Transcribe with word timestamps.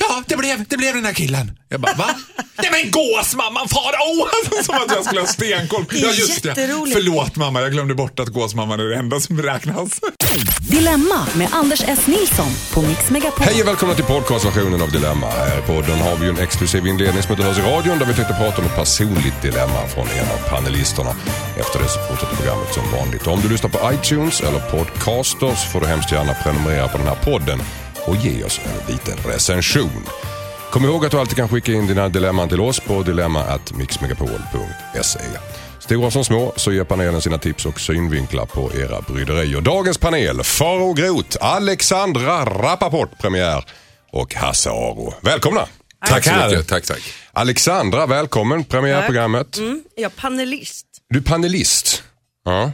Ja, 0.00 0.22
det 0.26 0.36
blev, 0.36 0.64
det 0.68 0.76
blev 0.76 0.94
den 0.94 1.04
här 1.04 1.12
killen. 1.12 1.52
Jag 1.68 1.80
bara, 1.80 1.94
va? 1.94 2.06
Nej 2.62 2.68
men 2.72 2.90
gåsmamman 2.90 3.68
Farao! 3.68 4.28
Som 4.64 4.74
att 4.74 4.90
jag 4.94 5.04
skulle 5.04 5.20
ha 5.20 5.26
stenkoll. 5.28 5.84
Det 5.90 5.96
är 5.98 6.02
Ja, 6.02 6.12
just 6.12 6.42
det. 6.42 6.48
jätteroligt. 6.48 6.96
Förlåt 6.96 7.36
mamma, 7.36 7.60
jag 7.60 7.72
glömde 7.72 7.94
bort 7.94 8.20
att 8.20 8.28
gåsmamman 8.28 8.80
är 8.80 8.84
det 8.84 8.96
enda 8.96 9.20
som 9.20 9.42
räknas. 9.42 10.00
Dilemma 10.60 11.26
med 11.34 11.48
Anders 11.52 11.82
S. 11.86 12.06
Nilsson 12.06 12.50
på 12.72 12.82
Mix 12.82 13.10
Megapol. 13.10 13.46
Hej 13.46 13.62
och 13.62 13.68
välkomna 13.68 13.94
till 13.94 14.04
podcastversionen 14.04 14.82
av 14.82 14.90
Dilemma. 14.92 15.30
Här 15.30 15.58
i 15.58 15.62
podden 15.62 15.98
har 16.00 16.16
vi 16.16 16.28
en 16.28 16.38
exklusiv 16.38 16.86
inledning 16.86 17.22
som 17.22 17.32
inte 17.32 17.44
hörs 17.44 17.58
i 17.58 17.62
radion 17.62 17.98
där 17.98 18.06
vi 18.06 18.14
tänkte 18.14 18.34
prata 18.34 18.58
om 18.62 18.64
ett 18.68 18.76
personligt 18.76 19.42
dilemma 19.42 19.86
från 19.94 20.08
en 20.08 20.28
av 20.30 20.48
panelisterna. 20.50 21.14
Efter 21.56 21.78
det 21.78 21.88
så 21.88 21.98
fortsätter 22.08 22.36
programmet 22.36 22.74
som 22.74 22.82
vanligt. 22.98 23.26
Om 23.26 23.40
du 23.40 23.48
lyssnar 23.48 23.70
på 23.70 23.92
iTunes 23.92 24.40
eller 24.40 24.60
Podcaster 24.60 25.54
så 25.54 25.68
får 25.72 25.80
du 25.80 25.86
hemskt 25.86 26.12
gärna 26.12 26.34
prenumerera 26.34 26.88
på 26.88 26.98
den 26.98 27.06
här 27.06 27.18
podden 27.24 27.62
och 28.06 28.16
ge 28.16 28.44
oss 28.44 28.60
en 28.64 28.92
liten 28.92 29.16
recension. 29.32 30.04
Kom 30.70 30.84
ihåg 30.84 31.06
att 31.06 31.10
du 31.10 31.18
alltid 31.18 31.36
kan 31.36 31.48
skicka 31.48 31.72
in 31.72 31.86
dina 31.86 32.08
dilemman 32.08 32.48
till 32.48 32.60
oss 32.60 32.80
på 32.80 33.02
dilemma.mixmegapol.se. 33.02 35.20
Stora 35.78 36.10
som 36.10 36.24
små 36.24 36.52
så 36.56 36.72
ger 36.72 36.84
panelen 36.84 37.22
sina 37.22 37.38
tips 37.38 37.66
och 37.66 37.80
synvinklar 37.80 38.46
på 38.46 38.70
era 38.74 39.00
bryderier. 39.00 39.60
Dagens 39.60 39.98
panel, 39.98 40.42
Faro 40.42 40.92
Groth, 40.92 41.36
Alexandra 41.40 42.44
Rappaport 42.44 43.18
premiär 43.18 43.64
och 44.12 44.34
Hasse 44.34 44.70
Aro. 44.70 45.14
Välkomna! 45.20 45.66
Tack 46.06 46.24
så 46.24 46.34
mycket. 46.34 46.68
Tack, 46.68 46.84
tack. 46.84 47.02
Alexandra, 47.32 48.06
välkommen 48.06 48.64
premiärprogrammet. 48.64 49.58
Mm, 49.58 49.82
jag 49.96 50.04
är 50.04 50.08
panelist. 50.16 50.86
Du 51.08 51.18
är 51.18 51.22
panelist. 51.22 52.02
Ja. 52.44 52.72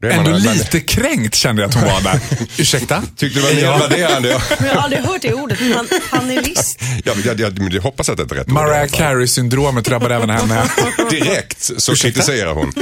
Det 0.00 0.06
är 0.06 0.10
Ändå 0.10 0.30
man- 0.30 0.40
lite 0.40 0.80
kränkt 0.80 1.34
kände 1.34 1.62
jag 1.62 1.68
att 1.68 1.74
hon 1.74 1.84
var 1.84 2.00
där. 2.00 2.20
Ursäkta? 2.58 3.02
Tyckte 3.16 3.40
du 3.40 3.46
var 3.46 3.54
nedvärderande? 3.54 4.28
Ja, 4.28 4.40
Men 4.58 4.68
jag 4.68 4.74
har 4.74 4.82
aldrig 4.82 5.02
hört 5.02 5.22
det 5.22 5.34
ordet. 5.34 5.58
Pan 5.74 5.88
panelist. 6.10 6.80
ja, 7.04 7.12
jag, 7.24 7.40
jag, 7.40 7.58
men 7.58 7.72
jag 7.72 7.82
hoppas 7.82 8.08
att 8.08 8.16
det 8.16 8.22
är 8.22 8.26
rätt 8.36 8.48
Mariah. 8.48 8.86
Carey-syndromet 8.88 9.84
drabbar 9.84 10.10
även 10.10 10.30
henne. 10.30 10.70
Direkt 11.10 11.70
så 11.82 11.94
kritiserar 11.94 12.54
hon 12.54 12.72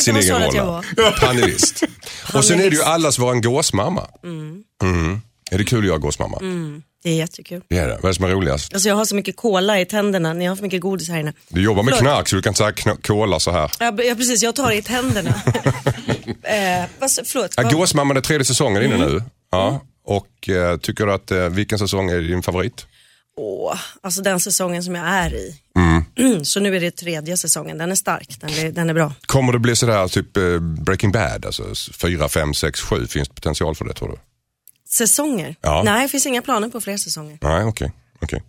sin 0.00 0.14
vad 0.14 0.24
sa 0.24 0.38
egen 0.38 0.42
roll. 0.62 0.84
jag. 0.96 1.16
Panelist. 1.16 1.82
Och 2.34 2.44
sen 2.44 2.60
är 2.60 2.70
det 2.70 2.76
ju 2.76 2.82
allas 2.82 3.18
våran 3.18 3.40
gåsmamma. 3.40 4.06
Mm. 4.24 5.20
Är 5.50 5.58
det 5.58 5.64
kul 5.64 5.78
att 5.78 5.86
göra 5.86 5.98
gåsmamma? 5.98 6.38
Det 7.04 7.10
är 7.10 7.14
jättekul. 7.14 7.62
Det 7.68 7.78
är 7.78 7.88
det. 7.88 7.94
Vad 7.94 8.04
är 8.04 8.08
det 8.08 8.14
som 8.14 8.24
är 8.24 8.28
roligast? 8.28 8.72
Alltså 8.74 8.88
jag 8.88 8.96
har 8.96 9.04
så 9.04 9.14
mycket 9.14 9.36
cola 9.36 9.80
i 9.80 9.84
tänderna 9.86 10.44
jag 10.44 10.50
har 10.50 10.56
för 10.56 10.62
mycket 10.62 10.80
godis 10.80 11.08
här 11.08 11.18
inne. 11.20 11.32
Du 11.48 11.62
jobbar 11.62 11.82
med 11.82 11.94
Förlåt. 11.94 12.12
knark 12.12 12.28
så 12.28 12.36
du 12.36 12.42
kan 12.42 12.50
inte 12.50 12.58
säga 12.82 12.96
kola 13.02 13.40
så 13.40 13.50
här. 13.50 13.70
Ja, 13.80 14.02
ja 14.02 14.14
precis, 14.14 14.42
jag 14.42 14.54
tar 14.54 14.68
det 14.70 14.76
i 14.76 14.82
tänderna. 14.82 15.30
eh, 16.42 16.84
vad, 16.98 17.10
sa- 17.10 17.22
förlåt. 17.26 17.54
Ja, 17.56 17.62
vad- 17.62 17.72
Gåsmamman 17.72 18.16
är 18.16 18.20
tredje 18.20 18.44
säsongen 18.44 18.82
inne 18.82 18.96
nu. 18.96 19.22
Ja. 19.50 19.80
Och 20.06 20.48
eh, 20.48 20.76
tycker 20.76 21.06
du 21.06 21.12
att 21.12 21.30
eh, 21.30 21.48
vilken 21.48 21.78
säsong 21.78 22.10
är 22.10 22.20
din 22.20 22.42
favorit? 22.42 22.86
Åh, 23.36 23.76
alltså 24.02 24.22
den 24.22 24.40
säsongen 24.40 24.82
som 24.82 24.94
jag 24.94 25.06
är 25.06 25.34
i. 25.34 25.54
så 26.44 26.60
nu 26.60 26.76
är 26.76 26.80
det 26.80 26.90
tredje 26.90 27.36
säsongen. 27.36 27.78
Den 27.78 27.90
är 27.90 27.94
stark, 27.94 28.36
den 28.40 28.50
är, 28.50 28.72
den 28.72 28.90
är 28.90 28.94
bra. 28.94 29.12
Kommer 29.26 29.52
det 29.52 29.58
bli 29.58 29.76
sådär 29.76 30.08
typ 30.08 30.36
eh, 30.36 30.58
Breaking 30.58 31.12
Bad? 31.12 31.46
Alltså 31.46 31.62
4, 31.94 32.28
5, 32.28 32.54
6, 32.54 32.80
7. 32.80 33.06
Finns 33.06 33.28
det 33.28 33.34
potential 33.34 33.74
för 33.74 33.84
det 33.84 33.94
tror 33.94 34.08
du? 34.08 34.18
Säsonger? 34.94 35.56
Ja. 35.60 35.82
Nej, 35.84 36.02
det 36.02 36.08
finns 36.08 36.26
inga 36.26 36.42
planer 36.42 36.68
på 36.68 36.80
fler 36.80 36.96
säsonger. 36.96 37.38
Nej, 37.42 37.64
okej. 37.64 37.92
okej. 38.22 38.42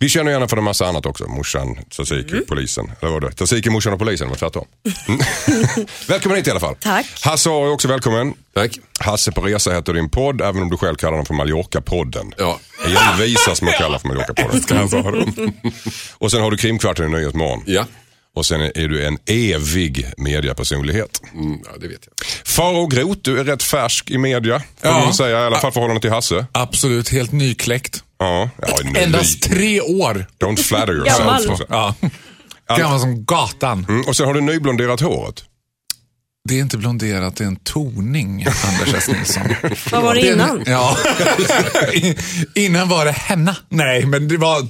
Vi 0.00 0.08
känner 0.08 0.30
gärna 0.32 0.48
för 0.48 0.56
en 0.56 0.64
massa 0.64 0.86
annat 0.86 1.06
också. 1.06 1.28
Morsan, 1.28 1.78
tzatziki, 1.90 2.32
Mm. 2.32 2.44
polisen. 2.48 2.84
Eller 2.84 3.12
vad 3.12 3.12
var 3.12 3.20
det? 3.20 3.32
Tzatziki, 3.36 3.70
morsan 3.70 3.92
och 3.92 3.98
polisen, 3.98 4.28
var 4.28 4.36
tvärtom. 4.36 4.64
välkommen 6.08 6.36
hit 6.36 6.46
i 6.46 6.50
alla 6.50 6.60
fall. 6.60 6.74
Tack. 6.80 7.06
Hasse 7.24 7.50
är 7.50 7.70
också 7.72 7.88
välkommen. 7.88 8.34
Tack. 8.54 8.78
Hasse 9.00 9.32
på 9.32 9.40
resa 9.40 9.72
heter 9.74 9.92
din 9.92 10.08
podd, 10.10 10.40
även 10.40 10.62
om 10.62 10.70
du 10.70 10.76
själv 10.76 10.94
kallar 10.96 11.16
den 11.16 11.26
för 11.26 11.34
Mallorca-podden. 11.34 12.32
Ja. 12.38 12.60
Det 12.86 12.92
är 12.92 13.12
envisa 13.12 13.54
som 13.54 13.66
jag 13.68 13.76
kallar 13.76 13.98
för 13.98 14.08
Mallorca-podden. 14.08 15.52
och 16.18 16.30
sen 16.30 16.40
har 16.42 16.50
du 16.50 16.56
Krimkvarten 16.56 17.06
i 17.06 17.08
Nyhetsmorgon. 17.18 17.62
Ja. 17.66 17.84
Och 18.34 18.46
sen 18.46 18.60
är 18.60 18.88
du 18.88 19.04
en 19.06 19.18
evig 19.26 20.06
mediapersonlighet. 20.16 21.20
Mm, 21.34 21.58
ja, 21.64 21.70
det 21.80 21.88
vet 21.88 22.00
jag. 22.06 22.26
Faro 22.46 22.86
Groth, 22.86 23.18
du 23.22 23.40
är 23.40 23.44
rätt 23.44 23.62
färsk 23.62 24.10
i 24.10 24.18
media. 24.18 24.58
Får 24.58 24.90
Ja. 24.90 25.00
man 25.04 25.14
säga, 25.14 25.42
i 25.42 25.46
alla 25.46 25.58
fall 25.60 25.72
förhållande 25.72 26.00
till 26.00 26.10
Hasse. 26.10 26.46
Absolut, 26.52 27.08
helt 27.08 27.32
nykläckt. 27.32 28.04
Ja, 28.18 28.50
ja 28.62 28.76
nu, 28.84 29.00
Endast 29.00 29.42
tre 29.42 29.80
år. 29.80 30.26
Don't 30.44 30.56
flatter 30.56 31.04
Gammal. 31.04 31.42
yourself. 31.44 31.68
Ja. 31.70 31.94
Gammal 32.78 33.00
som 33.00 33.24
gatan. 33.24 33.86
Mm, 33.88 34.04
och 34.06 34.16
sen 34.16 34.26
har 34.26 34.34
du 34.34 34.40
nyblonderat 34.40 35.00
håret. 35.00 35.44
Det 36.48 36.58
är 36.58 36.60
inte 36.62 36.78
blonderat, 36.78 37.36
det 37.36 37.44
är 37.44 37.48
en 37.48 37.56
toning, 37.56 38.46
Anders 38.64 38.94
S. 38.94 39.08
Nilsson. 39.08 39.42
Vad 39.92 40.02
var 40.02 40.14
det 40.14 40.32
innan? 40.32 40.62
Ja. 40.66 40.98
innan 42.54 42.88
var 42.88 43.04
det 43.04 43.12
henna. 43.12 43.56
Nej, 43.68 44.06
men 44.06 44.28
det 44.28 44.36
var 44.36 44.68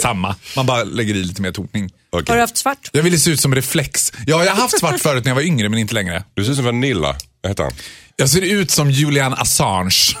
samma. 0.00 0.36
Man 0.56 0.66
bara 0.66 0.84
lägger 0.84 1.14
i 1.14 1.24
lite 1.24 1.42
mer 1.42 1.52
toning. 1.52 1.90
Okej. 2.10 2.24
Har 2.28 2.34
du 2.34 2.40
haft 2.40 2.56
svart? 2.56 2.90
Jag 2.92 3.02
ville 3.02 3.18
se 3.18 3.30
ut 3.30 3.40
som 3.40 3.54
reflex. 3.54 4.12
Ja, 4.26 4.44
jag 4.44 4.52
har 4.52 4.62
haft 4.62 4.78
svart 4.78 5.00
förut 5.00 5.24
när 5.24 5.30
jag 5.30 5.34
var 5.34 5.42
yngre, 5.42 5.68
men 5.68 5.78
inte 5.78 5.94
längre. 5.94 6.24
Du 6.34 6.44
ser 6.44 6.50
ut 6.50 6.56
som 6.56 6.64
Vanilla. 6.64 7.16
Vad 7.42 7.50
heter 7.50 7.62
han? 7.62 7.72
Jag 8.16 8.28
ser 8.28 8.40
ut 8.42 8.70
som 8.70 8.90
Julian 8.90 9.32
Assange. 9.34 9.90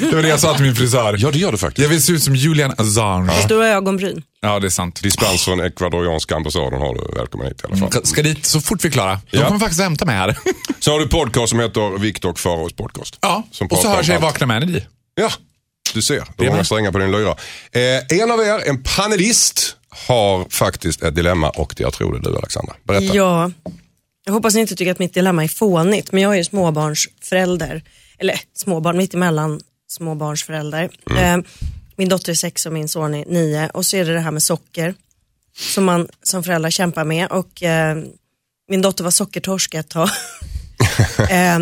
Det 0.00 0.14
var 0.14 0.22
det 0.22 0.28
jag 0.28 0.40
sa 0.40 0.54
till 0.54 0.64
min 0.64 0.74
frisör. 0.76 1.16
Ja, 1.18 1.30
det 1.30 1.38
gör 1.38 1.52
du 1.52 1.58
faktiskt. 1.58 1.82
Jag 1.82 1.88
vill 1.88 2.02
se 2.02 2.12
ut 2.12 2.22
som 2.22 2.36
Julian 2.36 2.74
Assange. 2.78 3.32
Stora 3.44 3.68
ögonbryn. 3.68 4.22
Ja, 4.40 4.60
det 4.60 4.66
är 4.66 4.70
sant. 4.70 5.02
Dispens 5.02 5.44
från 5.44 5.60
ekvadorianska 5.60 6.36
ambassaden 6.36 6.78
har 6.80 6.94
du. 6.94 7.18
Välkommen 7.18 7.46
hit 7.46 7.60
i 7.64 7.66
alla 7.66 7.76
fall. 7.90 8.06
Ska 8.06 8.22
dit 8.22 8.46
så 8.46 8.60
fort 8.60 8.84
vi 8.84 8.88
är 8.88 8.92
klara. 8.92 9.20
De 9.30 9.38
Ja. 9.38 9.46
kommer 9.46 9.60
faktiskt 9.60 9.80
hämta 9.80 10.04
mig 10.04 10.16
här. 10.16 10.36
Så 10.80 10.92
har 10.92 10.98
du 11.00 11.08
podcast 11.08 11.50
som 11.50 11.60
heter 11.60 11.98
Viktor 11.98 12.30
och 12.30 12.38
Faros 12.38 12.72
podcast. 12.72 13.18
Ja, 13.20 13.42
Som 13.50 13.66
och 13.66 13.78
så 13.78 13.88
hörs 13.88 14.08
jag 14.08 14.18
i. 14.18 14.22
Vakna 14.22 14.46
med 14.46 14.70
i. 14.70 14.86
Ja, 15.14 15.30
du 15.94 16.02
ser. 16.02 16.14
Är 16.38 16.48
har 16.48 16.56
med. 16.56 16.66
strängar 16.66 16.92
på 16.92 16.98
din 16.98 17.10
lyra. 17.12 17.30
Eh, 17.72 18.20
en 18.20 18.30
av 18.30 18.40
er, 18.40 18.68
en 18.68 18.82
panelist, 18.82 19.76
har 20.08 20.46
faktiskt 20.50 21.02
ett 21.02 21.14
dilemma 21.14 21.50
och 21.50 21.74
det 21.76 21.82
jag 21.82 21.92
tror 21.92 22.12
det 22.12 22.18
är 22.28 22.32
du 22.32 22.36
Alexandra. 22.38 22.74
Berätta. 22.84 23.04
Ja, 23.16 23.50
jag 24.26 24.32
hoppas 24.32 24.54
ni 24.54 24.60
inte 24.60 24.74
tycker 24.74 24.92
att 24.92 24.98
mitt 24.98 25.14
dilemma 25.14 25.44
är 25.44 25.48
fånigt, 25.48 26.12
men 26.12 26.22
jag 26.22 26.32
är 26.32 26.36
ju 26.36 26.44
småbarnsförälder. 26.44 27.82
Eller 28.18 28.40
småbarn, 28.54 28.96
mitt 28.96 29.14
emellan 29.14 29.60
småbarnsförälder. 29.88 30.90
Eh, 31.18 31.38
min 31.96 32.08
dotter 32.08 32.32
är 32.32 32.36
sex 32.36 32.66
och 32.66 32.72
min 32.72 32.88
son 32.88 33.14
är 33.14 33.24
nio. 33.26 33.70
Och 33.74 33.86
så 33.86 33.96
är 33.96 34.04
det 34.04 34.12
det 34.12 34.20
här 34.20 34.30
med 34.30 34.42
socker 34.42 34.94
som 35.56 35.84
man 35.84 36.08
som 36.22 36.42
föräldrar 36.42 36.70
kämpar 36.70 37.04
med. 37.04 37.30
Och 37.30 37.62
eh, 37.62 37.96
min 38.68 38.82
dotter 38.82 39.04
var 39.04 39.10
sockertorsk 39.10 39.74
ett 39.74 39.88
tag. 39.88 40.08
eh, 41.30 41.58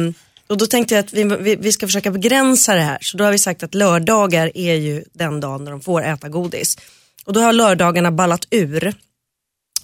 och 0.47 0.59
då 0.59 0.67
tänkte 0.67 0.95
jag 0.95 1.05
att 1.05 1.13
vi, 1.13 1.25
vi, 1.25 1.57
vi 1.57 1.73
ska 1.73 1.87
försöka 1.87 2.11
begränsa 2.11 2.75
det 2.75 2.83
här. 2.83 2.99
Så 3.01 3.17
då 3.17 3.25
har 3.25 3.33
vi 3.33 3.39
sagt 3.39 3.63
att 3.63 3.75
lördagar 3.75 4.53
är 4.55 4.75
ju 4.75 5.05
den 5.13 5.41
dagen 5.41 5.65
när 5.65 5.71
de 5.71 5.81
får 5.81 6.05
äta 6.05 6.29
godis. 6.29 6.79
Och 7.25 7.33
då 7.33 7.41
har 7.41 7.53
lördagarna 7.53 8.11
ballat 8.11 8.47
ur. 8.51 8.95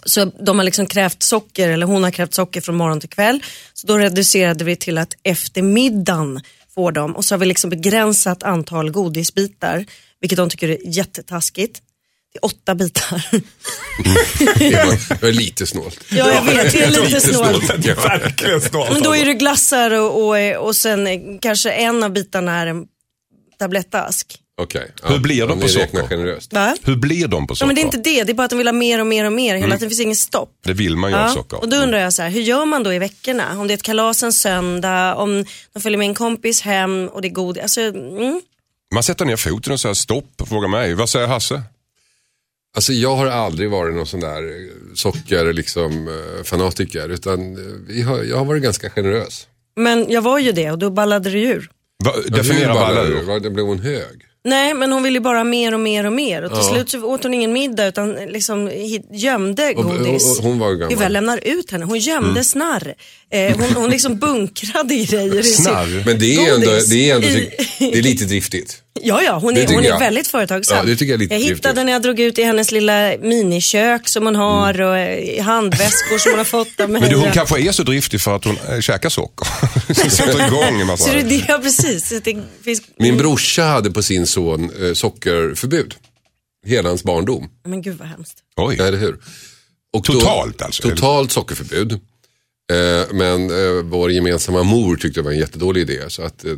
Så 0.04 0.24
de 0.24 0.58
har 0.58 0.64
liksom 0.64 0.86
krävt 0.86 1.22
socker, 1.22 1.68
eller 1.68 1.86
hon 1.86 2.04
har 2.04 2.10
krävt 2.10 2.34
socker 2.34 2.60
från 2.60 2.76
morgon 2.76 3.00
till 3.00 3.08
kväll. 3.08 3.42
Så 3.74 3.86
då 3.86 3.98
reducerade 3.98 4.64
vi 4.64 4.76
till 4.76 4.98
att 4.98 5.14
efter 5.22 5.62
middagen 5.62 6.40
får 6.74 6.92
de 6.92 7.16
och 7.16 7.24
så 7.24 7.34
har 7.34 7.38
vi 7.38 7.46
liksom 7.46 7.70
begränsat 7.70 8.42
antal 8.42 8.90
godisbitar, 8.90 9.84
vilket 10.20 10.36
de 10.36 10.50
tycker 10.50 10.68
är 10.68 10.78
jättetaskigt. 10.84 11.82
Det 12.32 12.38
är 12.38 12.44
åtta 12.44 12.74
bitar. 12.74 13.24
Det 14.58 14.84
var, 14.84 15.14
det 15.14 15.22
var 15.22 15.32
lite 15.32 15.66
snålt. 15.66 16.04
ja, 16.08 16.32
jag 16.34 16.42
vet, 16.42 16.72
det 16.72 16.82
är 16.82 16.90
lite 16.90 17.20
snålt. 17.20 17.72
Det 17.78 17.90
är 17.90 17.94
verkligen 17.94 18.60
snålt. 18.60 18.92
Men 18.92 19.02
då 19.02 19.16
är 19.16 19.24
det 19.24 19.34
glassar 19.34 19.90
och, 19.90 20.28
och, 20.28 20.66
och 20.66 20.76
sen 20.76 21.38
kanske 21.38 21.70
en 21.70 22.02
av 22.02 22.12
bitarna 22.12 22.60
är 22.60 22.66
en 22.66 22.86
tablettask. 23.58 24.38
Okej. 24.62 24.90
Hur 25.02 25.18
blir 25.18 25.46
de 25.46 25.60
på 25.60 25.68
socker? 25.68 26.08
generöst. 26.08 26.52
Va? 26.52 26.76
Hur 26.82 26.96
blir 26.96 27.28
de 27.28 27.46
på 27.46 27.52
Ja, 27.52 27.56
socker? 27.56 27.66
men 27.66 27.74
det 27.74 27.80
är 27.80 27.84
inte 27.84 27.96
det, 27.96 28.24
det 28.24 28.32
är 28.32 28.34
bara 28.34 28.44
att 28.44 28.50
de 28.50 28.56
vill 28.56 28.66
ha 28.66 28.72
mer 28.72 29.00
och 29.00 29.06
mer 29.06 29.24
och 29.24 29.32
mer. 29.32 29.54
Hela 29.54 29.74
tiden 29.76 29.90
finns 29.90 30.00
ingen 30.00 30.16
stopp. 30.16 30.52
Det 30.64 30.72
vill 30.72 30.96
man 30.96 31.10
ju 31.10 31.16
av 31.16 31.28
socker. 31.28 31.60
Och 31.60 31.68
då 31.68 31.76
undrar 31.76 31.98
jag 31.98 32.12
så 32.12 32.22
här, 32.22 32.30
hur 32.30 32.40
gör 32.40 32.64
man 32.64 32.82
då 32.82 32.92
i 32.92 32.98
veckorna? 32.98 33.60
Om 33.60 33.66
det 33.66 33.72
är 33.72 33.76
ett 33.76 33.82
kalas 33.82 34.22
en 34.22 34.32
söndag, 34.32 35.14
om 35.14 35.44
de 35.72 35.80
följer 35.80 35.98
med 35.98 36.06
en 36.08 36.14
kompis 36.14 36.60
hem 36.60 37.08
och 37.08 37.22
det 37.22 37.28
är 37.28 37.32
god, 37.32 37.58
alltså, 37.58 37.80
mm. 37.80 38.40
Man 38.94 39.02
sätter 39.02 39.24
ner 39.24 39.36
foten 39.36 39.72
och 39.72 39.80
säger 39.80 39.94
stopp 39.94 40.42
och 40.42 40.48
frågar 40.48 40.68
mig. 40.68 40.94
Vad 40.94 41.10
säger 41.10 41.26
Hasse? 41.26 41.62
Alltså 42.76 42.92
jag 42.92 43.16
har 43.16 43.26
aldrig 43.26 43.70
varit 43.70 43.94
någon 43.94 44.06
sån 44.06 44.20
där 44.20 44.42
eh, 44.42 44.94
socker 44.94 45.52
liksom, 45.52 46.08
eh, 46.08 46.44
fanatiker. 46.44 47.08
Utan 47.08 47.40
eh, 47.96 48.06
har, 48.06 48.22
jag 48.22 48.36
har 48.36 48.44
varit 48.44 48.62
ganska 48.62 48.90
generös. 48.90 49.46
Men 49.76 50.06
jag 50.10 50.22
var 50.22 50.38
ju 50.38 50.52
det 50.52 50.70
och 50.70 50.78
då 50.78 50.90
ballade 50.90 51.30
det 51.30 51.40
ur. 51.40 51.70
Va, 52.04 52.12
definiera 52.28 52.74
ballar 52.74 53.06
ur. 53.06 53.40
Det 53.40 53.50
blev 53.50 53.66
hon 53.66 53.78
hög. 53.78 54.26
Nej, 54.44 54.74
men 54.74 54.92
hon 54.92 55.02
ville 55.02 55.20
bara 55.20 55.44
mer 55.44 55.74
och 55.74 55.80
mer 55.80 56.06
och 56.06 56.12
mer. 56.12 56.42
Och 56.42 56.50
till 56.50 56.58
Ja. 56.62 56.72
slut 56.74 56.90
så 56.90 57.04
åt 57.04 57.22
hon 57.22 57.34
ingen 57.34 57.52
middag 57.52 57.86
utan 57.86 58.12
liksom 58.12 58.70
gömde 59.12 59.72
Och- 59.76 59.84
och- 59.84 59.98
godis. 59.98 60.38
och 60.38 60.44
hon 60.44 60.58
var 60.58 60.72
gammal. 60.74 61.02
Jag 61.02 61.12
lämnar 61.12 61.40
ut 61.44 61.70
henne. 61.70 61.84
Hon 61.84 61.98
gömde 61.98 62.30
Mm. 62.30 62.44
snarr. 62.44 62.94
Eh, 63.30 63.56
hon, 63.58 63.70
hon 63.82 63.90
liksom 63.90 64.18
bunkrade 64.18 64.94
grejer 64.96 65.40
i 65.40 65.42
sin... 65.42 65.64
Men 66.06 66.18
det 66.18 66.34
är 66.34 66.54
ändå, 66.54 66.66
godis 66.66 66.90
det 66.90 67.10
är, 67.10 67.14
ändå 67.14 67.28
det 67.78 67.98
är 67.98 68.02
lite 68.02 68.24
driftigt. 68.24 68.82
Ja, 69.02 69.22
ja, 69.22 69.38
hon 69.38 69.56
är, 69.56 69.66
hon 69.66 69.84
är 69.84 69.98
väldigt 69.98 70.28
företagsam. 70.28 70.76
Ja, 70.76 70.82
det 70.84 70.96
tycker 70.96 71.12
jag 71.12 71.14
är 71.14 71.18
lite 71.18 71.34
jag 71.34 71.40
driftigt. 71.40 71.58
hittade 71.58 71.84
när 71.84 71.92
jag 71.92 72.02
drog 72.02 72.20
ut 72.20 72.38
i 72.38 72.42
hennes 72.42 72.72
lilla 72.72 73.14
minikök 73.20 74.08
som 74.08 74.26
hon 74.26 74.36
har 74.36 74.80
och 74.80 74.98
eh, 74.98 75.44
handväskor 75.44 76.18
som 76.18 76.32
hon 76.32 76.38
har 76.38 76.44
fått 76.44 76.80
av 76.80 76.90
mig. 76.90 77.00
Men 77.00 77.10
du, 77.10 77.16
hon 77.16 77.32
kanske 77.32 77.60
är 77.60 77.72
så 77.72 77.82
driftig 77.82 78.20
för 78.20 78.36
att 78.36 78.44
hon 78.44 78.58
äh, 78.68 78.80
käkar 78.80 79.08
socker. 79.08 79.46
Sätter 80.10 80.46
igång 80.46 80.80
en 80.80 80.86
massa... 80.86 81.04
Så 81.04 81.12
det 81.12 81.44
ja, 81.48 81.58
precis. 81.62 82.08
Det 82.24 82.36
finns... 82.64 82.82
Min 82.96 83.16
brorsa 83.16 83.62
hade 83.62 83.90
på 83.90 84.02
sin 84.02 84.26
son 84.26 84.70
eh, 84.82 84.92
sockerförbud. 84.94 85.94
Hela 86.66 86.88
hans 86.88 87.04
barndom. 87.04 87.50
Men 87.64 87.82
gud 87.82 87.98
vad 87.98 88.08
hemskt. 88.08 88.38
Oj. 88.56 88.76
Ja, 88.78 88.84
eller 88.86 88.98
hur? 88.98 89.18
Och 89.92 90.04
Totalt 90.04 90.62
alltså? 90.62 90.82
Totalt 90.82 91.32
sockerförbud. 91.32 91.92
Eh, 91.92 93.12
men 93.12 93.50
eh, 93.50 93.82
vår 93.82 94.10
gemensamma 94.10 94.62
mor 94.62 94.96
tyckte 94.96 95.20
det 95.20 95.24
var 95.24 95.32
en 95.32 95.38
jättedålig 95.38 95.80
idé. 95.80 96.00
Så 96.08 96.22
att 96.22 96.44
eh, 96.44 96.52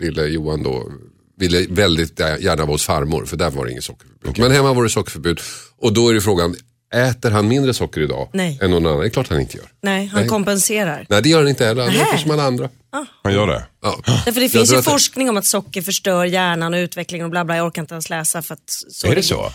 lille 0.00 0.26
Johan 0.26 0.62
då 0.62 0.92
ville 1.36 1.66
väldigt 1.70 2.20
gärna 2.20 2.56
vara 2.56 2.66
hos 2.74 2.84
farmor. 2.84 3.24
För 3.26 3.36
där 3.36 3.50
var 3.50 3.64
det 3.64 3.70
inget 3.72 3.84
sockerförbud. 3.84 4.38
Men 4.38 4.52
hemma 4.52 4.72
var 4.72 4.82
det 4.82 4.90
sockerförbud. 4.90 5.40
Och 5.78 5.92
då 5.92 6.08
är 6.08 6.14
det 6.14 6.20
frågan, 6.20 6.54
äter 6.94 7.30
han 7.30 7.48
mindre 7.48 7.74
socker 7.74 8.00
idag 8.00 8.28
Nej. 8.32 8.58
än 8.62 8.70
någon 8.70 8.86
annan? 8.86 9.00
Det 9.00 9.06
är 9.06 9.10
klart 9.10 9.28
han 9.28 9.40
inte 9.40 9.56
gör. 9.56 9.66
Nej, 9.82 10.06
han 10.06 10.20
Nej. 10.20 10.28
kompenserar. 10.28 11.06
Nej 11.08 11.22
det 11.22 11.28
gör 11.28 11.38
han 11.38 11.48
inte 11.48 11.64
heller. 11.66 11.82
Han 11.82 11.94
äter 11.94 12.18
som 12.18 12.30
alla 12.30 12.42
andra. 12.42 12.68
Han 13.22 13.32
gör 13.34 13.46
det? 13.46 13.64
Ja. 13.82 14.00
Därför 14.24 14.40
det 14.40 14.48
finns 14.48 14.72
ju 14.72 14.76
det- 14.76 14.82
forskning 14.82 15.28
om 15.30 15.36
att 15.36 15.46
socker 15.46 15.82
förstör 15.82 16.24
hjärnan 16.24 16.74
och 16.74 16.78
utvecklingen 16.78 17.24
och 17.24 17.30
bla 17.30 17.44
bla. 17.44 17.56
Jag 17.56 17.66
orkar 17.66 17.82
inte 17.82 17.94
ens 17.94 18.10
läsa 18.10 18.42
för 18.42 18.54
att 18.54 18.60
så 18.90 19.06
Är 19.06 19.14
det 19.14 19.22
så? 19.22 19.52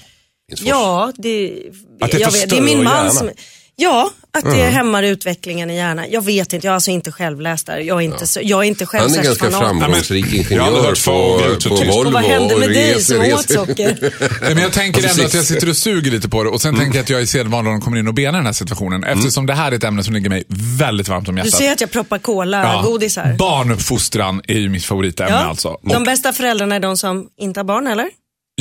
Ja, 0.64 1.14
det, 1.18 1.64
Att 2.02 2.12
det 2.12 2.20
jag 2.20 2.32
vet, 2.32 2.50
det 2.50 2.58
är 2.58 2.62
min 2.62 2.84
man 2.84 2.94
hjärnan? 2.96 3.12
som... 3.12 3.30
Ja, 3.81 4.10
att 4.34 4.44
det 4.44 4.50
Mm. 4.62 4.74
hämmar 4.74 5.04
utvecklingen 5.04 5.70
i 5.70 5.76
hjärnan. 5.76 6.06
Jag 6.10 6.26
vet 6.26 6.54
inte, 6.54 6.68
jag 6.68 6.72
har 6.72 6.76
alltså 6.76 6.92
inte 6.92 7.12
själv 7.12 7.42
läst 7.42 7.66
där. 7.68 7.78
Jag 7.78 7.98
är 7.98 8.02
inte, 8.02 8.28
så, 8.28 8.40
jag 8.44 8.60
är 8.60 8.64
inte 8.68 8.86
själv 8.86 9.10
Han 9.10 9.20
är 9.20 9.24
ganska 9.24 9.52
fanat. 9.52 9.60
framgångsrik 9.60 10.26
Jag 10.52 10.62
har 10.62 10.68
aldrig 10.68 11.08
ingenjör 11.08 11.56
på, 11.60 11.70
på 11.70 11.78
tyst. 11.78 11.96
Volvo. 11.96 12.08
Och 12.08 12.14
vad 12.14 12.24
hände 12.24 12.58
med 12.58 12.70
dig 12.70 13.02
som 13.04 13.22
åt 13.22 13.50
socker? 13.52 13.98
Nej, 14.42 14.54
men 14.56 14.58
jag 14.64 14.72
tänker 14.74 15.02
Ja, 15.04 15.10
ändå 15.10 15.24
att 15.24 15.34
jag 15.34 15.44
sitter 15.46 15.70
och 15.70 15.78
suger 15.78 16.12
lite 16.12 16.30
på 16.30 16.44
det 16.44 16.50
och 16.50 16.62
sen 16.62 16.78
tänker 16.78 16.98
jag 16.98 17.04
att 17.04 17.10
jag 17.10 17.22
i 17.22 17.28
sedvanlig 17.28 17.84
kommer 17.84 17.98
in 17.98 18.08
och 18.08 18.14
benar 18.14 18.34
den 18.40 18.46
här 18.46 18.54
situationen. 18.54 19.04
Eftersom 19.04 19.46
det 19.46 19.54
här 19.54 19.72
är 19.72 19.76
ett 19.76 19.84
ämne 19.84 20.04
som 20.04 20.14
ligger 20.14 20.30
mig 20.30 20.44
väldigt 20.80 21.08
varmt 21.08 21.28
om 21.30 21.36
Du 21.36 21.42
hjärtat. 21.42 21.60
ser 21.60 21.72
att 21.72 21.82
jag 21.82 21.92
proppar 21.92 22.18
cola, 22.18 22.82
godisar. 22.86 23.36
Barnuppfostran 23.40 24.42
är 24.48 24.58
ju 24.60 24.70
mitt 24.70 24.86
favoritämne 24.86 25.32
Ja. 25.36 25.38
alltså. 25.50 25.68
Och 25.70 25.80
De 25.90 26.04
bästa 26.04 26.34
föräldrarna 26.34 26.75
är 26.75 26.80
de 26.80 26.98
som 26.98 27.28
inte 27.40 27.60
har 27.60 27.66
barn, 27.66 27.88
eller? 27.88 28.08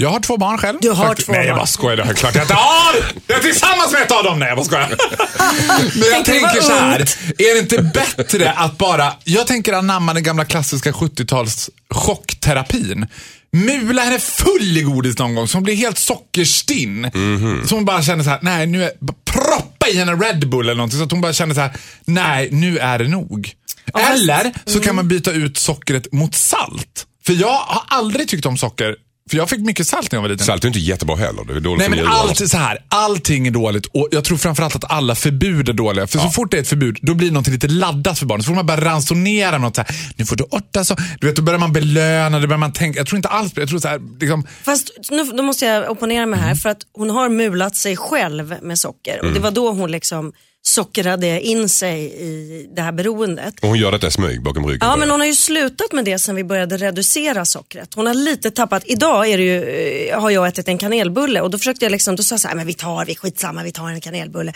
Jag 0.01 0.09
har 0.11 0.21
två 0.21 0.37
barn 0.37 0.59
själv. 0.59 0.79
Du 0.81 0.91
har 0.91 1.07
Faktiskt. 1.07 1.27
två 1.27 1.33
Nej, 1.33 1.47
jag 1.47 1.51
barn. 1.53 1.59
bara 1.59 1.67
skojar. 1.67 1.97
Det 1.97 2.03
är 2.03 2.15
klart 2.15 2.35
jag 2.35 2.45
inte 2.45 2.55
har! 2.55 2.95
Jag 3.27 3.39
är 3.39 3.43
tillsammans 3.43 3.93
med 3.93 4.03
ett 4.03 4.13
av 4.13 4.25
dem! 4.25 4.39
Nej, 4.39 4.49
jag 4.49 4.57
bara 4.57 4.65
skojar. 4.67 4.89
Men 5.99 6.09
jag 6.09 6.25
tänker 6.25 6.61
så 6.61 6.73
här. 6.73 7.01
Är 7.39 7.55
det 7.55 7.59
inte 7.61 7.83
bättre 8.17 8.53
att 8.53 8.79
bara... 8.79 9.13
Jag 9.25 9.47
tänker 9.47 9.73
anamma 9.73 10.15
den 10.15 10.23
gamla 10.23 10.45
klassiska 10.45 10.93
70-tals 10.93 11.71
chockterapin. 11.91 13.07
Mula 13.53 14.03
henne 14.03 14.19
full 14.19 14.77
i 14.79 14.83
godis 14.83 15.19
någon 15.19 15.35
gång 15.35 15.49
så 15.49 15.57
hon 15.57 15.65
blir 15.65 15.75
helt 15.75 15.99
sockerstinn. 15.99 17.01
Mhm. 17.15 17.63
Så 17.69 17.75
hon 17.75 17.85
bara 17.85 18.03
känner 18.03 18.25
så 18.25 18.31
här, 18.31 18.39
nej 18.43 18.67
nu 18.67 18.85
är... 18.85 18.91
Proppa 19.25 19.89
i 19.89 19.97
henne 19.99 20.13
Red 20.13 20.49
Bull 20.49 20.65
eller 20.65 20.75
någonting 20.75 20.99
så 20.99 21.05
att 21.05 21.11
hon 21.11 21.21
bara 21.21 21.33
känner 21.33 21.55
så 21.55 21.61
här, 21.61 21.73
nej 22.05 22.49
nu 22.53 22.79
är 22.79 22.99
det 22.99 23.09
nog. 23.09 23.53
Eller 23.95 24.53
så 24.67 24.81
kan 24.81 24.95
man 24.95 25.09
byta 25.09 25.33
ut 25.33 25.57
sockret 25.59 26.13
mot 26.13 26.35
salt. 26.35 27.07
För 27.27 27.33
jag 27.33 27.49
har 27.59 27.83
aldrig 27.89 28.29
tyckt 28.29 28.47
om 28.47 28.59
socker. 28.59 28.97
För 29.29 29.37
jag 29.37 29.49
fick 29.51 29.61
mycket 29.61 29.87
salt 29.87 30.13
när 30.13 30.17
jag 30.17 30.23
var 30.23 30.29
liten. 30.29 30.47
Salt 30.47 30.65
är 30.65 30.69
inte 30.69 30.79
jättebra 30.79 31.17
heller. 31.17 31.45
Det 31.45 31.53
är 31.53 31.61
dåligt 31.61 31.79
Nej 31.79 31.89
men 31.89 32.07
allt 32.07 32.41
är 32.41 32.47
så 32.47 32.57
här. 32.57 32.79
allting 32.89 33.47
är 33.47 33.51
dåligt 33.51 33.87
och 33.87 34.09
jag 34.11 34.25
tror 34.25 34.39
framförallt 34.39 34.77
att 34.77 34.93
alla 34.93 35.15
förbud 35.15 35.69
är 35.69 35.73
dåliga. 35.73 36.07
För 36.07 36.19
så 36.19 36.31
fort 36.31 36.51
det 36.51 36.57
är 36.57 36.61
ett 36.61 36.69
förbud, 36.69 36.99
då 37.03 37.15
blir 37.15 37.31
något 37.31 37.49
lite 37.49 37.69
laddat 37.69 38.19
för 38.19 38.27
barnen. 38.27 38.43
Så 38.43 38.47
får 38.49 38.55
man 38.55 38.67
bara 38.67 38.81
ransonera 38.81 39.51
med 39.51 39.61
något 39.61 39.77
så 39.77 39.83
här, 39.83 39.97
nu 40.17 40.27
får 40.27 40.37
du 40.37 40.45
åtta 40.45 40.85
så. 40.85 40.97
Du 41.21 41.27
vet, 41.27 41.37
då 41.37 41.43
börjar 41.43 41.61
man 41.61 41.73
belöna, 41.73 42.39
då 42.41 42.47
börjar 42.47 42.59
man 42.59 42.73
tänka. 42.73 43.01
Jag 43.01 43.07
tror 43.07 43.17
inte 43.17 43.29
alls 43.29 43.53
jag 43.57 43.69
tror 43.69 43.79
så 43.79 43.89
här, 43.89 44.01
liksom, 44.21 44.47
Fast 44.63 44.91
nu, 45.11 45.25
då 45.25 45.43
måste 45.43 45.65
jag 45.65 45.91
opponera 45.91 46.27
mig 46.27 46.41
här 46.41 46.55
för 46.55 46.69
att 46.69 46.83
hon 46.93 47.11
har 47.11 47.29
mulat 47.29 47.77
sig 47.77 47.97
själv 47.97 48.55
med 48.63 48.79
socker. 48.79 49.15
Mm. 49.15 49.27
Och 49.27 49.33
det 49.35 49.41
var 49.41 49.51
då 49.51 49.73
hon 49.73 49.91
liksom 49.91 50.33
sockrade 50.69 51.41
in 51.41 51.69
sig 51.69 52.05
i 52.05 52.67
det 52.77 52.83
här 52.83 52.93
beroendet. 52.93 53.55
Och 53.63 53.69
hon 53.69 53.79
gör 53.79 53.93
detta 53.93 54.11
smyg 54.11 54.43
bakom 54.43 54.67
ryggen. 54.67 54.89
Ja 54.89 54.97
men 54.97 55.11
hon 55.11 55.21
har 55.21 55.27
ju 55.27 55.35
slutat 55.35 55.93
med 55.93 56.05
det 56.05 56.19
sen 56.19 56.35
vi 56.37 56.45
började 56.45 56.77
reducera 56.77 57.45
sockret. 57.45 57.95
Hon 57.95 58.07
har 58.07 58.15
lite 58.15 58.51
tappat, 58.51 58.83
idag 58.87 59.29
är 59.29 59.39
det 59.39 59.45
ju, 59.45 59.65
eh, 60.09 60.21
har 60.21 60.31
jag 60.31 60.49
ätit 60.49 60.69
en 60.69 60.79
kanelbulle 60.79 61.41
och 61.41 61.51
då 61.51 61.59
försökte 61.59 61.85
jag 61.85 61.93
liksom, 61.93 62.17
då 62.17 62.23
sa 62.23 62.33
jag 62.33 62.41
så 62.41 62.49
här, 62.49 62.55
men 62.55 62.67
vi 62.67 62.75
tar, 62.75 63.05
vi 63.05 63.15
skitsamma, 63.17 63.63
vi 63.63 63.73
tar 63.73 63.89
en 63.89 64.01
kanelbulle 64.01 64.53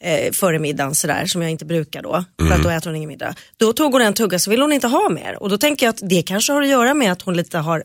eh, 0.00 0.32
före 0.32 0.58
middagen 0.58 0.94
sådär 0.94 1.26
som 1.26 1.42
jag 1.42 1.50
inte 1.50 1.64
brukar 1.64 2.02
då. 2.02 2.24
För 2.38 2.44
Mm. 2.46 2.56
att 2.58 2.62
då 2.64 2.70
äter 2.70 2.90
hon 2.90 2.96
ingen 2.96 3.08
middag. 3.08 3.34
Då 3.56 3.72
tog 3.72 3.92
hon 3.92 4.02
en 4.02 4.14
tugga 4.14 4.38
så 4.38 4.50
vill 4.50 4.60
hon 4.60 4.72
inte 4.72 4.86
ha 4.88 5.08
mer 5.08 5.42
och 5.42 5.48
då 5.50 5.58
tänker 5.58 5.86
jag 5.86 5.90
att 5.92 6.00
det 6.02 6.22
kanske 6.22 6.52
har 6.52 6.62
att 6.62 6.68
göra 6.68 6.94
med 6.94 7.12
att 7.12 7.22
hon 7.22 7.36
lite 7.36 7.58
har 7.58 7.84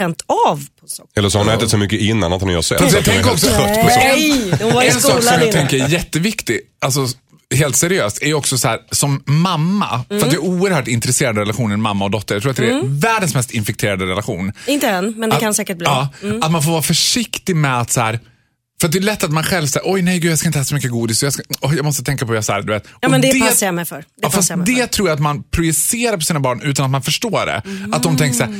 tänt 0.00 0.24
av 0.48 0.56
på 0.80 0.88
socker. 0.88 1.10
Eller 1.18 1.28
så 1.28 1.38
har 1.38 1.44
hon 1.44 1.54
ätit 1.54 1.70
så 1.70 1.76
mycket 1.76 2.00
innan 2.00 2.32
att 2.32 2.40
hon 2.42 2.52
gör 2.52 2.62
så 2.62 2.74
jag 2.74 2.90
tänker 3.04 3.30
också- 3.32 3.46
trött 3.46 3.58
på 3.58 3.88
socker. 3.88 4.08
Nej, 4.08 4.52
hon 4.62 4.72
var 4.74 4.82
i 4.82 4.88
en 4.88 5.00
sak 5.00 5.22
som 5.22 5.32
jag 5.34 5.42
innan. 5.42 5.52
tänker 5.52 5.84
är 5.84 5.88
jätteviktig, 5.88 6.60
alltså 6.80 7.06
helt 7.54 7.76
seriöst, 7.76 8.22
är 8.22 8.34
också 8.34 8.58
så 8.58 8.68
här 8.68 8.78
som 8.90 9.22
mamma, 9.26 10.04
för 10.08 10.14
Mm. 10.14 10.28
att 10.28 10.32
jag 10.34 10.44
är 10.44 10.48
oerhört 10.48 10.88
intresserad 10.88 11.30
av 11.30 11.36
relationen 11.44 11.80
mamma 11.80 12.04
och 12.04 12.10
dotter. 12.10 12.34
Jag 12.34 12.42
tror 12.42 12.50
att 12.50 12.56
det 12.56 12.70
är 12.70 12.82
världens 13.00 13.34
mest 13.34 13.50
infekterade 13.50 14.06
relation. 14.06 14.52
Inte 14.66 14.88
än, 14.88 15.14
men 15.16 15.30
det 15.30 15.36
Att- 15.36 15.40
kan 15.42 15.54
säkert 15.54 15.76
bli. 15.78 15.86
Ja, 15.86 16.08
Mm. 16.22 16.42
Att 16.42 16.50
man 16.52 16.62
får 16.62 16.70
vara 16.70 16.82
försiktig 16.82 17.56
med 17.56 17.80
att 17.80 17.90
så 17.90 18.00
här, 18.00 18.20
för 18.80 18.86
att 18.88 18.92
det 18.92 18.98
är 18.98 19.02
lätt 19.02 19.24
att 19.24 19.30
man 19.30 19.44
själv 19.44 19.66
säger, 19.66 19.92
oj 19.92 20.02
nej 20.02 20.18
gud 20.18 20.30
jag 20.32 20.38
ska 20.38 20.48
inte 20.48 20.58
äta 20.58 20.64
så 20.64 20.74
mycket 20.74 20.90
godis, 20.90 21.22
jag, 21.22 21.32
ska, 21.32 21.42
oj, 21.60 21.76
jag 21.76 21.84
måste 21.84 22.04
tänka 22.04 22.26
på 22.26 22.32
att 22.32 22.36
göra 22.36 22.42
så 22.42 22.52
här, 22.52 22.62
du 22.62 22.72
vet. 22.72 22.84
Ja 23.00 23.08
men 23.08 23.20
det, 23.20 23.40
passar 23.40 23.66
jag 23.66 23.74
mig 23.74 23.84
för. 23.84 23.96
Det 23.96 24.04
ja, 24.22 24.30
fast 24.30 24.50
jag 24.50 24.64
det 24.64 24.74
för. 24.76 24.86
tror 24.86 25.08
jag 25.08 25.14
att 25.14 25.20
man 25.22 25.42
projicerar 25.42 26.16
på 26.16 26.22
sina 26.22 26.40
barn 26.40 26.60
utan 26.62 26.84
att 26.84 26.90
man 26.90 27.02
förstår 27.02 27.46
det. 27.46 27.62
Att 27.96 28.02
de 28.02 28.16
tänker 28.16 28.38
så 28.38 28.44
här, 28.44 28.52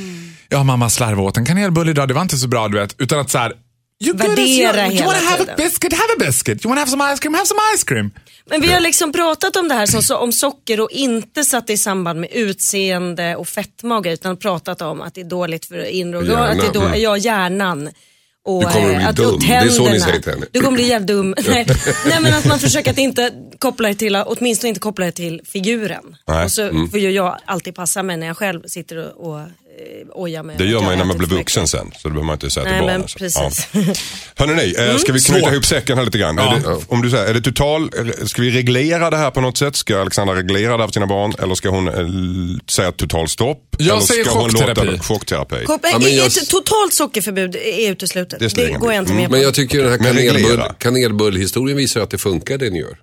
ja 0.51 0.63
mamma 0.65 0.91
slarvade 0.91 1.29
åt 1.29 1.37
en 1.37 1.47
kanelbulle 1.47 1.91
idag, 1.91 2.09
det 2.09 2.15
var 2.15 2.23
inte 2.23 2.37
så 2.37 2.49
bra 2.49 2.69
du 2.69 2.79
vet. 2.79 2.95
Utan 3.01 3.19
att 3.21 3.31
så 3.31 3.39
här, 3.39 3.53
you 4.05 4.13
good 4.17 4.29
Värdera 4.29 4.47
you, 4.47 4.87
you 4.87 4.93
hela 4.93 5.07
wanna 5.07 5.19
have 5.19 5.35
a 5.35 5.39
tiden. 5.39 5.55
biscuit, 5.57 5.93
have 5.93 6.13
a 6.13 6.17
biscuit. 6.19 6.65
You 6.65 6.69
wanna 6.69 6.81
have 6.81 6.91
some 6.91 7.15
ice 7.15 7.21
cream, 7.21 7.35
have 7.35 7.47
some 7.47 7.61
ice 7.77 7.85
cream. 7.85 8.11
Men 8.51 8.61
vi 8.61 8.73
har 8.73 8.81
liksom 8.81 9.13
pratat 9.13 9.57
om 9.57 9.69
det 9.69 9.75
här 9.75 9.87
som, 9.87 10.03
så, 10.03 10.17
om 10.17 10.33
socker 10.33 10.81
och 10.81 10.91
inte 10.91 11.45
satt 11.45 11.67
det 11.67 11.73
i 11.73 11.77
samband 11.77 12.21
med 12.21 12.29
utseende 12.33 13.37
och 13.37 13.49
fetma 13.49 13.97
och 13.97 14.05
grejer, 14.05 14.15
utan 14.15 14.37
pratat 14.37 14.83
om 14.83 15.01
att 15.01 15.15
det 15.15 15.21
är 15.21 15.25
dåligt 15.25 15.67
för 15.67 15.85
inre 15.85 16.27
Hjärnan, 16.27 16.43
att 16.51 16.59
det 16.61 16.67
är 16.67 16.73
då, 16.73 16.81
mm. 16.87 17.01
ja, 17.01 17.17
hjärnan. 17.17 17.89
Och, 18.45 18.61
Du 18.61 18.67
kommer 18.71 18.85
att 18.95 18.97
bli 18.97 19.03
eh, 19.05 19.09
att, 19.09 19.17
dum. 19.17 19.35
och 19.35 19.41
Det 19.41 19.53
är 19.55 19.69
så 19.69 19.83
ni 19.83 19.89
tänderna. 19.89 20.05
säger 20.07 20.21
till 20.23 20.33
henne. 20.33 20.47
Du 20.53 20.61
kommer 20.61 20.73
bli 20.77 20.89
jävligt 20.89 21.09
dum. 21.09 21.35
Nej. 21.49 21.67
Nej 22.07 22.19
men 22.21 22.35
att 22.35 22.45
man 22.45 22.59
försöker 22.59 22.91
att 22.91 22.99
inte 22.99 23.33
koppla 23.59 23.89
det 23.89 23.95
till, 23.95 24.17
åtminstone 24.17 24.69
inte 24.69 24.81
koppla 24.81 25.05
det 25.07 25.13
till 25.13 25.41
figuren. 25.45 26.17
Nej. 26.29 26.45
Och 26.45 26.53
så 26.53 26.63
Mm. 26.63 26.91
får 26.91 27.01
ju 27.01 27.11
jag 27.11 27.39
alltid 27.45 27.75
passa 27.75 28.03
mig 28.03 28.17
när 28.17 28.27
jag 28.27 28.37
själv 28.37 28.63
sitter 28.67 28.97
och, 29.17 29.31
och 29.33 29.41
eh, 29.81 30.07
ojar 30.15 30.43
mig. 30.43 30.57
Det 30.59 30.65
gör 30.65 30.73
man 30.81 30.85
ju 30.85 30.91
jag 30.91 30.99
när 30.99 31.05
man 31.05 31.19
blir 31.19 31.29
vuxen 31.29 31.69
sen. 31.69 31.91
Så 31.99 32.09
det 32.09 32.13
behöver 32.13 32.27
man 32.27 32.35
inte 32.35 32.51
säga 32.51 32.65
till 32.65 32.73
Nej, 32.73 32.81
barnen. 32.81 33.01
men 33.01 33.09
så. 33.09 33.19
precis. 33.19 33.69
Ja. 33.73 33.81
Hörrni, 34.37 34.75
eh, 34.79 34.97
ska 34.97 35.13
vi 35.13 35.21
knyta 35.21 35.53
ihop 35.53 35.65
säcken 35.65 35.99
här 35.99 36.05
lite 36.05 36.19
grann? 36.19 36.37
Ja. 36.37 36.57
Är 36.57 36.61
det, 36.61 36.77
om 36.89 37.03
du 37.03 37.11
säger, 37.11 37.27
är 37.27 37.35
det 37.35 37.41
total, 37.41 37.91
ska 38.27 38.43
vi 38.43 38.51
reglera 38.51 39.11
det 39.11 39.17
här 39.17 39.31
på 39.31 39.41
något 39.41 39.57
sätt? 39.59 39.77
Ska 39.77 40.01
Alexandra 40.01 40.35
reglera 40.37 40.77
det 40.77 40.83
här 40.83 40.89
för 40.89 40.93
sina 40.93 41.07
barn? 41.07 41.35
Eller 41.43 41.55
ska 41.55 41.69
hon 41.69 41.89
eh, 41.89 41.95
l- 41.99 42.61
säga 42.71 42.93
total 42.93 43.29
stopp? 43.29 43.77
Jag 43.79 43.89
eller 43.97 44.01
säger 44.01 44.25
ska 44.25 44.33
hon 44.39 44.51
chockterapi. 44.51 44.85
låta- 44.87 45.03
Chockterapi. 45.03 45.65
Kop- 45.67 45.81
Ja, 45.83 45.99
men 45.99 46.17
jag- 46.17 46.27
Ett 46.27 46.49
totalt 46.51 46.93
sockerförbud 46.93 47.57
är 47.57 47.91
uteslutet. 47.91 48.39
Det 48.41 48.55
Det, 48.55 48.73
går 48.73 48.93
jag 48.93 49.03
inte 49.03 49.13
med 49.13 49.25
på. 49.27 49.31
Men 49.33 49.41
jag 49.43 49.55
tycker 49.55 49.83
den 49.83 49.91
här 49.91 49.99
kanelbull, 49.99 50.63
kanelbullhistorien 50.79 51.77
visar 51.77 52.01
att 52.01 52.11
det 52.11 52.19
funkar 52.19 52.59
det 52.59 52.71
ni 52.71 52.79
gör. 52.79 52.97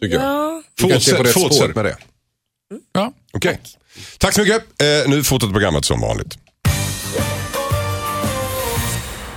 Tycker 0.00 0.16
jag. 0.16 0.24
Ja. 0.24 0.62
På 0.82 0.88
Fortsätt, 0.90 1.32
fortsätt 1.32 1.74
med 1.74 1.84
det. 1.84 1.96
Ja. 2.94 3.12
Okej. 3.32 3.60
Tack 4.18 4.34
så 4.34 4.40
mycket. 4.40 4.56
Eh, 4.56 5.10
nu 5.10 5.24
fortsätter 5.24 5.52
programmet 5.52 5.84
som 5.84 6.00
vanligt. 6.00 6.38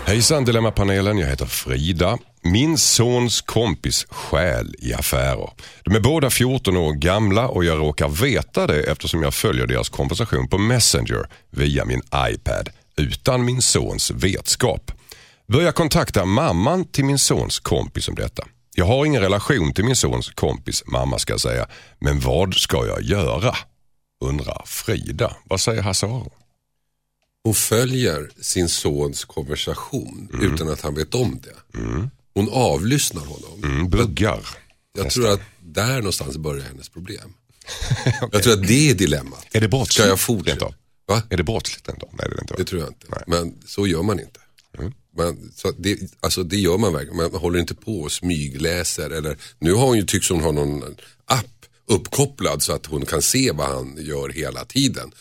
Hejsan 0.05 0.45
Dilemmapanelen, 0.45 1.17
jag 1.17 1.27
heter 1.27 1.45
Frida. 1.45 2.17
Min 2.41 2.77
sons 2.77 3.41
kompis 3.41 4.05
stjäl 4.09 4.75
i 4.79 4.93
affärer. 4.93 5.49
De 5.83 5.95
är 5.95 5.99
båda 5.99 6.29
14 6.29 6.77
år 6.77 6.93
gamla 6.93 7.47
och 7.47 7.65
jag 7.65 7.79
råkar 7.79 8.09
veta 8.09 8.67
det 8.67 8.83
eftersom 8.83 9.23
jag 9.23 9.33
följer 9.33 9.67
deras 9.67 9.89
konversation 9.89 10.47
på 10.47 10.57
Messenger 10.57 11.29
via 11.51 11.85
min 11.85 12.01
iPad 12.15 12.69
utan 12.97 13.45
min 13.45 13.61
sons 13.61 14.11
vetskap. 14.11 14.91
Börjar 15.47 15.71
kontakta 15.71 16.25
mamman 16.25 16.85
till 16.85 17.05
min 17.05 17.19
sons 17.19 17.59
kompis 17.59 18.07
om 18.07 18.15
detta. 18.15 18.43
Jag 18.75 18.85
har 18.85 19.05
ingen 19.05 19.21
relation 19.21 19.73
till 19.73 19.85
min 19.85 19.95
sons 19.95 20.29
kompis 20.29 20.83
mamma 20.85 21.19
ska 21.19 21.33
jag 21.33 21.41
säga. 21.41 21.67
Men 21.99 22.19
vad 22.19 22.53
ska 22.53 22.85
jag 22.85 23.01
göra? 23.01 23.55
Undrar 24.25 24.63
Frida. 24.65 25.35
Vad 25.43 25.61
säger 25.61 25.81
Hasse 25.81 26.05
Aro? 26.05 26.31
Hon 27.43 27.53
följer 27.53 28.29
sin 28.41 28.69
sons 28.69 29.25
konversation 29.25 30.29
utan 30.41 30.69
att 30.69 30.81
han 30.81 30.95
vet 30.95 31.15
om 31.15 31.39
det. 31.43 31.79
Hon 32.33 32.49
avlyssnar 32.51 33.25
honom. 33.25 33.63
Mm, 33.63 33.89
buggar. 33.89 34.39
Jag 34.97 35.09
tror 35.09 35.29
att 35.29 35.41
där 35.59 35.97
någonstans 35.97 36.37
börjar 36.37 36.65
hennes 36.65 36.89
problem. 36.89 37.33
Jag 38.31 38.43
tror 38.43 38.53
att 38.53 38.67
det 38.67 38.89
är 38.89 38.93
dilemmat. 38.93 39.45
Är 39.51 39.61
det 39.61 39.67
brottsligt? 39.67 39.93
Ska 39.93 40.07
jag 40.07 40.19
fortsätta? 40.19 40.73
Va? 41.07 41.23
Är 41.29 41.37
det 41.37 41.43
brottsligt 41.43 41.89
ändå? 41.89 42.09
Nej 42.11 42.27
det 42.29 42.35
är 42.35 42.41
inte. 42.41 42.53
Det 42.57 42.65
tror 42.65 42.81
jag 42.81 42.89
inte. 42.89 43.23
Men 43.27 43.55
så 43.65 43.87
gör 43.87 44.03
man 44.03 44.19
inte. 44.19 44.39
Man, 45.17 45.51
så 45.55 45.71
det, 45.77 45.97
alltså 46.19 46.43
det 46.43 46.57
gör 46.57 46.77
man 46.77 46.93
verkligen. 46.93 47.17
Man 47.17 47.33
håller 47.33 47.59
inte 47.59 47.75
på 47.75 48.01
och 48.01 48.11
smygläser. 48.11 49.09
Eller, 49.09 49.37
nu 49.59 49.73
har 49.73 49.85
hon 49.85 49.97
ju, 49.97 50.03
tycks 50.03 50.29
hon 50.29 50.41
ha 50.41 50.51
någon 50.51 50.83
app 51.25 51.58
uppkopplad 51.89 52.63
så 52.63 52.73
att 52.73 52.85
hon 52.85 53.05
kan 53.05 53.21
se 53.21 53.51
vad 53.51 53.67
han 53.67 53.97
gör 53.99 54.29
hela 54.29 54.65
tiden. 54.65 55.11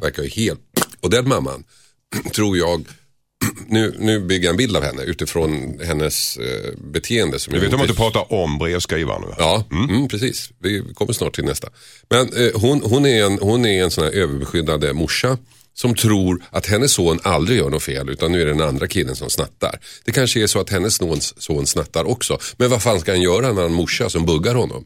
Verkar 0.00 0.22
ju 0.22 0.28
helt... 0.28 0.60
Och 1.00 1.10
den 1.10 1.28
mamman 1.28 1.64
tror 2.34 2.56
jag, 2.56 2.84
nu, 3.68 3.96
nu 3.98 4.20
bygger 4.20 4.44
jag 4.44 4.50
en 4.50 4.56
bild 4.56 4.76
av 4.76 4.82
henne 4.82 5.02
utifrån 5.02 5.80
hennes 5.84 6.36
eh, 6.36 6.72
beteende. 6.92 7.38
Som 7.38 7.54
jag 7.54 7.60
vet 7.60 7.72
om 7.72 7.80
inte- 7.80 7.82
att 7.84 7.96
du 7.96 8.02
pratar 8.02 8.32
om 8.32 8.58
brevskrivaren 8.58 9.22
nu? 9.22 9.34
Ja, 9.38 9.64
mm. 9.70 10.08
precis. 10.08 10.50
Vi 10.58 10.94
kommer 10.94 11.12
snart 11.12 11.34
till 11.34 11.44
nästa. 11.44 11.68
Men 12.10 12.32
eh, 12.32 12.50
hon, 12.54 12.82
hon, 12.84 13.06
är 13.06 13.24
en, 13.24 13.38
hon 13.38 13.66
är 13.66 13.84
en 13.84 13.90
sån 13.90 14.04
här 14.04 14.12
överbeskyddande 14.12 14.92
morsa 14.92 15.38
som 15.74 15.94
tror 15.94 16.42
att 16.50 16.66
hennes 16.66 16.92
son 16.92 17.20
aldrig 17.22 17.58
gör 17.58 17.70
något 17.70 17.82
fel 17.82 18.10
utan 18.10 18.32
nu 18.32 18.40
är 18.40 18.46
det 18.46 18.52
den 18.52 18.68
andra 18.68 18.86
killen 18.86 19.16
som 19.16 19.30
snattar. 19.30 19.80
Det 20.04 20.12
kanske 20.12 20.42
är 20.42 20.46
så 20.46 20.60
att 20.60 20.70
hennes 20.70 21.00
son, 21.38 21.66
snattar 21.66 22.04
också. 22.04 22.38
Men 22.56 22.70
vad 22.70 22.82
fan 22.82 23.00
ska 23.00 23.12
han 23.12 23.22
göra 23.22 23.52
när 23.52 23.62
han 23.62 23.72
morsa 23.72 24.10
som 24.10 24.26
buggar 24.26 24.54
honom? 24.54 24.84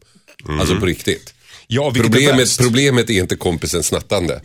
Alltså 0.48 0.76
på 0.80 0.86
riktigt. 0.86 1.34
Ja, 1.66 1.90
vilket 1.90 2.14
är 2.14 2.18
Problemet, 2.18 2.58
problemet 2.58 3.10
är 3.10 3.14
inte 3.20 3.36
kompisen 3.36 3.82
snattande. 3.82 4.40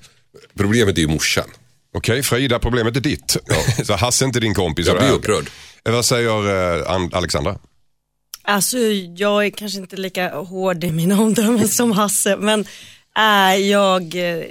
Problemet 0.57 0.97
är 0.97 1.01
ju 1.01 1.07
morsan. 1.07 1.49
Okej, 1.93 2.23
Frida, 2.23 2.59
problemet 2.59 2.95
är 2.95 2.99
ditt. 3.01 3.37
Så 3.85 3.93
Hasse 3.93 4.23
är 4.23 4.27
inte 4.27 4.39
din 4.39 4.53
kompis. 4.53 4.87
Jag 4.87 4.97
blir 4.97 5.11
upprörd. 5.11 5.49
Eh, 5.85 5.93
Vad 5.93 6.05
säger 6.05 6.79
eh, 6.81 6.91
An- 6.91 7.09
Alexandra? 7.13 7.57
Alltså 8.43 8.77
jag 9.17 9.45
är 9.45 9.49
kanske 9.49 9.79
inte 9.79 9.95
lika 9.95 10.35
hård 10.35 10.83
i 10.83 10.91
mina 10.91 11.21
omdömen 11.21 11.67
som 11.69 11.91
Hasse 11.91 12.37
men 12.37 12.65
äh, 13.17 13.55
jag 13.61 14.15
eh, 14.15 14.43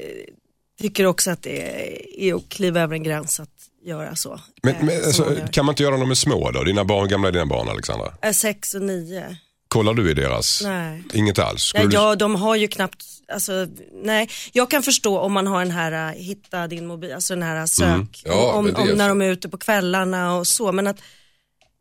tycker 0.81 1.07
också 1.07 1.31
att 1.31 1.43
det 1.43 2.29
är 2.29 2.35
att 2.35 2.49
kliva 2.49 2.81
över 2.81 2.95
en 2.95 3.03
gräns 3.03 3.41
att 3.41 3.49
göra 3.85 4.17
så. 4.17 4.41
Men, 4.63 4.75
men, 4.81 5.05
alltså, 5.05 5.23
gör. 5.23 5.47
kan 5.53 5.65
man 5.65 5.73
inte 5.73 5.83
göra 5.83 5.97
dem 5.97 6.09
med 6.09 6.19
små 6.19 6.51
då? 6.51 6.65
Dina 6.65 6.85
barn, 6.85 7.09
gamla 7.09 7.29
är 7.29 7.33
dina 7.33 7.47
barn 7.47 7.69
Alexandra? 7.69 8.13
Äh, 8.23 8.33
Sex 8.33 8.75
och 8.75 8.83
nio. 8.83 9.37
Kollar 9.75 9.95
du 9.95 10.11
i 10.11 10.15
deras? 10.15 10.63
Nej. 10.63 11.03
Inget 11.15 11.39
alls? 11.39 11.63
Skulle 11.63 11.85
Nej, 11.85 11.95
ja, 11.95 12.15
de 12.17 12.35
har 12.35 12.57
ju 12.57 12.69
knappt, 12.69 13.05
alltså, 13.33 13.67
nej. 14.03 14.31
Jag 14.53 14.71
kan 14.71 14.83
förstå 14.83 15.19
om 15.19 15.33
man 15.33 15.47
har 15.47 15.59
den 15.65 15.71
här 15.71 16.13
äh, 16.13 16.21
hitta 16.23 16.67
din 16.67 16.87
mobil, 16.87 17.13
alltså 17.13 17.35
den 17.35 17.43
här 17.43 17.57
äh, 17.61 17.65
sök, 17.65 17.87
Mm. 17.87 18.09
Ja, 18.25 18.53
om, 18.53 18.67
är 18.67 18.81
om 18.81 18.89
när 18.89 19.09
de 19.09 19.23
är 19.23 19.31
ute 19.31 19.49
på 19.49 19.59
kvällarna 19.59 20.37
och 20.37 20.47
så. 20.47 20.73
Men 20.73 20.87
att, 20.87 20.97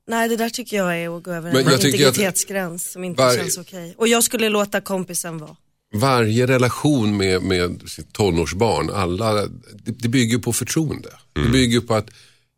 nej 0.08 0.30
det 0.30 0.38
där 0.38 0.50
tycker 0.50 0.78
jag 0.78 0.98
är 0.98 1.18
att 1.18 1.24
gå 1.24 1.32
över 1.32 1.52
Men 1.54 1.68
en 1.68 1.80
tycker 1.80 1.88
att 1.88 1.94
integritetsgräns 1.94 2.92
som 2.92 3.04
inte 3.04 3.22
var- 3.22 3.36
känns 3.36 3.58
okej. 3.58 3.94
Och 3.98 4.08
jag 4.08 4.24
skulle 4.24 4.50
låta 4.50 4.82
kompisen 4.82 5.38
vara. 5.38 5.56
Varje 5.96 6.48
relation 6.48 7.18
med, 7.18 7.42
med 7.42 7.82
sitt 7.90 8.14
tonårsbarn, 8.14 8.90
alla, 8.90 9.34
det, 9.34 9.92
det 10.00 10.08
bygger 10.08 10.38
på 10.38 10.54
förtroende. 10.54 11.10
Det 11.34 11.50
bygger 11.50 11.80
på 11.80 11.94
att 11.96 12.10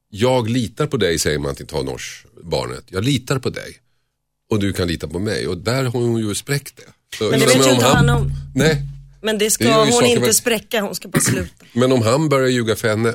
jag 0.09 0.49
litar 0.49 0.87
på 0.87 0.97
dig 0.97 1.19
säger 1.19 1.39
man 1.39 1.55
till 1.55 1.67
tonårsbarnet. 1.67 2.83
Jag 2.87 3.03
litar 3.03 3.39
på 3.39 3.49
dig. 3.49 3.81
Och 4.51 4.59
du 4.59 4.73
kan 4.73 4.87
lita 4.87 5.07
på 5.07 5.19
mig. 5.19 5.47
Och 5.47 5.57
där 5.57 5.83
har 5.83 5.91
hon 6.01 6.17
ju 6.17 6.35
spräckt 6.35 6.77
det. 6.77 7.17
Så, 7.17 7.23
Men 7.29 7.39
det 7.39 7.45
vet 7.45 7.67
ju 7.67 7.71
inte 7.71 7.85
han 7.85 8.09
om. 8.09 8.31
Nej, 8.55 8.81
Men 9.21 9.37
det 9.37 9.45
Det 9.45 9.51
ska 9.51 9.63
ju 9.63 9.91
hon 9.91 10.05
inte 10.05 10.21
väl- 10.21 10.33
spräcka, 10.33 10.81
hon 10.81 10.95
ska 10.95 11.07
bara 11.07 11.21
sluta. 11.21 11.65
men 11.73 11.91
om 11.91 12.01
han 12.01 12.29
börjar 12.29 12.47
ljuga 12.49 12.75
för 12.75 12.87
henne, 12.87 13.13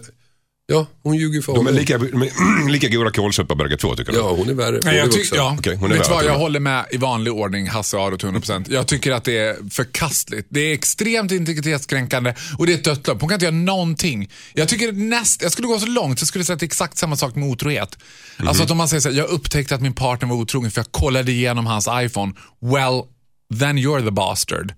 ja 0.70 0.86
hon 1.02 1.16
ljuger 1.16 1.42
för 1.42 1.52
De 1.52 1.58
är 1.58 1.70
honom. 1.70 1.74
lika, 1.80 1.98
de 1.98 2.22
är 2.22 2.68
lika 2.70 2.88
goda 2.88 3.10
kålsupar 3.10 3.54
båda 3.54 3.76
två 3.76 3.96
tycker 3.96 4.12
du? 4.12 4.18
Ja, 4.18 4.30
hon 4.30 4.48
är 4.48 4.54
värre. 4.54 4.72
Hon 4.76 4.80
Nej, 4.84 4.96
jag, 4.96 5.04
vuxen. 5.04 5.22
tyck, 5.22 5.32
ja. 5.34 5.56
Okej, 5.58 5.76
hon 5.76 5.92
är 5.92 5.96
Vet 5.96 6.04
du 6.04 6.10
värd 6.14 6.22
vad, 6.24 6.32
jag 6.34 6.38
håller 6.38 6.60
med 6.60 6.86
i 6.90 6.96
vanlig 6.96 7.32
ordning 7.32 7.68
Hasse 7.68 7.96
Aro 7.96 8.16
till 8.18 8.28
100%. 8.28 8.64
Jag 8.68 8.86
tycker 8.88 9.12
att 9.12 9.24
det 9.24 9.38
är 9.38 9.70
förkastligt. 9.70 10.46
Det 10.50 10.60
är 10.60 10.72
extremt 10.74 11.32
integritetskränkande 11.32 12.34
och 12.58 12.66
det 12.66 12.72
är 12.72 12.76
ett 12.76 12.84
dött 12.84 13.06
lopp. 13.06 13.20
Hon 13.20 13.28
kan 13.28 13.34
inte 13.36 13.44
göra 13.46 13.54
någonting. 13.54 14.30
Jag 14.54 14.68
tycker 14.68 14.92
näst, 14.92 15.42
jag 15.42 15.52
skulle 15.52 15.68
gå 15.68 15.78
så 15.78 15.86
långt, 15.86 16.20
jag 16.20 16.28
skulle 16.28 16.44
säga 16.44 16.54
att 16.54 16.60
det 16.60 16.64
är 16.64 16.68
exakt 16.68 16.98
samma 16.98 17.16
sak 17.16 17.34
med 17.34 17.48
otrohet. 17.48 17.98
Alltså 18.36 18.62
att 18.62 18.70
om 18.70 18.76
man 18.76 18.88
säger 18.88 19.00
så 19.00 19.08
här, 19.10 19.16
jag 19.16 19.28
upptäckte 19.28 19.74
att 19.74 19.80
min 19.82 19.92
partner 19.94 20.28
var 20.28 20.36
otrogen 20.36 20.70
för 20.70 20.78
jag 20.78 20.92
kollade 20.92 21.32
igenom 21.32 21.66
hans 21.66 21.88
iPhone. 21.92 22.32
Well, 22.62 23.02
then 23.58 23.78
you're 23.78 24.04
the 24.04 24.10
bastard. 24.10 24.74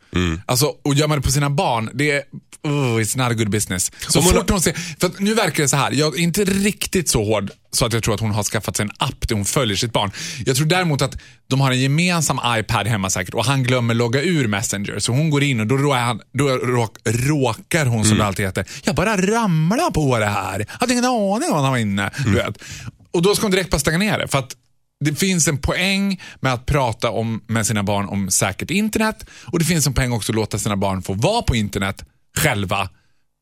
Alltså, 0.46 0.66
och 0.84 0.94
gör 0.94 1.08
man 1.08 1.18
det 1.18 1.22
på 1.22 1.30
sina 1.30 1.50
barn, 1.50 1.90
det 1.94 2.10
är, 2.10 2.22
oh, 2.64 2.70
it's 3.00 3.18
not 3.18 3.30
a 3.30 3.34
good 3.34 3.50
business. 3.50 3.92
Så 4.08 4.18
Om 4.18 4.24
fort 4.24 4.50
hon 4.50 4.60
ser, 4.60 4.72
för 5.00 5.10
nu 5.22 5.34
verkar 5.34 5.62
det 5.62 5.68
så 5.68 5.76
här, 5.76 5.92
jag 5.92 6.18
är 6.18 6.22
inte 6.22 6.44
riktigt 6.44 7.08
så 7.08 7.24
hård 7.24 7.50
så 7.72 7.86
att 7.86 7.92
jag 7.92 8.02
tror 8.02 8.14
att 8.14 8.20
hon 8.20 8.30
har 8.30 8.42
skaffat 8.42 8.76
sig 8.76 8.84
en 8.84 8.90
app 8.98 9.28
där 9.28 9.34
hon 9.36 9.44
följer 9.44 9.76
sitt 9.76 9.92
barn. 9.92 10.10
Jag 10.46 10.56
tror 10.56 10.66
däremot 10.66 11.02
att 11.02 11.14
de 11.50 11.60
har 11.60 11.70
en 11.70 11.80
gemensam 11.80 12.40
iPad 12.46 12.86
hemma 12.86 13.10
säkert 13.10 13.34
och 13.34 13.44
han 13.44 13.62
glömmer 13.62 13.94
logga 13.94 14.22
ur 14.22 14.48
Messenger. 14.48 14.98
Så 14.98 15.12
hon 15.12 15.30
går 15.30 15.42
in 15.42 15.60
och 15.60 15.66
då, 15.66 15.76
rå- 15.76 15.92
han, 15.94 16.20
då 16.32 16.48
råk, 16.48 16.96
råkar 17.04 17.86
hon 17.86 18.04
som 18.04 18.18
det 18.18 18.24
alltid 18.24 18.46
heter, 18.46 18.66
jag 18.84 18.94
bara 18.94 19.16
ramlar 19.16 19.90
på 19.90 20.18
det 20.18 20.26
här. 20.26 20.58
Jag 20.58 20.66
hade 20.80 20.92
ingen 20.92 21.04
aning 21.04 21.50
om 21.50 21.62
han 21.62 21.70
var 21.70 21.78
inne. 21.78 22.10
Vet. 22.26 22.58
Och 23.12 23.22
då 23.22 23.34
ska 23.34 23.44
hon 23.44 23.50
direkt 23.50 23.70
bara 23.70 23.78
stänga 23.78 23.98
ner 23.98 24.18
det. 24.18 24.28
För 24.28 24.38
att 24.38 24.56
det 25.04 25.14
finns 25.14 25.48
en 25.48 25.58
poäng 25.58 26.20
med 26.40 26.52
att 26.52 26.66
prata 26.66 27.10
om, 27.10 27.42
med 27.46 27.66
sina 27.66 27.82
barn 27.82 28.08
om 28.08 28.30
säkert 28.30 28.70
internet 28.70 29.24
och 29.52 29.58
det 29.58 29.64
finns 29.64 29.86
en 29.86 29.94
poäng 29.94 30.12
också 30.12 30.32
att 30.32 30.36
låta 30.36 30.58
sina 30.58 30.76
barn 30.76 31.02
få 31.02 31.12
vara 31.12 31.42
på 31.42 31.56
internet 31.56 32.04
själva. 32.36 32.88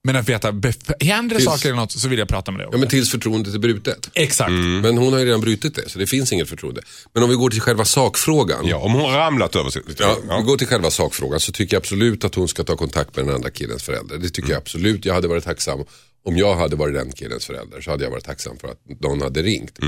Men 0.05 0.17
att 0.17 0.29
veta, 0.29 0.55
händer 1.01 1.37
det 1.37 1.43
saker 1.43 1.69
eller 1.69 1.77
något 1.77 1.93
så 1.93 2.09
vill 2.09 2.19
jag 2.19 2.29
prata 2.29 2.53
med 2.53 2.61
dig. 2.61 2.69
Ja, 2.73 2.79
men 2.79 2.89
tills 2.89 3.11
förtroendet 3.11 3.55
är 3.55 3.59
brutet. 3.59 4.11
Exakt. 4.15 4.51
Men 4.51 4.99
hon 4.99 5.13
har 5.13 5.21
ju 5.21 5.27
redan 5.27 5.41
brutit 5.41 5.75
det, 5.75 5.89
så 5.91 5.99
det 5.99 6.07
finns 6.07 6.33
inget 6.33 6.49
förtroende. 6.49 6.83
Men 7.13 7.23
om 7.23 7.31
vi 7.31 7.37
går 7.37 7.51
till 7.51 7.61
själva 7.61 7.85
sakfrågan. 7.85 8.67
Ja, 8.67 8.77
om 8.77 8.93
hon 8.93 9.03
har 9.03 9.19
ramlat 9.19 9.57
över 9.57 9.71
sig. 9.71 9.83
Ja, 9.99 10.17
vi 10.39 10.45
går 10.45 10.57
till 10.57 10.67
själva 10.67 10.91
sakfrågan 10.91 11.41
så 11.41 11.53
tycker 11.53 11.77
jag 11.77 11.81
absolut 11.81 12.25
att 12.25 12.35
hon 12.35 12.49
ska 12.49 12.65
ta 12.65 12.77
kontakt 12.77 13.17
med 13.17 13.25
den 13.25 13.35
andra 13.35 13.51
killens 13.51 13.83
förälder. 13.83 14.19
Det 14.19 14.31
tycker 14.31 14.51
jag 14.51 14.59
absolut. 14.59 15.05
Jag 15.05 15.15
hade 15.15 15.29
varit 15.29 15.45
tacksam. 15.45 15.81
Om 16.25 16.37
jag 16.37 16.55
hade 16.55 16.77
varit 16.77 16.95
den 16.95 17.13
killens 17.13 17.47
förälder 17.47 17.81
så 17.81 17.91
hade 17.91 18.05
jag 18.05 18.11
varit 18.11 18.25
tacksam 18.25 18.59
för 18.59 18.69
att 18.69 19.01
någon 19.01 19.23
hade 19.23 19.43
ringt. 19.43 19.79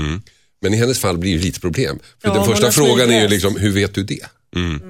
Men 0.63 0.73
i 0.73 0.77
hennes 0.77 0.99
fall 0.99 1.17
blir 1.17 1.37
det 1.37 1.43
lite 1.43 1.59
problem. 1.59 1.99
För 2.21 2.27
Ja, 2.29 2.33
den 2.35 2.45
första 2.45 2.71
frågan 2.71 3.11
är 3.11 3.21
ju 3.21 3.27
liksom, 3.27 3.55
hur 3.55 3.71
vet 3.71 3.95
du 3.95 4.03
det? 4.03 4.25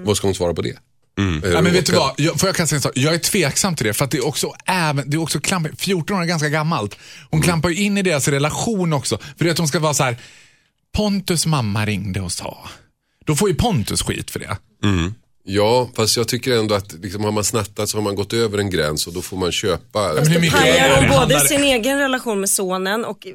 Vad 0.05 0.17
ska 0.17 0.27
hon 0.27 0.35
svara 0.35 0.53
på 0.53 0.61
det? 0.61 0.69
Eh, 0.69 1.51
Ja, 1.51 1.61
men 1.61 1.73
vet 1.73 1.85
du 1.85 1.91
vad? 1.93 2.13
Jag, 2.17 2.39
får 2.39 2.49
jag 2.49 2.55
kan 2.55 2.67
säga 2.67 2.77
en 2.77 2.81
sak? 2.81 2.91
Jag 2.95 3.13
är 3.13 3.17
tveksam 3.17 3.75
till 3.75 3.85
det 3.87 3.93
för 3.93 4.05
att 4.05 4.11
det 4.11 4.17
är 4.17 4.27
också, 4.27 4.53
även, 4.65 5.09
det 5.09 5.15
är 5.17 5.21
också 5.21 5.39
klamp, 5.39 5.67
14 5.81 6.17
år 6.17 6.21
är 6.21 6.25
ganska 6.25 6.49
gammalt. 6.49 6.97
Hon 7.29 7.41
klampar 7.41 7.69
ju 7.69 7.75
in 7.75 7.97
i 7.97 8.01
deras 8.01 8.27
relation 8.27 8.93
också. 8.93 9.17
För 9.17 9.43
det 9.45 9.49
är 9.49 9.51
att 9.51 9.57
hon 9.57 9.67
ska 9.67 9.79
vara 9.79 9.93
så 9.93 10.03
här. 10.03 10.17
Pontus 10.95 11.45
mamma 11.45 11.85
ringde 11.85 12.21
och 12.21 12.31
sa. 12.31 12.69
Då 13.25 13.35
får 13.35 13.49
ju 13.49 13.55
Pontus 13.55 14.01
skit 14.01 14.31
för 14.31 14.39
det. 14.39 14.57
Ja, 15.45 15.89
fast 15.95 16.17
jag 16.17 16.27
tycker 16.27 16.51
ändå 16.57 16.75
att 16.75 16.93
liksom, 16.93 17.23
har 17.23 17.31
man 17.31 17.43
snattat 17.43 17.89
så 17.89 17.97
har 17.97 18.01
man 18.03 18.15
gått 18.15 18.33
över 18.33 18.57
en 18.57 18.69
gräns 18.69 19.07
och 19.07 19.13
då 19.13 19.21
får 19.21 19.37
man 19.37 19.51
köpa. 19.51 20.13
men 20.13 20.27
hur 20.27 20.39
mycket 20.39 20.59
är 20.59 20.61
Pajar 20.61 20.89
det? 20.89 20.95
hon 20.95 21.03
både 21.07 21.17
Handlar- 21.19 21.39
sin 21.39 21.63
egen 21.63 21.99
relation 21.99 22.39
med 22.39 22.49
sonen 22.49 23.05
och, 23.05 23.27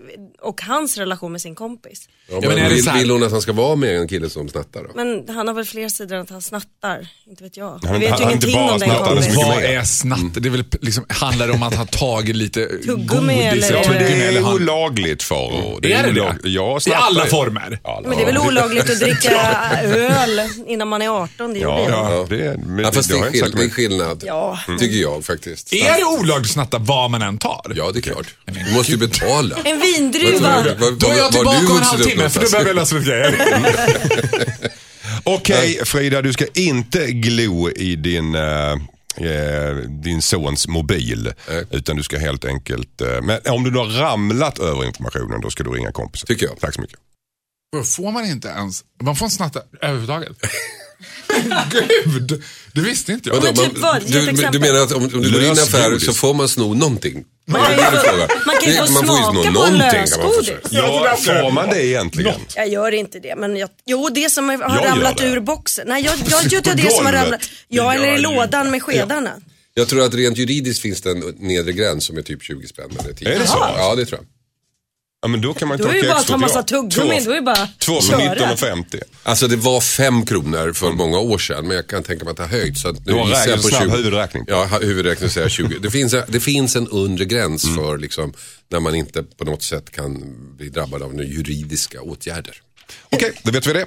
och 0.43 0.63
hans 0.63 0.97
relation 0.99 1.33
med 1.33 1.41
sin 1.41 1.55
kompis. 1.55 2.09
Ja, 2.31 2.39
men 2.41 2.49
men 2.49 2.59
är 2.59 2.69
det 2.69 2.75
vill, 2.75 2.91
vill 2.99 3.11
hon 3.11 3.23
att 3.25 3.31
han 3.33 3.41
ska 3.41 3.53
vara 3.53 3.77
med 3.77 3.97
en 3.99 4.09
kille 4.09 4.31
som 4.31 4.49
snattar 4.49 4.83
då? 4.83 4.89
Men 4.95 5.29
han 5.37 5.49
har 5.49 5.55
väl 5.55 5.65
fler 5.65 5.89
sidor 5.89 6.17
än 6.17 6.23
att 6.23 6.31
han 6.31 6.43
snattar, 6.43 7.09
inte 7.31 7.45
vet 7.45 7.57
jag. 7.57 7.81
Han- 7.85 8.01
vet 8.01 8.11
han- 8.11 8.19
ju 8.21 8.25
ingenting 8.25 8.53
bara 8.55 8.73
om 8.73 8.79
den 8.79 8.91
är 8.91 8.99
kompisen. 9.05 9.35
Vad 9.37 9.63
är 9.65 9.83
snatt? 9.85 10.21
Det 10.35 10.49
är 10.49 10.51
väl 10.51 10.65
liksom, 10.81 11.05
handlar 11.09 11.47
det 11.47 11.53
om 11.53 11.63
att 11.63 11.75
ha 11.75 11.87
tagit 11.87 12.37
lite 12.37 12.67
Tuggummi 12.87 13.07
godis? 13.51 13.71
eller- 13.71 13.83
Ja, 13.83 13.85
men 13.89 13.99
det 14.03 14.39
är 14.39 14.55
olagligt 14.55 15.23
Faro. 15.23 15.77
Är 15.77 15.81
det 15.81 16.13
det? 16.13 16.21
olag- 16.21 16.39
Ja, 16.45 16.79
I 16.87 16.93
alla 16.93 17.27
former? 17.27 17.79
Men 18.09 18.17
det 18.17 18.23
är 18.23 18.27
väl 18.27 18.39
olagligt 18.39 18.91
att 18.91 19.01
dricka 19.01 19.41
öl 19.83 20.41
innan 20.67 20.89
man 20.89 21.03
är 21.03 21.09
18, 21.09 21.55
det 21.55 21.61
Ja. 21.61 21.98
Ja. 22.01 22.27
Det, 22.29 22.47
är- 22.47 22.57
men 22.57 22.85
Ja, 22.85 22.93
fast 22.93 23.09
det 23.09 23.15
har 23.15 23.21
är, 23.23 23.25
jag 23.27 23.35
inte 23.35 23.39
skill- 23.39 23.41
sagt 23.47 23.57
det 23.57 23.63
är 23.63 23.65
mig. 23.65 23.71
skillnad, 23.71 24.23
Ja. 24.27 24.59
tycker 24.79 24.97
jag 24.99 25.25
faktiskt. 25.25 25.73
Är 25.73 25.99
det 25.99 26.05
olagligt 26.05 26.47
att 26.47 26.53
snatta 26.53 26.79
vad 26.79 27.11
man 27.11 27.23
än 27.23 27.39
tar? 27.39 27.73
Ja, 27.77 27.91
det 27.93 27.99
är 27.99 28.01
klart. 28.01 28.27
Du 28.45 28.75
måste 28.75 28.93
ju 28.93 28.99
betala. 28.99 29.57
En 29.65 29.81
vindruva. 29.81 30.63
Då 30.99 31.07
är 31.09 31.17
jag 31.17 31.23
var 31.25 31.31
tillbaka 31.31 31.61
du 31.61 31.67
om 31.67 31.77
en 31.77 31.77
upp 31.77 31.83
halvtimme 31.85 32.29
för 32.29 32.41
då 32.41 32.47
någonstans? 32.47 32.51
behöver 32.51 32.69
jag 32.71 32.77
lösa 32.77 32.97
lite 32.97 33.11
grejer. 33.11 34.71
Okej 35.25 35.81
Frida, 35.85 36.23
du 36.23 36.33
ska 36.33 36.47
inte 36.55 37.07
glo 37.13 37.71
i 37.71 37.97
din, 37.97 38.35
eh, 38.35 38.73
eh, 39.17 39.75
din 40.05 40.23
sons 40.23 40.69
mobil. 40.69 41.33
Nej. 41.49 41.65
Utan 41.71 41.97
du 41.97 42.03
ska 42.03 42.19
helt 42.19 42.45
enkelt, 42.45 43.01
eh, 43.01 43.21
men 43.23 43.41
om 43.51 43.65
du 43.65 43.71
då 43.71 43.81
har 43.85 43.87
ramlat 44.01 44.59
över 44.59 44.85
informationen 44.85 45.41
då 45.41 45.51
ska 45.51 45.65
du 45.65 45.71
ringa 45.71 45.93
kompisen. 45.93 46.27
Tycker 46.27 46.47
jag. 46.47 46.61
Tack 46.61 46.75
så 46.75 46.81
mycket. 46.81 46.99
Får 47.97 48.13
man 48.13 48.25
inte 48.25 48.49
ens, 48.49 48.85
man 49.03 49.17
får 49.17 49.27
inte 49.27 49.37
snatta 49.37 49.61
överhuvudtaget? 49.81 50.33
Gud, 52.05 52.43
det 52.73 52.81
visste 52.81 53.13
inte 53.13 53.29
jag. 53.29 53.35
Vadå, 53.37 53.47
Men 53.47 53.71
typ 53.71 53.79
man, 53.79 54.01
du, 54.07 54.49
du 54.53 54.59
menar 54.59 54.81
att 54.81 54.93
om, 54.93 55.03
om 55.03 55.09
du 55.09 55.33
går 55.33 55.41
in 55.41 55.47
i 55.47 55.49
en 55.49 55.53
affär 55.53 55.99
så 55.99 56.13
får 56.13 56.35
man 56.35 56.49
sno 56.49 56.75
någonting? 56.75 57.25
Man 57.47 57.61
kan 57.65 57.71
ju 57.71 57.77
få- 57.77 58.17
man 58.47 58.57
får 58.57 58.69
ju 58.69 58.75
smaka 58.87 59.33
sno 59.33 59.43
på 59.45 59.51
någonting. 59.51 60.63
Ja, 60.71 61.17
får 61.17 61.51
man 61.51 61.69
det 61.69 61.85
egentligen? 61.87 62.35
Jag 62.57 62.69
gör 62.69 62.95
inte 62.95 63.19
det, 63.19 63.37
men 63.37 63.57
jag, 63.57 63.69
jo 63.87 64.09
det 64.09 64.31
som 64.31 64.49
har 64.49 64.59
Jag 64.59 64.85
ramlat 64.85 65.17
det. 65.19 65.27
ur 65.27 65.41
boxen. 65.41 65.85
Nej, 65.89 66.05
jag, 66.05 66.15
jag 66.31 66.45
gör 66.53 66.61
På 66.61 66.71
inte 66.71 66.83
det 66.83 66.91
som 66.93 67.07
har 67.07 67.13
ramlat. 67.13 67.41
Ja, 67.69 67.95
eller 67.95 68.15
i 68.15 68.19
lådan 68.19 68.71
med 68.71 68.83
skedarna. 68.83 69.31
Jag 69.75 69.89
tror 69.89 70.03
att 70.05 70.15
rent 70.15 70.39
juridiskt 70.39 70.83
finns 70.83 71.01
det 71.03 71.11
en 71.11 71.21
nedre 71.39 71.73
gräns 71.73 72.05
som 72.05 72.19
är 72.19 72.23
typ 72.23 72.43
20 72.43 72.67
spänn 72.67 72.91
eller 73.05 73.13
10. 73.15 73.35
Är 73.35 73.39
det 73.39 73.47
så? 73.47 73.57
Ja, 73.77 73.95
det 73.95 74.07
tror 74.07 74.21
jag. 74.21 74.27
Ja, 75.23 75.29
men 75.29 75.41
då 75.41 75.55
kan 75.55 75.69
man 75.69 75.79
Då 75.79 75.85
ta 75.85 75.91
är 75.91 75.95
det 75.95 76.01
ju 76.01 76.09
bara 76.09 76.19
att 76.19 76.27
ta 76.27 76.37
massa 76.37 76.63
tuggummin, 76.63 77.25
då 77.25 77.31
är 77.31 77.35
det 77.35 77.43
bara 77.43 77.69
Två 77.79 78.01
för 78.01 78.19
köra. 78.19 78.35
19,50. 78.55 79.01
Alltså 79.23 79.49
det 79.49 79.57
var 79.57 79.81
fem 79.81 80.27
kronor 80.27 80.73
för 80.73 80.93
många 80.93 81.19
år 81.19 81.39
sedan 81.39 81.67
men 81.69 81.77
jag 81.77 81.87
kan 81.87 82.03
tänka 82.03 82.25
mig 82.25 82.31
att 82.31 82.37
det 82.37 82.43
har 82.43 82.51
höjts. 82.51 82.83
Så 82.83 82.89
att 82.89 82.95
nu 83.07 83.13
Du 83.13 83.19
har 83.19 83.29
jag 83.29 83.41
räknat 83.41 83.63
på 83.63 83.69
snabb 83.69 83.83
20. 83.83 83.97
huvudräkning. 83.97 84.45
Ja, 84.47 84.65
ha- 84.65 84.79
huvudräkning 84.81 85.31
säger 85.31 85.45
jag 85.45 85.51
20. 85.51 85.79
Det 85.79 85.91
finns, 85.91 86.15
det 86.29 86.41
finns 86.41 86.77
en 86.77 86.89
undre 86.89 87.25
gräns 87.25 87.65
Mm. 87.65 87.77
för 87.77 87.99
liksom, 87.99 88.33
när 88.71 88.81
man 88.81 88.95
inte 88.95 89.23
på 89.23 89.45
något 89.45 89.63
sätt 89.63 89.91
kan 89.91 90.35
bli 90.57 90.69
drabbad 90.69 91.03
av 91.03 91.11
några 91.15 91.25
juridiska 91.29 92.01
åtgärder. 92.03 92.55
Okej, 93.11 93.33
då 93.43 93.51
vet 93.53 93.67
vi 93.67 93.73
det. 93.73 93.87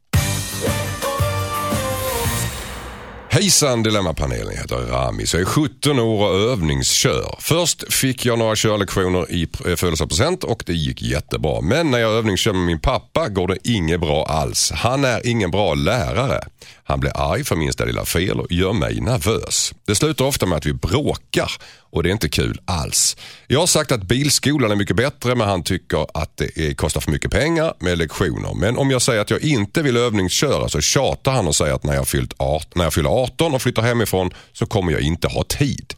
Hejsan 3.33 3.83
Dilemmapanelen, 3.83 4.53
jag 4.53 4.61
heter 4.61 4.75
Ramis. 4.75 5.33
Jag 5.33 5.41
är 5.41 5.45
17 5.45 5.99
år 5.99 6.27
och 6.27 6.35
övningskör. 6.35 7.35
Först 7.39 7.93
fick 7.93 8.25
jag 8.25 8.39
några 8.39 8.55
körlektioner 8.55 9.31
i 9.31 9.43
eh, 9.43 9.75
födelsedagspresent 9.75 10.43
och 10.43 10.63
det 10.65 10.73
gick 10.73 11.01
jättebra. 11.01 11.61
Men 11.61 11.91
när 11.91 11.99
jag 11.99 12.11
övningskör 12.11 12.53
med 12.53 12.61
min 12.61 12.79
pappa 12.79 13.29
går 13.29 13.47
det 13.47 13.57
inget 13.63 13.99
bra 13.99 14.25
alls. 14.25 14.71
Han 14.71 15.05
är 15.05 15.27
ingen 15.27 15.51
bra 15.51 15.73
lärare. 15.73 16.43
Han 16.83 16.99
blir 16.99 17.11
arg 17.31 17.43
för 17.43 17.55
minsta 17.55 17.85
lilla 17.85 18.05
fel 18.05 18.39
och 18.39 18.51
gör 18.51 18.73
mig 18.73 19.01
nervös. 19.01 19.73
Det 19.87 19.95
slutar 19.95 20.25
ofta 20.25 20.45
med 20.45 20.57
att 20.57 20.65
vi 20.65 20.73
bråkar 20.73 21.51
och 21.91 22.03
det 22.03 22.09
är 22.09 22.11
inte 22.11 22.29
kul 22.29 22.61
alls. 22.65 23.17
Jag 23.47 23.59
har 23.59 23.67
sagt 23.67 23.91
att 23.91 24.03
bilskolan 24.03 24.71
är 24.71 24.75
mycket 24.75 24.95
bättre 24.95 25.35
men 25.35 25.47
han 25.47 25.63
tycker 25.63 26.07
att 26.13 26.37
det 26.37 26.77
kostar 26.77 27.01
för 27.01 27.11
mycket 27.11 27.31
pengar 27.31 27.73
med 27.79 27.97
lektioner. 27.97 28.53
Men 28.53 28.77
om 28.77 28.91
jag 28.91 29.01
säger 29.01 29.21
att 29.21 29.29
jag 29.29 29.41
inte 29.41 29.81
vill 29.81 29.97
övningsköra 29.97 30.69
så 30.69 30.81
tjatar 30.81 31.31
han 31.31 31.47
och 31.47 31.55
säger 31.55 31.73
att 31.73 31.83
när 31.83 31.93
jag, 31.93 32.07
fyllt 32.07 32.33
18, 32.37 32.71
när 32.75 32.83
jag 32.83 32.93
fyller 32.93 33.09
18 33.09 33.53
och 33.53 33.61
flyttar 33.61 33.81
hemifrån 33.81 34.31
så 34.53 34.65
kommer 34.65 34.91
jag 34.91 35.01
inte 35.01 35.27
ha 35.27 35.43
tid. 35.43 35.93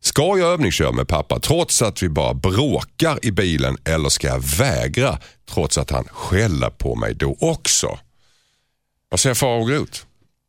Ska 0.00 0.22
jag 0.22 0.52
övningsköra 0.52 0.92
med 0.92 1.08
pappa 1.08 1.40
trots 1.40 1.82
att 1.82 2.02
vi 2.02 2.08
bara 2.08 2.34
bråkar 2.34 3.18
i 3.22 3.30
bilen 3.30 3.76
eller 3.84 4.08
ska 4.08 4.26
jag 4.26 4.44
vägra 4.58 5.18
trots 5.50 5.78
att 5.78 5.90
han 5.90 6.04
skäller 6.04 6.70
på 6.70 6.94
mig 6.94 7.14
då 7.14 7.36
också? 7.40 7.98
Vad 9.08 9.20
säger 9.20 9.34
far 9.34 9.60
och 9.60 9.68
Groth? 9.68 10.00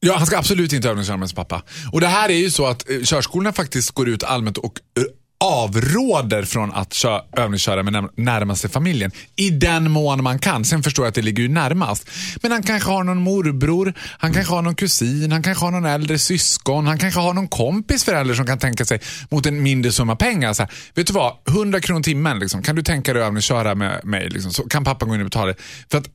Ja, 0.06 0.18
han 0.18 0.26
ska 0.26 0.38
absolut 0.38 0.74
inte 0.74 0.90
övningsköra 0.90 1.18
med 1.18 1.30
sin 1.30 1.36
pappa. 1.36 1.62
Och 1.92 2.02
det 2.02 2.08
här 2.08 2.30
är 2.30 2.34
ju 2.34 2.52
så 2.52 2.66
att 2.66 2.90
eh, 2.90 3.02
körskolorna 3.04 3.54
faktiskt 3.54 3.92
går 3.92 4.10
ut 4.10 4.24
allmänt 4.24 4.58
och 4.58 4.80
eh, 4.98 5.04
avråder 5.44 6.44
från 6.44 6.74
att 6.74 6.94
kö- 6.94 7.22
övningsköra 7.38 7.84
med 7.84 8.10
närmaste 8.18 8.70
familjen. 8.70 9.12
I 9.36 9.50
den 9.50 9.92
mån 9.92 10.24
man 10.24 10.40
kan. 10.40 10.66
Sen 10.66 10.84
förstår 10.84 11.06
jag 11.06 11.10
att 11.10 11.16
det 11.16 11.22
ligger 11.22 11.44
ju 11.44 11.50
närmast. 11.50 12.10
Men 12.42 12.52
han 12.52 12.64
kanske 12.64 12.90
har 12.92 13.04
någon 13.04 13.22
morbror, 13.22 13.94
han 14.18 14.34
kanske 14.34 14.54
har 14.54 14.62
någon 14.62 14.76
kusin, 14.76 15.32
han 15.32 15.44
kanske 15.44 15.66
har 15.66 15.72
någon 15.72 15.86
äldre 15.86 16.20
syskon, 16.20 16.88
han 16.88 16.98
kanske 16.98 17.20
har 17.20 17.34
någon 17.34 17.48
kompis 17.48 18.04
förälder 18.04 18.36
som 18.36 18.46
kan 18.46 18.60
tänka 18.60 18.86
sig 18.86 19.00
mot 19.30 19.46
en 19.46 19.64
mindre 19.64 19.92
summa 19.92 20.16
pengar. 20.16 20.54
Så 20.54 20.64
här, 20.64 20.72
vet 20.94 21.08
du 21.08 21.14
vad, 21.14 21.34
100 21.48 21.80
kronor 21.80 22.02
timmen, 22.02 22.40
liksom. 22.40 22.62
kan 22.62 22.76
du 22.76 22.82
tänka 22.82 23.14
dig 23.14 23.22
att 23.22 23.28
övningsköra 23.28 23.76
med 23.76 24.02
mig? 24.04 24.30
Liksom? 24.30 24.54
Så 24.54 24.64
kan 24.64 24.84
pappa 24.84 25.06
gå 25.06 25.16
in 25.16 25.22
och 25.22 25.26
betala 25.26 25.46
det. 25.48 25.58
För 25.92 25.98
att 25.98 26.08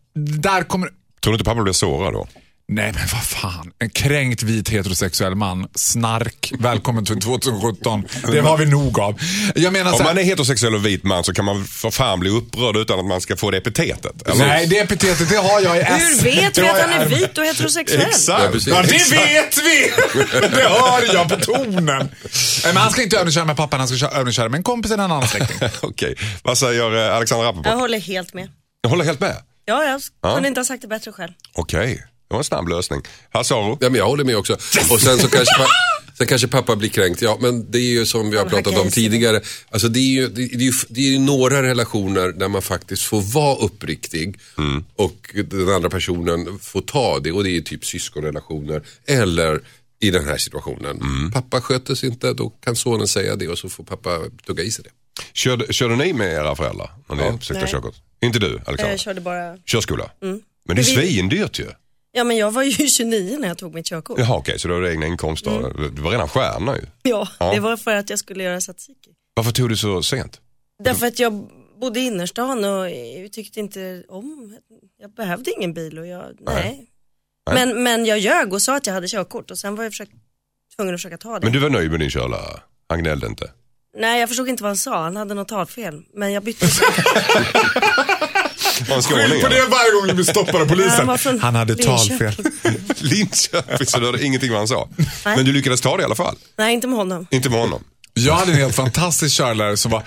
där 0.42 0.62
kommer 0.62 0.88
Tror 1.22 1.32
du 1.32 1.34
inte 1.34 1.44
pappa 1.44 1.62
blir 1.62 1.72
sårad 1.72 2.12
då? 2.12 2.26
Nej 2.70 2.92
men 2.92 3.02
vad 3.12 3.22
fan. 3.24 3.72
En 3.78 3.90
kränkt 3.90 4.42
vit 4.42 4.68
heterosexuell 4.68 5.34
man. 5.34 5.68
Snark. 5.74 6.52
Välkommen 6.58 7.04
till 7.04 7.20
2017. 7.20 8.04
Det 8.32 8.40
har 8.40 8.56
vi 8.58 8.66
nog 8.66 8.98
av. 9.00 9.20
Jag 9.54 9.72
menar 9.72 9.90
så 9.90 9.96
Om 9.96 10.02
här, 10.02 10.14
man 10.14 10.18
är 10.18 10.22
heterosexuell 10.22 10.74
och 10.74 10.86
vit 10.86 11.04
man 11.04 11.24
så 11.24 11.32
kan 11.34 11.44
man 11.44 11.64
för 11.64 11.90
fan 11.90 12.20
bli 12.20 12.30
upprörd 12.30 12.76
utan 12.76 12.98
att 12.98 13.04
man 13.06 13.20
ska 13.20 13.36
få 13.36 13.50
det 13.50 13.56
epitetet. 13.58 14.22
eller? 14.28 14.46
Nej, 14.46 14.66
det 14.66 14.78
epitetet 14.78 15.28
det 15.30 15.36
har 15.36 15.60
jag 15.60 15.76
i 15.76 15.80
S. 15.80 16.02
Hur 16.02 16.24
vet 16.24 16.36
vi 16.36 16.46
att 16.46 16.56
jag 16.56 16.88
han 16.88 16.92
är 16.92 17.06
vit 17.06 17.38
och 17.38 17.44
heterosexuell? 17.44 18.00
Exakt. 18.08 18.66
Ja. 18.66 18.74
Ja, 18.76 18.82
det 18.82 18.94
Exakt. 18.94 19.12
vet 19.28 19.58
vi! 19.58 19.90
Det 20.56 20.62
hör 20.68 21.14
jag 21.14 21.28
på 21.28 21.36
tonen. 21.36 21.84
Men 22.64 22.76
han 22.76 22.90
ska 22.90 23.02
inte 23.02 23.18
övningsköra 23.18 23.44
med 23.44 23.56
pappan, 23.56 23.80
han 23.80 23.88
ska 23.88 23.96
köra- 23.96 24.10
övningsköra 24.18 24.48
med 24.48 24.58
en 24.58 24.64
kompis 24.64 24.90
eller 24.92 25.04
en 25.04 25.10
annan 25.12 25.28
släkting. 25.28 25.68
Okej, 25.82 26.14
vad 26.42 26.58
säger 26.58 27.08
eh, 27.10 27.16
Alexandra 27.16 27.46
Jag 27.46 27.52
Rappaport? 27.56 27.80
håller 27.80 28.00
helt 28.00 28.34
med. 28.34 28.48
Jag 28.82 28.90
håller 28.90 29.04
helt 29.04 29.20
med. 29.20 29.36
Ja, 29.64 29.84
jag 30.22 30.34
kunde 30.34 30.48
inte 30.48 30.60
ha 30.60 30.64
sagt 30.64 30.82
det 30.82 30.88
bättre 30.88 31.12
själv. 31.12 31.32
Okej, 31.52 32.04
det 32.28 32.34
var 32.34 32.38
en 32.38 32.44
snabb 32.44 32.68
lösning. 32.68 33.00
Hassaro? 33.30 33.78
Ja, 33.80 33.88
men 33.90 33.98
jag 33.98 34.06
håller 34.06 34.24
med 34.24 34.36
också. 34.36 34.52
Och 34.90 35.00
sen 35.00 35.18
så 35.18 35.28
kanske, 35.28 35.58
pa- 35.58 35.66
sen 36.18 36.26
kanske 36.26 36.48
pappa 36.48 36.76
blir 36.76 36.88
kränkt. 36.88 37.22
Ja, 37.22 37.38
men 37.40 37.70
det 37.70 37.78
är 37.78 37.82
ju 37.90 38.06
som 38.06 38.30
vi 38.30 38.36
har 38.36 38.44
Ja, 38.44 38.50
pratat 38.50 38.78
om 38.78 38.90
tidigare. 38.90 39.40
Alltså 39.70 39.88
det 39.88 39.98
är 40.00 40.02
ju, 40.12 40.28
det, 40.28 40.42
är 40.42 40.58
ju, 40.60 40.72
det 40.88 41.00
är 41.00 41.10
ju 41.10 41.18
några 41.18 41.62
relationer 41.62 42.28
där 42.32 42.48
man 42.48 42.62
faktiskt 42.62 43.02
får 43.02 43.20
vara 43.20 43.56
uppriktig 43.56 44.38
och 44.96 45.34
den 45.50 45.68
andra 45.68 45.90
personen 45.90 46.58
får 46.58 46.80
ta 46.80 47.18
det. 47.18 47.32
Och 47.32 47.44
det 47.44 47.50
är 47.50 47.60
typ 47.60 47.84
syskonrelationer 47.84 48.82
eller 49.06 49.60
i 50.00 50.10
den 50.10 50.24
här 50.24 50.36
situationen. 50.36 51.00
Pappa 51.34 51.60
sköter 51.60 51.94
sig 51.94 52.08
inte, 52.08 52.32
då 52.32 52.50
kan 52.50 52.76
sonen 52.76 53.08
säga 53.08 53.36
det 53.36 53.48
och 53.48 53.58
så 53.58 53.68
får 53.68 53.84
pappa 53.84 54.18
tugga 54.46 54.62
i 54.62 54.70
sig 54.70 54.84
det. 54.84 54.90
Körde, 55.32 55.72
körde 55.72 55.96
ni 55.96 56.12
med 56.12 56.32
era 56.32 56.56
föräldrar 56.56 56.90
när 57.08 57.16
ni 57.16 57.22
sökte 57.40 57.54
Nej. 57.54 57.72
körkort? 57.72 57.94
Inte 58.22 58.38
du 58.38 58.46
Alexandra? 58.66 58.90
Jag 58.90 59.00
körde 59.00 59.20
bara... 59.20 59.56
Körskola? 59.66 60.10
Men 60.68 60.76
det 60.76 60.82
är 60.82 60.84
svindyrt 60.84 61.58
ju. 61.58 61.66
Ja, 62.12 62.24
men 62.24 62.36
jag 62.36 62.50
var 62.50 62.62
ju 62.62 62.70
29 62.88 63.36
när 63.40 63.48
jag 63.48 63.58
tog 63.58 63.74
mitt 63.74 63.86
körkort. 63.86 64.18
Jaha 64.18 64.36
okej, 64.36 64.58
så 64.58 64.68
du 64.68 64.74
hade 64.74 64.92
egna 64.92 65.06
inkomster. 65.06 65.90
Du 65.96 66.02
var 66.02 66.10
redan 66.10 66.28
stjärna 66.28 66.76
ju. 66.76 66.82
Ja, 67.02 67.28
Ja. 67.40 67.54
det 67.54 67.60
var 67.60 67.76
för 67.76 67.94
att 67.96 68.10
jag 68.10 68.18
skulle 68.18 68.44
göra 68.44 68.60
tzatziki. 68.60 69.10
Varför 69.34 69.52
tog 69.52 69.68
du 69.68 69.76
så 69.76 70.02
sent? 70.02 70.40
Därför 70.84 71.06
att 71.06 71.18
jag 71.18 71.48
bodde 71.80 72.00
i 72.00 72.02
innerstan 72.06 72.64
och 72.64 72.90
jag 72.90 73.32
tyckte 73.32 73.60
inte 73.60 74.04
om, 74.08 74.56
jag 75.00 75.14
behövde 75.14 75.50
ingen 75.58 75.74
bil 75.74 75.98
och 75.98 76.06
jag, 76.06 76.24
nej. 76.40 76.90
Nej. 77.50 77.66
Men, 77.66 77.82
men 77.82 78.06
jag 78.06 78.18
ljög 78.18 78.52
och 78.52 78.62
sa 78.62 78.76
att 78.76 78.86
jag 78.86 78.94
hade 78.94 79.08
körkort 79.08 79.50
och 79.50 79.58
sen 79.58 79.74
var 79.76 79.84
jag 79.84 79.92
försökt, 79.92 80.12
tvungen 80.76 80.94
att 80.94 81.00
försöka 81.00 81.18
ta 81.18 81.38
det. 81.38 81.46
Men 81.46 81.52
du 81.52 81.58
var 81.58 81.70
nöjd 81.70 81.90
med 81.90 82.00
din 82.00 82.10
körlärare? 82.10 82.60
Han 82.88 82.98
gnällde 82.98 83.26
inte? 83.26 83.50
Nej, 83.98 84.20
jag 84.20 84.28
förstod 84.28 84.48
inte 84.48 84.62
vad 84.62 84.70
han 84.70 84.76
sa, 84.76 85.02
han 85.02 85.16
hade 85.16 85.34
något 85.34 85.48
talfel. 85.48 86.02
Men 86.14 86.32
jag 86.32 86.42
bytte. 86.42 86.66
Skyll 88.58 89.40
på 89.42 89.48
det 89.48 89.66
varje 89.70 89.92
gång 89.92 90.08
du 90.08 90.14
blir 90.14 90.24
stoppad 90.24 90.62
av 90.62 90.66
polisen. 90.66 91.40
Han 91.40 91.54
hade 91.54 91.76
talfel. 91.76 92.34
Linköping, 92.96 93.86
så 93.86 93.98
du 93.98 94.06
hörde 94.06 94.24
ingenting 94.24 94.50
vad 94.50 94.58
han 94.58 94.68
sa. 94.68 94.88
Nej. 94.96 95.36
Men 95.36 95.44
du 95.44 95.52
lyckades 95.52 95.80
ta 95.80 95.96
det 95.96 96.02
i 96.02 96.04
alla 96.04 96.14
fall? 96.14 96.36
Nej, 96.58 96.74
inte 96.74 96.86
med 96.86 96.98
honom. 96.98 97.26
Inte 97.30 97.50
med 97.50 97.60
honom? 97.60 97.84
Jag 98.14 98.34
hade 98.34 98.52
en 98.52 98.58
helt 98.58 98.74
fantastisk 98.74 99.36
körlärare 99.36 99.76
som 99.76 99.90
var, 99.90 100.02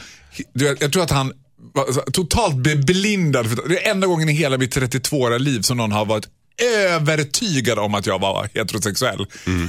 du 0.54 0.78
jag 0.80 0.94
tror 0.94 1.04
att 1.04 1.12
han 1.12 1.34
var 1.74 2.12
totalt 2.12 2.56
beblindad. 2.56 3.48
Det 3.70 3.86
är 3.86 3.92
enda 3.92 4.08
gången 4.08 4.30
i 4.30 4.34
hela 4.34 4.58
mitt 4.58 4.78
32-åriga 4.78 5.38
liv 5.38 5.62
som 5.62 5.78
någon 5.78 5.92
har 5.92 6.06
varit 6.06 6.28
övertygad 6.62 7.80
om 7.80 7.96
att 7.96 8.06
jag 8.06 8.20
var 8.20 8.50
heterosexuell. 8.54 9.26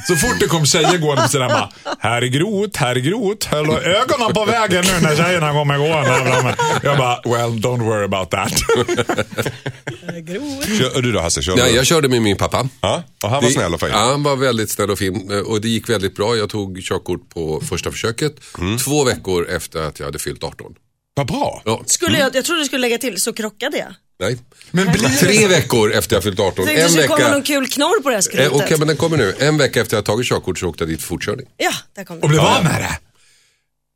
Så 0.08 0.16
fort 0.16 0.40
det 0.40 0.46
kom 0.46 0.66
tjejer 0.66 0.98
gående 0.98 1.22
på 1.22 1.28
sidan 1.28 1.48
bara, 1.48 1.72
här 2.00 2.22
är 2.22 2.26
grot, 2.26 2.76
här 2.76 2.96
är 2.96 3.00
grot, 3.00 3.44
höll 3.44 3.70
ögonen 3.70 4.32
på 4.34 4.44
vägen 4.44 4.84
nu 4.86 5.00
när 5.08 5.16
tjejerna 5.16 5.52
kommer 5.52 5.78
gående. 5.78 6.56
Jag 6.82 6.98
bara, 6.98 7.20
well 7.24 7.50
don't 7.60 7.84
worry 7.84 8.04
about 8.04 8.30
that. 8.30 8.52
Kör, 10.78 11.02
du 11.02 11.12
då 11.12 11.20
Hasse? 11.20 11.42
Körde 11.42 11.62
Nej, 11.62 11.74
jag 11.74 11.86
körde 11.86 12.08
med 12.08 12.22
min 12.22 12.36
pappa. 12.36 12.68
Ja, 12.80 13.02
och 13.22 13.30
han 13.30 13.42
var 13.42 13.48
Det- 13.48 13.54
snäll 13.54 13.74
och 13.74 13.80
fin? 13.80 13.88
Ja, 13.92 13.98
han 13.98 14.22
var 14.22 14.36
väldigt 14.36 14.70
snäll 14.70 14.90
och 14.90 14.98
fin. 14.98 15.30
eh, 15.32 15.38
Och 15.38 15.60
det 15.60 15.68
gick 15.68 15.88
väldigt 15.88 16.16
bra. 16.16 16.36
Jag 16.36 16.48
tog 16.50 16.82
körkort 16.82 17.28
på 17.28 17.60
första 17.68 17.90
försöket. 17.90 18.32
Mm. 18.58 18.78
Två 18.78 19.04
veckor 19.04 19.48
efter 19.50 19.80
att 19.82 19.98
jag 19.98 20.06
hade 20.06 20.18
fyllt 20.18 20.44
18. 20.44 20.72
Vad 21.14 21.26
bra. 21.26 21.62
Ja, 21.64 21.82
Skulle 21.86 22.18
jag, 22.18 22.34
jag 22.36 22.44
trodde 22.44 22.60
du 22.60 22.64
skulle 22.64 22.80
lägga 22.80 22.98
till, 22.98 23.20
så 23.20 23.32
krockade 23.32 23.76
jag. 23.78 23.94
Nej. 24.22 24.38
Men 24.70 24.92
blir 24.92 25.08
Tre 25.08 25.46
veckor 25.46 25.92
efter 25.92 26.16
jag 26.16 26.22
fyllt 26.22 26.40
18. 26.40 26.66
Jag 26.66 26.76
tänkte 26.76 27.02
En 27.02 27.08
vecka... 27.18 27.28
någon 27.30 27.42
kul 27.42 27.66
knorr 27.68 28.02
på 28.02 28.08
det 28.08 28.14
här 28.14 28.18
Eh, 28.18 28.22
skrotet. 28.22 28.52
Okej, 28.52 28.78
men 28.78 28.88
den 28.88 28.96
kommer 28.96 29.16
nu. 29.16 29.34
En 29.38 29.58
vecka 29.58 29.80
efter 29.80 29.96
jag 29.96 30.04
tagit 30.04 30.26
körkort 30.26 30.58
så 30.58 30.66
åkte 30.68 30.84
jag 30.84 30.88
dit 30.88 31.00
för 31.00 31.06
fortkörning. 31.06 31.46
Ja, 31.56 31.72
där 31.96 32.04
kom 32.04 32.16
Och 32.16 32.22
det. 32.22 32.28
blev 32.28 32.40
av 32.40 32.64
med 32.64 32.82
det? 32.82 32.98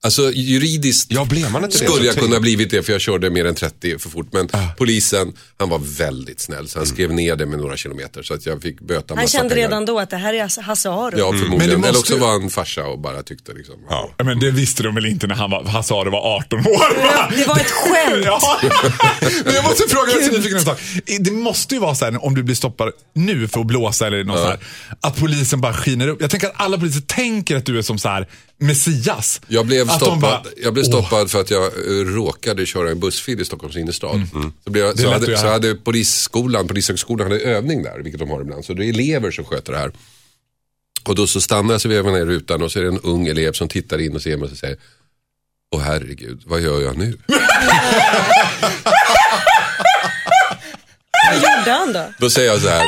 Alltså 0.04 0.32
juridiskt 0.32 1.06
Ja, 1.12 1.24
blev 1.24 1.50
man 1.50 1.64
inte 1.64 1.78
det 1.78 1.84
skulle 1.84 1.98
så 2.00 2.04
jag 2.04 2.14
tidigt? 2.14 2.28
kunna 2.28 2.40
blivit 2.40 2.70
det 2.70 2.82
för 2.82 2.92
jag 2.92 3.00
körde 3.00 3.30
mer 3.30 3.44
än 3.44 3.54
30 3.54 3.98
för 3.98 4.10
fort. 4.10 4.26
Men 4.32 4.48
polisen, 4.78 5.32
han 5.58 5.68
var 5.68 5.78
väldigt 5.78 6.40
snäll 6.40 6.68
så 6.68 6.78
han 6.78 6.86
skrev 6.86 7.12
ner 7.12 7.36
det 7.36 7.46
med 7.46 7.58
några 7.58 7.76
kilometer 7.76 8.22
så 8.22 8.34
att 8.34 8.46
jag 8.46 8.62
fick 8.62 8.80
böta 8.80 9.14
Han 9.14 9.26
kände 9.28 9.54
pengar. 9.54 9.68
redan 9.68 9.84
då 9.84 9.98
att 9.98 10.10
det 10.10 10.16
här 10.16 10.34
är 10.34 10.62
Hasse 10.62 10.88
Aro. 10.90 11.18
Ja, 11.18 11.30
Men 11.32 11.40
förmodligen. 11.40 11.70
det 11.70 11.76
måste 11.76 11.88
Eller 11.88 11.98
också 11.98 12.16
var 12.16 12.28
han 12.40 12.50
farsa 12.50 12.84
och 12.86 12.98
bara 12.98 13.22
tyckte 13.22 13.52
liksom. 13.52 13.74
Ja. 13.88 14.10
Ja, 14.16 14.24
men 14.24 14.38
det 14.40 14.50
visste 14.50 14.82
de 14.82 14.94
väl 14.94 15.06
inte 15.06 15.26
när 15.26 15.34
han, 15.34 15.50
var, 15.50 15.82
sa 15.82 16.04
det 16.04 16.10
var 16.10 16.36
18 16.36 16.58
år? 16.58 17.02
va? 17.02 17.32
Det 17.36 17.44
var 17.48 17.56
ett 17.56 17.70
skämt. 17.70 18.24
Ja. 18.24 18.60
Men 19.44 19.54
jag 19.54 19.64
måste 19.64 19.88
fråga, 19.88 20.10
jag 20.12 20.22
är 20.22 20.26
så 20.26 20.32
nyfiken 20.32 20.58
en 20.58 20.64
sak. 20.64 20.80
Det 21.20 21.30
måste 21.30 21.74
ju 21.74 21.80
vara 21.80 21.94
så 21.94 22.04
här 22.04 22.24
om 22.24 22.34
du 22.34 22.42
blir 22.42 22.54
stoppad 22.54 22.92
nu 23.14 23.48
för 23.48 23.60
att 23.60 23.66
blåsa 23.66 24.06
eller 24.06 24.24
något 24.24 24.38
så 24.38 24.46
här, 24.46 24.58
att 25.00 25.16
polisen 25.16 25.60
bara 25.60 25.74
skiner 25.74 26.08
upp. 26.08 26.20
Jag 26.20 26.30
tänker 26.30 26.46
att 26.46 26.54
alla 26.56 26.78
poliser 26.78 27.00
tänker 27.00 27.56
att 27.56 27.66
du 27.66 27.78
är 27.78 27.82
som 27.82 27.98
så 27.98 28.08
här 28.08 28.28
Messias. 28.58 29.40
Jag 29.48 29.66
blev 29.66 29.88
stoppad, 29.88 30.20
bara, 30.20 30.42
jag 30.62 30.72
blev 30.74 30.84
"Åh." 30.84 30.88
stoppad 30.90 31.30
för 31.30 31.40
att 31.40 31.50
jag 31.50 31.64
eh, 31.64 32.04
råkade 32.04 32.66
köra 32.66 32.90
en 32.90 33.00
bussfil 33.00 33.40
i 33.40 33.44
Stockholms 33.44 33.76
innerstad. 33.76 34.28
Så, 34.64 34.70
blev 34.70 34.84
jag, 34.84 34.98
så, 34.98 35.10
hade, 35.10 35.38
så 35.38 35.46
hade 35.46 35.74
polisskolan, 35.74 36.68
polishögskolan 36.68 37.30
hade 37.30 37.40
övning 37.40 37.82
där, 37.82 37.98
vilket 38.02 38.18
de 38.18 38.30
har 38.30 38.40
ibland. 38.40 38.64
Så 38.64 38.72
det 38.72 38.84
är 38.86 38.88
elever 38.88 39.30
som 39.30 39.44
sköter 39.44 39.72
det 39.72 39.78
här. 39.78 39.92
Och 41.04 41.14
då 41.14 41.26
så 41.26 41.40
stannar 41.40 41.74
jag 41.74 41.80
så 41.80 41.88
vevar 41.88 42.12
ner 42.12 42.26
rutan 42.26 42.62
och 42.62 42.72
så 42.72 42.78
är 42.78 42.82
det 42.82 42.88
en 42.88 43.00
ung 43.00 43.26
elev 43.26 43.52
som 43.52 43.68
tittar 43.68 43.98
in 44.00 44.14
och 44.16 44.22
ser 44.22 44.36
mig 44.36 44.48
och 44.50 44.56
säger 44.56 44.76
Åh 45.74 45.80
herregud, 45.80 46.42
vad 46.46 46.60
gör 46.60 46.80
jag 46.82 46.96
nu? 46.96 47.18
Vad 51.28 51.36
gjorde 51.36 51.70
han 51.70 51.92
då? 51.92 52.12
Då 52.18 52.30
säger 52.30 52.48
jag 52.52 52.60
så 52.60 52.68
här. 52.68 52.84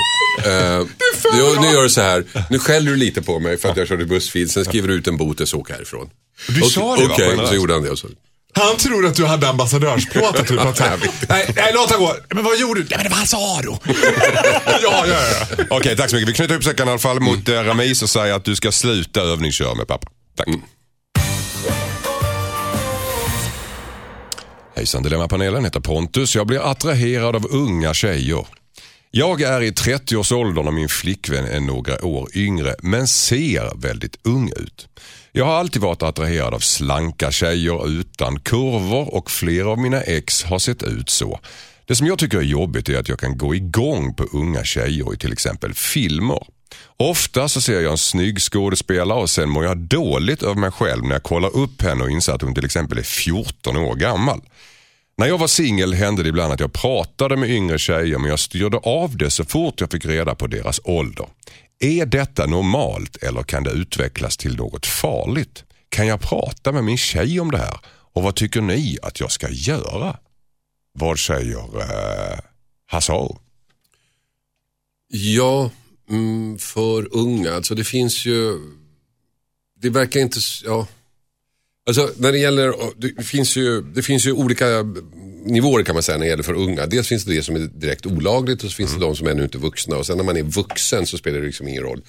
Eh, 0.46 0.86
jo, 1.24 1.60
nu 1.60 1.66
gör 1.66 1.82
du 1.82 1.88
så 1.90 2.00
här. 2.00 2.24
Nu 2.50 2.58
skäller 2.58 2.90
du 2.90 2.96
lite 2.96 3.22
på 3.22 3.38
mig 3.38 3.58
för 3.58 3.68
att 3.68 3.76
jag 3.76 3.88
körde 3.88 4.06
bussfil. 4.06 4.50
Sen 4.50 4.64
skriver 4.64 4.88
du 4.88 4.94
ut 4.94 5.06
en 5.06 5.16
bot 5.16 5.40
och 5.40 5.48
så 5.48 5.58
åker 5.58 5.74
härifrån. 5.74 6.10
Du 6.48 6.62
sa 6.62 6.96
det, 6.96 7.04
Okej, 7.04 7.28
generöst. 7.28 7.48
så 7.48 7.54
gjorde 7.54 7.72
han 7.72 7.82
det. 7.82 7.90
Och 7.90 7.98
så. 7.98 8.08
Han 8.52 8.76
tror 8.76 9.06
att 9.06 9.14
du 9.14 9.24
hade 9.26 9.48
ambassadörsplåtar 9.48 10.44
typ. 10.44 10.60
Att, 10.60 10.78
nej, 11.28 11.52
nej, 11.56 11.72
låt 11.74 11.90
han 11.90 12.00
gå. 12.00 12.16
Men 12.34 12.44
vad 12.44 12.58
gjorde 12.58 12.80
du? 12.82 12.86
Nej, 12.90 12.98
men 12.98 13.04
det 13.04 13.10
var 13.10 13.16
Hazaro. 13.16 13.78
ja, 14.82 15.04
ja, 15.06 15.46
ja. 15.58 15.64
Okej, 15.70 15.96
tack 15.96 16.10
så 16.10 16.16
mycket. 16.16 16.28
Vi 16.28 16.32
knyter 16.34 16.54
upp 16.54 16.64
säcken 16.64 16.88
i 16.88 16.90
alla 16.90 16.98
fall 16.98 17.20
mot 17.20 17.48
eh, 17.48 17.54
Ramis 17.54 18.02
och 18.02 18.10
säger 18.10 18.34
att 18.34 18.44
du 18.44 18.56
ska 18.56 18.72
sluta 18.72 19.20
övningsköra 19.20 19.74
med 19.74 19.86
pappa. 19.86 20.08
Tack. 20.36 20.48
Hejsan 24.76 25.02
Dilemmapanelen, 25.02 25.64
heter 25.64 25.80
Pontus. 25.80 26.34
Jag 26.36 26.46
blir 26.46 26.70
attraherad 26.70 27.36
av 27.36 27.46
unga 27.50 27.94
tjejer. 27.94 28.46
Jag 29.10 29.40
är 29.42 29.60
i 29.60 29.70
30-årsåldern 29.70 30.66
och 30.66 30.74
min 30.74 30.88
flickvän 30.88 31.44
är 31.44 31.60
några 31.60 32.04
år 32.04 32.28
yngre 32.34 32.74
men 32.82 33.08
ser 33.08 33.80
väldigt 33.80 34.18
ung 34.22 34.52
ut. 34.56 34.88
Jag 35.32 35.44
har 35.44 35.54
alltid 35.54 35.82
varit 35.82 36.02
attraherad 36.02 36.54
av 36.54 36.58
slanka 36.58 37.30
tjejer 37.30 37.88
utan 37.88 38.40
kurvor 38.40 39.14
och 39.14 39.30
flera 39.30 39.68
av 39.68 39.78
mina 39.78 40.00
ex 40.00 40.44
har 40.44 40.58
sett 40.58 40.82
ut 40.82 41.10
så. 41.10 41.40
Det 41.86 41.94
som 41.94 42.06
jag 42.06 42.18
tycker 42.18 42.38
är 42.38 42.42
jobbigt 42.42 42.88
är 42.88 42.98
att 42.98 43.08
jag 43.08 43.18
kan 43.18 43.38
gå 43.38 43.54
igång 43.54 44.14
på 44.14 44.24
unga 44.32 44.64
tjejer 44.64 45.14
i 45.14 45.16
till 45.16 45.32
exempel 45.32 45.74
filmer. 45.74 46.46
Ofta 46.96 47.48
så 47.48 47.60
ser 47.60 47.80
jag 47.80 47.92
en 47.92 47.98
snygg 47.98 48.40
skådespelare 48.40 49.20
och 49.20 49.30
sen 49.30 49.48
mår 49.48 49.64
jag 49.64 49.76
dåligt 49.78 50.42
över 50.42 50.54
mig 50.54 50.70
själv 50.70 51.04
när 51.04 51.12
jag 51.12 51.22
kollar 51.22 51.56
upp 51.56 51.82
henne 51.82 52.04
och 52.04 52.10
inser 52.10 52.32
att 52.32 52.42
hon 52.42 52.54
till 52.54 52.64
exempel 52.64 52.98
är 52.98 53.02
14 53.02 53.76
år 53.76 53.94
gammal. 53.94 54.40
När 55.18 55.26
jag 55.26 55.38
var 55.38 55.46
singel 55.46 55.94
hände 55.94 56.22
det 56.22 56.28
ibland 56.28 56.52
att 56.52 56.60
jag 56.60 56.72
pratade 56.72 57.36
med 57.36 57.50
yngre 57.50 57.78
tjejer 57.78 58.18
men 58.18 58.30
jag 58.30 58.38
styrde 58.38 58.76
av 58.76 59.16
det 59.16 59.30
så 59.30 59.44
fort 59.44 59.80
jag 59.80 59.90
fick 59.90 60.04
reda 60.04 60.34
på 60.34 60.46
deras 60.46 60.80
ålder. 60.84 61.26
Är 61.78 62.06
detta 62.06 62.46
normalt 62.46 63.16
eller 63.16 63.42
kan 63.42 63.64
det 63.64 63.70
utvecklas 63.70 64.36
till 64.36 64.56
något 64.56 64.86
farligt? 64.86 65.64
Kan 65.88 66.06
jag 66.06 66.20
prata 66.20 66.72
med 66.72 66.84
min 66.84 66.98
tjej 66.98 67.40
om 67.40 67.50
det 67.50 67.58
här? 67.58 67.78
Och 67.86 68.22
vad 68.22 68.34
tycker 68.34 68.60
ni 68.60 68.98
att 69.02 69.20
jag 69.20 69.32
ska 69.32 69.48
göra? 69.50 70.18
Vad 70.92 71.18
säger 71.18 71.80
eh, 71.80 72.38
Hassar? 72.86 73.36
Ja, 75.08 75.70
mm, 76.10 76.58
för 76.58 77.16
unga. 77.16 77.54
Alltså 77.54 77.74
det 77.74 77.84
finns 77.84 78.26
ju, 78.26 78.58
det 79.80 79.90
verkar 79.90 80.20
inte, 80.20 80.40
ja. 80.64 80.86
Alltså 81.88 82.10
när 82.16 82.32
det 82.32 82.38
gäller, 82.38 82.74
det 82.96 83.22
finns 83.22 83.56
ju, 83.56 83.82
det 83.82 84.02
finns 84.02 84.26
ju 84.26 84.32
olika 84.32 84.66
nivåer 85.44 85.82
kan 85.82 85.94
man 85.94 86.02
säga 86.02 86.18
när 86.18 86.24
det 86.24 86.30
gäller 86.30 86.42
för 86.42 86.54
unga. 86.54 86.86
Dels 86.86 87.08
finns 87.08 87.24
det 87.24 87.34
det 87.34 87.42
som 87.42 87.56
är 87.56 87.60
direkt 87.60 88.06
olagligt 88.06 88.64
och 88.64 88.70
så 88.70 88.76
finns 88.76 88.94
det 88.94 89.00
de 89.00 89.16
som 89.16 89.26
ännu 89.26 89.42
inte 89.42 89.58
är 89.58 89.60
vuxna. 89.60 89.96
Och 89.96 90.06
sen 90.06 90.16
när 90.16 90.24
man 90.24 90.36
är 90.36 90.42
vuxen 90.42 91.06
så 91.06 91.18
spelar 91.18 91.38
det 91.38 91.46
liksom 91.46 91.68
ingen 91.68 91.82
roll 91.82 92.00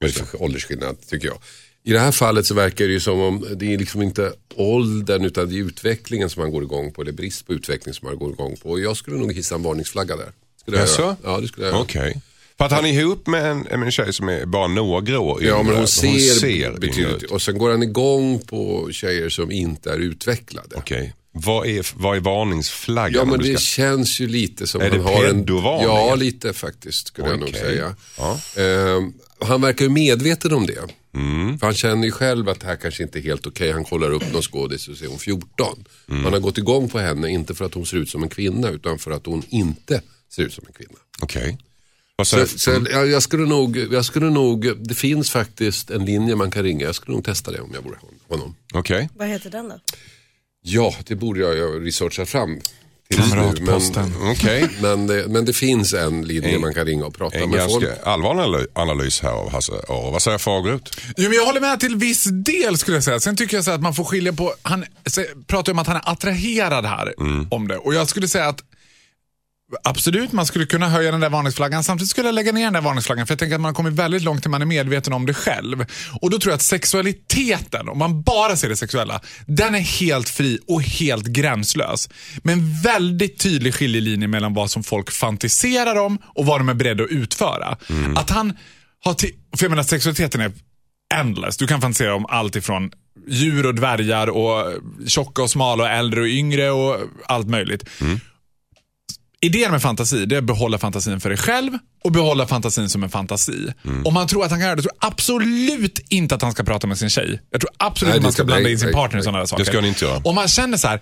med 0.00 0.10
för 0.10 0.42
åldersskillnad 0.42 0.96
tycker 1.08 1.28
jag. 1.28 1.38
I 1.84 1.92
det 1.92 1.98
här 1.98 2.12
fallet 2.12 2.46
så 2.46 2.54
verkar 2.54 2.86
det 2.86 2.92
ju 2.92 3.00
som 3.00 3.20
om 3.20 3.46
det 3.56 3.74
är 3.74 3.78
liksom 3.78 4.02
inte 4.02 4.32
åldern 4.54 5.24
utan 5.24 5.48
det 5.48 5.54
är 5.54 5.62
utvecklingen 5.62 6.30
som 6.30 6.42
man 6.42 6.52
går 6.52 6.62
igång 6.62 6.92
på. 6.92 7.02
Eller 7.02 7.12
brist 7.12 7.46
på 7.46 7.52
utveckling 7.52 7.94
som 7.94 8.08
man 8.08 8.18
går 8.18 8.32
igång 8.32 8.56
på. 8.56 8.70
Och 8.70 8.80
jag 8.80 8.96
skulle 8.96 9.16
nog 9.16 9.32
hissa 9.32 9.54
en 9.54 9.62
varningsflagga 9.62 10.16
där. 10.16 10.32
Skulle 10.60 10.76
jag 10.76 10.88
Jaså? 10.88 11.16
Ja, 11.24 11.40
det 11.40 11.48
skulle 11.48 11.66
jag 11.66 11.72
göra. 11.72 11.82
Okej. 11.82 12.22
För 12.58 12.64
att 12.64 12.72
han 12.72 12.84
är 12.86 12.92
ihop 13.00 13.26
med 13.26 13.46
en, 13.50 13.58
med 13.58 13.82
en 13.82 13.90
tjej 13.90 14.12
som 14.12 14.28
är 14.28 14.46
bara 14.46 14.66
några 14.66 15.20
år. 15.20 15.44
Ja, 15.44 15.62
men 15.62 15.76
hon 15.76 15.88
ser, 15.88 16.46
yngre 16.48 16.72
betydligt. 16.72 17.22
ut. 17.22 17.30
Och 17.30 17.42
sen 17.42 17.58
går 17.58 17.70
han 17.70 17.82
igång 17.82 18.38
på 18.38 18.88
tjejer 18.92 19.28
som 19.28 19.50
inte 19.50 19.90
är 19.92 19.98
utvecklade. 19.98 20.76
Okej. 20.76 21.14
Vad, 21.32 21.66
är, 21.66 21.86
vad 21.96 22.16
är 22.16 22.20
varningsflaggan? 22.20 23.12
Ja, 23.14 23.24
men 23.24 23.38
det 23.38 23.52
ska- 23.54 23.58
känns 23.60 24.20
ju 24.20 24.26
lite 24.28 24.66
som 24.66 24.80
Är 24.80 24.90
det 24.90 24.96
han 24.96 25.06
har 25.06 25.24
en... 25.24 25.44
pedovarning? 25.44 25.84
Ja, 25.86 26.14
lite 26.14 26.52
faktiskt 26.52 27.06
skulle 27.06 27.28
jag 27.28 27.40
nog 27.40 27.48
säga. 27.48 27.94
Ja. 28.18 28.40
Ehm, 28.56 29.12
han 29.40 29.60
verkar 29.60 29.84
ju 29.84 29.90
medveten 29.90 30.52
om 30.52 30.66
det. 30.66 30.78
Mm. 31.14 31.58
För 31.58 31.66
han 31.66 31.74
känner 31.74 32.04
ju 32.04 32.10
själv 32.10 32.48
att 32.48 32.60
det 32.60 32.66
här 32.66 32.76
kanske 32.76 33.02
inte 33.02 33.18
är 33.18 33.22
helt 33.22 33.46
okej. 33.46 33.72
Han 33.72 33.84
kollar 33.84 34.10
upp 34.10 34.32
någon 34.32 34.42
skådis 34.42 34.88
och 34.88 34.96
ser 34.96 35.06
hon 35.06 35.18
14. 35.18 35.84
Mm. 36.10 36.24
Han 36.24 36.32
har 36.32 36.40
gått 36.40 36.58
igång 36.58 36.88
på 36.88 36.98
henne, 36.98 37.28
inte 37.30 37.54
för 37.54 37.64
att 37.64 37.74
hon 37.74 37.86
ser 37.86 37.96
ut 37.96 38.10
som 38.10 38.22
en 38.22 38.28
kvinna, 38.28 38.70
utan 38.70 38.98
för 38.98 39.10
att 39.10 39.26
hon 39.26 39.42
inte 39.48 40.00
ser 40.32 40.42
ut 40.42 40.52
som 40.52 40.64
en 40.66 40.72
kvinna. 40.72 40.98
Okej. 41.20 41.46
Vad 41.50 41.65
Så, 42.24 42.46
så 42.46 42.70
jag, 42.90 43.08
jag, 43.08 43.22
skulle 43.22 43.46
nog, 43.46 43.76
jag 43.76 44.04
skulle 44.04 44.30
nog, 44.30 44.78
det 44.88 44.94
finns 44.94 45.30
faktiskt 45.30 45.90
en 45.90 46.04
linje 46.04 46.36
man 46.36 46.50
kan 46.50 46.62
ringa. 46.62 46.86
Jag 46.86 46.94
skulle 46.94 47.14
nog 47.16 47.24
testa 47.24 47.50
det 47.50 47.60
om 47.60 47.70
jag 47.74 47.82
vore 47.82 47.96
honom. 48.28 48.54
Okej. 48.74 49.08
Vad 49.14 49.28
heter 49.28 49.50
den 49.50 49.68
då? 49.68 49.74
Ja, 50.62 50.94
det 51.06 51.14
borde 51.14 51.40
jag 51.40 51.86
researcha 51.86 52.26
fram. 52.26 52.60
Kamratposten. 53.14 54.12
Men, 54.18 54.30
Okej. 54.30 54.68
men, 54.80 55.06
det, 55.06 55.28
men 55.28 55.44
det 55.44 55.52
finns 55.52 55.94
en 55.94 56.22
linje 56.26 56.54
En- 56.54 56.60
man 56.60 56.74
kan 56.74 56.86
ringa 56.86 57.06
och 57.06 57.14
prata 57.14 57.36
En 57.38 57.50
med 57.50 57.70
folk. 57.70 57.84
ganska 57.84 58.02
allvarlig 58.10 58.42
analy- 58.42 58.66
analys 58.72 59.20
här 59.20 59.30
av 59.30 59.50
Hasse 59.52 59.72
Aro. 59.72 60.10
Vad 60.10 60.22
säger 60.22 60.38
Fagerut? 60.38 61.00
Jo, 61.16 61.28
men 61.28 61.32
jag 61.32 61.46
håller 61.46 61.60
med 61.60 61.80
till 61.80 61.96
viss 61.96 62.24
del 62.24 62.78
skulle 62.78 62.96
jag 62.96 63.04
säga. 63.04 63.20
Sen 63.20 63.36
tycker 63.36 63.56
jag 63.56 63.64
så 63.64 63.70
att 63.70 63.82
man 63.82 63.94
får 63.94 64.04
skilja 64.04 64.32
på, 64.32 64.54
han 64.62 64.84
pratar 65.46 65.72
ju 65.72 65.74
om 65.74 65.78
att 65.78 65.86
han 65.86 65.96
är 65.96 66.02
attraherad 66.12 66.84
här 66.86 67.14
om 67.54 67.68
det. 67.68 67.76
Och 67.76 67.94
jag 67.94 68.08
skulle 68.08 68.28
säga 68.28 68.48
att 68.48 68.60
Absolut, 69.84 70.32
man 70.32 70.46
skulle 70.46 70.66
kunna 70.66 70.88
höja 70.88 71.10
den 71.10 71.20
där 71.20 71.30
varningsflaggan. 71.30 71.84
Samtidigt 71.84 72.10
skulle 72.10 72.28
jag 72.28 72.34
lägga 72.34 72.52
ner 72.52 72.64
den 72.64 72.72
där 72.72 72.80
varningsflaggan 72.80 73.26
för 73.26 73.32
jag 73.32 73.38
tänker 73.38 73.54
att 73.54 73.60
man 73.60 73.68
har 73.68 73.74
kommit 73.74 73.92
väldigt 73.92 74.22
långt 74.22 74.42
till 74.42 74.50
man 74.50 74.62
är 74.62 74.66
medveten 74.66 75.12
om 75.12 75.26
det 75.26 75.34
själv. 75.34 75.86
Och 76.20 76.30
då 76.30 76.38
tror 76.38 76.50
jag 76.50 76.56
att 76.56 76.62
sexualiteten, 76.62 77.88
om 77.88 77.98
man 77.98 78.22
bara 78.22 78.56
ser 78.56 78.68
det 78.68 78.76
sexuella, 78.76 79.20
den 79.46 79.74
är 79.74 79.80
helt 79.80 80.28
fri 80.28 80.58
och 80.68 80.82
helt 80.82 81.26
gränslös. 81.26 82.08
Men 82.42 82.80
väldigt 82.82 83.38
tydlig 83.38 83.74
skiljelinje 83.74 84.28
mellan 84.28 84.54
vad 84.54 84.70
som 84.70 84.82
folk 84.82 85.10
fantiserar 85.10 85.96
om 85.96 86.18
och 86.24 86.46
vad 86.46 86.60
de 86.60 86.68
är 86.68 86.74
beredda 86.74 87.04
att 87.04 87.10
utföra. 87.10 87.76
Att 88.16 88.30
han 88.30 88.52
har, 89.04 89.14
för 89.56 89.64
jag 89.64 89.70
menar 89.70 89.82
sexualiteten 89.82 90.40
är 90.40 90.52
endless. 91.14 91.56
Du 91.56 91.66
kan 91.66 91.80
fantisera 91.80 92.14
om 92.14 92.26
allt 92.26 92.56
ifrån 92.56 92.90
djur 93.28 93.66
och 93.66 93.74
dvärgar 93.74 94.26
och 94.26 94.74
tjocka 95.06 95.42
och 95.42 95.50
smala 95.50 95.84
och 95.84 95.90
äldre 95.90 96.20
och 96.20 96.26
yngre 96.26 96.70
och 96.70 96.96
allt 97.26 97.48
möjligt. 97.48 97.88
Idén 99.40 99.70
med 99.70 99.82
fantasi 99.82 100.26
det 100.26 100.34
är 100.34 100.38
att 100.38 100.44
behålla 100.44 100.78
fantasin 100.78 101.20
för 101.20 101.28
dig 101.28 101.38
själv 101.38 101.72
och 102.04 102.12
behålla 102.12 102.46
fantasin 102.46 102.88
som 102.88 103.02
en 103.02 103.10
fantasi. 103.10 103.72
Om 104.04 104.14
man 104.14 104.26
tror 104.26 104.44
att 104.44 104.50
han 104.50 104.60
kan 104.60 104.66
göra 104.66 104.76
det, 104.76 104.82
tror 104.82 104.92
jag 105.00 105.08
absolut 105.08 105.98
inte 106.08 106.34
att 106.34 106.42
han 106.42 106.52
ska 106.52 106.64
prata 106.64 106.86
med 106.86 106.98
sin 106.98 107.10
tjej. 107.10 107.40
Jag 107.50 107.60
tror 107.60 107.70
absolut 107.78 108.10
Nej, 108.12 108.16
att 108.18 108.22
man 108.22 108.28
det 108.28 108.32
ska 108.32 108.36
ska- 108.40 108.44
blanda 108.44 108.62
nej, 108.62 108.72
in 108.72 108.78
sin 108.78 108.86
nej, 108.86 108.94
partner 108.94 109.20
i 109.20 109.22
sådana 109.22 109.38
där 109.38 109.46
saker. 109.46 109.64
Det 109.64 109.70
ska 109.70 109.76
han 109.78 109.84
inte 109.84 110.04
göra. 110.04 110.20
Om 110.24 110.34
man 110.34 110.48
känner 110.48 110.76
så 110.76 110.88
här, 110.88 111.00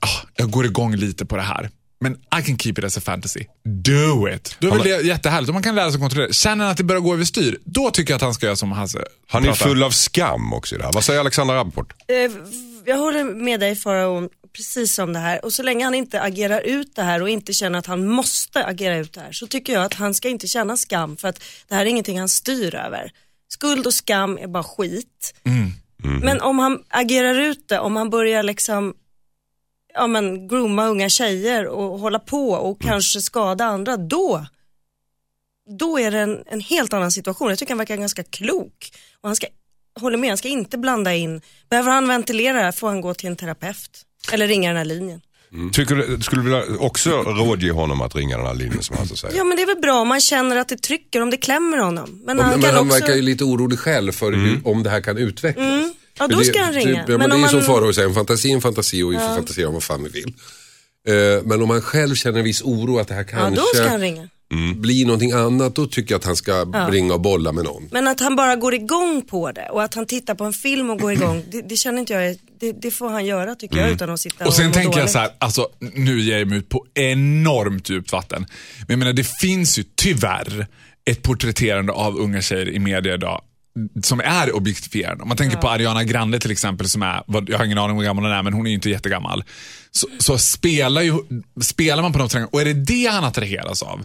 "Ah, 0.00 0.08
jag 0.36 0.50
går 0.50 0.66
igång 0.66 0.96
lite 0.96 1.26
på 1.26 1.36
det 1.36 1.42
här. 1.42 1.70
Men 2.00 2.12
I 2.12 2.42
can 2.46 2.58
keep 2.58 2.72
it 2.78 2.84
as 2.84 2.98
a 2.98 3.00
fantasy. 3.04 3.40
Do 3.64 4.28
it. 4.34 4.56
Då 4.58 4.68
är 4.68 4.72
väl 4.72 4.82
det 4.82 5.02
jättehärligt. 5.06 5.48
Om 5.48 5.54
man 5.54 5.62
kan 5.62 5.74
lära 5.74 5.90
sig 5.90 5.94
att 5.94 6.00
kontrollera. 6.00 6.32
Känner 6.32 6.64
han 6.64 6.70
att 6.72 6.76
det 6.76 6.84
börjar 6.84 7.00
gå 7.00 7.14
överstyr, 7.14 7.58
då 7.64 7.90
tycker 7.90 8.12
jag 8.12 8.16
att 8.16 8.22
han 8.22 8.34
ska 8.34 8.46
göra 8.46 8.56
som 8.56 8.72
Hasse 8.72 8.98
Han 9.28 9.42
är 9.42 9.46
pratar. 9.46 9.66
full 9.66 9.82
av 9.82 9.90
skam 9.90 10.52
också 10.52 10.74
i 10.74 10.78
det 10.78 10.84
här. 10.84 10.92
Vad 10.92 11.04
säger 11.04 11.20
Alexandra 11.20 11.56
Rappaport? 11.56 11.92
Eh, 12.08 12.14
Jag 12.84 12.98
håller 12.98 13.24
med 13.24 13.60
dig 13.60 13.76
Farao 13.76 14.28
precis 14.52 14.98
om 14.98 15.12
det 15.12 15.18
här 15.18 15.44
och 15.44 15.52
så 15.52 15.62
länge 15.62 15.84
han 15.84 15.94
inte 15.94 16.20
agerar 16.20 16.60
ut 16.60 16.96
det 16.96 17.02
här 17.02 17.22
och 17.22 17.28
inte 17.28 17.52
känner 17.52 17.78
att 17.78 17.86
han 17.86 18.06
måste 18.06 18.64
agera 18.64 18.96
ut 18.96 19.12
det 19.12 19.20
här 19.20 19.32
så 19.32 19.46
tycker 19.46 19.72
jag 19.72 19.84
att 19.84 19.94
han 19.94 20.14
ska 20.14 20.28
inte 20.28 20.48
känna 20.48 20.76
skam 20.76 21.16
för 21.16 21.28
att 21.28 21.42
det 21.68 21.74
här 21.74 21.82
är 21.82 21.90
ingenting 21.90 22.18
han 22.18 22.28
styr 22.28 22.74
över. 22.74 23.12
Skuld 23.48 23.86
och 23.86 23.94
skam 23.94 24.38
är 24.38 24.46
bara 24.46 24.62
skit. 24.62 25.34
Men 26.22 26.40
om 26.40 26.58
han 26.58 26.84
agerar 26.88 27.34
ut 27.34 27.68
det, 27.68 27.78
om 27.78 27.96
han 27.96 28.10
börjar 28.10 28.42
liksom 28.42 28.94
ja, 29.94 30.06
men, 30.06 30.48
grooma 30.48 30.86
unga 30.86 31.08
tjejer 31.08 31.66
och 31.66 31.98
hålla 31.98 32.18
på 32.18 32.50
och 32.50 32.80
kanske 32.80 33.20
skada 33.20 33.64
andra, 33.64 33.96
då 33.96 34.46
då 35.78 35.98
är 35.98 36.10
det 36.10 36.18
en, 36.18 36.42
en 36.46 36.60
helt 36.60 36.92
annan 36.92 37.10
situation. 37.10 37.48
Jag 37.48 37.58
tycker 37.58 37.70
han 37.70 37.78
verkar 37.78 37.96
ganska 37.96 38.24
klok. 38.24 38.92
Och 39.20 39.28
han 39.28 39.36
ska, 39.36 39.46
håller 40.00 40.18
med, 40.18 40.30
han 40.30 40.38
ska 40.38 40.48
inte 40.48 40.78
blanda 40.78 41.14
in. 41.14 41.40
Behöver 41.68 41.90
han 41.90 42.08
ventilera 42.08 42.56
det 42.56 42.64
här 42.64 42.72
får 42.72 42.88
han 42.88 43.00
gå 43.00 43.14
till 43.14 43.28
en 43.28 43.36
terapeut. 43.36 44.06
Eller 44.32 44.46
ringa 44.48 44.68
den 44.68 44.76
här 44.76 44.84
linjen. 44.84 45.20
Tycker 45.72 45.94
du, 45.94 46.18
skulle 46.22 46.42
du 46.42 46.44
vilja 46.50 46.64
också 46.78 47.10
rådge 47.22 47.70
honom 47.70 48.00
att 48.00 48.14
ringa 48.16 48.36
den 48.36 48.46
här 48.46 48.54
linjen 48.54 48.82
som 48.82 48.96
Hasse 48.96 49.16
säger? 49.16 49.36
Ja 49.36 49.44
men 49.44 49.56
det 49.56 49.62
är 49.62 49.66
väl 49.66 49.76
bra 49.82 50.00
om 50.00 50.08
man 50.08 50.20
känner 50.20 50.56
att 50.56 50.68
det 50.68 50.76
trycker, 50.82 51.20
om 51.22 51.30
det 51.30 51.36
klämmer 51.36 51.78
honom. 51.78 52.22
Men 52.24 52.38
Och- 52.38 52.44
han 52.44 52.52
men 52.52 52.62
kan 52.62 52.74
han 52.74 52.86
också... 52.86 53.00
verkar 53.00 53.14
ju 53.14 53.22
lite 53.22 53.44
orolig 53.44 53.78
själv 53.78 54.12
för 54.12 54.32
hur, 54.32 54.60
om 54.64 54.82
det 54.82 54.90
här 54.90 55.00
kan 55.00 55.18
utvecklas. 55.18 55.66
Mm. 55.66 55.94
Ja, 56.18 56.26
då 56.28 56.40
ska 56.44 56.58
det, 56.58 56.64
han 56.64 56.72
ringa. 56.74 56.86
Typ, 57.00 57.08
ja, 57.08 57.18
men 57.18 57.18
Men 57.18 57.30
det 57.30 57.34
är 57.34 57.36
om 57.36 57.42
ju 57.42 57.48
som 57.48 57.56
man- 57.58 57.66
Farao 57.66 57.92
säger, 57.92 58.08
en 58.08 58.14
fantasi 58.14 58.50
är 58.50 58.54
en 58.54 58.60
fantasi 58.60 59.02
och 59.02 59.12
vi 59.12 59.16
får 59.16 59.26
fantisera 59.34 59.68
om 59.68 59.74
vad 59.74 59.82
fan 59.82 60.02
vi 60.04 60.08
vill. 60.10 60.34
Eh, 61.08 61.42
men 61.44 61.62
om 61.62 61.70
han 61.70 61.82
själv 61.82 62.14
känner 62.14 62.38
en 62.38 62.44
viss 62.44 62.62
oro 62.62 62.98
att 62.98 63.08
det 63.08 63.14
här 63.14 63.26
Ja, 63.32 63.38
kanske 63.38 63.60
då 63.60 63.66
ska 63.74 63.88
han 63.88 64.00
ringa. 64.00 64.28
Blir 64.76 65.06
någonting 65.06 65.32
annat, 65.32 65.74
då 65.74 65.86
tycker 65.86 66.14
jag 66.14 66.18
att 66.18 66.24
han 66.24 66.36
ska 66.36 66.52
ringa 66.90 67.14
och 67.14 67.20
bolla 67.20 67.52
med 67.52 67.64
någon. 67.64 67.88
Men 67.90 68.08
att 68.08 68.20
han 68.20 68.36
bara 68.36 68.56
går 68.56 68.74
igång 68.74 69.22
på 69.22 69.52
det 69.52 69.68
och 69.70 69.82
att 69.82 69.94
han 69.94 70.06
tittar 70.06 70.34
på 70.34 70.44
en 70.44 70.52
film 70.52 70.90
och 70.90 70.98
går 71.00 71.12
igång, 71.12 71.42
det, 71.50 71.62
det 71.68 71.76
känner 71.76 71.98
inte 72.00 72.12
jag, 72.12 72.26
är- 72.26 72.36
det, 72.60 72.72
det 72.72 72.90
får 72.90 73.08
han 73.10 73.26
göra 73.26 73.54
tycker 73.54 73.76
jag 73.76 73.90
utan 73.90 74.10
att 74.10 74.20
sitta 74.20 74.44
och 74.44 74.48
Och 74.48 74.54
sen 74.54 74.66
må 74.66 74.72
tänker 74.72 74.90
jag 74.90 74.96
dåligt. 74.98 75.10
så 75.12 75.18
här, 75.18 75.30
alltså 75.38 75.68
nu 75.94 76.20
ger 76.20 76.38
jag 76.38 76.48
mig 76.48 76.58
ut 76.58 76.68
på 76.68 76.86
enormt 76.94 77.90
djupt 77.90 78.12
vatten. 78.12 78.46
Men 78.78 78.86
jag 78.88 78.98
menar 78.98 79.12
det 79.12 79.26
finns 79.40 79.78
ju 79.78 79.84
tyvärr 79.96 80.66
ett 81.10 81.22
porträtterande 81.22 81.92
av 81.92 82.16
unga 82.16 82.42
tjejer 82.42 82.68
i 82.68 82.78
media 82.78 83.14
idag 83.14 83.42
som 84.02 84.20
är 84.20 84.56
objektifierande. 84.56 85.22
Om 85.22 85.28
man 85.28 85.36
tänker 85.36 85.56
på 85.56 85.68
Ariana 85.68 86.04
Grande 86.04 86.38
till 86.38 86.50
exempel 86.50 86.88
som 86.88 87.02
är, 87.02 87.22
jag 87.48 87.58
har 87.58 87.64
ingen 87.64 87.78
aning 87.78 87.90
om 87.90 87.96
hur 87.98 88.04
gammal 88.04 88.24
hon 88.24 88.32
är 88.32 88.42
men 88.42 88.52
hon 88.52 88.66
är 88.66 88.70
ju 88.70 88.74
inte 88.74 88.90
jättegammal. 88.90 89.44
Så, 89.90 90.06
så 90.18 90.38
spelar, 90.38 91.02
ju, 91.02 91.12
spelar 91.62 92.02
man 92.02 92.12
på 92.12 92.18
de 92.18 92.28
terrängerna 92.28 92.50
och 92.52 92.60
är 92.60 92.64
det 92.64 92.74
det 92.74 93.06
han 93.06 93.24
attraheras 93.24 93.82
av 93.82 94.04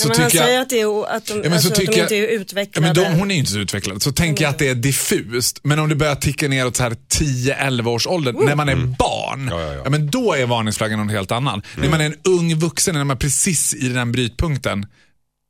så 0.00 0.08
men 0.08 0.20
han 0.20 0.30
tycker 0.30 0.44
säger 0.44 0.54
jag... 0.54 0.62
att, 0.62 0.68
det 0.70 0.80
är, 0.80 1.16
att 1.16 1.26
de, 1.26 1.32
Ja, 1.34 1.40
men 1.42 1.52
alltså, 1.52 1.68
så 1.68 1.72
att 1.74 1.78
de 1.78 1.84
inte 2.00 2.14
är 2.16 2.20
jag- 2.20 2.30
Ja, 2.32 2.40
utvecklade. 2.40 2.86
men 2.86 2.94
de, 3.12 3.18
hon 3.18 3.30
är 3.30 3.34
ju 3.34 3.40
inte 3.40 3.52
så 3.52 3.58
utvecklad. 3.58 4.02
Så 4.02 4.12
tänker 4.12 4.44
jag 4.44 4.50
att 4.50 4.58
det 4.58 4.68
är 4.68 4.74
diffust. 4.74 5.60
Men 5.62 5.78
om 5.78 5.88
det 5.88 5.94
börjar 5.94 6.14
ticka 6.14 6.48
neråt 6.48 6.76
så 6.76 6.82
här 6.82 6.96
10-11 7.12 7.88
års 7.88 8.06
ålder, 8.06 8.32
när 8.32 8.54
man 8.56 8.68
är 8.68 8.76
barn, 8.76 9.48
Ja, 9.50 9.60
ja, 9.60 9.72
ja. 9.84 9.90
men 9.90 10.10
då 10.10 10.34
är 10.34 10.46
varningsflaggan 10.46 10.98
någon 10.98 11.08
helt 11.08 11.32
annan. 11.32 11.62
När 11.76 11.88
man 11.88 12.00
är 12.00 12.04
en 12.06 12.16
ung 12.24 12.54
vuxen, 12.58 12.94
när 12.94 13.04
man 13.04 13.14
är 13.16 13.18
precis 13.20 13.74
i 13.74 13.88
den 13.88 14.12
brytpunkten. 14.12 14.86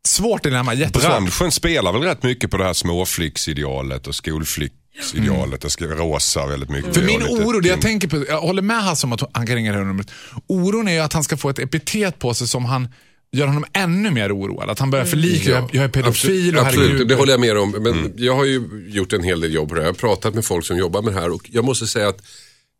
Svårt 0.08 0.42
dilemma, 0.42 0.74
jättesvårt. 0.74 1.10
Branschen 1.10 1.52
spelar 1.52 1.92
väl 1.92 2.02
rätt 2.02 2.22
mycket 2.22 2.50
på 2.50 2.56
det 2.56 2.64
här 2.64 2.72
småflicksidealet 2.72 4.06
och 4.06 4.14
skolflicksidealet. 4.14 5.60
Det 5.60 5.70
ska 5.70 5.84
rosa 5.84 6.46
väldigt 6.46 6.70
mycket. 6.70 6.94
För 6.94 7.02
min 7.02 7.22
oro, 7.22 7.60
det 7.60 7.68
jag 7.68 7.80
tänker 7.80 8.08
på, 8.08 8.24
jag 8.28 8.40
håller 8.40 8.62
med 8.62 8.82
Hasse 8.84 9.06
om 9.06 9.12
att 9.12 9.22
han 9.32 9.46
kan 9.46 9.56
ringa 9.56 9.72
det 9.72 9.78
här 9.78 9.84
numret. 9.84 10.10
Oron 10.46 10.88
är 10.88 10.92
ju 10.92 10.98
att 10.98 11.12
han 11.12 11.24
ska 11.24 11.36
få 11.36 11.50
ett 11.50 11.58
epitet 11.58 12.18
på 12.18 12.34
sig 12.34 12.48
som 12.48 12.64
han 12.64 12.88
gör 13.32 13.46
honom 13.46 13.64
ännu 13.72 14.10
mer 14.10 14.36
oroad. 14.38 14.70
Att 14.70 14.78
han 14.78 14.90
börjar 14.90 15.04
förlika, 15.04 15.50
jag, 15.50 15.70
jag 15.72 15.84
är 15.84 15.88
pedofil 15.88 16.56
och 16.56 16.62
Absolut, 16.66 16.86
herregud. 16.88 17.08
det 17.08 17.14
håller 17.14 17.32
jag 17.32 17.40
med 17.40 17.58
om. 17.58 17.70
Men 17.70 18.12
jag 18.16 18.36
har 18.36 18.44
ju 18.44 18.86
gjort 18.88 19.12
en 19.12 19.22
hel 19.22 19.40
del 19.40 19.54
jobb 19.54 19.68
på 19.68 19.74
det 19.74 19.80
här. 19.80 19.88
Jag 19.88 19.94
har 19.94 19.98
pratat 19.98 20.34
med 20.34 20.44
folk 20.44 20.64
som 20.64 20.78
jobbar 20.78 21.02
med 21.02 21.14
det 21.14 21.20
här 21.20 21.30
och 21.32 21.50
jag 21.52 21.64
måste 21.64 21.86
säga 21.86 22.08
att 22.08 22.22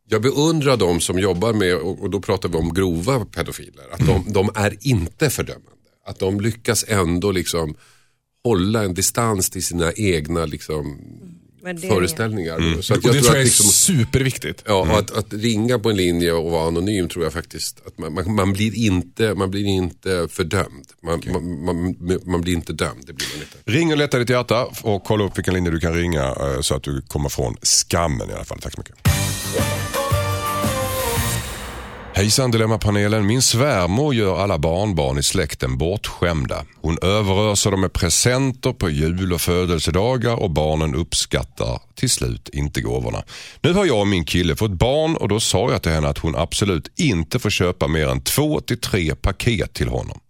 jag 0.08 0.22
beundrar 0.22 0.76
de 0.76 1.00
som 1.00 1.18
jobbar 1.18 1.52
med, 1.52 1.74
och 1.76 2.10
då 2.10 2.20
pratar 2.20 2.48
vi 2.48 2.56
om 2.56 2.74
grova 2.74 3.24
pedofiler, 3.24 3.84
att 3.92 4.06
de, 4.06 4.24
de 4.32 4.50
är 4.54 4.76
inte 4.80 5.30
fördömande. 5.30 5.70
Att 6.06 6.18
de 6.18 6.40
lyckas 6.40 6.84
ändå 6.88 7.32
liksom 7.32 7.74
hålla 8.44 8.84
en 8.84 8.94
distans 8.94 9.50
till 9.50 9.64
sina 9.64 9.92
egna 9.92 10.46
liksom, 10.46 10.98
Föreställningar. 11.88 12.82
Så 12.82 12.94
att 12.94 13.04
och 13.04 13.12
det 13.12 13.20
tror 13.20 13.34
jag 13.34 13.40
är 13.40 13.44
liksom, 13.44 13.66
superviktigt. 13.66 14.62
Ja, 14.66 14.80
och 14.80 14.98
att, 14.98 15.10
att 15.10 15.32
ringa 15.32 15.78
på 15.78 15.90
en 15.90 15.96
linje 15.96 16.32
och 16.32 16.50
vara 16.50 16.68
anonym 16.68 17.08
tror 17.08 17.24
jag 17.24 17.32
faktiskt 17.32 17.82
att 17.86 17.98
man, 17.98 18.14
man, 18.14 18.34
man, 18.34 18.52
blir, 18.52 18.78
inte, 18.86 19.34
man 19.34 19.50
blir 19.50 19.64
inte 19.64 20.28
fördömd. 20.30 20.86
Man, 21.02 21.22
man, 21.32 21.64
man, 21.64 21.96
man 22.24 22.40
blir 22.40 22.54
inte 22.54 22.72
dömd. 22.72 23.06
Det 23.06 23.12
blir 23.12 23.26
man 23.34 23.42
inte. 23.42 23.78
Ring 23.78 23.92
och 23.92 23.98
lätta 23.98 24.18
ditt 24.18 24.30
hjärta 24.30 24.66
och 24.82 25.04
kolla 25.04 25.24
upp 25.24 25.38
vilken 25.38 25.54
linje 25.54 25.70
du 25.70 25.80
kan 25.80 25.94
ringa 25.94 26.24
eh, 26.24 26.60
så 26.60 26.74
att 26.74 26.82
du 26.82 27.02
kommer 27.02 27.28
från 27.28 27.56
skammen 27.62 28.30
i 28.30 28.32
alla 28.32 28.44
fall. 28.44 28.58
Tack 28.60 28.72
så 28.72 28.80
mycket. 28.80 28.99
Hejsan 32.20 32.50
Dilemmapanelen. 32.50 33.26
Min 33.26 33.42
svärmor 33.42 34.14
gör 34.14 34.42
alla 34.42 34.58
barnbarn 34.58 35.18
i 35.18 35.22
släkten 35.22 35.78
bortskämda. 35.78 36.64
Hon 36.80 36.98
överöser 37.02 37.70
dem 37.70 37.80
med 37.80 37.92
presenter 37.92 38.72
på 38.72 38.90
jul 38.90 39.32
och 39.32 39.40
födelsedagar 39.40 40.34
och 40.34 40.50
barnen 40.50 40.94
uppskattar 40.94 41.82
till 41.94 42.10
slut 42.10 42.48
inte 42.52 42.80
gåvorna. 42.80 43.22
Nu 43.60 43.72
har 43.72 43.86
jag 43.86 44.00
och 44.00 44.06
min 44.06 44.24
kille 44.24 44.56
fått 44.56 44.70
barn 44.70 45.16
och 45.16 45.28
då 45.28 45.40
sa 45.40 45.70
jag 45.70 45.82
till 45.82 45.92
henne 45.92 46.08
att 46.08 46.18
hon 46.18 46.36
absolut 46.36 46.92
inte 46.96 47.38
får 47.38 47.50
köpa 47.50 47.88
mer 47.88 48.08
än 48.08 48.20
två 48.20 48.60
till 48.60 48.80
tre 48.80 49.14
paket 49.14 49.72
till 49.72 49.88
honom. 49.88 50.20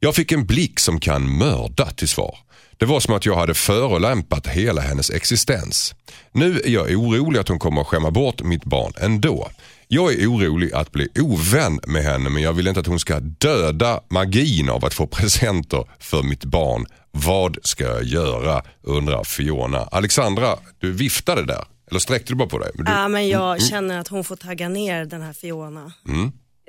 Jag 0.00 0.14
fick 0.14 0.32
en 0.32 0.46
blick 0.46 0.80
som 0.80 1.00
kan 1.00 1.36
mörda 1.38 1.90
till 1.90 2.08
svar. 2.08 2.38
Det 2.76 2.86
var 2.86 3.00
som 3.00 3.14
att 3.14 3.26
jag 3.26 3.36
hade 3.36 3.54
förolämpat 3.54 4.46
hela 4.46 4.80
hennes 4.80 5.10
existens. 5.10 5.94
Nu 6.32 6.60
är 6.64 6.70
jag 6.70 6.90
orolig 6.90 7.40
att 7.40 7.48
hon 7.48 7.58
kommer 7.58 7.80
att 7.80 7.86
skämma 7.86 8.10
bort 8.10 8.42
mitt 8.42 8.64
barn 8.64 8.92
ändå. 9.00 9.48
Jag 9.94 10.12
är 10.12 10.26
orolig 10.26 10.72
att 10.72 10.92
bli 10.92 11.08
ovän 11.20 11.80
med 11.86 12.02
henne 12.02 12.30
men 12.30 12.42
jag 12.42 12.52
vill 12.52 12.68
inte 12.68 12.80
att 12.80 12.86
hon 12.86 13.00
ska 13.00 13.20
döda 13.20 14.00
magin 14.10 14.68
av 14.68 14.84
att 14.84 14.94
få 14.94 15.06
presenter 15.06 15.84
för 15.98 16.22
mitt 16.22 16.44
barn. 16.44 16.86
Vad 17.10 17.58
ska 17.62 17.84
jag 17.84 18.04
göra? 18.04 18.62
undrar 18.82 19.24
Fiona. 19.24 19.78
Alexandra, 19.78 20.58
du 20.78 20.92
viftade 20.92 21.44
där. 21.44 21.64
Eller 21.90 22.00
sträckte 22.00 22.32
du 22.32 22.36
bara 22.36 22.48
på 22.48 22.58
dig? 22.58 22.70
Men 22.74 22.84
du, 22.84 22.92
Ja, 22.92 23.08
men 23.08 23.28
jag 23.28 23.62
känner 23.62 23.98
att 23.98 24.08
hon 24.08 24.24
får 24.24 24.36
tagga 24.36 24.68
ner 24.68 25.04
den 25.04 25.22
här 25.22 25.32
Fiona. 25.32 25.92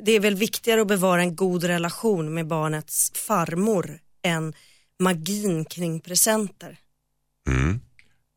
Det 0.04 0.12
är 0.12 0.20
väl 0.20 0.36
viktigare 0.36 0.82
att 0.82 0.88
bevara 0.88 1.22
en 1.22 1.36
god 1.36 1.64
relation 1.64 2.34
med 2.34 2.48
barnets 2.48 3.12
farmor 3.16 4.00
än 4.24 4.54
magin 5.00 5.66
kring 5.66 6.00
presenter. 6.00 6.78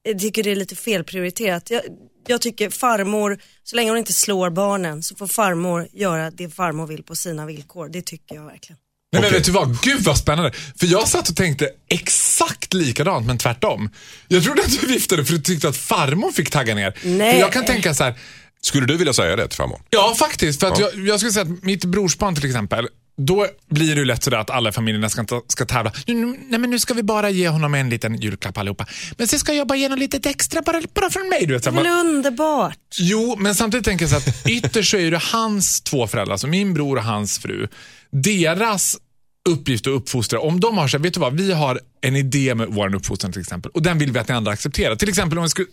Jag 0.03 0.19
tycker 0.19 0.43
det 0.43 0.51
är 0.51 0.57
lite 0.57 0.77
felprioriterat. 0.77 1.71
Jag, 1.71 1.83
jag 2.27 2.41
tycker 2.41 2.71
farmor, 2.71 3.39
så 3.65 3.77
länge 3.77 3.91
hon 3.91 3.99
inte 3.99 4.13
slår 4.13 4.51
barnen 4.51 5.03
så 5.03 5.17
får 5.17 5.27
farmor 5.27 5.89
göra 5.93 6.31
det 6.31 6.51
farmor 6.51 6.87
vill 6.87 7.03
på 7.03 7.17
sina 7.17 7.47
villkor. 7.47 7.89
Det 7.89 8.03
tycker 8.03 8.35
jag 8.35 8.45
verkligen. 8.45 8.79
Nej, 9.13 9.23
men 9.23 9.29
Okej. 9.29 9.39
vet 9.39 9.47
du 9.47 9.53
vad? 9.53 9.83
Gud 9.83 10.01
vad 10.01 10.19
spännande. 10.19 10.53
För 10.77 10.87
jag 10.87 11.09
satt 11.09 11.29
och 11.29 11.37
tänkte 11.37 11.71
exakt 11.89 12.75
likadant 12.75 13.27
men 13.27 13.39
tvärtom. 13.39 13.91
Jag 14.29 14.45
trodde 14.45 14.63
att 14.63 14.81
du 14.81 14.87
viftade 14.87 15.25
för 15.25 15.33
du 15.33 15.41
tyckte 15.41 15.69
att 15.69 15.77
farmor 15.77 16.33
fick 16.33 16.51
tagga 16.51 16.75
ner. 16.75 16.99
Nej. 17.05 17.33
För 17.33 17.41
jag 17.41 17.53
kan 17.53 17.65
tänka 17.65 17.95
så 17.95 18.05
här. 18.05 18.15
Skulle 18.61 18.87
du 18.87 18.97
vilja 18.97 19.13
säga 19.13 19.37
det 19.37 19.49
till 19.49 19.57
farmor? 19.57 19.81
Ja, 19.91 20.15
faktiskt. 20.19 20.61
För 20.61 20.67
att 20.73 20.79
jag, 20.79 20.99
jag 20.99 21.21
skulle 21.21 21.33
säga 21.33 21.43
att 21.43 21.63
mitt 21.63 21.85
brorsbarn 21.85 22.35
till 22.35 22.47
exempel, 22.47 22.89
då 23.17 23.47
blir 23.71 23.95
det 23.95 23.99
ju 23.99 24.05
lätt 24.05 24.23
sådär 24.23 24.39
att 24.39 24.51
alla 24.51 24.73
familjerna 24.73 25.09
ska, 25.09 25.27
ska 25.49 25.65
tävla. 25.65 25.93
Nej 26.07 26.59
men 26.59 26.71
nu 26.71 26.79
ska 26.79 26.95
vi 26.95 27.03
bara 27.03 27.31
ge 27.31 27.49
honom 27.49 27.75
en 27.75 27.91
liten 27.91 28.15
julklapp 28.15 28.59
allihopa. 28.59 28.87
Men 29.17 29.29
sen 29.29 29.39
ska 29.39 29.53
jag 29.53 29.67
bara 29.67 29.79
ge 29.79 29.85
honom 29.85 29.99
lite 29.99 30.31
extra 30.31 30.63
bara, 30.63 30.83
bara 30.95 31.11
från 31.11 31.29
mig. 31.29 31.47
Du 31.47 31.55
vet, 31.55 31.63
Det 31.63 31.71
är 31.71 31.75
väl 31.75 31.87
underbart? 31.87 32.79
Jo, 32.99 33.37
men 33.39 33.55
samtidigt 33.55 33.85
tänker 33.85 34.05
jag 34.05 34.11
så 34.11 34.17
att 34.17 34.47
ytterst 34.49 34.91
så 34.91 34.97
är 34.97 35.11
det 35.11 35.23
hans 35.23 35.81
två 35.81 36.07
föräldrar, 36.07 36.33
alltså 36.33 36.47
min 36.47 36.75
bror 36.75 36.97
och 36.97 37.05
hans 37.05 37.39
fru. 37.39 37.69
Deras 38.11 38.97
uppgift 39.49 39.87
att 39.87 39.93
uppfostra, 39.93 40.41
om 40.41 40.61
de 40.61 40.79
har 40.79 40.89
så 40.89 40.97
här, 40.97 41.03
vet 41.03 41.15
du 41.15 41.21
vad, 41.21 41.37
vi 41.37 41.53
har 41.53 41.81
en 42.01 42.17
idé 42.17 42.55
med 42.55 42.69
vår 42.71 42.95
uppfostran 42.95 43.33
till 43.33 43.41
exempel 43.41 43.71
och 43.75 43.83
den 43.83 43.99
vill 43.99 44.13
vi 44.13 44.19
att 44.19 44.29
ni 44.29 44.35
andra 44.35 44.53
accepterar. 44.53 44.97
Till 44.97 45.09
exempel 45.09 45.39
om 45.39 45.45
vi 45.45 45.51
skulle 45.51 45.69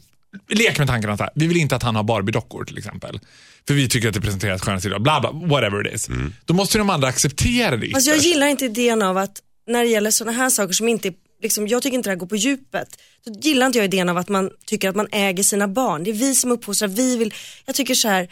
leka 0.49 0.82
med 0.82 0.88
tanken 0.88 1.10
att 1.10 1.19
här, 1.19 1.29
vi 1.36 1.47
vill 1.47 1.58
inte 1.58 1.75
att 1.75 1.84
han 1.84 1.95
har 1.95 2.03
Barbie-dockor 2.03 2.65
till 2.65 2.77
exempel. 2.77 3.19
För 3.67 3.73
vi 3.73 3.89
tycker 3.89 4.08
att 4.08 4.13
det 4.13 4.21
presenteras 4.21 4.62
skönhetssidor, 4.62 4.99
bla 4.99 5.19
bla, 5.19 5.32
whatever 5.32 5.88
it 5.88 5.93
is. 5.93 6.10
Då 6.45 6.54
måste 6.54 6.78
de 6.78 6.89
andra 6.89 7.08
acceptera 7.08 7.78
det 7.78 7.91
Alltså 7.93 8.10
jag 8.10 8.19
gillar 8.19 8.47
inte 8.47 8.65
idén 8.65 9.02
av 9.02 9.17
att 9.17 9.41
när 9.67 9.84
det 9.84 9.89
gäller 9.89 10.12
sådana 10.12 10.38
här 10.38 10.49
saker 10.49 10.73
som 10.73 10.89
inte, 10.89 11.13
liksom, 11.41 11.67
jag 11.67 11.84
tycker 11.84 11.95
inte 11.95 12.10
det 12.10 12.12
här 12.12 12.19
går 12.19 12.28
på 12.28 12.36
djupet. 12.36 12.88
Så 13.23 13.34
gillar 13.41 13.65
inte 13.65 13.78
jag 13.78 13.86
idén 13.86 14.10
av 14.10 14.17
att 14.17 14.30
man 14.30 14.49
tycker 14.65 14.89
att 14.89 14.95
man 14.95 15.08
äger 15.12 15.43
sina 15.43 15.67
barn. 15.67 16.04
Det 16.04 16.10
är 16.10 16.13
vi 16.13 16.36
som 16.36 16.52
uppfostrar, 16.52 16.88
vi 16.88 17.17
vill, 17.17 17.34
jag 17.65 17.76
tycker 17.76 17.95
så 17.95 18.08
här, 18.08 18.28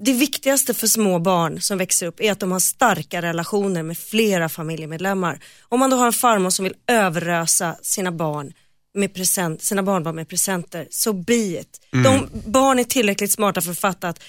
det 0.00 0.12
viktigaste 0.12 0.74
för 0.74 0.86
små 0.86 1.18
barn 1.18 1.60
som 1.60 1.78
växer 1.78 2.06
upp 2.06 2.20
är 2.20 2.32
att 2.32 2.40
de 2.40 2.52
har 2.52 2.60
starka 2.60 3.22
relationer 3.22 3.82
med 3.82 3.98
flera 3.98 4.48
familjemedlemmar. 4.48 5.38
Om 5.68 5.80
man 5.80 5.90
då 5.90 5.96
har 5.96 6.06
en 6.06 6.12
farmor 6.12 6.50
som 6.50 6.64
vill 6.64 6.74
överrösa 6.86 7.76
sina 7.82 8.12
barn 8.12 8.52
med 8.94 9.14
present, 9.14 9.62
sina 9.62 9.82
barnbarn 9.82 10.16
med 10.16 10.28
presenter, 10.28 10.86
så 10.90 11.12
be 11.12 11.34
it. 11.34 11.80
De, 11.90 12.28
barn 12.46 12.78
är 12.78 12.84
tillräckligt 12.84 13.32
smarta 13.32 13.60
för 13.60 13.70
att 13.70 13.78
fatta 13.78 14.08
att 14.08 14.22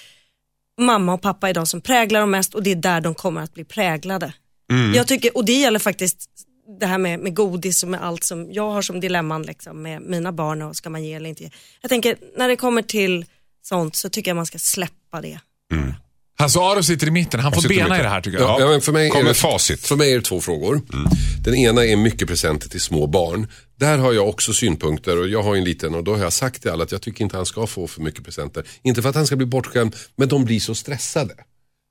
mamma 0.78 1.14
och 1.14 1.22
pappa 1.22 1.48
är 1.48 1.54
de 1.54 1.66
som 1.66 1.80
präglar 1.80 2.20
dem 2.20 2.30
mest 2.30 2.54
och 2.54 2.62
det 2.62 2.70
är 2.70 2.76
där 2.76 3.00
de 3.00 3.14
kommer 3.14 3.40
att 3.40 3.54
bli 3.54 3.64
präglade. 3.64 4.32
Jag 4.94 5.06
tycker, 5.06 5.36
och 5.36 5.44
det 5.44 5.52
gäller 5.52 5.78
faktiskt 5.78 6.30
det 6.80 6.86
här 6.86 6.98
med, 6.98 7.20
med 7.20 7.34
godis 7.34 7.82
och 7.82 7.88
med 7.88 8.04
allt 8.04 8.24
som 8.24 8.52
jag 8.52 8.70
har 8.70 8.82
som 8.82 9.00
dilemman 9.00 9.42
liksom, 9.42 9.82
med 9.82 10.02
mina 10.02 10.32
barn 10.32 10.62
och 10.62 10.76
ska 10.76 10.90
man 10.90 11.04
ge 11.04 11.14
eller 11.14 11.28
inte 11.28 11.42
ge. 11.42 11.50
Jag 11.80 11.88
tänker 11.88 12.16
när 12.36 12.48
det 12.48 12.56
kommer 12.56 12.82
till 12.82 13.24
sånt 13.62 13.96
så 13.96 14.08
tycker 14.08 14.30
jag 14.30 14.36
man 14.36 14.46
ska 14.46 14.58
släppa 14.58 15.20
det. 15.20 15.40
Hasse 16.38 16.58
Aro 16.58 16.82
sitter 16.82 17.06
i 17.06 17.10
mitten, 17.10 17.40
han 17.40 17.52
får 17.52 17.68
bena 17.68 17.98
i 17.98 18.02
det 18.02 18.08
här 18.08 18.20
tycker 18.20 18.38
jag. 18.38 18.48
Ja, 18.48 18.60
ja, 18.60 18.68
men 18.68 18.80
för 18.80 18.92
mig 18.92 19.10
Kom 19.10 19.20
är 19.20 19.28
det, 19.28 19.34
facit. 19.34 19.86
För 19.86 19.96
mig 19.96 20.12
är 20.12 20.16
det 20.16 20.22
två 20.22 20.40
frågor. 20.40 20.80
Den 21.44 21.54
ena 21.54 21.84
är 21.84 21.96
mycket 21.96 22.28
presenter 22.28 22.68
till 22.68 22.80
små 22.80 23.06
barn. 23.06 23.46
Där 23.78 23.98
har 23.98 24.12
jag 24.12 24.28
också 24.28 24.52
synpunkter 24.52 25.18
och 25.18 25.28
jag 25.28 25.42
har 25.42 25.56
en 25.56 25.64
liten 25.64 25.94
och 25.94 26.04
då 26.04 26.14
har 26.14 26.22
jag 26.22 26.32
sagt 26.32 26.62
till 26.62 26.70
alla 26.70 26.84
att 26.84 26.92
jag 26.92 27.02
tycker 27.02 27.24
inte 27.24 27.36
han 27.36 27.46
ska 27.46 27.66
få 27.66 27.86
för 27.86 28.00
mycket 28.00 28.24
presenter. 28.24 28.64
Inte 28.82 29.02
för 29.02 29.08
att 29.08 29.14
han 29.14 29.26
ska 29.26 29.36
bli 29.36 29.46
bortskämd, 29.46 29.96
men 30.16 30.28
de 30.28 30.44
blir 30.44 30.60
så 30.60 30.74
stressade. 30.74 31.34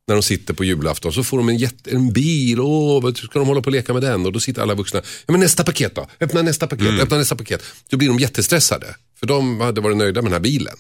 När 0.07 0.15
de 0.15 0.23
sitter 0.23 0.53
på 0.53 0.63
julafton 0.63 1.13
så 1.13 1.23
får 1.23 1.37
de 1.37 1.49
en, 1.49 1.57
jätte, 1.57 1.91
en 1.91 2.13
bil, 2.13 2.59
åh, 2.59 3.13
ska 3.13 3.39
de 3.39 3.47
hålla 3.47 3.61
på 3.61 3.65
och 3.65 3.71
leka 3.71 3.93
med 3.93 4.01
den? 4.01 4.25
Och 4.25 4.31
då 4.31 4.39
sitter 4.39 4.61
alla 4.61 4.75
vuxna, 4.75 5.01
ja 5.25 5.31
men 5.31 5.39
nästa 5.39 5.63
paket 5.63 5.95
då, 5.95 6.07
öppna 6.19 6.41
nästa 6.41 6.67
paket, 6.67 6.99
öppna 6.99 7.17
nästa 7.17 7.35
paket. 7.35 7.63
Då 7.89 7.97
blir 7.97 8.07
de 8.07 8.19
jättestressade, 8.19 8.95
för 9.19 9.27
de 9.27 9.61
hade 9.61 9.81
varit 9.81 9.97
nöjda 9.97 10.21
med 10.21 10.31
den 10.31 10.33
här 10.33 10.39
bilen. 10.39 10.77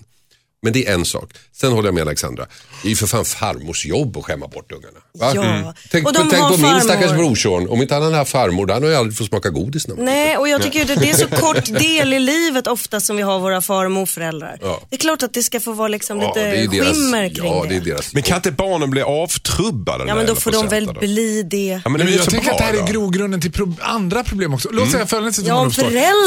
Men 0.61 0.73
det 0.73 0.87
är 0.87 0.93
en 0.93 1.05
sak. 1.05 1.33
Sen 1.51 1.71
håller 1.71 1.87
jag 1.87 1.93
med 1.93 2.01
Alexandra. 2.01 2.47
Det 2.81 2.87
är 2.87 2.89
ju 2.89 2.95
för 2.95 3.07
fan 3.07 3.25
farmors 3.25 3.85
jobb 3.85 4.17
att 4.17 4.25
skämma 4.25 4.47
bort 4.47 4.71
ungarna. 4.71 4.99
Va? 5.19 5.31
Ja. 5.35 5.73
Tänk, 5.91 6.07
Och 6.07 6.13
på, 6.13 6.19
de 6.23 6.29
tänk 6.29 6.41
har 6.43 6.49
på 6.49 6.57
min 6.57 6.65
farmor. 6.65 6.79
stackars 6.79 7.11
brorson. 7.11 7.69
Om 7.69 7.81
inte 7.81 7.93
han 7.93 8.03
hade 8.03 8.15
haft 8.15 8.31
farmor, 8.31 8.65
då 8.65 8.73
hade 8.73 8.85
han 8.85 8.91
ju 8.93 8.97
aldrig 8.99 9.17
fått 9.17 9.27
smaka 9.27 9.49
godis. 9.49 9.87
Liten. 9.87 10.05
Nej, 10.05 10.37
och 10.37 10.49
jag 10.49 10.61
tycker 10.61 10.79
ju 10.79 10.85
det, 10.85 10.95
det 10.95 11.09
är 11.09 11.13
så 11.13 11.27
kort 11.27 11.65
del 11.79 12.13
i 12.13 12.19
livet 12.19 12.67
ofta 12.67 12.99
som 12.99 13.15
vi 13.15 13.21
har 13.23 13.39
våra 13.39 13.61
far 13.61 13.85
och 13.85 13.91
morföräldrar. 13.91 14.57
Ja. 14.61 14.81
Det 14.89 14.95
är 14.95 14.99
klart 14.99 15.23
att 15.23 15.33
det 15.33 15.43
ska 15.43 15.59
få 15.59 15.71
vara 15.73 15.87
liksom 15.87 16.21
Ja, 16.21 16.27
lite 16.27 16.51
deras, 16.77 16.87
skimmer 16.97 17.29
kring 17.29 17.45
ja, 17.45 17.63
det. 17.63 17.69
det 17.69 17.75
är 17.75 17.81
deras 17.81 18.13
Men 18.13 18.23
kan 18.23 18.35
inte 18.35 18.51
barnen 18.51 18.89
bli 18.89 19.01
avtrubbade? 19.01 20.03
Ja 20.07 20.15
men 20.15 20.25
då 20.25 20.35
får 20.35 20.51
de 20.51 20.67
väl 20.67 20.85
då? 20.85 20.93
bli 20.93 21.43
det. 21.43 21.81
Ja, 21.83 21.89
men 21.89 21.99
det 21.99 22.05
men 22.05 22.13
jag 22.13 22.29
tänker 22.29 22.51
att 22.51 22.57
det 22.57 22.63
här 22.63 22.73
bra 22.73 22.81
är 22.81 22.85
då. 22.87 22.91
grogrunden 22.93 23.41
till 23.41 23.51
pro- 23.51 23.75
andra 23.81 24.23
problem 24.23 24.53
också. 24.53 24.69
Låt 24.71 24.91
säga 24.91 25.05
följande 25.05 25.33
situation 25.33 25.65
Ja, 25.67 25.71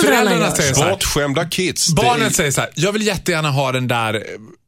föräldrarna 0.02 0.40
gör 0.46 0.50
säger 0.50 0.74
så. 0.74 0.82
här, 0.82 0.90
Bortskämda 0.90 1.44
kids. 1.48 1.88
är- 1.90 2.30
säger 2.30 2.50
så 2.50 2.60
här, 2.60 2.70
jag 2.74 2.92
vill 2.92 3.06
jättegärna 3.06 3.50
ha 3.50 3.72
den 3.72 3.88
där 3.88 4.22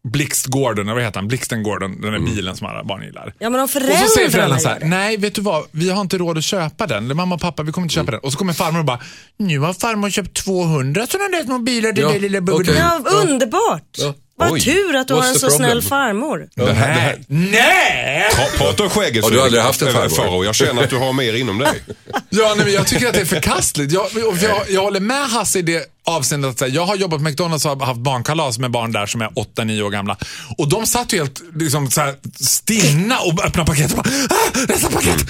Blixt 0.09 0.47
Gordon, 0.47 0.87
eller 0.87 0.95
vad 0.95 1.03
heter 1.05 1.19
han? 1.21 1.29
Blixten 1.29 1.62
Gordon, 1.62 1.93
den 2.01 2.01
där 2.12 2.19
Mm. 2.19 2.35
bilen 2.35 2.57
som 2.57 2.67
alla 2.67 2.85
barn 2.85 3.03
gillar. 3.03 3.35
Ja 3.38 3.51
men 3.51 3.61
om 3.61 3.65
Och 3.65 3.71
så 3.71 3.77
säger 3.79 3.95
föräldrarna 3.97 4.31
föräldrarna 4.31 4.59
så 4.59 4.69
här, 4.69 4.79
nej 4.81 5.17
vet 5.17 5.35
du 5.35 5.41
vad, 5.41 5.65
vi 5.71 5.91
har 5.91 6.01
inte 6.01 6.19
råd 6.19 6.38
att 6.38 6.45
köpa 6.45 6.87
den. 6.87 7.05
Eller 7.05 7.15
mamma 7.15 7.35
och 7.35 7.41
pappa, 7.41 7.62
vi 7.62 7.73
kommer 7.73 7.85
inte 7.85 7.95
köpa 7.95 8.11
den. 8.11 8.21
Och 8.21 8.33
så 8.33 8.38
kommer 8.38 8.53
farmor 8.53 8.79
och 8.79 8.85
bara, 8.85 9.01
nu 9.38 9.59
har 9.59 9.75
farmor 9.75 10.11
köpt 10.11 10.45
200 10.45 11.07
sådana 11.07 11.29
där 11.29 11.45
små 11.45 11.59
bilar 11.59 11.93
till 11.93 12.03
Ja, 12.03 12.12
det 12.12 12.19
lilla 12.19 12.38
okej. 12.53 12.75
Ja, 12.79 13.01
underbart. 13.23 13.83
Ja. 13.99 14.15
Vad 14.37 14.61
tur 14.61 14.97
att 14.97 15.09
du 15.09 15.15
what's 15.15 15.21
har 15.21 15.29
en 15.29 15.35
så 15.35 15.41
problem? 15.49 15.57
snäll 15.67 15.83
farmor. 15.83 16.49
Det 16.55 16.73
här, 16.73 16.95
det 16.95 17.01
här, 17.01 17.19
Nej! 17.27 18.31
pra- 18.33 18.59
prata 18.59 18.83
om 18.83 18.91
skägget 18.91 19.25
Har 19.25 19.31
du 19.31 19.41
aldrig 19.43 19.62
haft 19.62 19.83
en? 19.83 20.11
Faro. 20.11 20.45
Jag 20.45 20.55
känner 20.55 20.83
att 20.83 20.91
du 20.91 20.97
har 20.97 21.12
mer 21.12 21.35
inom 21.35 21.59
dig. 21.59 21.83
Ja, 22.31 22.55
nej, 22.57 22.65
men 22.65 22.75
jag 22.75 22.87
tycker 22.87 23.07
att 23.09 23.15
det 23.15 23.21
är 23.21 23.25
förkastligt. 23.25 23.93
Jag, 23.93 24.07
jag, 24.43 24.61
jag 24.69 24.83
håller 24.83 25.01
med 25.01 25.27
Hasse 25.31 25.59
i 25.59 25.62
det 25.62 25.87
avseendet 26.07 26.62
att 26.62 26.73
jag 26.73 26.87
har 26.87 26.97
jobbat 26.97 27.19
på 27.19 27.25
McDonalds 27.25 27.65
och 27.65 27.79
har 27.79 27.87
haft 27.87 28.01
barnkalas 28.01 28.59
med 28.59 28.71
barn 28.71 28.93
där 28.93 29.07
som 29.07 29.23
är 29.23 29.29
8-9 29.29 29.83
år 29.83 29.91
gamla. 29.91 30.17
Och 30.59 30.69
de 30.69 30.87
satt 30.87 31.12
ju 31.12 31.19
helt 31.19 31.43
liksom, 31.57 31.91
så 31.91 32.01
här, 32.01 32.15
stinna 32.41 33.19
och 33.19 33.45
öppnade 33.45 33.67
paket 33.71 33.91
och 33.91 33.97
bara 33.97 34.09
ah, 34.31 34.59
nästa 34.69 34.91
paket, 34.91 35.17
nästa 35.17 35.27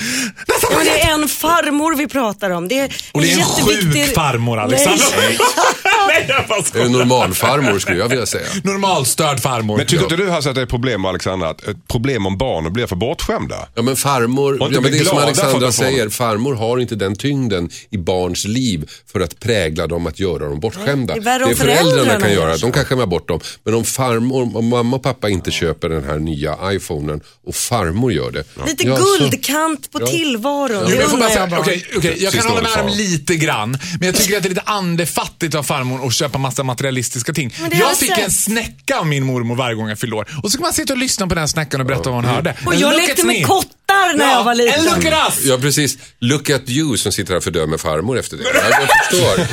Ja, 0.62 0.68
men 0.70 0.78
paket. 0.78 0.92
det 0.94 1.00
är 1.02 1.14
en 1.14 1.28
farmor 1.28 1.94
vi 1.96 2.06
pratar 2.08 2.50
om. 2.50 2.68
Det 2.68 2.78
är 2.78 2.94
Och 3.12 3.20
det 3.20 3.28
är 3.28 3.32
en 3.32 3.38
jätteviktig- 3.38 4.06
sjuk 4.06 4.14
farmor 4.14 4.58
Alexander. 4.58 5.04
Nej. 5.20 5.38
Nej, 6.08 6.24
jag 6.28 6.48
bara 6.48 6.62
skojar. 6.62 6.88
normalfarmor 6.88 7.78
skulle 7.78 7.98
jag 7.98 8.08
vilja 8.08 8.26
säga. 8.26 8.46
Normalstörd 8.64 9.40
farmor. 9.40 9.76
Men 9.76 9.86
tycker 9.86 10.02
inte 10.04 10.16
du 10.16 10.30
Hasse 10.30 10.48
att 10.48 10.54
det 10.54 10.60
är 10.60 10.62
ett 10.64 10.70
problem 10.70 11.04
Alexandra, 11.04 11.48
att 11.48 11.62
ett 11.62 11.88
problem 11.88 12.26
om 12.26 12.38
barnen 12.38 12.72
blir 12.72 12.86
för 12.86 12.96
bortskämda? 12.96 13.68
Ja 13.74 13.82
men 13.82 13.96
farmor, 13.96 14.62
Och 14.62 14.72
ja, 14.72 14.80
men 14.80 14.90
det 14.92 14.98
är 14.98 15.04
som 15.04 15.18
Alexandra 15.18 15.72
säger, 15.72 16.08
farmor 16.08 16.54
har 16.54 16.78
inte 16.78 16.94
den 16.94 17.16
tyngden 17.16 17.70
i 17.90 17.98
barns 17.98 18.44
liv 18.44 18.90
för 19.12 19.20
att 19.20 19.40
prägla 19.40 19.86
dem, 19.86 20.06
att 20.06 20.20
göra 20.20 20.48
dem 20.48 20.60
bortskämda. 20.62 21.14
Det 21.14 21.20
är 21.20 21.24
värre 21.24 21.44
om 21.44 21.54
föräldrarna 21.56 22.20
kan 22.20 22.30
gör 22.30 22.36
göra, 22.36 22.56
de 22.56 22.72
kan 22.72 22.84
skämma 22.84 23.06
bort 23.06 23.28
dem. 23.28 23.40
Men 23.64 23.74
om 23.74 23.84
farmor, 23.84 24.56
om 24.56 24.68
mamma 24.68 24.96
och 24.96 25.02
pappa 25.02 25.28
inte 25.28 25.50
köper 25.50 25.88
den 25.88 26.04
här 26.04 26.18
nya 26.18 26.56
iPhonen 26.72 27.20
och 27.46 27.54
farmor 27.54 28.12
gör 28.12 28.30
det. 28.30 28.44
Lite 28.66 28.86
ja, 28.86 28.96
så- 28.96 29.18
guldkant 29.18 29.90
på 29.92 29.98
tillvaron. 30.06 30.78
Jo, 30.82 30.84
Det 30.84 30.88
men 30.90 31.00
jag 31.00 31.10
får 31.10 31.18
bara 31.18 31.26
undrar 31.26 31.28
säga, 31.28 31.40
jag 31.40 31.50
bara. 31.50 31.60
okej, 31.60 31.84
okej, 31.96 32.16
jag 32.24 32.32
kan 32.32 32.42
hålla 32.46 32.62
med 32.62 32.70
dem 32.70 32.88
Sara. 32.88 32.96
lite 32.96 33.36
grann, 33.36 33.70
men 34.00 34.06
jag 34.06 34.14
tycker 34.16 34.36
att 34.36 34.42
det 34.42 34.46
är 34.46 34.50
lite 34.50 34.62
andefattigt 34.64 35.54
av 35.54 35.62
farmor 35.62 36.06
att 36.06 36.14
köpa 36.14 36.38
massa 36.38 36.62
materialistiska 36.62 37.32
ting. 37.32 37.54
Det 37.70 37.76
Jag 37.76 37.96
fick 37.96 38.18
en 38.18 38.30
snäcka 38.30 38.98
av 38.98 39.06
min 39.06 39.24
mormor 39.24 39.56
varje 39.56 39.74
gång 39.74 39.88
jag 39.88 39.98
fyllde 39.98 40.16
år. 40.16 40.28
Och 40.42 40.50
så 40.52 40.58
kan 40.58 40.62
man 40.62 40.72
sitta 40.72 40.92
och 40.92 40.98
lyssna 40.98 41.26
på 41.26 41.34
den 41.34 41.48
snäckan 41.48 41.80
och 41.80 41.86
berätta 41.86 42.10
vad 42.10 42.14
hon 42.14 42.24
hörde. 42.24 42.54
Och 42.66 42.74
jag 42.74 42.96
lekte 42.96 43.26
med 43.26 43.36
me. 43.36 43.44
Kottar 43.92 44.18
när 44.18 44.24
Ja, 44.24 44.32
jag 44.38 44.44
var 44.44 44.54
liten. 44.54 44.80
And 44.80 44.84
look 44.84 45.12
at 45.12 45.28
us! 45.28 45.44
Ja 45.44 45.58
precis, 45.58 45.98
look 46.18 46.50
at 46.50 46.68
you 46.68 46.96
som 46.96 47.12
sitter 47.12 47.32
här 47.32 47.36
och 47.36 47.44
fördömer 47.44 47.78
farmor 47.78 48.18
efter 48.18 48.36
det. 48.36 48.44
Ja, 48.44 48.60
jag 48.80 48.88
förstår. 49.10 49.46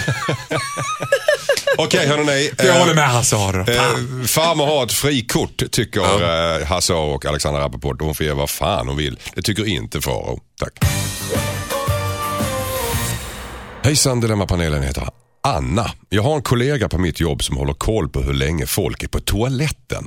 Okej 1.78 2.08
hörni. 2.08 2.52
Jag 2.58 2.68
eh, 2.68 2.80
håller 2.80 2.94
med 2.94 3.10
Hasse 3.10 3.36
Aro. 3.36 3.66
Fan. 3.66 4.22
Eh, 4.22 4.26
farmor 4.28 4.66
har 4.66 4.84
ett 4.84 4.92
frikort 4.92 5.72
tycker 5.72 6.02
eh, 6.02 6.66
Hasse 6.68 6.94
Aro 6.94 7.16
och 7.16 7.26
Alexandra 7.26 7.62
Rappaport. 7.62 8.02
Hon 8.02 8.16
får 8.16 8.26
göra 8.26 8.36
vad 8.36 8.50
fan 8.50 8.88
hon 8.88 8.98
vill. 8.98 9.20
Det 9.36 9.42
tycker 9.42 9.68
inte 9.68 10.02
Faro. 10.02 10.40
Tack. 10.60 10.74
Hejsan 13.84 14.20
Dilemmapanelen 14.20 14.84
heter 14.84 15.10
Anna. 15.44 15.92
Jag 16.10 16.24
har 16.24 16.36
en 16.36 16.42
kollega 16.42 16.90
på 16.90 16.98
mitt 16.98 17.20
jobb 17.20 17.44
som 17.44 17.58
håller 17.58 17.74
koll 17.74 18.10
på 18.10 18.22
hur 18.22 18.34
länge 18.34 18.66
folk 18.66 19.04
är 19.04 19.08
på 19.08 19.20
toaletten. 19.20 20.06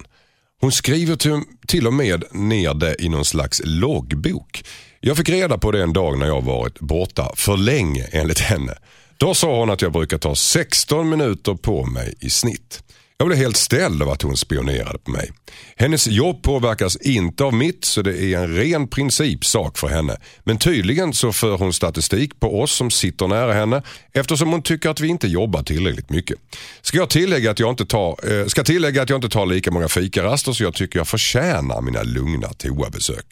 Hon 0.63 0.73
skriver 0.73 1.17
till, 1.17 1.41
till 1.67 1.87
och 1.87 1.93
med 1.93 2.25
ner 2.31 2.75
det 2.75 2.97
i 2.99 3.09
någon 3.09 3.25
slags 3.25 3.63
loggbok. 3.65 4.65
Jag 5.01 5.17
fick 5.17 5.29
reda 5.29 5.59
på 5.59 5.71
det 5.71 5.83
en 5.83 5.93
dag 5.93 6.19
när 6.19 6.27
jag 6.27 6.43
varit 6.43 6.81
borta 6.81 7.33
för 7.37 7.57
länge 7.57 8.09
enligt 8.13 8.39
henne. 8.39 8.75
Då 9.17 9.35
sa 9.35 9.59
hon 9.59 9.71
att 9.71 9.83
jag 9.83 9.93
brukar 9.93 10.19
ta 10.19 10.35
16 10.35 11.09
minuter 11.09 11.55
på 11.55 11.87
mig 11.87 12.15
i 12.21 12.31
snitt. 12.31 12.83
Jag 13.17 13.29
blev 13.29 13.39
helt 13.39 13.57
ställd 13.57 14.03
av 14.03 14.09
att 14.09 14.23
hon 14.23 14.37
spionerade 14.37 14.99
på 14.99 15.11
mig. 15.11 15.31
Hennes 15.77 16.07
jobb 16.07 16.43
påverkas 16.43 16.97
inte 16.97 17.45
av 17.45 17.55
mitt 17.55 17.85
så 17.85 18.03
det 18.03 18.23
är 18.23 18.39
en 18.39 18.57
ren 18.57 18.89
principsak 18.89 19.79
för 19.79 19.89
henne. 19.89 20.17
Men 20.45 20.59
tydligen 20.59 21.13
så 21.13 21.33
för 21.33 21.57
hon 21.57 21.73
statistik 21.73 22.41
på 22.41 22.61
oss 22.61 22.73
som 22.73 22.91
sitter 22.91 23.29
nära 23.29 23.53
henne 23.53 23.83
eftersom 24.13 24.49
hon 24.49 24.63
tycker 24.63 24.91
att 24.91 25.01
vi 25.01 25.09
inte 25.09 25.29
jobbar 25.29 25.63
tillräckligt 25.63 26.11
mycket. 26.11 26.39
Ska 26.83 26.99
jag 26.99 27.11
tillägga 27.11 27.51
att 27.51 27.59
jag 27.59 27.71
inte 27.71 27.87
tar, 27.87 28.41
eh, 28.41 28.47
ska 28.47 28.65
tillägga 28.65 29.03
att 29.03 29.11
jag 29.11 29.17
inte 29.17 29.29
tar 29.29 29.47
lika 29.47 29.71
många 29.71 29.89
fikaraster 29.89 30.53
så 30.53 30.63
jag 30.63 30.75
tycker 30.75 30.99
jag 30.99 31.09
förtjänar 31.09 31.81
mina 31.81 32.03
lugna 32.03 32.49
toabesök. 32.49 33.27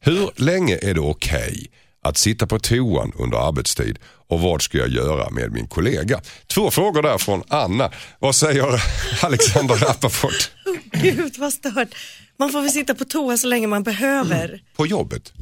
Hur 0.00 0.30
länge 0.36 0.78
är 0.82 0.94
det 0.94 1.00
okej 1.00 1.70
att 2.04 2.16
sitta 2.16 2.46
på 2.46 2.58
toan 2.58 3.12
under 3.18 3.48
arbetstid 3.48 3.98
och 4.28 4.40
vad 4.40 4.62
ska 4.62 4.78
jag 4.78 4.88
göra 4.88 5.30
med 5.30 5.52
min 5.52 5.66
kollega? 5.66 6.20
Två 6.46 6.70
frågor 6.70 7.02
där 7.02 7.18
från 7.18 7.42
Anna. 7.48 7.90
Vad 8.18 8.34
säger 8.34 8.82
Alexander 9.24 9.74
Rappaport 9.74 10.50
Gud 10.92 11.38
vad 11.38 11.52
stört. 11.52 11.94
Man 12.38 12.50
får 12.52 12.60
väl 12.60 12.70
sitta 12.70 12.94
på 12.94 13.04
toa 13.04 13.36
så 13.36 13.46
länge 13.46 13.66
man 13.66 13.82
behöver. 13.82 14.60
på 14.76 14.86
jobbet? 14.86 15.32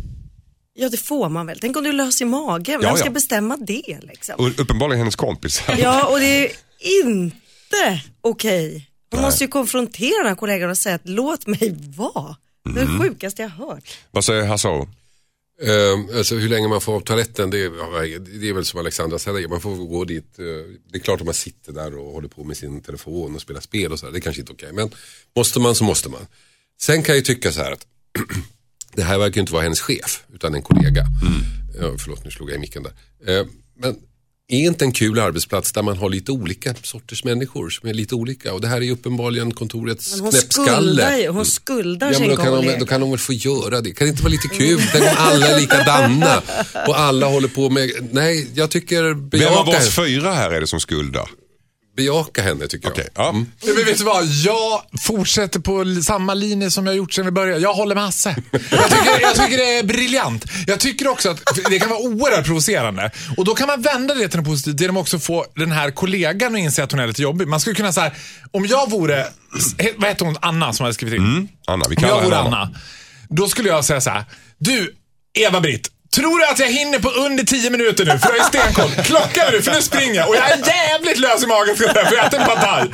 Ja 0.74 0.88
det 0.88 0.96
får 0.96 1.28
man 1.28 1.46
väl. 1.46 1.58
Tänk 1.60 1.76
om 1.76 1.82
du 1.82 1.88
är 1.88 1.92
lös 1.92 2.20
i 2.20 2.24
magen. 2.24 2.80
Ja, 2.82 2.88
Vem 2.88 2.96
ska 2.96 3.06
ja. 3.06 3.10
bestämma 3.12 3.56
det 3.56 3.98
liksom? 4.02 4.34
Och 4.38 4.60
uppenbarligen 4.60 4.98
hennes 4.98 5.16
kompis. 5.16 5.62
Ja 5.78 6.06
och 6.06 6.18
det 6.18 6.44
är 6.44 6.50
inte 7.04 8.00
okej. 8.20 8.88
Hon 9.12 9.22
måste 9.22 9.44
ju 9.44 9.48
konfrontera 9.48 10.18
den 10.18 10.26
här 10.26 10.34
kollegan 10.34 10.70
och 10.70 10.78
säga 10.78 10.94
att 10.94 11.08
låt 11.08 11.46
mig 11.46 11.74
vara. 11.96 12.36
Det 12.74 12.80
är 12.80 12.86
det 12.86 12.98
sjukaste 12.98 13.42
jag 13.42 13.48
har 13.48 13.66
hört. 13.66 13.98
Vad 14.10 14.24
säger 14.24 14.46
Hasse 14.46 14.68
Eh, 15.62 16.16
alltså 16.18 16.34
hur 16.34 16.48
länge 16.48 16.68
man 16.68 16.80
får 16.80 16.96
av 16.96 17.00
toaletten, 17.00 17.50
det 17.50 17.58
är, 17.58 18.18
det 18.40 18.48
är 18.48 18.52
väl 18.52 18.64
som 18.64 18.80
Alexandra 18.80 19.18
säger, 19.18 19.48
man 19.48 19.60
får 19.60 19.76
gå 19.76 20.04
dit. 20.04 20.38
eh, 20.38 20.44
det 20.90 20.98
är 20.98 20.98
klart 20.98 21.20
att 21.20 21.26
man 21.26 21.34
sitter 21.34 21.72
där 21.72 21.98
och 21.98 22.12
håller 22.12 22.28
på 22.28 22.44
med 22.44 22.56
sin 22.56 22.80
telefon 22.80 23.34
och 23.34 23.40
spelar 23.40 23.60
spel 23.60 23.92
och 23.92 23.98
så, 23.98 24.06
här, 24.06 24.12
det 24.12 24.18
är 24.18 24.20
kanske 24.20 24.40
inte 24.40 24.52
okej. 24.52 24.72
Men 24.72 24.90
måste 25.36 25.60
man 25.60 25.74
så 25.74 25.84
måste 25.84 26.08
man. 26.08 26.26
Sen 26.80 27.02
kan 27.02 27.12
jag 27.12 27.16
ju 27.16 27.22
tycka 27.34 27.52
så 27.52 27.60
här 27.62 27.72
att 27.72 27.86
det 28.94 29.02
här 29.02 29.18
verkar 29.18 29.36
ju 29.36 29.40
inte 29.40 29.52
vara 29.52 29.62
hennes 29.62 29.80
chef, 29.80 30.24
utan 30.34 30.54
en 30.54 30.62
kollega. 30.62 31.04
Ja, 31.80 31.94
förlåt, 31.98 32.24
nu 32.24 32.30
slog 32.30 32.50
jag 32.50 32.56
i 32.56 32.60
micken 32.60 32.82
där. 32.82 32.92
Eh, 33.38 33.46
men 33.76 33.96
är 34.48 34.58
inte 34.58 34.84
en 34.84 34.92
kul 34.92 35.18
arbetsplats 35.18 35.72
där 35.72 35.82
man 35.82 35.96
har 35.98 36.08
lite 36.10 36.32
olika 36.32 36.74
sorters 36.82 37.24
människor 37.24 37.70
som 37.70 37.88
är 37.88 37.94
lite 37.94 38.14
olika? 38.14 38.54
Och 38.54 38.60
det 38.60 38.68
här 38.68 38.76
är 38.76 38.80
ju 38.80 38.90
uppenbarligen 38.92 39.54
kontorets 39.54 40.12
Men 40.12 40.20
hon 40.20 40.30
knäppskalle. 40.30 41.02
skuldar 41.02 41.28
hon 41.28 41.44
skuldar 41.46 42.06
Ja, 42.12 42.18
men 42.18 42.28
sin 42.28 42.28
då, 42.28 42.36
kan 42.42 42.52
de, 42.52 42.56
kollega. 42.56 42.78
då 42.78 42.86
kan 42.86 43.00
de 43.00 43.10
väl 43.10 43.18
få 43.18 43.32
göra 43.32 43.80
det. 43.80 43.92
Kan 43.92 44.06
det 44.06 44.10
inte 44.10 44.22
vara 44.22 44.30
lite 44.30 44.48
kul? 44.48 44.80
Tänk 44.92 45.04
om 45.04 45.10
alla 45.16 45.46
är 45.48 45.60
likadana 45.60 46.42
och 46.86 46.98
alla 47.00 47.26
håller 47.26 47.48
på 47.48 47.70
med... 47.70 47.90
Nej, 48.12 48.48
jag 48.54 48.70
tycker 48.70 49.02
Vem 49.38 49.52
av 49.52 49.68
oss 49.68 49.94
fyra 49.96 50.32
här 50.32 50.50
är 50.50 50.60
det 50.60 50.66
som 50.66 50.80
skuldar? 50.80 51.28
Bejaka 51.96 52.42
henne 52.42 52.66
tycker 52.66 52.86
jag. 52.86 52.92
Okej, 52.92 53.08
ja. 53.14 53.34
Ja, 53.60 53.72
Men 53.76 53.84
vet 53.84 53.98
du 53.98 54.04
vad? 54.04 54.24
Jag 54.24 54.82
fortsätter 55.00 55.60
på 55.60 55.84
samma 56.02 56.34
linje 56.34 56.70
som 56.70 56.86
jag 56.86 56.96
gjort 56.96 57.12
sedan 57.12 57.24
vi 57.24 57.30
började. 57.30 57.60
Jag 57.60 57.74
håller 57.74 57.94
med 57.94 58.04
Hasse. 58.04 58.36
Jag 58.50 58.90
tycker, 58.90 59.20
jag 59.20 59.34
tycker 59.34 59.56
det 59.56 59.78
är 59.78 59.82
briljant. 59.82 60.44
Jag 60.66 60.80
tycker 60.80 61.08
också 61.08 61.30
att 61.30 61.40
det 61.70 61.78
kan 61.78 61.88
vara 61.88 62.00
oerhört 62.00 62.46
provocerande. 62.46 63.10
Och 63.36 63.44
då 63.44 63.54
kan 63.54 63.66
man 63.66 63.82
vända 63.82 64.14
det 64.14 64.28
till 64.28 64.38
något 64.38 64.48
positivt 64.48 64.80
genom 64.80 64.96
också 64.96 65.18
få 65.18 65.46
den 65.56 65.72
här 65.72 65.90
kollegan 65.90 66.54
att 66.54 66.58
inse 66.58 66.82
att 66.82 66.92
hon 66.92 67.00
är 67.00 67.06
lite 67.06 67.22
jobbig. 67.22 67.48
Man 67.48 67.60
skulle 67.60 67.76
kunna 67.76 67.92
säga, 67.92 68.12
om 68.50 68.66
jag 68.66 68.90
vore, 68.90 69.26
vad 69.96 70.08
heter 70.08 70.24
hon, 70.24 70.36
Anna 70.40 70.72
som 70.72 70.84
hade 70.84 70.94
skrivit 70.94 71.20
in? 71.20 71.48
Anna, 71.66 71.84
vi 71.88 71.96
kallar 71.96 72.08
jag 72.08 72.22
henne 72.22 72.36
Anna, 72.36 72.70
då 73.28 73.48
skulle 73.48 73.68
jag 73.68 73.84
säga 73.84 74.00
så 74.00 74.10
här. 74.10 74.24
Du, 74.58 74.94
Eva-Britt. 75.38 75.90
Tror 76.14 76.38
du 76.38 76.46
att 76.46 76.58
jag 76.58 76.68
hinner 76.68 76.98
på 76.98 77.10
under 77.10 77.44
10 77.44 77.70
minuter 77.70 78.04
nu? 78.04 78.18
För 78.18 78.28
jag 78.28 78.38
är 78.38 78.44
stenkoll. 78.44 78.90
Klockan 79.04 79.46
är 79.46 79.52
nu, 79.52 79.62
för 79.62 79.72
nu 79.72 79.82
springer 79.82 80.14
jag. 80.14 80.28
Och 80.28 80.36
jag 80.36 80.50
är 80.50 80.58
jävligt 80.66 81.18
lös 81.18 81.42
i 81.44 81.46
magen 81.46 81.76
för 81.76 81.84
jag 81.84 82.26
äter 82.26 82.40
en 82.40 82.46
thai. 82.46 82.84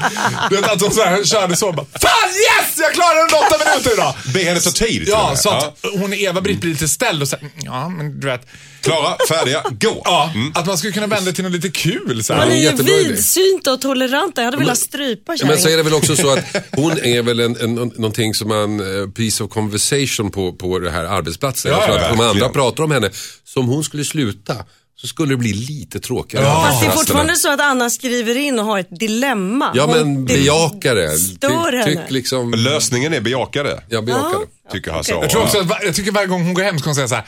Du 0.51 0.57
vet 0.57 0.71
att 0.73 0.81
hon 0.81 0.93
så 0.93 1.05
här, 1.05 1.25
körde 1.25 1.57
så. 1.57 1.73
Bara, 1.73 1.87
Fan 2.01 2.29
yes! 2.31 2.79
Jag 2.79 2.93
klarar 2.93 3.21
under 3.21 3.37
8 3.39 3.65
minuter 3.67 3.93
idag. 3.93 4.15
Be 4.35 4.43
henne 4.43 4.61
ta 4.61 4.71
tid 4.71 5.05
Ja, 5.09 5.37
så 5.37 5.51
att 5.51 5.79
hon 5.99 6.13
Eva-Britt 6.15 6.61
blir 6.61 6.71
lite 6.71 6.89
ställd 6.89 7.23
och 7.23 7.29
säger, 7.29 7.51
ja 7.57 7.89
men 7.89 8.21
du 8.21 8.27
vet. 8.27 8.47
Klara, 8.89 9.17
färdiga, 9.29 9.63
gå! 9.81 10.03
Ja, 10.05 10.33
att 10.55 10.67
man 10.67 10.79
skulle 10.79 10.93
kunna 10.93 11.07
vända 11.07 11.33
till 11.33 11.45
något 11.45 11.53
lite 11.53 11.69
kul. 11.69 12.25
Så 12.25 12.33
Man 12.33 12.49
här. 12.51 12.57
är 12.57 12.99
ju 13.05 13.09
vidsynta 13.09 13.73
och 13.73 13.81
toleranta. 13.81 14.41
Jag 14.41 14.45
hade 14.47 14.57
velat 14.57 14.79
strypa 14.79 15.33
Men 15.33 15.39
så 15.39 15.47
är 15.47 15.57
kärringen. 15.57 15.77
det 15.79 15.83
väl 15.83 15.95
också 15.95 16.17
så 16.17 16.31
att 16.33 16.45
hon 16.73 16.93
är 16.93 17.23
väl 17.23 17.41
en, 17.41 17.57
en, 17.61 17.75
någonting 17.75 18.35
som 18.35 18.49
man, 18.49 18.81
eh, 19.03 19.09
piece 19.11 19.45
of 19.45 19.51
conversation 19.51 20.31
på, 20.31 20.53
på 20.53 20.79
det 20.79 20.91
här 20.91 21.05
arbetsplatsen. 21.05 21.71
Ja, 21.73 21.85
ja, 21.89 21.99
att 22.07 22.13
om 22.13 22.21
andra 22.21 22.49
pratar 22.49 22.85
om 22.85 22.91
henne, 22.91 23.11
som 23.45 23.67
hon 23.67 23.85
skulle 23.85 24.05
sluta 24.05 24.55
så 25.01 25.07
skulle 25.07 25.33
det 25.33 25.37
bli 25.37 25.53
lite 25.53 26.01
tråkigare. 26.01 26.45
Ja. 26.45 26.65
Fast 26.69 26.81
det 26.81 26.87
är 26.87 26.91
fortfarande 26.91 27.37
så 27.37 27.53
att 27.53 27.61
Anna 27.61 27.91
skriver 27.91 28.37
in 28.37 28.59
och 28.59 28.65
har 28.65 28.79
ett 28.79 28.99
dilemma. 29.01 29.73
Ja 29.75 29.87
Hon- 29.87 29.97
men 29.97 30.25
det 30.27 30.35
bejaka 30.35 30.95
det. 30.95 31.19
stör 31.19 31.85
Tyck, 31.85 31.97
henne. 31.97 32.07
liksom, 32.11 32.51
Lösningen 32.55 33.15
är 33.15 33.21
bejakade, 33.21 33.83
ja 33.89 34.03
bejaka 34.03 34.29
Ja. 34.33 34.39
det. 34.69 34.73
tycker 34.73 34.91
Hasse 34.91 35.13
Okej. 35.15 35.23
Jag, 35.25 35.31
tror 35.31 35.43
också 35.43 35.59
att, 35.59 35.83
jag 35.85 35.95
tycker 35.95 36.13
varje 36.13 36.27
gång 36.27 36.45
hon 36.45 36.55
går 36.55 36.63
hem 36.63 36.79
ska 36.79 36.89
hon 36.89 36.95
säga 36.95 37.09
så 37.09 37.15
här. 37.15 37.25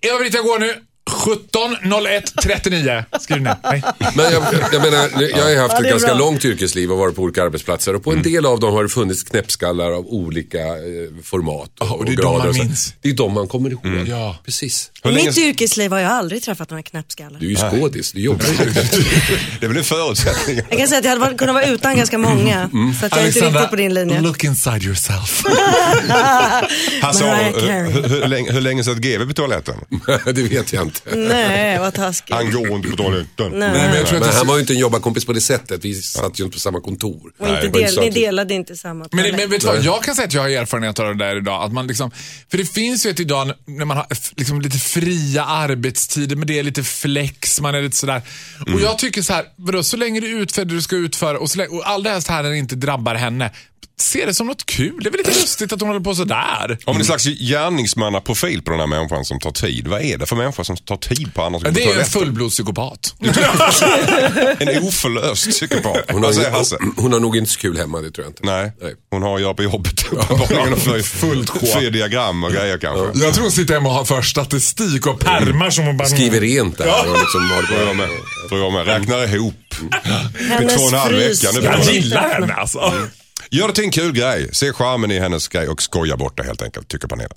Eva-Britt 0.00 0.34
jag 0.34 0.44
går 0.44 0.58
nu. 0.58 0.74
17 1.10 1.76
01 2.06 2.32
39. 2.42 3.04
Skriv 3.20 3.42
ner. 3.42 3.56
Nej. 3.64 3.82
Men 4.14 4.32
jag, 4.32 4.42
jag 4.72 4.82
menar, 4.82 5.22
jag 5.22 5.44
har 5.44 5.56
haft 5.56 5.74
Ja, 5.78 5.84
ett 5.84 5.90
ganska 5.90 6.08
bra. 6.08 6.18
långt 6.18 6.44
yrkesliv 6.44 6.92
och 6.92 6.98
varit 6.98 7.16
på 7.16 7.22
olika 7.22 7.42
arbetsplatser 7.42 7.94
och 7.94 8.04
på 8.04 8.12
en 8.12 8.22
del 8.22 8.46
av 8.46 8.60
dem 8.60 8.72
har 8.74 8.82
det 8.82 8.88
funnits 8.88 9.22
knäppskallar 9.22 9.90
av 9.92 10.06
olika 10.06 10.58
eh, 10.58 10.74
format 11.24 11.70
och, 11.80 11.86
Ja, 11.86 11.92
och 11.94 12.04
det 12.04 12.12
är 12.12 12.16
de 12.16 12.38
man 12.38 12.52
minns. 12.52 12.94
Det 13.00 13.08
är 13.08 13.12
de 13.14 13.32
man 13.32 13.48
kommer 13.48 13.70
ihåg. 13.70 14.08
Ja. 14.08 14.36
Precis. 14.44 14.90
I 15.04 15.08
mitt 15.08 15.38
yrkesliv 15.38 15.90
har 15.92 15.98
jag 15.98 16.12
aldrig 16.12 16.42
träffat 16.42 16.70
några 16.70 16.82
knäppskallar. 16.82 17.40
Du 17.40 17.46
är 17.46 17.50
ju 17.50 17.56
skådis, 17.56 18.12
du 18.12 18.20
jobbar 18.20 18.46
ju. 18.46 18.72
Det 19.60 19.66
är 19.66 19.68
väl 19.68 19.76
en 19.76 19.84
förutsättning. 19.84 20.60
Jag 20.70 20.78
kan 20.78 20.88
säga 20.88 20.98
att 20.98 21.04
jag 21.04 21.16
hade 21.18 21.34
kunnat 21.36 21.54
vara 21.54 21.66
utan 21.66 21.96
ganska 21.96 22.18
många. 22.18 22.70
Mm. 22.72 22.94
Så 22.94 23.06
att 23.06 23.12
jag 23.16 23.22
är 23.22 23.26
inte 23.26 23.40
riktigt 23.40 23.70
på 23.70 23.76
din 23.76 23.94
linje. 23.94 24.20
look 24.20 24.44
inside 24.44 24.82
yourself. 24.82 25.42
Hasse 27.02 27.24
hur, 27.24 27.90
hur, 27.92 28.08
hur, 28.08 28.28
länge, 28.28 28.52
hur 28.52 28.60
länge 28.60 28.84
satt 28.84 28.96
GW 28.96 29.26
på 29.26 29.32
toaletten? 29.32 29.74
det 30.24 30.42
vet 30.42 30.72
jag 30.72 30.82
inte. 30.82 30.91
Nej, 31.12 31.78
vad 31.78 31.94
taskigt. 31.94 32.34
Han 32.36 32.52
går 32.52 32.68
inte 32.76 32.88
på 32.88 32.96
toaletten. 32.96 33.50
Nej. 33.50 33.50
Nej, 33.58 33.70
men 33.88 33.96
jag 33.96 34.06
tror 34.06 34.16
att 34.18 34.22
Men 34.24 34.30
det- 34.30 34.36
han 34.36 34.46
var 34.46 34.54
ju 34.54 34.60
inte 34.60 34.72
en 34.72 34.78
jobbarkompis 34.78 35.24
på 35.24 35.32
det 35.32 35.40
sättet. 35.40 35.84
Vi 35.84 35.94
satt 35.94 36.40
ju 36.40 36.44
inte 36.44 36.54
på 36.54 36.60
samma 36.60 36.80
kontor. 36.80 37.32
Och 37.38 37.48
inte 37.48 37.60
Nej, 37.62 37.70
del, 37.70 37.92
så 37.92 38.00
ni 38.00 38.10
delade 38.10 38.54
inte 38.54 38.76
samma 38.76 38.94
Men, 38.98 39.08
toalett. 39.08 39.36
men 39.36 39.50
vet 39.50 39.60
du 39.60 39.66
vad, 39.66 39.82
jag 39.84 40.02
kan 40.02 40.14
säga 40.14 40.26
att 40.26 40.32
jag 40.34 40.42
har 40.42 40.48
erfarenhet 40.48 40.98
av 40.98 41.06
det 41.06 41.24
där 41.24 41.36
idag. 41.36 41.62
Att 41.64 41.72
man 41.72 41.86
liksom, 41.86 42.10
för 42.50 42.58
det 42.58 42.64
finns 42.64 43.06
ju 43.06 43.10
ett 43.10 43.20
idag 43.20 43.52
när 43.66 43.84
man 43.84 43.96
har 43.96 44.06
liksom 44.36 44.60
lite 44.60 44.78
fria 44.78 45.44
arbetstider, 45.44 46.36
men 46.36 46.46
det 46.46 46.58
är 46.58 46.62
lite 46.62 46.82
flex, 46.82 47.60
man 47.60 47.74
är 47.74 47.82
lite 47.82 47.96
sådär. 47.96 48.22
Och 48.74 48.80
jag 48.80 48.98
tycker 48.98 49.22
så 49.22 49.32
här, 49.32 49.44
vadå, 49.56 49.82
så 49.82 49.96
länge 49.96 50.20
du 50.20 50.26
utför 50.28 50.64
det 50.64 50.74
du 50.74 50.82
ska 50.82 50.96
utföra 50.96 51.38
och, 51.38 51.50
så 51.50 51.58
länge, 51.58 51.68
och 51.68 51.88
allra 51.88 52.10
helst 52.10 52.28
här 52.28 52.42
när 52.42 52.50
det 52.50 52.56
inte 52.58 52.74
drabbar 52.76 53.14
henne, 53.14 53.50
se 54.02 54.26
det 54.26 54.34
som 54.34 54.46
något 54.46 54.66
kul. 54.66 54.98
Det 55.02 55.08
är 55.08 55.10
väl 55.10 55.18
lite 55.18 55.30
lustigt 55.40 55.72
att 55.72 55.80
hon 55.80 55.88
håller 55.88 56.00
på 56.00 56.14
sådär. 56.14 56.78
Om 56.84 56.96
en 56.96 57.04
slags 57.04 57.24
gärningsmannaprofil 57.24 58.62
på 58.62 58.70
den 58.70 58.80
här 58.80 58.86
människan 58.86 59.24
som 59.24 59.38
tar 59.40 59.50
tid. 59.50 59.86
Vad 59.88 60.02
är 60.02 60.18
det 60.18 60.26
för 60.26 60.36
människa 60.36 60.64
som 60.64 60.76
tar 60.76 60.96
tid 60.96 61.34
på 61.34 61.42
andras 61.42 61.62
Det 61.74 61.84
är 61.84 61.98
en 61.98 62.04
fullblodspsykopat. 62.04 63.14
En 64.58 64.82
oförlöst 64.84 65.50
psykopat. 65.50 66.04
Hon 66.12 66.22
har, 66.24 66.50
Hasse? 66.50 66.76
hon 66.96 67.12
har 67.12 67.20
nog 67.20 67.36
inte 67.36 67.50
så 67.50 67.58
kul 67.60 67.76
hemma, 67.78 68.00
det 68.00 68.10
tror 68.10 68.24
jag 68.24 68.30
inte. 68.30 68.46
Nej, 68.46 68.72
Nej. 68.82 68.94
hon 69.10 69.22
har 69.22 69.34
att 69.36 69.40
göra 69.42 69.54
på 69.54 69.62
jobbet 69.62 70.04
uppenbarligen. 70.12 70.76
för- 70.80 71.00
fullt 71.02 71.50
sjå. 71.50 71.80
Diagram 71.92 72.44
och 72.44 72.52
grejer 72.52 72.78
kanske. 72.78 73.24
Jag 73.24 73.34
tror 73.34 73.42
hon 73.42 73.52
sitter 73.52 73.74
hemma 73.74 73.88
och 73.88 73.94
har 73.94 74.04
för 74.04 74.22
statistik 74.22 75.06
och 75.06 75.20
pärmar 75.20 75.70
som 75.70 75.84
hon 75.86 75.96
bara... 75.96 76.08
Skriver 76.08 76.40
rent 76.40 76.78
där 76.78 76.86
och 77.10 77.18
liksom 77.18 77.50
har 77.50 77.78
jag 77.78 77.88
det 77.88 77.94
med. 77.94 78.08
Tror 78.48 78.60
jag 78.60 78.72
med. 78.72 78.86
Räknar 78.86 79.34
ihop. 79.34 79.54
Hennes 80.48 80.74
två 80.76 80.82
och 80.82 80.92
en 80.92 80.98
halv 80.98 81.14
frys. 81.16 81.44
vecka, 81.44 81.60
Jag 81.70 81.86
det- 81.86 81.92
gillar 81.92 82.28
henne 82.28 82.52
alltså. 82.54 82.92
Gör 83.54 83.68
det 83.68 83.74
till 83.74 83.84
en 83.84 83.90
kul 83.90 84.12
grej. 84.12 84.48
Se 84.52 84.72
charmen 84.72 85.10
i 85.10 85.18
hennes 85.18 85.48
grej 85.48 85.68
och 85.68 85.82
skoja 85.82 86.16
bort 86.16 86.36
det 86.36 86.42
helt 86.44 86.62
enkelt, 86.62 86.88
tycker 86.88 87.08
panelen. 87.08 87.36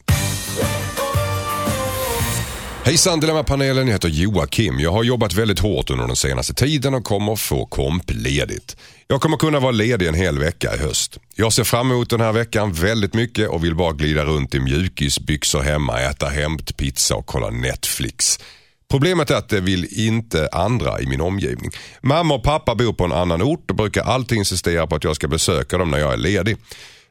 Hejsan 2.83 3.19
Dilemmapanelen, 3.19 3.87
jag 3.87 3.93
heter 3.93 4.09
Joakim. 4.09 4.79
Jag 4.79 4.91
har 4.91 5.03
jobbat 5.03 5.33
väldigt 5.33 5.59
hårt 5.59 5.89
under 5.89 6.07
den 6.07 6.15
senaste 6.15 6.53
tiden 6.53 6.93
och 6.93 7.03
kommer 7.03 7.35
få 7.35 7.65
kompledigt. 7.65 8.77
Jag 9.07 9.21
kommer 9.21 9.37
kunna 9.37 9.59
vara 9.59 9.71
ledig 9.71 10.07
en 10.07 10.13
hel 10.13 10.39
vecka 10.39 10.75
i 10.75 10.77
höst. 10.77 11.19
Jag 11.35 11.53
ser 11.53 11.63
fram 11.63 11.91
emot 11.91 12.09
den 12.09 12.21
här 12.21 12.31
veckan 12.31 12.73
väldigt 12.73 13.13
mycket 13.13 13.49
och 13.49 13.63
vill 13.63 13.75
bara 13.75 13.93
glida 13.93 14.25
runt 14.25 14.55
i 14.55 14.59
mjukisbyxor 14.59 15.61
hemma, 15.61 16.01
äta 16.01 16.27
hämtpizza 16.27 17.15
och 17.15 17.25
kolla 17.25 17.49
Netflix. 17.49 18.39
Problemet 18.95 19.31
är 19.31 19.35
att 19.35 19.49
det 19.49 19.59
vill 19.59 19.87
inte 19.91 20.49
andra 20.51 21.01
i 21.01 21.07
min 21.07 21.21
omgivning. 21.21 21.71
Mamma 22.01 22.33
och 22.33 22.43
pappa 22.43 22.75
bor 22.75 22.93
på 22.93 23.03
en 23.03 23.11
annan 23.11 23.41
ort 23.41 23.69
och 23.69 23.75
brukar 23.75 24.03
alltid 24.03 24.37
insistera 24.37 24.87
på 24.87 24.95
att 24.95 25.03
jag 25.03 25.15
ska 25.15 25.27
besöka 25.27 25.77
dem 25.77 25.91
när 25.91 25.97
jag 25.97 26.13
är 26.13 26.17
ledig. 26.17 26.57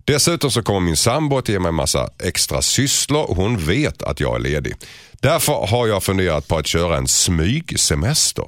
Dessutom 0.05 0.51
så 0.51 0.63
kommer 0.63 0.81
min 0.81 0.97
sambo 0.97 1.39
att 1.39 1.49
ge 1.49 1.59
mig 1.59 1.69
en 1.69 1.75
massa 1.75 2.11
extra 2.23 2.63
sysslor 2.63 3.31
och 3.31 3.37
hon 3.37 3.59
vet 3.59 4.03
att 4.03 4.21
jag 4.21 4.35
är 4.37 4.39
ledig. 4.39 4.75
Därför 5.13 5.67
har 5.67 5.87
jag 5.87 6.03
funderat 6.03 6.49
på 6.49 6.57
att 6.57 6.67
köra 6.67 6.97
en 6.97 7.09
smygsemester. 7.09 8.45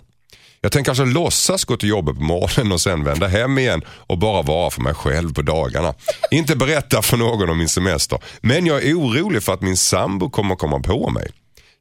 Jag 0.60 0.72
tänker 0.72 0.90
alltså 0.90 1.04
låtsas 1.04 1.64
gå 1.64 1.76
till 1.76 1.88
jobbet 1.88 2.16
på 2.16 2.22
morgonen 2.22 2.72
och 2.72 2.80
sen 2.80 3.04
vända 3.04 3.26
hem 3.26 3.58
igen 3.58 3.82
och 3.88 4.18
bara 4.18 4.42
vara 4.42 4.70
för 4.70 4.80
mig 4.80 4.94
själv 4.94 5.34
på 5.34 5.42
dagarna. 5.42 5.94
Inte 6.30 6.56
berätta 6.56 7.02
för 7.02 7.16
någon 7.16 7.50
om 7.50 7.58
min 7.58 7.68
semester. 7.68 8.18
Men 8.40 8.66
jag 8.66 8.84
är 8.84 8.94
orolig 8.94 9.42
för 9.42 9.52
att 9.52 9.62
min 9.62 9.76
sambo 9.76 10.30
kommer 10.30 10.56
komma 10.56 10.80
på 10.80 11.10
mig. 11.10 11.30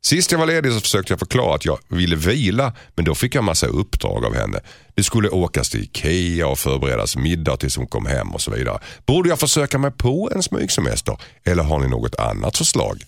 Sist 0.06 0.32
jag 0.32 0.40
var 0.40 0.46
ledig 0.46 0.72
så 0.72 0.80
försökte 0.80 1.12
jag 1.12 1.20
förklara 1.20 1.56
att 1.56 1.66
jag 1.66 1.80
ville 1.88 2.16
vila 2.16 2.74
men 2.96 3.06
då 3.06 3.16
fick 3.16 3.36
jag 3.36 3.44
massa 3.44 3.68
uppdrag 3.68 4.26
av 4.26 4.36
henne. 4.36 4.60
Det 4.96 5.04
skulle 5.04 5.30
åkas 5.30 5.70
till 5.70 5.84
Ikea 5.84 6.48
och 6.48 6.60
förberedas 6.60 7.18
middag 7.18 7.58
tills 7.58 7.78
hon 7.78 7.88
kom 7.88 8.06
hem 8.06 8.34
och 8.34 8.42
så 8.42 8.52
vidare. 8.52 8.80
Borde 9.06 9.30
jag 9.30 9.40
försöka 9.40 9.78
mig 9.78 9.92
på 9.92 10.32
en 10.36 10.44
smygsemester 10.44 11.18
eller 11.44 11.64
har 11.64 11.80
ni 11.80 11.88
något 11.88 12.16
annat 12.16 12.58
förslag? 12.58 13.04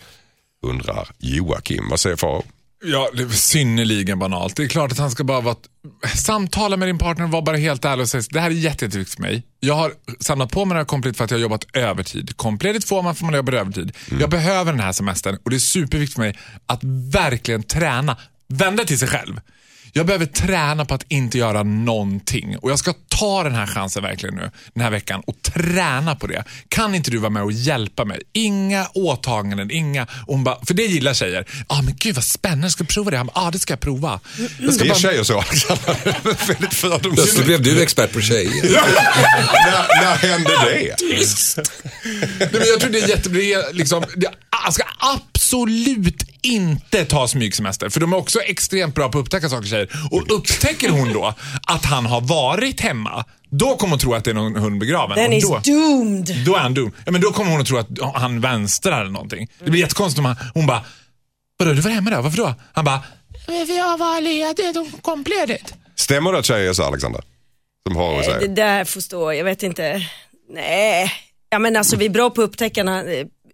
Undrar 0.66 1.10
Joakim. 1.18 1.90
Vad 1.90 2.00
säger 2.00 2.16
Farao? 2.16 2.44
Ja, 2.84 3.10
det 3.14 3.24
är 3.24 3.28
synnerligen 3.30 4.20
banalt. 4.20 4.56
Det 4.56 4.64
är 4.64 4.68
klart 4.68 4.92
att 4.92 4.98
han 4.98 5.12
ska 5.12 5.24
bara 5.24 5.42
vara... 5.42 5.56
Samtala 6.16 6.78
med 6.78 6.88
din 6.88 6.98
partner, 6.98 7.28
var 7.28 7.42
bara 7.42 7.58
helt 7.58 7.86
ärlig 7.86 8.02
och 8.04 8.10
säg 8.10 8.22
det 8.30 8.40
här 8.40 8.50
är 8.50 8.54
jätte- 8.54 8.86
jätteviktigt 8.86 9.16
för 9.16 9.22
mig. 9.22 9.44
Jag 9.60 9.74
har 9.76 9.92
samlat 10.20 10.52
på 10.52 10.66
mig 10.66 10.76
det 10.76 10.80
här 10.80 10.86
komplet 10.86 11.18
för 11.18 11.24
att 11.26 11.32
jag 11.32 11.38
har 11.38 11.42
jobbat 11.42 11.66
övertid. 11.74 12.38
Kompledigt 12.38 12.88
får 12.88 13.04
man 13.04 13.16
för 13.16 13.26
man 13.26 13.34
jobbar 13.34 13.54
övertid. 13.54 13.92
Jag 14.20 14.30
behöver 14.30 14.72
den 14.72 14.82
här 14.82 14.92
semestern 14.92 15.38
och 15.44 15.50
det 15.50 15.56
är 15.58 15.60
superviktigt 15.60 16.14
för 16.14 16.22
mig 16.22 16.38
att 16.66 16.80
verkligen 17.14 17.64
träna. 17.64 18.18
Vända 18.50 18.84
till 18.84 19.00
sig 19.00 19.08
själv. 19.08 19.42
Jag 19.98 20.06
behöver 20.06 20.26
träna 20.26 20.86
på 20.86 20.94
att 20.94 21.06
inte 21.08 21.38
göra 21.38 21.64
någonting 21.64 22.58
och 22.58 22.72
jag 22.72 22.80
ska 22.80 22.94
ta 23.08 23.44
den 23.44 23.56
här 23.56 23.66
chansen 23.66 24.04
verkligen 24.04 24.36
nu 24.36 24.52
den 24.74 24.84
här 24.84 24.92
veckan 24.92 25.22
och 25.28 25.42
träna 25.42 26.16
på 26.16 26.28
det. 26.28 26.44
Kan 26.70 26.96
inte 26.96 27.12
du 27.12 27.18
vara 27.18 27.30
med 27.30 27.44
och 27.44 27.52
hjälpa 27.52 28.06
mig? 28.06 28.22
Inga 28.34 28.88
åtaganden, 28.94 29.72
inga... 29.72 30.08
och 30.28 30.40
bara, 30.40 30.66
för 30.66 30.74
det 30.74 30.84
gillar 30.84 31.14
tjejer. 31.14 31.46
Ja 31.50 31.64
ah, 31.68 31.82
men 31.82 31.96
gud 31.98 32.16
vad 32.16 32.24
spännande, 32.24 32.70
ska 32.70 32.82
jag 32.84 32.90
prova 32.90 33.12
det? 33.12 33.18
Ja 33.18 33.28
ah, 33.34 33.52
det 33.52 33.60
ska 33.60 33.72
jag 33.72 33.80
prova. 33.80 34.20
Jag 34.60 34.74
ska 34.74 34.84
Det 34.84 34.90
är 34.90 34.90
bara- 34.90 35.00
tjejer 35.00 35.24
så 35.24 35.34
väldigt 36.48 37.16
Plötsligt 37.16 37.46
blev 37.46 37.62
du 37.62 37.82
expert 37.82 38.14
på 38.14 38.22
tjejer. 38.22 38.52
när, 38.64 40.02
när 40.02 40.16
hände 40.16 40.50
det? 40.50 40.96
Nej, 42.40 42.50
men 42.52 42.62
jag 42.68 42.80
tror 42.80 42.92
det 42.92 43.00
är 43.00 43.10
jättebra. 43.10 43.42
Liksom, 43.72 44.04
jag 44.64 44.74
ska 44.74 44.84
absolut 45.00 46.37
inte 46.48 47.06
ta 47.06 47.28
smygsemester. 47.28 47.90
För 47.90 48.00
de 48.00 48.14
är 48.14 48.18
också 48.18 48.40
extremt 48.40 48.96
bra 48.96 49.10
på 49.10 49.18
att 49.20 49.22
upptäcka 49.26 49.50
saker 49.50 49.68
tjejer. 49.68 49.90
Och 50.12 50.32
upptäcker 50.36 50.90
hon 50.90 51.14
då 51.14 51.34
att 51.68 51.86
han 51.86 52.06
har 52.06 52.22
varit 52.22 52.82
hemma, 52.82 53.26
då 53.50 53.76
kommer 53.78 53.92
hon 53.92 54.00
tro 54.00 54.14
att 54.14 54.24
det 54.24 54.30
är 54.32 54.36
någon 54.36 54.56
hund 54.56 54.80
begraven. 54.80 55.16
Then 55.16 55.28
Och 55.28 55.34
is 55.34 55.44
då, 55.44 55.60
doomed. 55.64 56.44
då 56.46 56.56
är 56.56 56.60
han 56.60 56.74
dum. 56.74 56.92
Ja, 57.06 57.12
men 57.12 57.22
då 57.22 57.32
kommer 57.32 57.52
hon 57.52 57.62
att 57.62 57.68
tro 57.68 57.78
att 57.78 57.88
han 58.16 58.42
vänstrar 58.42 59.02
eller 59.02 59.12
någonting. 59.12 59.48
Det 59.64 59.72
blir 59.72 59.82
jättekonstigt 59.82 60.20
om 60.20 60.26
han, 60.26 60.36
hon 60.54 60.68
bara, 60.68 60.84
vadå 61.60 61.74
du 61.74 61.82
var 61.82 61.92
hemma 61.92 62.10
då? 62.12 62.22
Varför 62.22 62.38
då? 62.38 62.54
Han 62.74 62.86
bara, 62.86 63.02
"Men 63.48 63.68
för 63.68 63.74
jag 63.74 63.98
var 63.98 64.22
ledig, 64.22 64.74
de 64.74 64.92
kom 65.02 65.26
ledigt. 65.40 65.74
Stämmer 65.96 66.32
det 66.32 66.40
att 66.40 66.46
tjejer 66.46 66.70
är 66.70 66.74
så 66.74 66.84
Alexander? 66.84 67.22
Som 67.88 67.96
har 67.96 68.20
att 68.20 68.26
Det 68.26 68.32
säga. 68.40 68.48
där 68.48 68.86
får 68.86 69.02
stå, 69.02 69.34
jag 69.34 69.44
vet 69.44 69.64
inte. 69.64 70.02
Nej, 70.54 71.12
ja 71.50 71.60
men 71.60 71.78
alltså 71.78 71.96
vi 71.96 72.06
är 72.06 72.10
bra 72.10 72.30
på 72.30 72.42
att 72.42 72.48
upptäcka, 72.50 72.84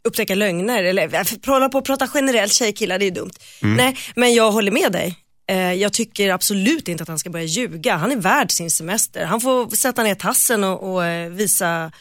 upptäcka 0.07 0.35
lögner. 0.35 0.83
Eller 0.83 1.47
hålla 1.47 1.69
på 1.69 1.77
att 1.77 1.85
prata 1.85 2.09
generellt 2.13 2.53
tjejkillar, 2.53 2.99
det 2.99 3.05
är 3.07 3.11
dumt. 3.11 3.31
Nej, 3.61 3.97
men 4.15 4.33
jag 4.33 4.51
håller 4.51 4.71
med 4.71 4.91
dig. 4.91 5.15
Eh, 5.49 5.73
Jag 5.73 5.93
tycker 5.93 6.29
absolut 6.29 6.87
inte 6.87 7.01
att 7.03 7.07
han 7.09 7.19
ska 7.19 7.29
börja 7.29 7.45
ljuga. 7.45 7.95
Han 7.95 8.11
är 8.11 8.15
värd 8.15 8.51
sin 8.51 8.71
semester. 8.71 9.25
Han 9.25 9.41
får 9.41 9.75
sätta 9.75 10.03
ner 10.03 10.15
tassen 10.15 10.63
och, 10.63 10.93
och 10.93 11.05
eh, 11.05 11.29
visa, 11.29 11.91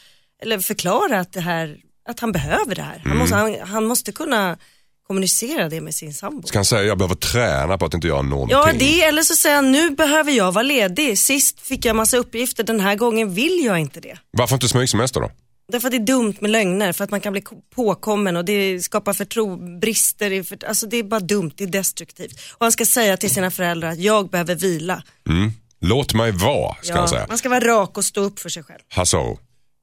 eller 0.42 0.59
förklara 0.59 1.20
att 1.20 1.32
det 1.32 1.40
här, 1.40 1.76
att 2.09 2.20
han 2.20 2.32
behöver 2.32 2.74
det 2.74 2.82
här. 2.82 3.03
Han, 3.05 3.16
måste, 3.16 3.36
han, 3.36 3.57
han 3.64 3.84
måste 3.84 4.12
kunna 4.12 4.59
kommunicera 5.07 5.68
det 5.68 5.80
med 5.80 5.94
sin 5.94 6.14
sambo. 6.14 6.46
Ska 6.48 6.59
han 6.59 6.64
säga 6.64 6.82
jag 6.82 6.98
behöver 6.98 7.14
träna 7.14 7.78
på 7.78 7.84
att 7.84 7.94
inte 7.94 8.07
göra 8.07 8.22
någonting? 8.22 8.57
Ja, 8.59 8.70
det 8.78 9.03
eller 9.03 9.22
så 9.22 9.36
säger 9.36 9.57
han 9.57 9.72
nu 9.72 9.90
behöver 9.90 10.32
jag 10.32 10.53
vara 10.53 10.62
ledig. 10.62 11.18
Sist 11.18 11.61
fick 11.61 11.84
jag 11.84 11.96
massa 11.96 12.16
uppgifter, 12.16 12.64
den 12.64 12.80
här 12.80 12.94
gången 12.94 13.34
vill 13.34 13.64
jag 13.64 13.78
inte 13.78 14.00
det. 14.00 14.18
Varför 14.30 14.55
inte 14.57 14.68
smygsemester 14.68 15.20
då? 15.20 15.30
Därför 15.73 15.89
att 15.89 15.93
det 15.93 15.97
är 15.97 16.07
dumt 16.07 16.35
med 16.41 16.51
lögner, 16.51 16.93
för 16.93 17.05
att 17.05 17.11
man 17.11 17.20
kan 17.20 17.33
bli 17.33 17.43
ko- 17.43 17.62
påkommen 17.75 18.37
och 18.37 18.45
det 18.45 18.81
skapar 18.81 19.12
förtro, 19.12 19.79
brister. 19.81 20.43
För, 20.43 20.64
alltså 20.64 20.87
det 20.87 20.97
är 20.97 21.03
bara 21.03 21.20
dumt, 21.20 21.51
det 21.57 21.64
är 21.64 21.68
destruktivt. 21.68 22.41
Och 22.53 22.64
han 22.64 22.73
ska 22.73 22.85
säga 22.87 23.16
till 23.16 23.31
sina 23.31 23.51
föräldrar 23.51 23.89
att 23.91 23.99
jag 23.99 24.29
behöver 24.31 24.55
vila. 24.55 25.03
Låt 25.81 26.14
mig 26.14 26.31
vara, 26.33 26.77
ska 26.83 26.95
han 26.99 27.09
säga. 27.09 27.27
man 27.29 27.39
ska 27.39 27.49
vara 27.49 27.64
rak 27.64 27.99
och 27.99 28.05
stå 28.05 28.20
upp 28.20 28.39
för 28.39 28.49
sig 28.49 28.62
själv. 28.62 28.81
Hasso. 28.89 29.39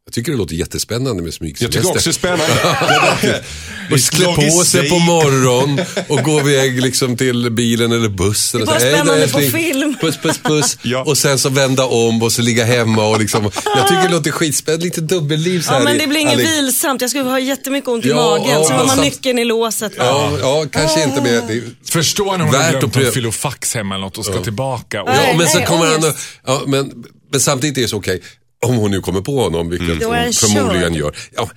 Jag 0.09 0.13
tycker 0.13 0.31
det 0.31 0.37
låter 0.37 0.55
jättespännande 0.55 1.21
med 1.21 1.27
Jag 1.27 1.33
smygsemester. 1.33 1.79
tycker 1.81 1.91
också 1.95 2.09
det 2.09 2.11
är 2.11 2.13
spännande. 2.13 3.43
Och 3.91 3.99
klä 3.99 4.25
på 4.25 4.41
sig 4.63 4.89
på 4.89 4.95
Logistik. 4.95 5.07
morgon 5.07 5.79
och 6.07 6.23
gå 6.23 6.39
iväg 6.39 6.81
liksom 6.81 7.17
till 7.17 7.51
bilen 7.51 7.91
eller 7.91 8.09
bussen. 8.09 8.59
Det 8.59 8.63
är 8.63 8.65
bara 8.67 8.79
säga, 8.79 8.95
"Hej 8.95 8.99
då, 8.99 9.05
spännande 9.05 9.27
på 9.33 9.39
älskling." 9.39 9.63
film. 9.73 9.95
Puss, 10.01 10.17
puss, 10.17 10.37
puss. 10.43 10.77
Ja. 10.83 11.03
Och 11.03 11.17
sen 11.17 11.39
så 11.39 11.49
vända 11.49 11.85
om 11.85 12.23
och 12.23 12.31
så 12.31 12.41
ligga 12.41 12.65
hemma 12.65 13.07
och 13.07 13.19
liksom. 13.19 13.51
Jag 13.75 13.87
tycker 13.87 14.03
det 14.03 14.09
låter 14.09 14.31
skitspännande, 14.31 14.85
lite 14.85 15.01
dubbelliv 15.01 15.61
så 15.61 15.71
Ja 15.71 15.77
här 15.77 15.83
men 15.83 15.95
i- 15.95 15.99
det 15.99 16.07
blir 16.07 16.19
inget 16.19 16.39
vilsamt, 16.39 17.01
jag 17.01 17.09
skulle 17.09 17.23
ha 17.23 17.39
jättemycket 17.39 17.87
ont 17.87 18.05
i 18.05 18.09
Ja, 18.09 18.15
magen. 18.15 18.49
ja, 18.49 18.63
så 18.63 18.73
har 18.73 18.85
man 18.85 18.97
nyckeln 18.97 19.39
i 19.39 19.45
låset. 19.45 19.91
Ja, 19.97 20.31
ja, 20.41 20.65
kanske 20.71 21.03
inte 21.03 21.21
med. 21.21 21.43
Det, 21.47 21.61
Förstår 21.91 22.37
när 22.37 22.45
hon 22.45 22.55
har 22.55 22.69
glömt 22.79 22.95
en 22.95 23.11
filofax 23.11 23.75
hemma 23.75 23.95
eller 23.95 24.05
något 24.05 24.17
och 24.17 24.25
ska 24.25 24.43
tillbaka. 24.43 25.03
Och, 25.03 25.09
ja, 25.09 25.33
men 25.37 25.47
sen 25.47 25.57
nej, 25.59 25.67
kommer 25.67 25.85
han 25.85 26.03
och, 26.09 26.15
ja, 26.45 26.61
men, 26.67 26.91
men 27.31 27.39
samtidigt 27.39 27.77
är 27.77 27.81
det 27.81 27.87
så 27.87 27.97
okej, 27.97 28.21
om 28.65 28.75
hon 28.75 28.91
nu 28.91 29.01
kommer 29.01 29.21
på 29.21 29.43
honom, 29.43 29.69
vilket 29.69 30.01
är 30.01 30.23
hon 30.23 30.33
förmodligen 30.33 30.93
gör. 30.93 31.15
Ja, 31.35 31.49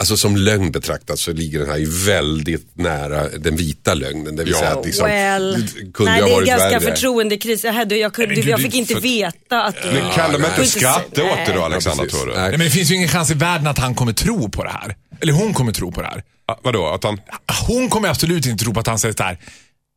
alltså 0.00 0.16
som 0.16 0.36
lögn 0.36 0.70
betraktat 0.72 1.18
så 1.18 1.32
ligger 1.32 1.58
den 1.58 1.68
här 1.70 1.76
ju 1.76 1.90
väldigt 2.06 2.78
nära 2.78 3.28
den 3.28 3.56
vita 3.56 3.94
lögnen. 3.94 4.36
Det 4.36 4.44
vill 4.44 4.52
Ja. 4.52 4.58
säga 4.58 4.70
att 4.78 4.86
liksom, 4.86 5.06
Well, 5.06 5.68
kunde 5.94 6.12
nej 6.12 6.20
ha 6.20 6.26
det 6.28 6.32
är 6.32 6.34
varit 6.34 6.46
ganska 6.48 6.68
värre. 6.68 6.80
förtroendekris. 6.80 7.64
Jag, 7.64 7.72
hade, 7.72 7.96
jag, 7.96 8.12
kunde, 8.14 8.34
jag 8.34 8.60
fick 8.60 8.74
inte 8.74 8.94
veta 8.94 9.62
att 9.62 9.82
du... 9.82 9.88
Men 9.88 10.32
de 10.32 10.38
nej. 10.38 10.50
inte 10.58 10.66
skratta 10.70 11.24
åt 11.24 11.38
det 11.46 11.52
då 11.54 11.62
Alexander 11.64 12.04
precis. 12.04 12.20
tror 12.20 12.30
du? 12.32 12.40
Nej. 12.40 12.50
Men 12.50 12.60
det 12.60 12.70
finns 12.70 12.90
ju 12.90 12.94
ingen 12.94 13.08
chans 13.08 13.30
i 13.30 13.34
världen 13.34 13.66
att 13.66 13.78
han 13.78 13.94
kommer 13.94 14.12
tro 14.12 14.50
på 14.50 14.64
det 14.64 14.70
här. 14.70 14.96
Eller 15.20 15.32
hon 15.32 15.54
kommer 15.54 15.72
tro 15.72 15.92
på 15.92 16.00
det 16.02 16.06
här. 16.06 16.22
Ah, 16.48 16.54
vadå, 16.62 16.86
att 16.88 17.04
han... 17.04 17.20
Hon 17.66 17.88
kommer 17.88 18.08
absolut 18.08 18.46
inte 18.46 18.64
tro 18.64 18.74
på 18.74 18.80
att 18.80 18.86
han 18.86 18.98
säger 18.98 19.14
så 19.16 19.22
här. 19.22 19.38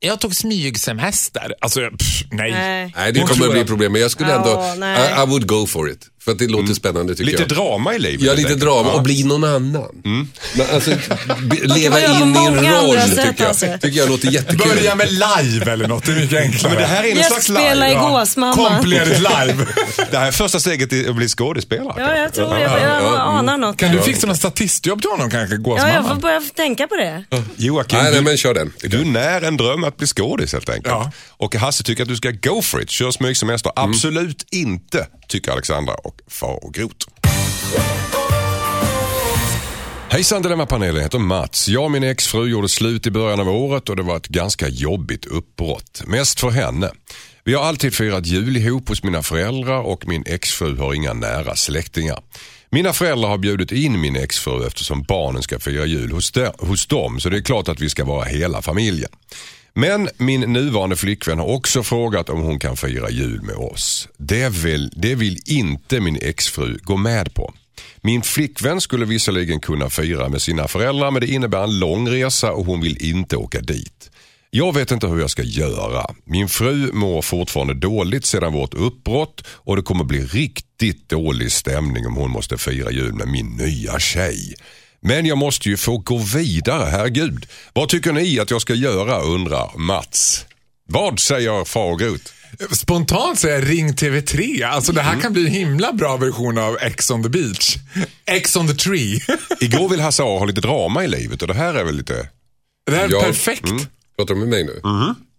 Jag 0.04 0.20
tog 0.20 0.36
smygsemester. 0.36 1.54
Alltså, 1.62 1.80
pff, 1.80 2.24
nej. 2.32 2.52
Nej. 2.52 2.94
Nej, 2.96 3.12
det 3.14 3.20
kommer 3.20 3.52
bli 3.52 3.66
problem. 3.66 3.92
Men 3.92 4.02
jag 4.02 4.12
skulle 4.12 4.30
Ja, 4.30 4.36
ändå, 4.36 4.74
nej. 4.78 5.10
I, 5.20 5.24
I 5.24 5.26
would 5.26 5.48
go 5.48 5.68
for 5.68 5.90
it. 5.90 6.08
För 6.26 6.32
att 6.32 6.40
det 6.40 6.48
låter 6.48 6.74
spännande 6.74 7.14
tycker 7.16 7.26
Lite 7.32 7.42
jag. 7.42 7.50
drama 7.50 7.94
i 7.96 8.00
livet. 8.00 8.22
Ja, 8.26 8.34
lite 8.34 8.56
drama 8.56 8.90
Ja. 8.90 8.94
och 8.96 9.04
bli 9.04 9.24
någon 9.24 9.44
annan. 9.44 10.02
Men 10.56 10.66
alltså, 10.74 10.92
leva 11.64 12.00
in 12.00 12.36
i 12.36 12.46
en 12.46 12.66
roll 12.72 12.98
tycker 13.00 13.34
jag, 13.38 13.48
alltså. 13.48 13.66
tycker 13.82 13.98
jag 14.00 14.10
låter 14.10 14.28
jättekul. 14.32 14.68
Börja 14.76 14.96
med 14.96 15.08
live 15.12 15.72
eller 15.72 15.88
något, 15.88 16.06
det 16.06 16.12
är 16.12 16.16
mycket 16.16 16.42
enklare. 16.42 16.74
Men 16.74 16.82
det 16.82 16.88
här 16.88 17.04
är 17.04 17.08
en 17.12 17.24
slags 17.24 17.50
Gästspela 17.50 17.88
live. 17.88 17.92
i 18.00 18.04
gåsmamma. 18.12 18.56
Kompledigt 18.56 19.20
live. 19.20 19.66
Det 20.12 20.18
här 20.18 20.28
är 20.28 20.32
första 20.32 20.60
steget 20.60 20.94
i 20.94 21.08
att 21.08 21.16
bli 21.16 21.28
skådespelare. 21.28 21.94
Ja, 21.98 22.16
jag 22.18 22.34
tror 22.34 22.54
det. 22.54 22.62
Jag, 22.62 22.82
jag 22.82 23.20
anar 23.20 23.58
något. 23.58 23.78
Kan 23.78 23.92
du 23.92 24.02
fixa 24.02 24.28
något 24.28 24.38
statistjobb 24.38 25.02
till 25.02 25.12
honom 25.12 25.30
kanske, 25.32 25.56
Ja, 25.56 25.60
jag 25.60 25.64
gåsmamma? 25.64 26.10
får 26.16 26.22
börja 26.22 26.42
tänka 26.56 26.88
på 26.88 26.96
det. 26.96 27.24
Joakim, 27.58 27.98
Nej, 28.00 28.12
nej, 28.12 28.20
du, 28.20 28.26
men 28.26 28.38
kör 28.38 28.54
den. 28.54 28.74
du 28.82 29.06
när 29.06 29.42
en 29.42 29.58
dröm 29.58 29.84
att 29.84 29.98
bli 29.98 30.08
skådis 30.08 30.54
helt 30.54 30.70
enkelt. 30.70 30.88
Ja. 30.88 31.12
Och 31.38 31.56
Hasse 31.56 31.84
tycker 31.84 32.04
att 32.04 32.10
du 32.10 32.16
ska 32.16 32.32
go 32.32 32.62
for 32.62 32.82
it, 32.82 32.90
kör 32.90 33.12
smygsemester. 33.12 33.72
Mm. 33.78 33.90
Absolut 33.92 34.46
inte, 34.52 35.08
tycker 35.32 35.52
Alexandra 35.52 35.94
och 35.94 36.22
Far 36.28 36.66
och 36.66 36.74
Grot. 36.74 37.06
Hejsan 40.10 40.42
Dilemmapanelen, 40.42 40.96
jag 40.96 41.04
heter 41.04 41.20
Mats. 41.20 41.68
Jag 41.68 41.84
och 41.84 41.92
min 41.92 42.04
exfru 42.04 42.50
gjorde 42.50 42.70
slut 42.70 43.08
i 43.08 43.12
början 43.12 43.40
av 43.40 43.50
året 43.50 43.90
och 43.90 43.96
det 43.96 44.04
var 44.04 44.18
ett 44.18 44.28
ganska 44.28 44.68
jobbigt 44.68 45.26
uppbrott. 45.26 46.04
Mest 46.08 46.40
för 46.40 46.50
henne. 46.50 46.92
Vi 47.44 47.54
har 47.54 47.64
alltid 47.64 47.94
firat 47.94 48.26
jul 48.26 48.58
ihop 48.58 48.90
hos 48.90 49.04
mina 49.04 49.24
föräldrar 49.24 49.82
och 49.82 50.08
min 50.08 50.24
exfru 50.26 50.78
har 50.78 50.94
inga 50.94 51.14
nära 51.14 51.56
släktingar. 51.56 52.20
Mina 52.70 52.94
föräldrar 52.94 53.30
har 53.30 53.38
bjudit 53.38 53.72
in 53.72 54.02
min 54.02 54.16
exfru 54.16 54.68
eftersom 54.68 55.04
barnen 55.04 55.42
ska 55.42 55.60
fira 55.60 55.86
jul 55.86 56.12
hos, 56.12 56.32
de, 56.32 56.52
hos 56.60 56.88
dem 56.88 57.20
så 57.20 57.30
det 57.30 57.38
är 57.38 57.42
klart 57.42 57.70
att 57.70 57.80
vi 57.80 57.90
ska 57.90 58.06
vara 58.06 58.26
hela 58.26 58.62
familjen. 58.62 59.12
Men 59.74 60.10
min 60.18 60.42
nuvarande 60.42 60.96
flickvän 60.96 61.40
har 61.40 61.46
också 61.46 61.84
frågat 61.84 62.30
om 62.30 62.42
hon 62.42 62.60
kan 62.60 62.78
fira 62.78 63.10
jul 63.10 63.42
med 63.42 63.56
oss. 63.56 64.08
Det 64.18 64.50
vill, 64.50 64.92
det 64.96 65.16
vill 65.16 65.40
inte 65.46 66.00
min 66.00 66.18
exfru 66.22 66.78
gå 66.84 66.98
med 66.98 67.34
på. 67.34 67.54
Min 68.02 68.22
flickvän 68.22 68.82
skulle 68.82 69.06
visserligen 69.06 69.60
kunna 69.60 69.90
fira 69.90 70.30
med 70.30 70.42
sina 70.42 70.68
föräldrar 70.68 71.12
men 71.12 71.22
det 71.22 71.28
innebär 71.28 71.64
en 71.64 71.80
lång 71.80 72.10
resa 72.10 72.52
och 72.52 72.66
hon 72.66 72.82
vill 72.82 73.06
inte 73.06 73.38
åka 73.38 73.62
dit. 73.62 74.12
Jag 74.50 74.76
vet 74.76 74.92
inte 74.92 75.08
hur 75.08 75.20
jag 75.20 75.30
ska 75.30 75.44
göra. 75.44 76.06
Min 76.26 76.50
fru 76.50 76.92
mår 76.94 77.22
fortfarande 77.22 77.74
dåligt 77.74 78.26
sedan 78.26 78.54
vårt 78.54 78.74
uppbrott 78.74 79.44
och 79.48 79.76
det 79.76 79.82
kommer 79.82 80.04
bli 80.04 80.26
riktigt 80.26 81.10
dålig 81.10 81.52
stämning 81.52 82.08
om 82.08 82.16
hon 82.16 82.32
måste 82.32 82.58
fira 82.58 82.92
jul 82.92 83.14
med 83.14 83.28
min 83.28 83.48
nya 83.48 84.00
tjej. 84.00 84.56
Men 85.02 85.26
jag 85.26 85.38
måste 85.38 85.70
ju 85.70 85.78
få 85.78 85.98
gå 85.98 86.18
vidare, 86.18 86.90
herregud. 86.90 87.46
Vad 87.74 87.90
tycker 87.90 88.12
ni 88.14 88.40
att 88.40 88.52
jag 88.52 88.62
ska 88.62 88.74
göra 88.74 89.22
undrar 89.22 89.78
Mats. 89.78 90.46
Vad 90.90 91.20
säger 91.20 91.66
far 91.66 91.92
och 91.92 92.00
Grot? 92.00 92.34
Spontant 92.72 93.40
säger 93.40 93.60
jag 93.60 93.70
ring 93.70 93.94
TV3. 93.94 94.64
Alltså 94.68 94.92
det 94.92 95.02
här 95.02 95.10
Mm. 95.12 95.22
kan 95.22 95.34
bli 95.34 95.46
en 95.48 95.52
himla 95.54 95.94
bra 95.94 96.18
version 96.18 96.58
av 96.58 96.78
X 96.82 97.12
on 97.12 97.24
the 97.24 97.30
beach. 97.30 97.76
X 98.26 98.56
on 98.56 98.68
the 98.68 98.74
tree. 98.74 99.20
Igår 99.62 99.90
vill 99.90 100.00
Hasse 100.00 100.24
A 100.24 100.38
ha 100.40 100.46
lite 100.46 100.62
drama 100.62 101.04
i 101.04 101.08
livet 101.08 101.42
och 101.42 101.48
det 101.48 101.54
här 101.54 101.74
är 101.74 101.84
väl 101.84 101.96
lite... 101.98 102.30
Det 102.86 102.96
här 102.96 103.06
är 103.06 103.10
Ja. 103.12 103.22
perfekt. 103.22 103.64
Pratar 104.18 104.34
du 104.34 104.40
med 104.40 104.50
mig 104.50 104.64
nu? 104.64 104.82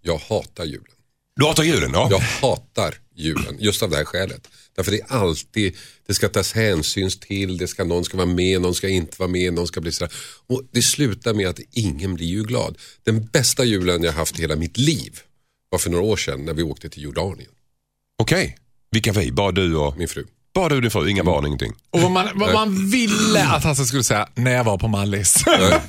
Jag 0.02 0.18
hatar 0.28 0.64
julen. 0.64 0.84
Du 1.36 1.46
hatar 1.46 1.62
julen, 1.62 1.90
ja. 1.94 2.08
Jag 2.10 2.18
hatar 2.48 2.94
julen 3.16 3.56
just 3.58 3.82
av 3.82 3.90
det 3.90 3.96
här 3.96 4.04
skälet. 4.04 4.48
Därför 4.76 4.90
det 4.92 5.00
är 5.00 5.06
alltid, 5.12 5.76
det 6.06 6.14
ska 6.14 6.28
tas 6.28 6.52
hänsyn 6.52 7.10
till, 7.10 7.58
det 7.58 7.68
ska, 7.68 7.84
någon 7.84 8.04
ska 8.04 8.16
vara 8.16 8.26
med, 8.26 8.60
någon 8.60 8.74
ska 8.74 8.88
inte 8.88 9.16
vara 9.18 9.28
med, 9.30 9.54
någon 9.54 9.66
ska 9.66 9.80
bli 9.80 9.92
sådär. 9.92 10.12
Och 10.46 10.62
det 10.72 10.82
slutar 10.82 11.34
med 11.34 11.48
att 11.48 11.60
ingen 11.72 12.14
blir 12.14 12.26
ju 12.26 12.42
glad. 12.42 12.78
Den 13.02 13.24
bästa 13.26 13.64
julen 13.64 14.02
jag 14.02 14.12
haft 14.12 14.38
i 14.38 14.42
hela 14.42 14.56
mitt 14.56 14.76
liv 14.78 15.18
var 15.68 15.78
för 15.78 15.90
några 15.90 16.04
år 16.04 16.16
sedan 16.16 16.44
när 16.44 16.54
vi 16.54 16.62
åkte 16.62 16.88
till 16.88 17.02
Jordanien, 17.02 17.50
Okej, 18.18 18.56
vilka 18.90 19.12
vi? 19.12 19.32
Bara 19.32 19.52
du 19.52 19.76
och... 19.76 19.96
min 19.98 20.08
fru. 20.08 20.24
Bara 20.54 20.68
du 20.68 20.74
och 20.76 20.82
din 20.82 20.90
fru, 20.90 21.10
inga 21.10 21.24
barn, 21.24 21.46
ingenting. 21.46 21.72
Och 21.90 22.00
vad 22.00 22.10
man, 22.10 22.28
vad 22.34 22.52
man 22.54 22.90
ville 22.90 23.44
att 23.46 23.64
Hasse 23.64 23.84
skulle 23.84 24.04
säga 24.04 24.28
när 24.34 24.50
jag 24.52 24.64
var 24.64 24.78
på 24.78 24.88
Mallis. 24.88 25.44
Nej. 25.46 25.80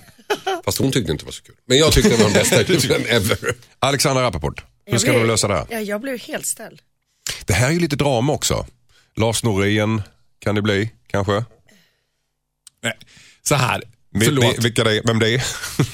Fast 0.66 0.78
hon 0.78 0.92
tyckte 0.92 1.12
inte 1.12 1.24
det 1.24 1.26
var 1.26 1.32
så 1.32 1.44
kul. 1.44 1.56
Men 1.66 1.78
jag 1.78 1.94
tyckte 1.94 2.10
det 2.10 2.16
var 2.18 2.24
den 2.24 2.34
bästa 2.34 2.62
julen 2.74 3.06
ever. 3.08 3.56
Alexandra 3.80 4.24
Rappaport, 4.24 4.64
hur 4.86 4.98
ska 4.98 5.10
blev- 5.12 5.22
du 5.22 5.28
lösa 5.28 5.48
det 5.48 5.54
här? 5.54 5.68
Ja, 5.70 5.80
jag 5.80 6.02
blev 6.02 6.20
helt 6.20 6.46
ställd. 6.46 6.82
Det 7.46 7.54
här 7.54 7.68
är 7.68 7.72
ju 7.72 7.80
lite 7.80 7.96
drama 7.96 8.34
också. 8.34 8.66
Lars 9.16 9.44
Norén 9.44 10.02
kan 10.40 10.56
det 10.56 10.62
bli, 10.62 10.92
kanske? 11.08 11.32
Nej, 12.84 12.94
Så 13.44 13.56
här, 13.56 13.84
Vi- 14.12 14.26
förlåt. 14.26 14.46
vi- 14.58 14.62
Vilka 14.64 14.84
det 14.84 14.98
är, 14.98 15.02
vem 15.08 15.20
det 15.20 15.30
är? 15.30 15.44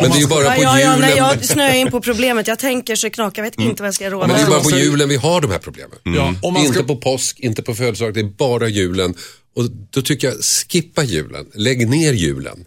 Men 0.01 0.11
det 0.11 0.17
är 0.17 0.21
ju 0.21 0.27
bara 0.27 0.43
Ja, 0.43 0.51
på 0.55 0.63
ja, 0.63 0.79
ja, 0.79 0.93
julen. 0.95 0.99
nej, 0.99 1.17
jag 1.17 1.45
snöar 1.45 1.73
in 1.73 1.91
på 1.91 2.01
problemet. 2.01 2.47
Jag 2.47 2.59
tänker 2.59 2.95
så 2.95 3.09
knakar, 3.09 3.43
jag 3.43 3.51
vet 3.51 3.59
inte 3.59 3.83
vad 3.83 3.87
jag 3.87 3.95
ska 3.95 4.09
råda. 4.09 4.27
Men 4.27 4.35
det 4.35 4.41
är 4.41 4.47
bara 4.49 4.59
på 4.59 4.69
julen 4.71 5.09
vi 5.09 5.15
har 5.15 5.41
de 5.41 5.51
här 5.51 5.59
problemen. 5.59 5.97
Ja, 6.03 6.33
om 6.41 6.53
man 6.53 6.63
ska, 6.63 6.67
Inte 6.79 6.83
på 6.83 6.95
påsk, 6.97 7.39
inte 7.39 7.61
på 7.61 7.75
födelsedag, 7.75 8.13
det 8.13 8.19
är 8.19 8.23
bara 8.23 8.67
julen. 8.67 9.13
Och 9.55 9.63
då 9.89 10.01
tycker 10.01 10.27
jag, 10.27 10.37
skippa 10.69 11.03
julen, 11.03 11.45
lägg 11.53 11.89
ner 11.89 12.13
julen. 12.13 12.65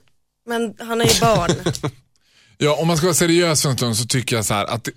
Men 0.48 0.74
han 0.78 1.00
är 1.00 1.04
ju 1.14 1.20
barn. 1.20 1.50
ja, 2.62 2.74
om 2.74 2.88
man 2.88 2.96
ska 2.96 3.06
vara 3.06 3.14
seriös 3.14 3.62
för 3.62 3.70
en 3.70 3.76
stund 3.76 3.96
så 3.96 4.06
tycker 4.06 4.36
jag 4.36 4.44
så 4.44 4.54
här 4.54 4.64
att 4.64 4.88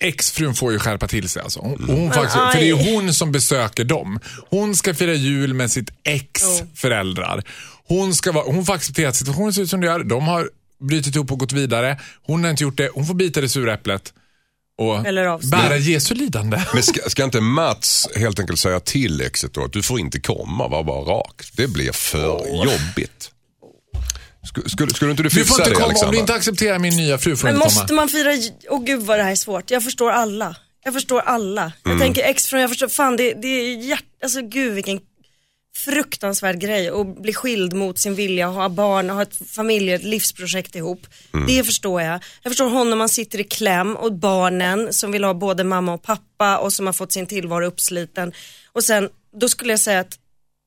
exfrun 0.00 0.54
får 0.54 0.72
ju 0.72 0.78
skärpa 0.78 1.08
till 1.08 1.28
sig. 1.28 1.42
Alltså. 1.42 1.60
Hon, 1.60 1.84
hon 1.88 2.12
faktiskt, 2.12 2.34
för 2.34 2.58
det 2.60 2.68
är 2.68 2.94
hon 2.94 3.14
som 3.14 3.32
besöker 3.32 3.84
dem. 3.84 4.20
Hon 4.50 4.76
ska 4.76 4.94
fira 4.94 5.14
jul 5.14 5.54
med 5.54 5.70
sitt 5.70 5.90
ex 6.04 6.42
föräldrar. 6.74 7.42
Hon, 7.88 8.14
ska 8.14 8.32
vara, 8.32 8.44
hon 8.44 8.66
får 8.66 8.74
acceptera 8.74 9.08
att 9.08 9.16
situationen 9.16 9.52
ser 9.52 9.62
ut 9.62 9.70
som 9.70 9.80
det 9.80 9.86
gör. 9.86 10.04
De 10.04 10.28
har 10.28 10.50
brutit 10.80 11.14
ihop 11.14 11.32
och 11.32 11.38
gått 11.38 11.52
vidare. 11.52 12.00
Hon 12.22 12.44
har 12.44 12.50
inte 12.50 12.62
gjort 12.62 12.76
det. 12.76 12.90
Hon 12.94 13.06
får 13.06 13.14
bita 13.14 13.40
det 13.40 13.48
sura 13.48 13.74
äpplet. 13.74 14.12
Och 14.78 15.06
Eller 15.06 15.50
bära 15.50 15.76
Jesu 15.76 16.14
lidande. 16.14 16.62
Men 16.74 16.82
ska, 16.82 17.10
ska 17.10 17.24
inte 17.24 17.40
Mats 17.40 18.08
helt 18.16 18.40
enkelt 18.40 18.58
säga 18.58 18.80
till 18.80 19.20
exet 19.20 19.54
då 19.54 19.64
att 19.64 19.72
du 19.72 19.82
får 19.82 20.00
inte 20.00 20.20
komma, 20.20 20.68
var 20.68 20.84
bara 20.84 21.18
rak. 21.18 21.42
Det 21.52 21.68
blir 21.68 21.92
för 21.92 22.46
jobbigt. 22.64 23.30
Skulle, 24.46 24.68
skulle, 24.68 25.10
inte 25.10 25.22
du 25.22 25.28
Du 25.28 25.34
fixa 25.34 25.48
får 25.54 25.60
inte 25.60 25.70
det 25.70 25.74
komma, 25.74 25.84
om 25.84 25.90
Alexandra? 25.90 26.12
du 26.12 26.18
inte 26.18 26.34
accepterar 26.34 26.78
min 26.78 26.96
nya 26.96 27.18
fru 27.18 27.36
får 27.36 27.48
du 27.48 27.52
Men 27.52 27.62
inte 27.62 27.74
komma. 27.74 27.80
måste 27.80 27.94
man 27.94 28.08
fira, 28.08 28.30
åh 28.70 28.84
gud 28.84 29.02
vad 29.02 29.18
det 29.18 29.22
här 29.22 29.30
är 29.30 29.36
svårt. 29.36 29.70
Jag 29.70 29.84
förstår 29.84 30.10
alla. 30.10 30.56
Jag 30.84 30.94
förstår 30.94 31.20
alla. 31.20 31.72
Jag 31.84 31.98
tänker 31.98 32.22
exfrun, 32.22 32.60
jag 32.60 32.70
förstår, 32.70 32.88
fan 32.88 33.16
det, 33.16 33.34
det 33.34 33.48
är 33.48 33.76
hjärt, 33.76 34.04
alltså 34.22 34.42
gud 34.42 34.74
vilken 34.74 35.00
fruktansvärd 35.76 36.60
grej 36.60 36.88
att 36.88 37.22
bli 37.22 37.34
skild 37.34 37.72
mot 37.72 37.98
sin 37.98 38.14
vilja 38.14 38.48
och 38.48 38.54
ha 38.54 38.68
barn 38.68 39.10
och 39.10 39.16
ha 39.16 39.22
ett 39.22 39.36
familje, 39.50 39.94
ett 39.94 40.04
livsprojekt 40.04 40.76
ihop. 40.76 41.06
Det 41.46 41.64
förstår 41.64 42.02
jag. 42.02 42.20
Jag 42.42 42.50
förstår 42.50 42.68
honom, 42.68 42.98
man 42.98 43.08
sitter 43.08 43.40
i 43.40 43.44
kläm 43.44 43.96
och 43.96 44.12
barnen 44.12 44.92
som 44.92 45.12
vill 45.12 45.24
ha 45.24 45.34
både 45.34 45.64
mamma 45.64 45.92
och 45.94 46.02
pappa 46.02 46.58
och 46.58 46.72
som 46.72 46.86
har 46.86 46.92
fått 46.92 47.12
sin 47.12 47.26
tillvaro 47.26 47.66
uppsliten. 47.66 48.32
Och 48.72 48.84
sen, 48.84 49.08
då 49.40 49.48
skulle 49.48 49.72
jag 49.72 49.80
säga 49.80 50.00
att 50.00 50.18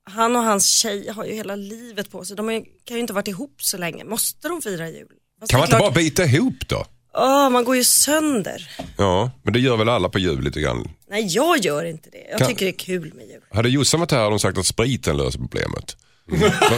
han 0.04 0.36
och 0.36 0.42
hans 0.42 0.66
tjej 0.66 1.08
har 1.08 1.24
ju 1.24 1.32
hela 1.32 1.54
livet 1.56 2.10
på 2.10 2.24
sig. 2.24 2.36
De 2.36 2.52
ju, 2.52 2.64
kan 2.84 2.96
ju 2.96 3.00
inte 3.00 3.12
ha 3.12 3.14
varit 3.14 3.28
ihop 3.28 3.54
så 3.62 3.76
länge. 3.78 4.04
Måste 4.04 4.48
de 4.48 4.62
fira 4.62 4.88
jul? 4.88 5.08
Fast 5.40 5.50
Kan 5.50 5.60
man 5.60 5.66
inte 5.66 5.78
bara 5.78 5.82
klart- 5.82 5.94
bita 5.94 6.24
ihop 6.24 6.68
då? 6.68 6.84
Åh, 7.14 7.50
man 7.50 7.64
går 7.64 7.76
ju 7.76 7.84
sönder. 7.84 8.70
Ja, 8.98 9.30
men 9.42 9.52
det 9.52 9.60
gör 9.60 9.76
väl 9.76 9.88
alla 9.88 10.08
på 10.08 10.18
jul 10.18 10.40
lite 10.44 10.60
grann. 10.60 10.88
Nej, 11.10 11.26
jag 11.30 11.58
gör 11.58 11.84
inte 11.84 12.10
det. 12.10 12.26
Jag 12.30 12.38
Kan- 12.38 12.48
tycker 12.48 12.66
det 12.66 12.70
är 12.70 12.78
kul 12.78 13.12
med 13.14 13.26
jul. 13.28 13.40
Hade 13.50 13.68
Jossan 13.68 14.00
varit 14.00 14.10
här 14.10 14.18
hade 14.18 14.30
hon 14.30 14.40
sagt 14.40 14.58
att 14.58 14.66
spriten 14.66 15.16
löser 15.16 15.38
problemet. 15.38 15.96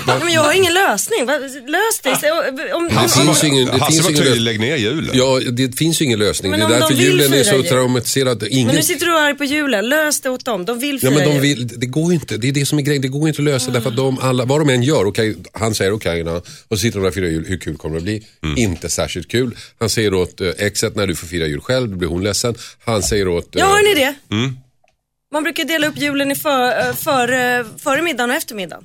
Nej, 0.07 0.19
men 0.25 0.33
jag 0.33 0.43
har 0.43 0.53
ingen 0.53 0.75
lösning. 0.75 1.27
Va- 1.27 1.39
Lös 1.67 2.01
det. 2.03 2.31
Om, 2.31 2.57
Det 2.57 2.73
om, 2.73 2.91
finns 2.91 3.45
ju 3.45 3.49
ingen, 3.49 3.67
det 3.67 3.73
Hasse 3.73 3.93
finns 3.93 4.05
var 4.05 4.11
ju 4.11 4.17
ingen 4.17 4.25
tydlig, 4.25 4.43
lösning. 4.43 4.45
lägg 4.45 4.61
ner 4.61 4.77
julen. 4.77 5.11
Ja, 5.19 5.41
det 5.53 5.79
finns 5.79 6.01
ju 6.01 6.05
ingen 6.05 6.19
lösning. 6.19 6.51
Men 6.51 6.61
det 6.61 6.67
är 6.67 6.67
om 6.67 6.73
de 6.73 6.79
därför 6.81 6.95
vill 6.95 7.07
julen 7.07 7.33
är 7.33 7.45
så 7.45 7.55
jul? 7.57 7.65
traumatiserad. 7.67 8.43
Ingen... 8.51 8.67
men 8.67 8.77
nu 8.77 8.83
sitter 8.83 9.07
du 9.07 9.19
arg 9.19 9.35
på 9.35 9.45
julen. 9.45 9.89
Lös 9.89 10.21
det 10.21 10.31
åt 10.31 10.45
dem. 10.45 10.65
De 10.65 10.79
vill 10.79 10.95
Ja 11.03 11.11
fira 11.11 11.11
men 11.11 11.29
de 11.29 11.33
jul. 11.35 11.41
vill, 11.41 11.69
det 11.81 11.87
går 11.87 12.13
ju 12.13 12.15
inte, 12.15 12.37
det 12.37 12.49
är 12.49 12.53
det 12.53 12.67
som 12.67 12.79
är 12.79 12.83
grejen, 12.83 13.03
det 13.03 13.09
går 13.09 13.29
inte 13.29 13.41
att 13.43 13.45
lösa 13.45 13.71
därför 13.71 13.91
att 13.91 13.97
de 13.97 14.19
alla, 14.19 14.45
vad 14.45 14.61
de 14.61 14.69
än 14.69 14.83
gör, 14.83 15.05
okej, 15.07 15.37
han 15.53 15.75
säger 15.75 15.93
okej, 15.93 16.23
och 16.23 16.45
så 16.69 16.77
sitter 16.77 16.99
de 16.99 17.03
där 17.03 17.09
och 17.09 17.15
firar 17.15 17.27
jul, 17.27 17.45
hur 17.49 17.59
kul 17.59 17.77
kommer 17.77 17.95
det 17.95 17.99
att 17.99 18.05
bli? 18.05 18.27
Inte 18.63 18.89
särskilt 18.89 19.29
kul. 19.31 19.57
Han 19.81 19.89
säger 19.89 20.15
åt 20.15 20.41
eh, 20.41 20.49
exet, 20.59 20.97
när 20.97 21.07
du 21.07 21.15
får 21.15 21.27
fira 21.27 21.47
jul 21.47 21.61
själv, 21.61 21.89
då 21.91 21.97
blir 21.97 22.09
hon 22.09 22.23
ledsen. 22.25 22.55
Han 22.85 23.03
säger 23.03 23.29
åt... 23.29 23.57
eh, 23.57 23.61
Ja, 23.61 23.67
hör 23.67 23.95
ni 23.95 24.01
det? 24.01 24.15
Mm. 24.35 24.57
Man 25.33 25.43
brukar 25.43 25.65
dela 25.65 25.87
upp 25.87 25.99
julen 25.99 26.31
i 26.31 26.35
för, 26.35 26.89
eh, 26.89 26.95
för, 26.95 27.33
eh, 27.59 27.67
före 27.79 28.03
middagen 28.03 28.31
och 28.31 28.37
eftermiddagen. 28.37 28.85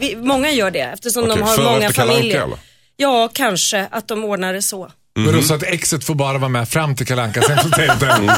Vi, 0.00 0.16
många 0.16 0.50
gör 0.50 0.70
det 0.70 0.80
eftersom 0.80 1.24
Okej, 1.24 1.36
de 1.36 1.42
har 1.42 1.58
många 1.58 1.86
Anka, 1.86 1.92
familjer. 1.92 2.42
eller? 2.44 2.58
Ja, 2.96 3.28
kanske 3.34 3.86
att 3.90 4.08
de 4.08 4.24
ordnar 4.24 4.52
det 4.54 4.62
så. 4.62 4.90
Men 5.16 5.32
då 5.34 5.42
så 5.42 5.54
att 5.54 5.62
exet 5.62 6.04
får 6.04 6.14
bara 6.14 6.38
vara 6.38 6.48
med 6.48 6.68
fram 6.68 6.96
till 6.96 7.06
Kalle 7.06 7.22
Anka. 7.22 7.42
Sen 7.42 7.58
så 7.58 7.68
tänkte 7.70 8.06
jag, 8.06 8.18
Mm. 8.18 8.34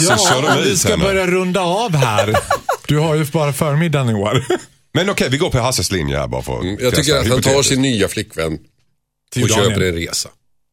Så 0.00 0.16
kör 0.28 0.42
de 0.42 0.48
ja, 0.48 0.56
vi 0.64 0.76
ska 0.76 0.88
henne. 0.88 1.04
börja 1.04 1.26
runda 1.26 1.60
av 1.60 1.94
här. 1.96 2.34
Du 2.88 2.98
har 2.98 3.14
ju 3.14 3.24
bara 3.24 3.52
förmiddagen 3.52 4.10
i 4.10 4.14
år. 4.14 4.44
Men 4.94 5.10
okej, 5.10 5.28
vi 5.30 5.36
går 5.38 5.50
på 5.50 5.58
Hasses 5.58 5.92
linje 5.92 6.18
här 6.18 6.26
bara 6.26 6.42
för 6.42 6.56
att 6.56 6.62
Mm, 6.62 6.76
Jag 6.80 6.94
tycker 6.94 7.16
att 7.16 7.28
han 7.28 7.42
tar 7.42 7.62
sin 7.62 7.82
nya 7.82 8.08
flickvän 8.08 8.58
Till 9.32 9.42
och 9.42 9.48
Jordanien. 9.48 9.70
köper 9.70 9.86
en 9.88 9.94
resa. 9.94 10.28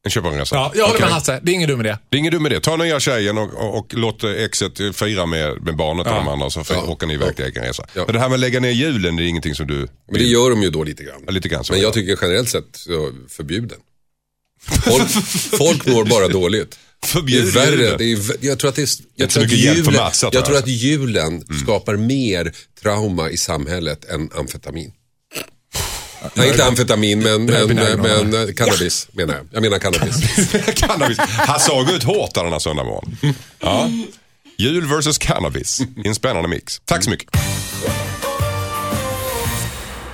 En 0.06 0.10
köper 0.10 0.28
en 0.28 0.38
resa. 0.38 0.56
Ja, 0.56 0.72
jag 0.74 0.82
håller 0.82 0.94
Okej. 0.96 1.06
med 1.06 1.14
Hasse. 1.14 1.40
Det 1.42 1.52
är 1.52 1.54
ingen 1.54 1.68
dum 1.68 1.80
idé. 1.80 1.96
Det 2.08 2.16
är 2.16 2.18
ingen 2.18 2.32
dum 2.32 2.46
idé. 2.46 2.60
Ta 2.60 2.76
nya 2.76 3.00
tjejen 3.00 3.38
och, 3.38 3.54
och, 3.54 3.78
och 3.78 3.86
låt 3.94 4.24
exet 4.24 4.96
fira 4.96 5.26
med, 5.26 5.62
med 5.62 5.76
barnet 5.76 6.06
och 6.06 6.12
de 6.12 6.28
andra 6.28 6.50
så 6.50 6.64
Ja. 6.68 6.82
åker 6.82 7.06
ni 7.06 7.14
iväg 7.14 7.36
till 7.36 7.44
egen 7.44 7.62
resa. 7.64 7.86
Ja. 7.94 8.02
Men 8.06 8.14
det 8.14 8.20
här 8.20 8.28
med 8.28 8.34
att 8.34 8.40
lägga 8.40 8.60
ner 8.60 8.70
julen, 8.70 9.16
det 9.16 9.22
är 9.22 9.26
ingenting 9.26 9.54
som 9.54 9.66
du... 9.66 9.76
Men 10.10 10.18
det 10.20 10.24
gör 10.24 10.50
de 10.50 10.62
ju 10.62 10.70
då 10.70 10.84
lite 10.84 11.02
grann. 11.04 11.22
Ja, 11.26 11.32
lite 11.32 11.48
grann 11.48 11.64
så, 11.64 11.72
Men 11.72 11.80
ja. 11.80 11.86
jag 11.86 11.94
tycker 11.94 12.18
generellt 12.22 12.48
sett 12.48 12.78
förbjuden. 13.28 13.78
Folk, 14.84 15.08
folk 15.58 15.86
mår 15.86 16.04
bara 16.04 16.28
dåligt. 16.28 16.78
Det 17.00 17.06
är 17.06 17.12
Förbjud 17.12 17.54
värre. 17.54 17.76
det. 17.76 17.96
Det 17.96 18.12
är, 18.12 18.16
vä- 18.16 18.36
jag 18.40 18.58
tror 18.58 18.68
att, 18.68 18.76
det 18.76 18.82
är, 18.82 18.88
jag 19.14 19.30
tror 19.30 19.44
att, 19.44 19.52
julen, 19.52 19.94
jag 20.32 20.44
tror 20.44 20.56
att 20.56 20.68
julen 20.68 21.44
skapar 21.62 21.96
mer 21.96 22.52
trauma 22.82 23.30
i 23.30 23.36
samhället 23.36 24.04
än 24.04 24.30
amfetamin. 24.34 24.92
Nej, 26.34 26.48
inte 26.48 26.64
amfetamin, 26.64 27.22
men, 27.22 27.44
men, 27.44 27.66
men, 27.74 28.34
eh, 28.34 28.54
cannabis 28.54 29.08
menar 29.12 29.34
jag. 29.34 29.46
Jag 29.50 29.62
menar 29.62 29.78
cannabis. 29.78 30.16
cannabis. 30.74 31.18
Han 31.18 31.60
såg 31.60 31.90
ut 31.90 32.02
hårt 32.02 32.34
där 32.34 32.42
den 32.42 32.52
här 32.52 32.58
söndag 32.58 32.84
morgon. 32.84 33.16
Ja. 33.60 33.90
Jul 34.58 34.86
versus 34.86 35.18
cannabis 35.18 35.80
en 36.04 36.14
spännande 36.14 36.48
mix. 36.48 36.80
Tack 36.84 37.04
så 37.04 37.10
mycket. 37.10 37.30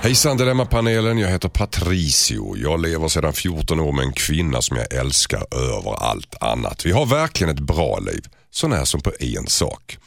Hejsan 0.01 0.37
Dilemmapanelen, 0.37 1.17
jag 1.17 1.29
heter 1.29 1.49
Patricio. 1.49 2.57
Jag 2.57 2.81
lever 2.81 3.07
sedan 3.07 3.33
14 3.33 3.79
år 3.79 3.91
med 3.91 4.05
en 4.05 4.13
kvinna 4.13 4.61
som 4.61 4.77
jag 4.77 4.93
älskar 4.93 5.45
över 5.55 6.03
allt 6.03 6.43
annat. 6.43 6.85
Vi 6.85 6.91
har 6.91 7.05
verkligen 7.05 7.53
ett 7.53 7.59
bra 7.59 7.99
liv, 7.99 8.25
så 8.51 8.67
när 8.67 8.85
som 8.85 9.01
på 9.01 9.11
en 9.19 9.47
sak. 9.47 9.97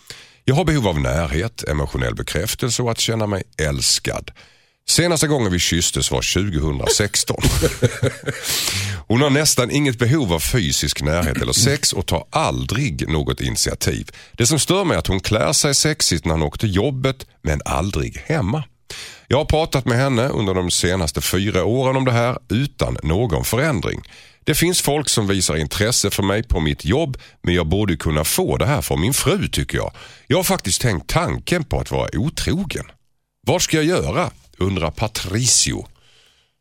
Jag 0.44 0.55
har 0.55 0.64
behov 0.64 0.88
av 0.88 1.01
närhet, 1.01 1.64
emotionell 1.68 2.14
bekräftelse 2.14 2.82
och 2.82 2.90
att 2.90 3.01
känna 3.01 3.26
mig 3.26 3.42
älskad. 3.59 4.30
Senaste 4.89 5.26
gången 5.26 5.53
vi 5.53 5.59
kysstes 5.59 6.11
var 6.11 6.51
2016. 6.51 7.37
Hon 9.09 9.20
har 9.20 9.30
nästan 9.30 9.70
inget 9.70 9.99
behov 9.99 10.32
av 10.32 10.41
fysisk 10.41 11.03
närhet 11.03 11.43
eller 11.43 11.53
sex 11.53 11.93
och 11.93 12.07
tar 12.07 12.24
aldrig 12.30 13.09
något 13.09 13.41
initiativ. 13.41 14.11
Det 14.32 14.47
som 14.47 14.59
stör 14.59 14.84
mig 14.84 14.95
är 14.95 14.99
att 14.99 15.07
hon 15.07 15.20
klär 15.20 15.53
sig 15.53 15.74
sexigt 15.74 16.24
när 16.24 16.32
hon 16.32 16.43
åker 16.43 16.59
till 16.59 16.76
jobbet 16.76 17.26
men 17.43 17.61
aldrig 17.64 18.16
hemma. 18.26 18.64
Jag 19.28 19.39
har 19.39 19.45
pratat 19.45 19.84
med 19.84 19.99
henne 19.99 20.28
under 20.28 20.55
de 20.55 20.70
senaste 20.70 21.20
fyra 21.20 21.64
åren 21.64 21.97
om 21.97 22.05
det 22.05 22.12
här 22.12 22.39
utan 22.49 22.99
någon 23.03 23.45
förändring. 23.45 24.03
Det 24.45 24.55
finns 24.55 24.82
folk 24.82 25.09
som 25.09 25.26
visar 25.26 25.57
intresse 25.57 26.11
för 26.11 26.22
mig 26.22 26.43
på 26.43 26.61
mitt 26.61 26.84
jobb 26.84 27.18
men 27.43 27.55
jag 27.55 27.66
borde 27.66 27.97
kunna 27.97 28.24
få 28.24 28.57
det 28.57 28.66
här 28.66 28.82
från 28.82 29.01
min 29.01 29.14
fru 29.14 29.49
tycker 29.49 29.78
jag. 29.78 29.93
Jag 30.26 30.37
har 30.37 30.45
faktiskt 30.45 30.80
tänkt 30.80 31.09
tanken 31.09 31.64
på 31.64 31.80
att 31.80 31.91
vara 31.91 32.09
otrogen. 32.12 32.84
Vad 33.47 33.62
ska 33.62 33.76
jag 33.76 33.84
göra? 33.84 34.30
Undrar 34.59 34.90
Patricio. 34.90 35.86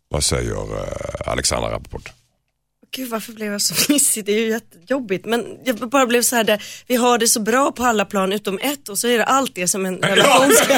Vad 0.10 0.24
säger 0.24 0.78
eh, 0.78 1.32
Alexandra 1.32 1.72
Rappaport? 1.72 2.12
Gud 2.96 3.10
varför 3.10 3.34
blev 3.34 3.52
jag 3.52 3.62
så 3.62 3.76
fnissig? 3.76 4.26
Det 4.26 4.32
är 4.32 4.40
ju 4.40 4.50
jättejobbigt. 4.50 5.26
Men 5.26 5.46
jag 5.66 5.76
bara 5.76 6.06
blev 6.06 6.22
så 6.22 6.36
här, 6.36 6.44
där, 6.44 6.64
vi 6.88 6.96
har 6.96 7.18
det 7.18 7.28
så 7.28 7.40
bra 7.40 7.72
på 7.72 7.84
alla 7.84 8.06
plan 8.06 8.34
utom 8.34 8.60
ett 8.62 8.90
och 8.90 8.98
så 8.98 9.08
är 9.08 9.18
det 9.18 9.24
allt 9.24 9.56
det 9.56 9.68
som 9.68 9.86
en 9.86 9.98
relation 9.98 10.52
ska 10.52 10.74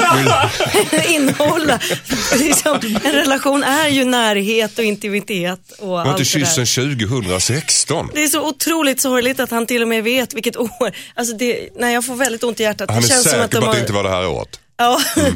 innehålla. 1.14 1.80
liksom, 2.38 2.80
en 3.04 3.12
relation 3.12 3.64
är 3.64 3.88
ju 3.88 4.06
närhet 4.06 4.78
och 4.78 4.84
intimitet 4.84 5.72
och 5.80 6.02
allt 6.02 6.20
inte 6.20 6.46
sedan 6.46 6.66
2016. 7.10 8.10
Det 8.14 8.24
är 8.24 8.28
så 8.28 8.48
otroligt 8.48 9.02
sorgligt 9.02 9.40
att 9.40 9.52
han 9.52 9.66
till 9.66 9.82
och 9.82 9.88
med 9.88 10.04
vet 10.04 10.34
vilket 10.34 10.58
år. 10.58 10.96
Alltså 11.14 11.38
det, 11.38 11.70
nej, 11.76 11.94
jag 11.94 12.06
får 12.06 12.16
väldigt 12.16 12.44
ont 12.44 12.60
i 12.60 12.64
hjärtat. 12.64 12.92
Han 12.92 13.02
det 13.02 13.14
är 13.14 13.18
säker 13.18 13.62
på 13.62 13.68
att 13.68 13.74
det 13.74 13.80
inte 13.80 13.94
var 13.94 14.04
det 14.04 14.10
här 14.10 14.28
året. 14.28 14.60
Ja, 14.78 15.02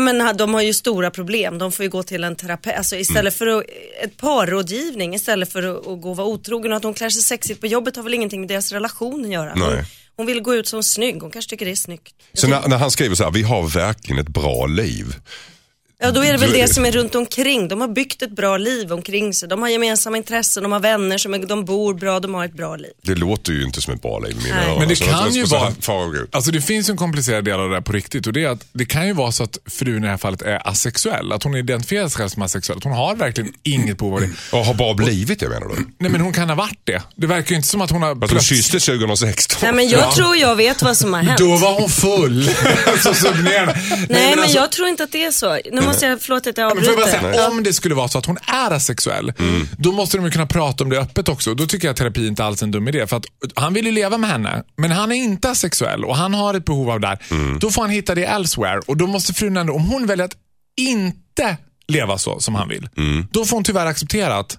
nej 0.00 0.14
men 0.14 0.36
de 0.36 0.54
har 0.54 0.62
ju 0.62 0.74
stora 0.74 1.10
problem. 1.10 1.58
De 1.58 1.72
får 1.72 1.82
ju 1.82 1.90
gå 1.90 2.02
till 2.02 2.24
en 2.24 2.36
terapeut. 2.36 2.76
Alltså 2.76 2.96
istället 2.96 3.40
Mm. 3.40 3.54
för 3.54 3.58
att, 3.60 3.64
ett 4.04 4.16
parrådgivning 4.16 5.14
istället 5.14 5.52
för 5.52 5.62
att, 5.62 5.86
att 5.86 6.00
gå 6.00 6.10
och 6.10 6.16
vara 6.16 6.26
otrogen. 6.26 6.72
Och 6.72 6.76
att 6.76 6.84
hon 6.84 6.94
klär 6.94 7.10
sig 7.10 7.22
sexigt 7.22 7.60
på 7.60 7.66
jobbet 7.66 7.96
har 7.96 8.02
väl 8.02 8.14
ingenting 8.14 8.40
med 8.40 8.48
deras 8.48 8.72
relation 8.72 9.24
att 9.24 9.30
göra. 9.30 9.50
Hon, 9.50 9.74
Nej. 9.74 9.84
hon 10.16 10.26
vill 10.26 10.40
gå 10.40 10.54
ut 10.54 10.68
som 10.68 10.82
snygg. 10.82 11.22
Hon 11.22 11.30
kanske 11.30 11.50
tycker 11.50 11.64
det 11.66 11.72
är 11.72 11.76
snyggt. 11.76 12.14
Så 12.32 12.46
när, 12.48 12.68
när 12.68 12.76
han 12.76 12.90
skriver 12.90 13.14
så 13.14 13.24
här, 13.24 13.30
vi 13.30 13.42
har 13.42 13.62
verkligen 13.68 14.18
ett 14.20 14.28
bra 14.28 14.66
liv. 14.66 15.14
Ja, 15.98 16.10
då 16.10 16.24
är 16.24 16.32
det 16.32 16.38
väl 16.38 16.52
det 16.52 16.74
som 16.74 16.84
är 16.86 16.92
runt 16.92 17.14
omkring. 17.14 17.68
De 17.68 17.80
har 17.80 17.88
byggt 17.88 18.22
ett 18.22 18.30
bra 18.36 18.56
liv 18.56 18.92
omkring 18.92 19.34
sig. 19.34 19.48
De 19.48 19.62
har 19.62 19.68
gemensamma 19.68 20.16
intressen, 20.16 20.62
de 20.62 20.72
har 20.72 20.80
vänner, 20.80 21.18
som 21.18 21.34
är, 21.34 21.38
de 21.38 21.64
bor 21.64 21.94
bra, 21.94 22.20
de 22.20 22.34
har 22.34 22.44
ett 22.44 22.52
bra 22.56 22.76
liv. 22.76 22.90
Det 23.02 23.14
låter 23.14 23.52
ju 23.52 23.62
inte 23.64 23.80
som 23.80 23.94
ett 23.94 24.02
bra 24.02 24.18
liv 24.18 24.36
i 24.40 24.44
mina 24.44 24.56
Nej. 24.56 24.66
öron. 24.68 24.78
Men 24.78 24.88
det 24.88 24.96
Så 24.96 25.04
kan 25.04 25.12
jag 25.20 25.30
ju 25.30 25.46
ska 25.46 25.58
vara... 25.58 26.26
Alltså 26.32 26.50
det 26.50 26.60
finns 26.60 26.88
en 26.88 26.96
komplicerad 26.96 27.44
del 27.44 27.60
av 27.60 27.68
det 27.68 27.74
där 27.74 27.80
på 27.80 27.92
riktigt 27.92 28.26
och 28.26 28.32
det 28.32 28.44
är 28.44 28.48
att 28.48 28.66
det 28.72 28.84
kan 28.84 29.06
ju 29.06 29.12
vara 29.12 29.32
så 29.32 29.42
att 29.42 29.58
frun 29.70 29.96
i 29.96 30.00
det 30.00 30.08
här 30.08 30.16
fallet 30.16 30.42
är 30.42 30.68
asexuell. 30.68 31.32
Att 31.32 31.42
hon 31.42 31.54
identifierar 31.56 32.08
sig 32.08 32.16
själv 32.18 32.28
som 32.28 32.42
asexuell. 32.42 32.78
Att 32.78 32.84
hon 32.84 32.92
har 32.92 33.14
verkligen 33.16 33.52
inget 33.62 33.98
behov 33.98 34.14
av 34.14 34.20
det. 34.20 34.30
Och 34.52 34.64
har 34.64 34.74
bara 34.74 34.94
blivit 34.94 35.40
det 35.40 35.48
menar 35.48 35.66
du? 35.68 35.74
Nej 35.98 36.10
men 36.10 36.20
hon 36.20 36.32
kan 36.32 36.48
ha 36.48 36.56
varit 36.56 36.78
det. 36.84 37.02
Det 37.16 37.26
verkar 37.26 37.50
ju 37.50 37.56
inte 37.56 37.68
som 37.68 37.80
att 37.80 37.90
hon 37.90 38.02
har 38.02 38.10
Att 38.12 38.18
plötsligt- 38.18 38.42
kysstes 38.58 38.84
2016? 38.84 39.58
Nej 39.62 39.72
men 39.72 39.88
jag 39.88 40.14
tror 40.14 40.36
jag 40.36 40.56
vet 40.56 40.82
vad 40.82 40.96
som 40.96 41.12
har 41.14 41.22
hänt. 41.22 41.38
Då 41.38 41.56
var 41.56 41.80
hon 41.80 41.88
full. 41.90 42.44
så 43.02 43.14
subnerande. 43.14 43.76
Nej, 44.08 44.30
men, 44.30 44.38
alltså- 44.38 44.56
jag 44.56 44.72
tror 44.72 44.88
inte 44.88 45.04
att 45.04 45.12
det 45.12 45.24
är 45.24 45.30
så. 45.30 45.58
Nu 45.84 45.88
måste 45.92 46.06
jag, 46.06 46.22
förlåt 46.22 46.46
att 46.46 46.58
jag 46.58 46.76
Men 46.76 46.84
får 46.84 46.92
jag 46.94 47.00
bara 47.02 47.16
avbryter. 47.16 47.32
säga, 47.32 47.48
om 47.48 47.62
det 47.62 47.72
skulle 47.72 47.94
vara 47.94 48.08
så 48.08 48.18
att 48.18 48.26
hon 48.26 48.36
är 48.46 48.70
asexuell, 48.70 49.32
då 49.78 49.92
måste 49.92 50.16
de 50.16 50.24
ju 50.24 50.30
kunna 50.30 50.46
prata 50.46 50.84
om 50.84 50.90
det 50.90 50.98
öppet 50.98 51.28
också. 51.28 51.54
Då 51.54 51.66
tycker 51.66 51.88
jag 51.88 51.92
att 51.92 51.98
terapi 51.98 52.26
inte 52.26 52.44
alls 52.44 52.62
är 52.62 52.66
en 52.66 52.70
dum 52.70 52.88
idé. 52.88 53.06
För 53.06 53.16
att 53.16 53.24
han 53.54 53.74
vill 53.74 53.86
ju 53.86 53.92
leva 53.92 54.18
med 54.18 54.30
henne, 54.30 54.62
men 54.76 54.90
han 54.90 55.12
är 55.12 55.16
inte 55.16 55.50
asexuell 55.50 56.04
och 56.04 56.16
han 56.16 56.34
har 56.34 56.54
ett 56.54 56.64
behov 56.64 56.90
av 56.90 57.00
det 57.00 57.06
här. 57.06 57.18
Då 57.60 57.70
får 57.70 57.82
han 57.82 57.90
hitta 57.90 58.14
det 58.14 58.24
elsewhere 58.24 58.80
och 58.86 58.96
då 58.96 59.06
måste 59.06 59.34
frun 59.34 59.56
ändå, 59.56 59.72
om 59.74 59.84
hon 59.84 60.06
väljer 60.06 60.24
att 60.24 60.36
inte 60.76 61.56
leva 61.88 62.18
så 62.18 62.40
som 62.40 62.54
han 62.54 62.68
vill, 62.68 62.88
då 63.30 63.44
får 63.44 63.56
hon 63.56 63.64
tyvärr 63.64 63.86
acceptera 63.86 64.36
att 64.36 64.58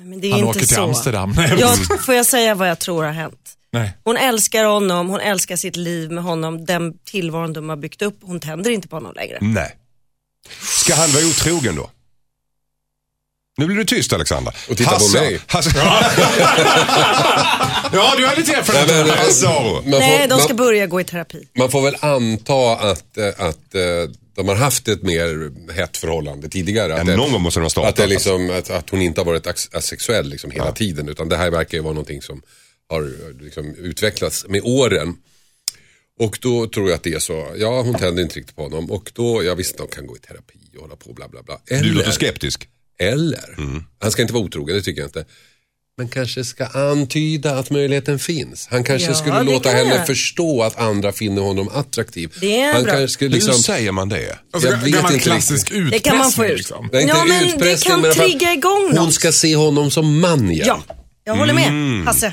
Men 0.00 0.20
det 0.20 0.26
är 0.26 0.30
han 0.30 0.38
inte 0.40 0.50
åker 0.50 0.60
till 0.60 0.68
så. 0.68 0.82
Amsterdam. 0.84 1.34
Nej, 1.36 1.54
Jag, 1.58 2.04
får 2.04 2.14
jag 2.14 2.26
säga 2.26 2.54
vad 2.54 2.68
jag 2.70 2.78
tror 2.78 3.04
har 3.04 3.12
hänt? 3.12 3.52
Nej. 3.72 3.96
Hon 4.04 4.16
älskar 4.16 4.64
honom, 4.64 5.08
hon 5.08 5.20
älskar 5.20 5.56
sitt 5.56 5.76
liv 5.76 6.10
med 6.10 6.24
honom, 6.24 6.64
den 6.64 6.94
tillvaron 7.04 7.52
de 7.52 7.68
har 7.68 7.76
byggt 7.76 8.02
upp. 8.02 8.18
Hon 8.22 8.40
tänder 8.40 8.70
inte 8.70 8.88
på 8.88 8.96
honom 8.96 9.12
längre. 9.16 9.38
Nej. 9.40 9.76
Ska 10.60 10.94
han 10.94 11.10
vara 11.12 11.24
otrogen 11.26 11.76
då? 11.76 11.90
Nu 13.58 13.66
blir 13.66 13.76
du 13.76 13.84
tyst 13.84 14.12
Alexandra. 14.12 14.52
Och 14.68 14.76
titta 14.76 14.98
på 14.98 15.08
mig. 15.08 15.40
Hasse, 15.46 15.70
Ja, 17.92 18.14
du 18.16 18.26
har 18.26 18.36
lite 18.36 18.52
erfarenhet 18.52 18.88
Nej, 18.90 19.00
av. 19.10 19.16
Hasse. 19.16 19.46
Man 19.90 20.00
Nej, 20.00 20.28
de 20.28 20.38
ska 20.40 20.48
man, 20.48 20.56
börja 20.56 20.86
gå 20.86 21.00
i 21.00 21.04
terapi. 21.04 21.48
man 21.58 21.70
får 21.70 21.82
väl 21.82 21.96
anta 22.00 22.72
att, 22.76 23.16
eh, 23.18 23.26
att 23.38 23.74
eh, 23.74 23.82
de 24.36 24.48
har 24.48 24.54
haft 24.54 24.88
ett 24.88 25.02
mer 25.02 25.50
hett 25.72 25.96
förhållande 25.96 26.48
tidigare. 26.48 26.92
Att, 26.92 26.98
Ja, 26.98 27.04
det- 27.04 27.16
någon 27.16 27.32
gång 27.32 27.42
måste 27.42 27.60
de 27.60 27.62
ha 27.64 27.70
startat. 27.70 27.88
att, 27.90 27.96
det 27.96 28.06
liksom, 28.06 28.50
att, 28.50 28.70
att 28.70 28.90
hon 28.90 29.02
inte 29.02 29.20
har 29.20 29.26
varit 29.26 29.46
asexuell 29.74 30.28
liksom 30.28 30.50
hela 30.50 30.72
tiden. 30.72 31.08
Utan 31.08 31.28
det 31.28 31.36
här 31.36 31.50
verkar 31.50 31.78
ju 31.78 31.82
vara 31.84 31.92
någonting 31.94 32.22
som 32.22 32.42
har 32.88 33.02
eh, 33.02 33.44
liksom 33.44 33.74
utvecklats 33.74 34.46
med 34.48 34.60
åren. 34.64 35.16
Och 36.20 36.38
då 36.40 36.66
tror 36.66 36.88
jag 36.88 36.96
att 36.96 37.02
det 37.02 37.14
är 37.14 37.18
så. 37.18 37.46
Ja, 37.56 37.82
hon 37.82 37.94
tänder 37.94 38.22
inte 38.22 38.34
riktigt 38.38 38.56
på 38.56 38.62
honom. 38.62 38.90
Och 38.90 39.10
då, 39.14 39.44
ja 39.44 39.54
visst, 39.54 39.78
de 39.78 39.88
kan 39.88 40.06
gå 40.06 40.16
i 40.16 40.18
terapi 40.20 40.58
och 40.76 40.82
hålla 40.82 40.96
på 40.96 41.12
bla 41.12 41.28
bla 41.28 41.42
bla. 41.42 41.58
Du 41.68 41.74
Eller, 41.74 41.92
låter 41.92 42.10
skeptisk. 42.10 42.68
eller 42.98 43.56
han 44.00 44.10
ska 44.12 44.22
inte 44.22 44.34
vara 44.34 44.44
otrogen, 44.44 44.76
det 44.76 44.82
tycker 44.82 45.00
jag 45.00 45.08
inte. 45.08 45.24
Men 45.98 46.08
kanske 46.08 46.44
ska 46.44 46.66
antyda 46.66 47.58
att 47.58 47.70
möjligheten 47.70 48.18
finns. 48.18 48.66
Han 48.70 48.84
kanske 48.84 49.08
Ja, 49.08 49.14
skulle 49.14 49.42
låta 49.42 49.68
kan 49.70 49.78
henne 49.78 49.94
jag. 49.96 50.06
förstå 50.06 50.62
att 50.62 50.78
andra 50.78 51.12
finner 51.12 51.42
honom 51.42 51.68
attraktiv. 51.68 52.34
Det 52.40 52.60
är 52.60 52.72
han 52.72 52.82
bra. 52.82 52.92
kanske 52.92 53.08
skulle 53.12 53.30
liksom... 53.30 53.52
Hur 53.54 53.58
säger 53.62 53.92
man 53.92 54.08
det? 54.08 54.38
Alltså, 54.52 54.68
Jag 54.70 54.76
vet 54.78 54.86
inte 54.96 55.18
klassisk 55.18 55.70
riktigt. 55.72 55.90
Det 55.92 55.98
kan 55.98 56.18
man 56.18 56.30
få 56.32 56.44
ut. 56.46 56.56
Liksom. 56.58 56.88
Det 56.92 56.96
är 56.98 57.00
inte 57.02 57.14
Ja, 57.16 57.24
men 57.24 57.58
det 57.58 57.84
kan 57.84 58.00
men 58.00 58.12
trigga 58.12 58.52
igång 58.52 58.86
Hon 58.86 58.94
något. 59.04 59.14
ska 59.14 59.32
se 59.32 59.56
honom 59.56 59.90
som 59.90 60.20
man 60.20 60.50
igen. 60.50 60.66
Ja, 60.66 60.82
jag 61.24 61.36
håller 61.36 61.54
med. 61.54 62.04
Hasse. 62.04 62.32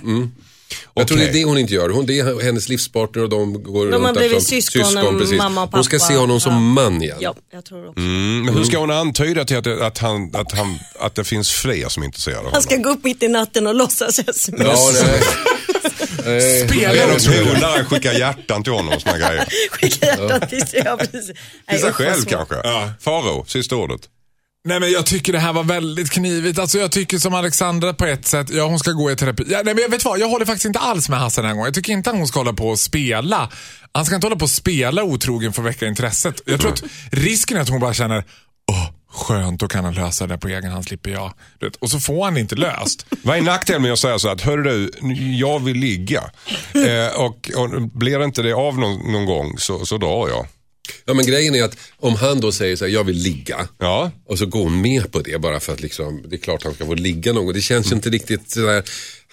Jag 0.96 1.08
tror 1.08 1.18
det 1.18 1.30
är 1.30 1.34
det 1.34 1.44
hon 1.44 1.58
inte 1.58 1.74
gör. 1.74 1.90
Hon, 1.90 2.06
det 2.06 2.20
är 2.20 2.44
hennes 2.44 2.70
livspartner 2.70 3.24
och 3.24 3.30
de 3.30 3.64
går 3.64 3.92
De 3.92 4.04
runt 4.04 4.18
där 4.18 4.30
som 4.30 4.42
syskon, 4.42 5.20
precis. 5.20 5.38
mamma 5.38 5.64
och 5.64 5.70
Hon 5.72 5.84
ska 5.84 5.98
pappa. 5.98 6.08
se 6.08 6.16
honom 6.18 6.40
som 6.42 6.54
Ja. 6.54 6.60
man 6.60 7.04
igen. 7.04 7.18
Ja, 7.20 7.36
jag 7.54 7.66
tror 7.66 7.88
också. 7.90 8.00
Mm, 8.00 8.42
men 8.46 8.54
hur 8.58 8.64
ska 8.64 8.78
hon 8.80 8.92
antyda 8.92 9.46
till 9.46 9.58
att, 9.58 9.64
det- 9.64 9.86
att, 9.86 9.98
han, 9.98 10.36
att, 10.36 10.52
han, 10.52 10.80
att 11.00 11.16
det 11.16 11.24
finns 11.24 11.52
fler 11.52 11.90
som 11.90 12.04
är 12.04 12.08
intresserade 12.08 12.40
av 12.40 12.46
Han 12.46 12.52
honom? 12.54 12.64
ska 12.64 12.76
gå 12.76 12.90
upp 12.90 13.04
mitt 13.04 13.24
i 13.24 13.28
natten 13.28 13.68
och 13.68 13.76
låtsas 13.76 14.20
sms. 14.20 14.50
Ja, 14.66 14.92
nej. 16.26 16.68
Spelar 16.68 16.94
Genom 16.96 17.16
också. 17.16 17.32
polare 17.32 17.86
skickar 17.86 18.14
hjärtan 18.14 18.64
till 18.64 18.74
honom 18.74 18.94
och 18.94 19.02
såna 19.02 19.18
grejer. 19.18 19.46
Skicka 19.72 20.06
hjärtat 20.06 20.50
till 20.50 20.68
sig. 20.68 20.82
Ja, 20.86 20.98
precis. 20.98 21.32
Till 21.70 21.80
sig 21.80 21.92
själv 21.94 22.24
kanske. 22.26 22.56
Ja. 22.64 22.90
Faro, 23.02 23.46
sista 23.48 23.76
ordet. 23.76 24.02
Nej 24.66 24.80
men 24.80 24.92
jag 24.92 25.06
tycker 25.06 25.34
det 25.34 25.40
här 25.40 25.54
var 25.54 25.64
väldigt 25.64 26.12
knivigt. 26.12 26.60
Alltså 26.60 26.78
jag 26.78 26.92
tycker 26.92 27.18
som 27.18 27.34
Alexandra 27.34 27.94
på 27.94 28.06
ett 28.06 28.26
sätt, 28.26 28.50
ja 28.50 28.68
hon 28.68 28.80
ska 28.80 28.92
gå 28.92 29.12
i 29.12 29.16
terapi. 29.16 29.44
Ja, 29.48 29.62
nej 29.66 29.74
men 29.74 29.82
jag 29.82 29.90
vet 29.90 30.06
vad, 30.06 30.20
jag 30.20 30.30
håller 30.30 30.46
faktiskt 30.46 30.66
inte 30.66 30.80
alls 30.80 31.10
med 31.10 31.20
Hasse 31.20 31.42
den 31.42 31.48
här 31.48 31.54
gången. 31.54 31.66
Jag 31.66 31.74
tycker 31.74 31.94
inte 31.94 32.10
att 32.10 32.16
hon 32.16 32.28
ska 32.28 32.40
hålla 32.40 32.54
på 32.54 32.68
och 32.68 32.80
spela. 32.80 33.50
Han 33.92 34.06
ska 34.06 34.16
inte 34.16 34.28
hålla 34.28 34.36
på 34.36 34.44
och 34.44 34.50
spela 34.50 35.04
otrogen 35.04 35.54
för 35.54 35.62
att 35.62 35.68
väcka 35.68 35.88
intresset. 35.88 36.42
Jag 36.46 36.62
tror 36.62 36.72
att 36.72 36.84
risken 37.12 37.58
är 37.58 37.62
att 37.62 37.70
hon 37.70 37.80
bara 37.80 37.94
känner, 37.94 38.24
åh 38.72 38.90
skönt, 39.14 39.60
då 39.60 39.68
kan 39.68 39.86
han 39.86 39.94
lösa 39.94 40.28
det 40.28 40.38
på 40.38 40.48
egen 40.48 40.72
hand, 40.72 40.86
slipper 40.86 41.10
jag. 41.10 41.34
Och 41.80 41.90
så 41.90 42.00
får 42.00 42.26
han 42.26 42.34
det 42.34 42.40
inte 42.40 42.56
löst. 42.56 43.06
Vad 43.24 43.38
är 43.38 43.42
nackdelen 43.42 43.82
med 43.82 43.94
att 43.94 44.00
säga 44.00 44.20
så 44.20 44.30
att, 44.30 44.42
hörru 44.42 44.64
du, 44.64 44.92
jag 45.38 45.60
vill 45.60 45.78
ligga. 45.78 46.24
Eh, 46.74 47.22
och, 47.22 47.52
och 47.56 47.82
blir 47.82 48.20
det 48.20 48.26
inte 48.26 48.42
det 48.42 48.54
av 48.54 48.80
någon, 48.80 49.12
någon 49.12 49.26
gång 49.26 49.58
så, 49.58 49.86
så 49.86 49.98
drar 49.98 50.30
jag. 50.30 50.48
Ja, 51.06 51.14
men 51.14 51.26
grejen 51.26 51.56
är 51.56 51.64
att 51.64 51.78
om 51.98 52.16
han 52.16 52.40
då 52.40 52.52
säger 52.52 52.76
så 52.76 52.86
här, 52.86 52.92
jag 52.92 53.04
vill 53.04 53.18
ligga. 53.18 53.68
Ja. 53.80 54.12
Och 54.28 54.38
så 54.40 54.46
går 54.46 54.64
hon 54.64 54.82
med 54.82 55.12
på 55.12 55.20
det 55.20 55.38
bara 55.42 55.60
för 55.60 55.74
att 55.74 55.82
liksom, 55.82 56.24
det 56.28 56.36
är 56.36 56.40
klart 56.40 56.64
han 56.64 56.74
ska 56.74 56.86
få 56.86 56.94
ligga 56.94 57.34
någon 57.34 57.46
gång. 57.46 57.54
Det 57.54 57.62
känns 57.62 57.92
ju 57.92 57.96
inte 57.96 58.10
riktigt 58.10 58.52
sådär, 58.52 58.84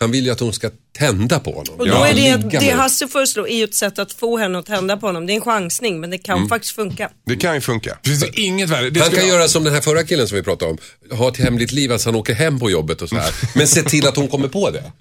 Han 0.00 0.10
vill 0.10 0.24
ju 0.24 0.30
att 0.30 0.40
hon 0.40 0.52
ska 0.52 0.70
tända 0.98 1.40
på 1.40 1.50
honom. 1.52 1.74
Och 1.78 1.86
då 1.88 1.94
är 1.94 2.08
det, 2.08 2.14
ligga 2.14 2.60
det 2.60 2.66
med- 2.66 2.76
Hasse 2.76 3.08
föreslår 3.08 3.48
är 3.48 3.56
ju 3.56 3.64
ett 3.64 3.74
sätt 3.74 3.98
att 3.98 4.12
få 4.12 4.38
henne 4.38 4.58
att 4.58 4.66
tända 4.66 4.96
på 4.96 5.06
honom. 5.06 5.26
Det 5.26 5.32
är 5.32 5.34
en 5.34 5.40
chansning 5.40 6.00
men 6.00 6.10
det 6.10 6.18
kan 6.18 6.48
faktiskt 6.48 6.74
funka. 6.74 7.10
Det 7.26 7.36
kan 7.36 7.54
ju 7.54 7.60
funka. 7.60 7.98
Finns 8.04 8.20
det 8.20 8.40
inget 8.40 8.68
värre? 8.70 8.90
Det 8.90 9.00
Han 9.00 9.06
skulle 9.06 9.20
kan 9.20 9.28
jag- 9.28 9.38
göra 9.38 9.48
som 9.48 9.64
den 9.64 9.74
här 9.74 9.80
förra 9.80 10.02
killen 10.04 10.28
som 10.28 10.36
vi 10.36 10.42
pratade 10.42 10.70
om. 10.70 10.78
Ha 11.16 11.28
ett 11.28 11.36
hemligt 11.36 11.72
liv, 11.72 11.92
alltså 11.92 12.08
han 12.08 12.14
åker 12.16 12.34
hem 12.34 12.58
på 12.60 12.70
jobbet 12.70 13.02
och 13.02 13.08
så 13.08 13.16
här. 13.16 13.34
Men 13.54 13.68
se 13.68 13.82
till 13.82 14.06
att 14.06 14.16
hon 14.16 14.28
kommer 14.28 14.48
på 14.48 14.70
det. 14.70 14.92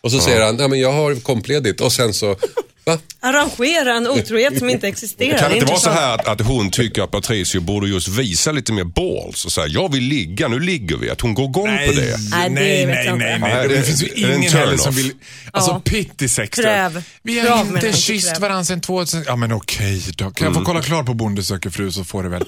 Och 0.00 0.12
så 0.12 0.18
säger 0.20 0.40
han, 0.46 0.58
ja 0.58 0.68
men 0.68 0.80
jag 0.80 0.92
har 0.92 1.14
kompledigt 1.14 1.80
och 1.80 1.92
sen 1.92 2.14
så, 2.14 2.36
va? 2.84 2.98
Arrangera 3.20 3.96
en 3.96 4.06
otrohet 4.08 4.58
som 4.58 4.70
inte 4.70 4.88
existerar. 4.92 5.38
Kan 5.38 5.50
det 5.50 5.56
inte 5.56 5.66
vara 5.70 5.80
så 5.80 5.90
här 5.90 6.14
att, 6.14 6.28
att 6.28 6.40
hon 6.46 6.70
tycker 6.70 7.02
att 7.02 7.10
Patricio 7.10 7.60
borde 7.60 7.88
just 7.88 8.08
visa 8.08 8.52
lite 8.52 8.72
mer 8.72 8.84
balls 8.84 9.44
och 9.44 9.52
säga 9.52 9.66
jag 9.66 9.92
vill 9.92 10.02
ligga, 10.04 10.48
nu 10.48 10.60
ligger 10.60 10.96
vi. 10.96 11.10
Att 11.10 11.20
hon 11.20 11.34
går 11.34 11.44
igång 11.44 11.64
på 11.86 11.92
det. 11.92 12.16
Nej, 12.30 12.50
det 12.50 12.50
nej, 12.50 12.50
nej, 12.50 12.86
nej, 12.86 13.18
nej. 13.18 13.38
Nej, 13.40 13.68
Det, 13.68 13.74
det- 13.76 13.82
finns 13.82 14.02
ju 14.02 14.08
det 14.08 14.34
ingen 14.36 14.52
heller 14.52 14.76
som 14.76 14.94
vill... 14.94 15.12
Alltså 15.50 15.70
Ja. 15.70 15.82
pitt 15.84 16.22
i 16.22 16.28
sex. 16.28 16.58
Kräv. 16.58 17.02
Vi 17.22 17.38
har 17.40 17.60
inte 17.60 17.92
kysst 17.92 18.38
varandra 18.40 18.64
sedan 18.64 18.80
2000. 18.80 19.24
Ja 19.26 19.36
men 19.36 19.52
okej 19.52 20.02
då. 20.16 20.30
Kan 20.30 20.46
Mm. 20.46 20.54
jag 20.54 20.54
få 20.54 20.66
kolla 20.66 20.82
klart 20.82 21.06
på 21.06 21.14
Bonde 21.14 21.42
söker 21.42 21.70
fru 21.70 21.92
så 21.92 22.04
får 22.04 22.22
du 22.22 22.28
väl. 22.28 22.44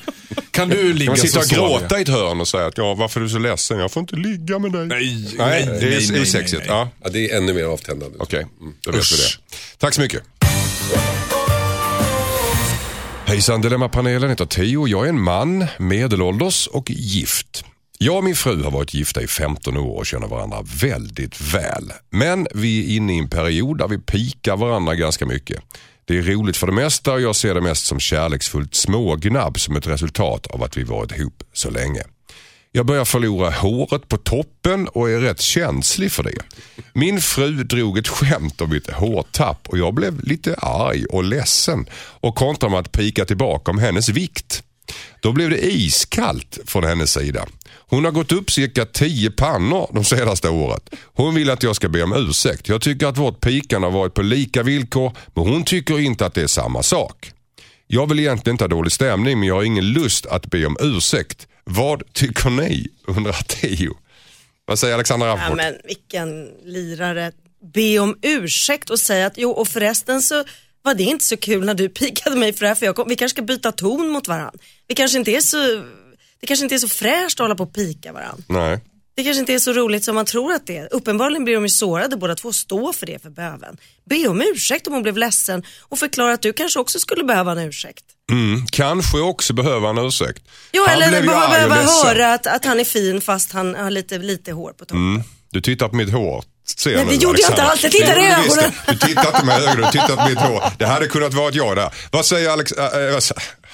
Kan 0.51 0.69
du 0.69 0.93
ligga 0.93 1.11
Man 1.11 1.17
så 1.17 1.27
sitter 1.27 1.41
och 1.41 1.47
gråta 1.81 1.99
i 1.99 2.03
ett 2.03 2.09
hörn 2.09 2.41
och 2.41 2.49
säger 2.49 2.65
att 2.69 2.79
ja, 2.79 2.95
varför 2.95 3.21
är 3.21 3.25
du 3.25 3.31
så 3.31 3.39
ledsen? 3.39 3.79
Jag 3.79 3.91
får 3.93 4.01
inte 4.01 4.17
ligga 4.17 4.59
med 4.59 4.73
dig. 4.73 4.87
Nej, 4.87 4.99
nej, 5.15 5.27
nej, 5.39 5.67
det 5.67 5.73
är, 5.73 5.81
nej, 5.81 5.91
det 5.91 6.07
är 6.07 6.13
nej, 6.13 6.27
sexigt. 6.27 6.53
nej, 6.53 6.69
nej. 6.69 6.77
Ja, 6.79 6.89
Ja, 7.05 7.11
det 7.11 7.31
är 7.31 7.37
ännu 7.37 7.55
mer 7.55 7.65
avtändande. 7.65 8.17
Okej, 8.21 8.47
mm, 8.61 8.75
då 8.85 8.91
vet 8.93 9.13
vi 9.13 9.17
det. 9.17 9.23
Tack 9.79 9.95
så 9.95 10.01
mycket. 10.01 10.23
Hejsan 13.27 13.61
Dilemmapanelen 13.61 14.31
heter 14.31 14.47
Theo. 14.47 14.89
Jag 14.89 15.05
är 15.05 15.09
en 15.09 15.21
man, 15.21 15.67
medelålders 15.79 16.67
och 16.67 16.91
gift. 16.91 17.65
Jag 17.99 18.17
och 18.17 18.25
min 18.25 18.35
fru 18.35 18.63
har 18.63 18.71
varit 18.71 18.95
gifta 18.95 19.23
i 19.23 19.27
15 19.27 19.77
år 19.77 19.99
och 19.99 20.07
känner 20.07 20.27
varandra 20.27 20.59
väldigt 20.81 21.55
väl. 21.55 21.93
Men 22.11 22.47
vi 22.55 22.85
är 22.85 22.97
inne 22.97 23.15
i 23.15 23.19
en 23.19 23.29
period 23.29 23.79
där 23.79 23.89
vi 23.89 23.99
pikar 23.99 24.57
varandra 24.57 24.95
ganska 24.95 25.27
mycket. 25.27 25.63
Det 26.05 26.19
är 26.19 26.23
roligt 26.23 26.57
för 26.57 26.67
det 26.67 26.73
mesta 26.73 27.13
och 27.13 27.21
jag 27.21 27.37
ser 27.37 27.55
det 27.55 27.61
mest 27.61 27.87
som 27.87 28.01
kärleksfullt 28.01 28.75
smågnabb 28.75 29.61
som 29.61 29.77
ett 29.77 29.87
resultat 29.87 30.47
av 30.47 30.63
att 30.63 30.77
vi 30.77 30.83
varit 30.83 31.13
ihop 31.13 31.43
så 31.53 31.71
länge. 31.71 32.03
Jag 32.77 32.87
börjar 32.87 33.05
förlora 33.05 33.51
håret 33.51 34.09
på 34.09 34.17
toppen 34.17 34.89
och 34.89 35.11
är 35.11 35.21
rätt 35.21 35.41
känslig 35.41 36.13
för 36.13 36.23
det. 36.23 36.39
Min 36.93 37.21
fru 37.21 37.65
drog 37.65 37.99
ett 37.99 38.09
skämt 38.09 38.61
om 38.61 38.71
mitt 38.71 38.91
hårtapp 38.91 39.69
och 39.69 39.79
jag 39.79 39.95
blev 39.95 40.25
lite 40.25 40.55
arg 40.55 41.05
och 41.07 41.25
ledsen 41.25 41.87
och 41.95 42.35
kontrade 42.35 42.71
med 42.71 42.81
att 42.81 42.93
pika 42.93 43.25
tillbaka 43.25 43.71
om 43.71 43.79
hennes 43.79 44.09
vikt. 44.09 44.63
Då 45.21 45.33
blev 45.33 45.51
det 45.51 45.67
iskallt 45.67 46.59
från 46.67 46.85
hennes 46.85 47.13
sida. 47.13 47.47
Hon 47.89 48.05
har 48.05 48.13
gått 48.13 48.33
upp 48.33 48.51
cirka 48.51 48.85
10 48.85 49.31
pannor 49.31 49.91
de 49.93 50.05
senaste 50.05 50.49
året. 50.49 50.95
Hon 51.05 51.35
vill 51.35 51.51
att 51.51 51.63
jag 51.63 51.77
ska 51.77 51.89
be 51.89 52.03
om 52.03 52.13
ursäkt. 52.13 52.69
Jag 52.69 52.81
tycker 52.81 53.07
att 53.07 53.19
vårt 53.19 53.41
pikande 53.41 53.87
har 53.87 53.93
varit 53.93 54.15
på 54.15 54.23
lika 54.23 54.63
villkor 54.63 55.17
men 55.35 55.47
hon 55.47 55.65
tycker 55.65 56.01
inte 56.01 56.27
att 56.27 56.35
det 56.35 56.43
är 56.43 56.47
samma 56.47 56.83
sak. 56.83 57.33
Jag 57.87 58.09
vill 58.09 58.21
egentligen 58.21 58.55
inte 58.55 58.65
ha 58.65 58.69
dålig 58.69 58.93
stämning 58.93 59.39
men 59.39 59.49
jag 59.49 59.55
har 59.55 59.63
ingen 59.63 59.93
lust 59.93 60.27
att 60.27 60.47
be 60.47 60.67
om 60.67 60.77
ursäkt. 60.81 61.47
Vad 61.65 62.13
tycker 62.13 62.51
ni? 62.51 62.87
undrar 63.07 63.33
Theo. 63.33 63.95
Vad 64.65 64.79
säger 64.79 64.95
Alexandra 64.95 65.29
Ja, 65.29 65.37
Rapport? 65.37 65.57
men 65.57 65.75
vilken 65.85 66.45
lirare. 66.65 67.33
Be 67.75 67.99
om 67.99 68.19
ursäkt 68.23 68.91
och 68.91 69.01
säga 69.01 69.27
att 69.27 69.33
jo 69.39 69.51
och 69.51 69.69
förresten 69.69 70.23
så 70.23 70.45
var 70.83 70.95
det 70.95 71.03
inte 71.03 71.25
så 71.25 71.37
kul 71.37 71.65
när 71.65 71.75
du 71.75 71.89
pikade 72.01 72.37
mig 72.37 72.53
för 72.53 72.61
det 72.61 72.69
här 72.69 72.75
för 72.75 72.87
jag 72.87 72.97
kom, 72.97 73.09
vi 73.09 73.17
kanske 73.17 73.35
ska 73.37 73.43
byta 73.43 73.73
ton 73.73 74.09
mot 74.09 74.29
varandra. 74.29 74.53
Vi 74.89 74.95
kanske 74.95 75.19
inte 75.19 75.31
är 75.31 75.41
så, 75.41 75.57
det 76.41 76.47
kanske 76.47 76.65
inte 76.65 76.75
är 76.75 76.79
så 76.79 76.89
fräscht 76.89 77.41
att 77.41 77.45
hålla 77.45 77.55
på 77.55 77.63
och 77.65 77.75
pika 77.75 78.13
varandra. 78.13 78.45
Nej. 78.49 78.81
Det 79.17 79.25
kanske 79.25 79.41
inte 79.41 79.55
är 79.55 79.59
så 79.59 79.73
roligt 79.73 80.05
som 80.05 80.15
man 80.15 80.27
tror 80.27 80.53
att 80.53 80.67
det 80.67 80.77
är. 80.77 80.89
Uppenbarligen 80.95 81.45
blir 81.45 81.55
de 81.55 81.65
ju 81.65 81.69
sårade 81.69 82.17
båda 82.17 82.35
två. 82.35 82.53
Stå 82.53 82.93
för 82.93 83.07
det 83.07 83.23
för 83.23 83.31
böven. 83.31 83.77
Be 84.11 84.29
om 84.29 84.43
ursäkt 84.43 84.87
om 84.87 84.93
hon 84.93 85.03
blev 85.03 85.17
ledsen 85.17 85.63
och 85.83 85.99
förklara 85.99 86.33
att 86.33 86.43
du 86.43 86.53
kanske 86.53 86.79
också 86.79 86.99
skulle 86.99 87.25
behöva 87.25 87.53
en 87.53 87.59
ursäkt. 87.59 88.05
Mm, 88.31 88.67
kanske 88.67 89.19
också 89.19 89.53
behöva 89.53 89.89
en 89.89 89.99
ursäkt. 89.99 90.43
Jo, 90.73 90.85
Han 90.89 91.03
eller 91.03 91.23
behöva 91.23 91.75
höra 91.75 92.35
att, 92.35 92.47
att 92.47 92.65
han 92.65 92.81
är 92.81 92.85
fin 92.85 93.21
fast 93.21 93.53
han 93.53 93.75
har 93.75 93.91
lite, 93.91 94.19
lite 94.19 94.53
hår 94.53 94.73
på 94.73 94.85
toppen. 94.85 94.97
Mm. 94.97 95.23
Du 95.51 95.61
tittar 95.61 95.89
på 95.89 95.97
mitt 95.97 96.13
hår. 96.13 96.45
Nej, 96.87 96.97
nu, 96.97 97.05
det 97.05 97.15
gjorde 97.15 97.41
jag 97.41 97.51
inte 97.51 97.63
alls. 97.63 97.83
Jag 97.83 97.93
tittade 97.93 98.21
i 98.21 98.27
ögonen. 98.27 98.73
Du 98.89 98.97
tittar 98.97 99.27
inte 99.27 99.45
med 99.45 99.63
ögonen, 99.63 99.77
du 99.77 99.91
tittar 100.01 100.17
på 100.17 100.29
mitt 100.29 100.39
hår. 100.39 100.63
Det 100.79 100.87
hade 100.87 101.07
kunnat 101.07 101.35
vara 101.35 101.51
jag 101.53 101.77
där. 101.77 101.95
Vad 102.11 102.27
säger 102.27 102.51
Alex, 102.51 102.73
äh, 102.73 103.15
äh, 103.15 103.21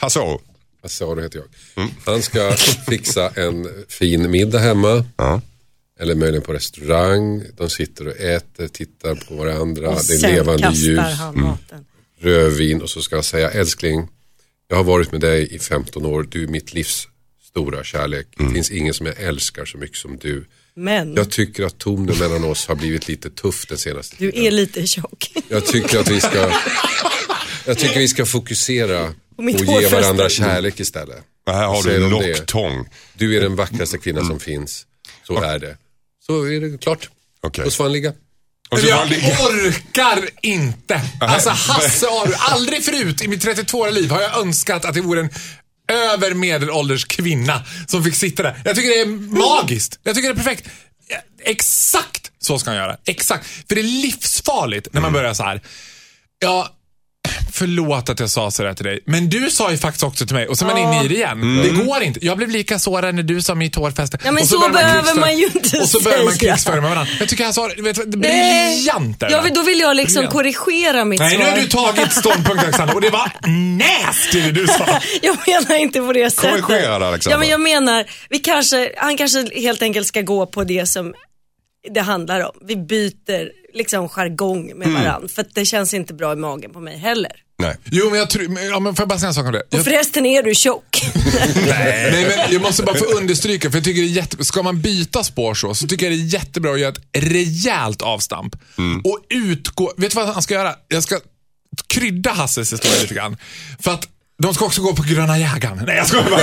Hasso? 0.01 0.41
Det 0.83 1.22
heter 1.22 1.39
jag. 1.74 1.89
Han 2.05 2.22
ska 2.22 2.53
fixa 2.89 3.28
en 3.28 3.68
fin 3.89 4.31
middag 4.31 4.59
hemma. 4.59 5.05
Ja. 5.16 5.41
Eller 6.01 6.14
möjligen 6.14 6.43
på 6.43 6.53
restaurang. 6.53 7.43
De 7.57 7.70
sitter 7.70 8.09
och 8.09 8.16
äter, 8.16 8.68
tittar 8.68 9.14
på 9.14 9.35
varandra. 9.35 9.89
Och 9.89 10.01
det 10.09 10.14
är 10.14 10.33
levande 10.35 10.70
ljus. 10.72 10.99
han 10.99 11.41
maten. 11.41 11.85
rödvin 12.20 12.83
och 12.83 12.91
så 12.91 13.03
ska 13.03 13.16
jag 13.16 13.24
säga 13.24 13.51
älskling, 13.51 14.09
jag 14.68 14.76
har 14.76 14.85
varit 14.85 15.12
med 15.12 15.20
dig 15.20 15.55
i 15.55 15.59
15 15.59 16.07
år, 16.07 16.26
du 16.31 16.43
är 16.43 16.49
mitt 16.49 16.74
livs 16.74 17.09
stora 17.51 17.85
kärlek. 17.85 18.26
Det 18.37 18.51
finns 18.51 18.70
ingen 18.70 18.95
som 18.95 19.07
jag 19.07 19.20
älskar 19.20 19.64
så 19.64 19.78
mycket 19.78 19.97
som 19.97 20.18
du. 20.18 20.45
Men 20.74 21.14
Jag 21.14 21.31
tycker 21.31 21.64
att 21.64 21.78
tonen 21.78 22.18
mellan 22.18 22.45
oss 22.45 22.66
har 22.66 22.74
blivit 22.74 23.09
lite 23.09 23.31
tuff 23.31 23.66
den 23.66 23.78
senaste 23.78 24.16
du 24.18 24.31
tiden. 24.31 24.47
är 24.47 24.51
lite 24.51 24.87
tjock. 24.87 25.33
Jag 25.49 25.66
tycker 25.66 25.99
att 25.99 26.11
vi 26.11 26.20
ska, 26.20 26.53
jag 27.66 27.78
tycker 27.78 27.99
vi 27.99 28.09
ska 28.09 28.26
fokusera 28.26 29.14
På 29.41 29.45
mitt 29.45 29.61
och 29.61 29.66
ge 29.66 29.72
hårfäste. 29.72 29.97
varandra 29.97 30.28
kärlek 30.28 30.80
istället. 30.80 31.24
Här 31.47 31.66
har 31.66 31.82
du 31.82 31.97
en 31.97 32.03
det? 32.03 32.09
locktång. 32.09 32.88
Du 33.14 33.36
är 33.36 33.41
den 33.41 33.57
vackraste 33.57 33.99
kvinna 33.99 34.24
som 34.24 34.41
finns. 34.41 34.86
Så 35.26 35.43
är 35.43 35.59
det. 35.59 35.76
Så 36.26 36.45
är 36.45 36.61
det 36.61 36.78
klart. 36.78 37.09
Okej. 37.41 37.64
Då 37.64 37.70
får 37.70 37.84
han 37.84 37.93
ligga. 37.93 38.12
Och 38.70 38.78
så 38.78 38.86
Jag 38.86 39.07
orkar 39.09 40.28
inte. 40.43 41.01
Alltså 41.20 41.51
Hasse 41.51 42.07
Aro, 42.07 42.32
aldrig 42.38 42.84
förut 42.84 43.22
i 43.22 43.28
mitt 43.28 43.45
32-åriga 43.45 43.95
liv 43.95 44.11
har 44.11 44.22
jag 44.22 44.38
önskat 44.41 44.84
att 44.84 44.95
det 44.95 45.01
vore 45.01 45.20
en 45.20 45.30
över 45.88 46.34
medelålders 46.34 47.05
kvinna 47.05 47.64
som 47.86 48.05
fick 48.05 48.14
sitta 48.14 48.43
där. 48.43 48.62
Jag 48.64 48.76
tycker 48.76 48.88
det 48.88 49.01
är 49.01 49.07
magiskt. 49.07 49.99
Jag 50.03 50.14
tycker 50.14 50.28
det 50.28 50.41
är 50.41 50.45
perfekt. 50.45 50.68
Ja, 51.09 51.16
Exakt 51.45 52.32
så 52.38 52.59
ska 52.59 52.70
han 52.70 52.76
göra. 52.76 52.97
Exakt. 53.07 53.47
För 53.68 53.74
det 53.74 53.80
är 53.80 54.03
livsfarligt 54.03 54.88
när 54.93 55.01
man 55.01 55.12
börjar 55.12 55.34
så 55.34 55.43
här. 55.43 55.61
Ja, 56.38 56.76
förlåt 57.53 58.09
att 58.09 58.20
jag 58.20 58.30
sa 58.30 58.51
sådär 58.51 58.74
till 58.74 58.84
dig. 58.84 59.01
Men 59.07 59.28
du 59.28 59.51
sa 59.51 59.70
ju 59.70 59.78
faktiskt 59.78 60.05
också 60.05 60.26
till 60.26 60.34
mig 60.36 60.46
och 60.48 60.59
så 60.59 60.64
är 60.64 60.68
man 60.68 60.78
inne 60.78 61.05
i 61.05 61.09
det 61.09 61.14
igen. 61.14 61.61
Det 61.62 61.84
går 61.84 62.03
inte. 62.03 62.26
Jag 62.26 62.36
blev 62.36 62.48
lika 62.51 62.78
sårad 62.78 63.14
när 63.14 63.22
du 63.22 63.42
sa 63.42 63.55
mitt 63.55 63.74
hårfäste. 63.74 64.18
Ja, 64.24 64.30
men 64.32 64.42
Och 64.42 64.48
så 64.48 64.59
börjar 64.59 64.72
behöver 64.72 65.03
krigsföra- 65.03 65.20
man 65.20 65.38
ju 65.38 65.44
inte 65.46 65.78
Och 65.80 65.88
så 65.88 66.01
börjar 66.01 66.24
man 66.24 66.34
säga. 66.34 66.53
krigsföra 66.53 66.80
med 66.80 66.90
varandra. 66.90 67.12
Jag 67.18 67.28
tycker 67.28 67.44
han 67.44 67.55
sa 67.55 67.68
det, 67.68 67.82
vet 67.82 68.07
briljant. 68.09 69.16
Ja, 69.30 69.42
då 69.55 69.62
vill 69.62 69.80
jag 69.80 69.96
liksom 69.96 70.14
Briljant. 70.14 70.32
korrigera 70.57 71.05
mitt 71.05 71.20
Nej, 71.20 71.38
nu 71.38 71.44
svar. 71.44 71.51
har 71.53 71.59
du 71.61 71.66
tagit 71.66 72.12
ståndpunkt 72.12 72.62
Alexander 72.62 72.94
och 72.94 73.01
det 73.01 73.11
var 73.11 73.30
nasty 73.78 74.40
det 74.40 74.51
du 74.53 74.66
sa. 74.66 74.86
Jag 75.22 75.36
menar 75.46 75.76
inte 75.76 76.01
på 76.01 76.12
det 76.12 76.30
sättet. 76.30 76.62
Korrigera 76.62 76.98
det, 76.98 77.07
Alexandra. 77.09 77.34
Ja, 77.34 77.38
men 77.38 77.48
jag 77.48 77.61
menar, 77.61 78.05
vi 78.30 78.38
kanske, 78.38 78.92
han 78.96 79.16
kanske 79.16 79.46
helt 79.61 79.82
enkelt 79.82 80.07
ska 80.07 80.20
gå 80.22 80.46
på 80.46 80.64
det 80.64 80.86
som 80.86 81.14
det 81.95 82.01
handlar 82.01 82.41
om. 82.41 82.53
Vi 82.68 82.76
byter 82.76 83.51
liksom 83.74 84.09
jargong 84.09 84.72
med 84.76 84.89
Mm. 84.89 85.03
varandra. 85.03 85.28
För 85.28 85.43
att 85.43 85.55
det 85.55 85.64
känns 85.64 85.95
inte 85.95 86.14
bra 86.14 86.33
i 86.33 86.37
magen 86.37 86.72
på 86.72 86.81
mig 86.81 86.99
heller. 86.99 87.33
Nej. 87.59 87.76
Jo, 87.85 88.11
men 88.11 88.18
jag 88.18 88.31
tror, 88.31 88.59
ja, 88.70 88.81
men 88.81 88.95
får 88.95 89.03
jag 89.03 89.09
bara 89.09 89.18
säga 89.18 89.28
en 89.28 89.35
sak 89.35 89.47
om 89.47 89.53
det? 89.53 89.62
Och 89.78 89.85
förresten 89.85 90.26
är 90.26 90.43
du 90.43 90.55
tjock. 90.55 91.03
nej, 91.66 92.26
men 92.37 92.53
jag 92.53 92.62
måste 92.62 92.83
bara 92.83 92.97
få 92.97 93.05
understryka, 93.05 93.70
för 93.70 93.76
jag 93.78 93.85
tycker 93.85 94.03
det 94.03 94.09
är 94.09 94.11
jätte, 94.11 94.45
ska 94.45 94.62
man 94.62 94.81
byta 94.81 95.24
spår 95.24 95.55
så, 95.55 95.74
så 95.74 95.87
tycker 95.87 96.07
jag 96.11 96.18
det 96.18 96.22
är 96.22 96.35
jättebra 96.35 96.72
att 96.72 96.81
göra 96.81 96.93
ett 96.93 97.01
rejält 97.24 98.03
avstamp. 98.03 98.57
Och 99.05 99.18
utgå, 99.31 99.93
vet 99.97 100.11
du 100.11 100.14
vad 100.16 100.28
han 100.28 100.43
ska 100.43 100.55
göra? 100.55 100.74
Jag 100.89 101.03
ska 101.03 101.18
krydda 101.87 102.31
Hasses 102.31 102.72
historia 102.72 103.03
lite 103.03 103.14
grann. 103.14 103.37
För 103.81 103.91
att 103.91 104.09
de 104.43 104.55
ska 104.55 104.64
också 104.64 104.83
gå 104.83 104.95
på 104.97 105.03
Gröna 105.03 105.39
jägaren. 105.39 105.83
Nej, 105.87 105.97
jag 105.97 106.07
skojar 106.07 106.31
bara. 106.31 106.43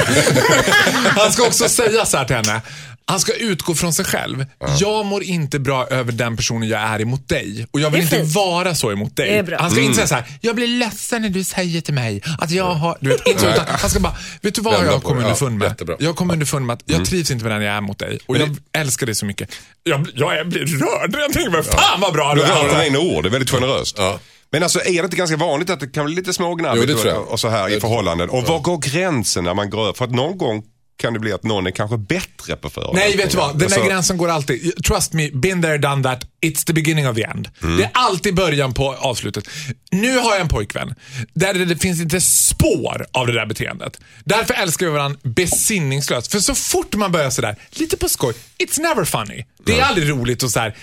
Han 1.21 1.31
ska 1.31 1.43
också 1.47 1.69
säga 1.69 2.05
så 2.05 2.17
här 2.17 2.25
till 2.25 2.35
henne. 2.35 2.61
Han 3.09 3.19
ska 3.19 3.33
utgå 3.33 3.75
från 3.75 3.93
sig 3.93 4.05
själv. 4.05 4.45
Jag 4.79 5.05
mår 5.05 5.23
inte 5.23 5.59
bra 5.59 5.87
över 5.87 6.11
den 6.11 6.37
personen 6.37 6.69
jag 6.69 6.81
är 6.81 7.01
emot 7.01 7.29
dig. 7.29 7.67
Och 7.71 7.79
jag 7.79 7.89
vill 7.89 8.01
inte 8.01 8.15
fint. 8.15 8.35
vara 8.35 8.75
så 8.75 8.91
emot 8.91 9.15
dig. 9.15 9.29
Det 9.29 9.37
är 9.37 9.43
bra. 9.43 9.57
Han 9.59 9.71
ska 9.71 9.81
inte 9.81 9.95
säga 9.95 10.07
så 10.07 10.15
här. 10.15 10.25
jag 10.41 10.55
blir 10.55 10.67
ledsen 10.67 11.21
när 11.21 11.29
du 11.29 11.43
säger 11.43 11.81
till 11.81 11.93
mig 11.93 12.21
att 12.39 12.51
jag 12.51 12.73
har... 12.73 12.97
Du 13.01 13.09
vet, 13.09 13.27
inte 13.27 13.45
utan 13.47 13.65
han 13.67 13.89
ska 13.89 13.99
bara, 13.99 14.15
vet 14.41 14.55
du 14.55 14.61
vad 14.61 14.73
Vända 14.73 14.91
jag 14.91 15.01
på 15.01 15.07
kom 15.07 15.17
det. 15.17 15.23
underfund 15.23 15.53
Ja, 15.55 15.59
med? 15.59 15.69
jättebra. 15.69 15.95
Jag 15.99 16.15
kom 16.15 16.31
underfund 16.31 16.65
med 16.65 16.73
att 16.73 16.83
jag 16.85 17.05
trivs 17.05 17.31
inte 17.31 17.43
med 17.45 17.53
den 17.53 17.61
jag 17.61 17.75
är 17.75 17.81
mot 17.81 17.99
dig. 17.99 18.19
Och 18.25 18.37
jag 18.37 18.57
älskar 18.73 19.05
dig 19.05 19.15
så 19.15 19.25
mycket. 19.25 19.49
Jag, 19.83 20.07
jag 20.15 20.47
blir 20.49 20.59
rörd 20.65 21.15
jag 21.19 21.33
tänker 21.33 21.57
det. 21.57 21.63
Fan 21.63 22.01
vad 22.01 22.13
bra 22.13 22.35
Du 22.35 22.41
du 22.41 22.47
dina 22.47 22.81
är. 22.81 22.85
egna 22.85 22.99
ord, 22.99 23.23
det 23.23 23.29
är 23.29 23.31
väldigt 23.31 23.49
generöst. 23.51 23.95
Ja. 23.99 24.19
Men 24.51 24.63
alltså 24.63 24.79
är 24.79 24.93
det 24.93 25.03
inte 25.05 25.17
ganska 25.17 25.37
vanligt 25.37 25.69
att 25.69 25.79
det 25.79 25.87
kan 25.87 26.05
bli 26.05 26.15
lite 26.15 26.33
smågnabbigt 26.33 27.05
och, 27.05 27.31
och 27.31 27.39
så 27.39 27.49
här 27.49 27.69
i 27.77 27.79
förhållanden? 27.79 28.29
Och 28.29 28.43
var 28.43 28.59
går 28.59 28.77
gränsen 28.77 29.43
när 29.43 29.53
man 29.53 29.69
går 29.69 29.81
över? 29.83 29.93
För 29.93 30.05
att 30.05 30.11
någon 30.11 30.37
gång 30.37 30.63
kan 30.97 31.13
det 31.13 31.19
bli 31.19 31.33
att 31.33 31.43
någon 31.43 31.67
är 31.67 31.71
kanske 31.71 31.97
bättre 31.97 32.55
på 32.55 32.69
förolämpningar. 32.69 33.07
Nej, 33.07 33.17
vet 33.17 33.31
du 33.31 33.37
vad? 33.37 33.49
Den 33.49 33.57
där 33.57 33.65
Alltså, 33.65 33.83
gränsen 33.83 34.17
går 34.17 34.29
alltid. 34.29 34.83
Trust 34.83 35.13
me, 35.13 35.31
been 35.31 35.61
there, 35.61 35.77
done 35.77 36.03
that. 36.03 36.25
It's 36.41 36.65
the 36.65 36.73
beginning 36.73 37.07
of 37.07 37.15
the 37.15 37.23
end. 37.23 37.49
Mm. 37.63 37.77
Det 37.77 37.83
är 37.83 37.89
alltid 37.93 38.35
början 38.35 38.73
på 38.73 38.93
avslutet. 38.93 39.47
Nu 39.91 40.17
har 40.17 40.31
jag 40.31 40.41
en 40.41 40.47
pojkvän 40.47 40.95
där 41.33 41.53
det, 41.53 41.77
finns 41.77 42.01
inte 42.01 42.21
spår 42.21 43.05
av 43.11 43.27
det 43.27 43.33
där 43.33 43.45
beteendet. 43.45 43.99
Därför 44.23 44.53
älskar 44.53 44.85
vi 44.85 44.91
varandra 44.91 45.19
besinningslöst. 45.23 46.31
För 46.31 46.39
så 46.39 46.55
fort 46.55 46.95
man 46.95 47.11
börjar 47.11 47.29
sådär, 47.29 47.55
lite 47.71 47.97
på 47.97 48.09
skoj, 48.09 48.33
it's 48.57 48.81
never 48.81 49.05
funny. 49.05 49.45
Det 49.65 49.79
är 49.79 49.83
aldrig 49.83 50.09
roligt 50.09 50.43
och 50.43 50.51
så 50.51 50.59
här. 50.59 50.75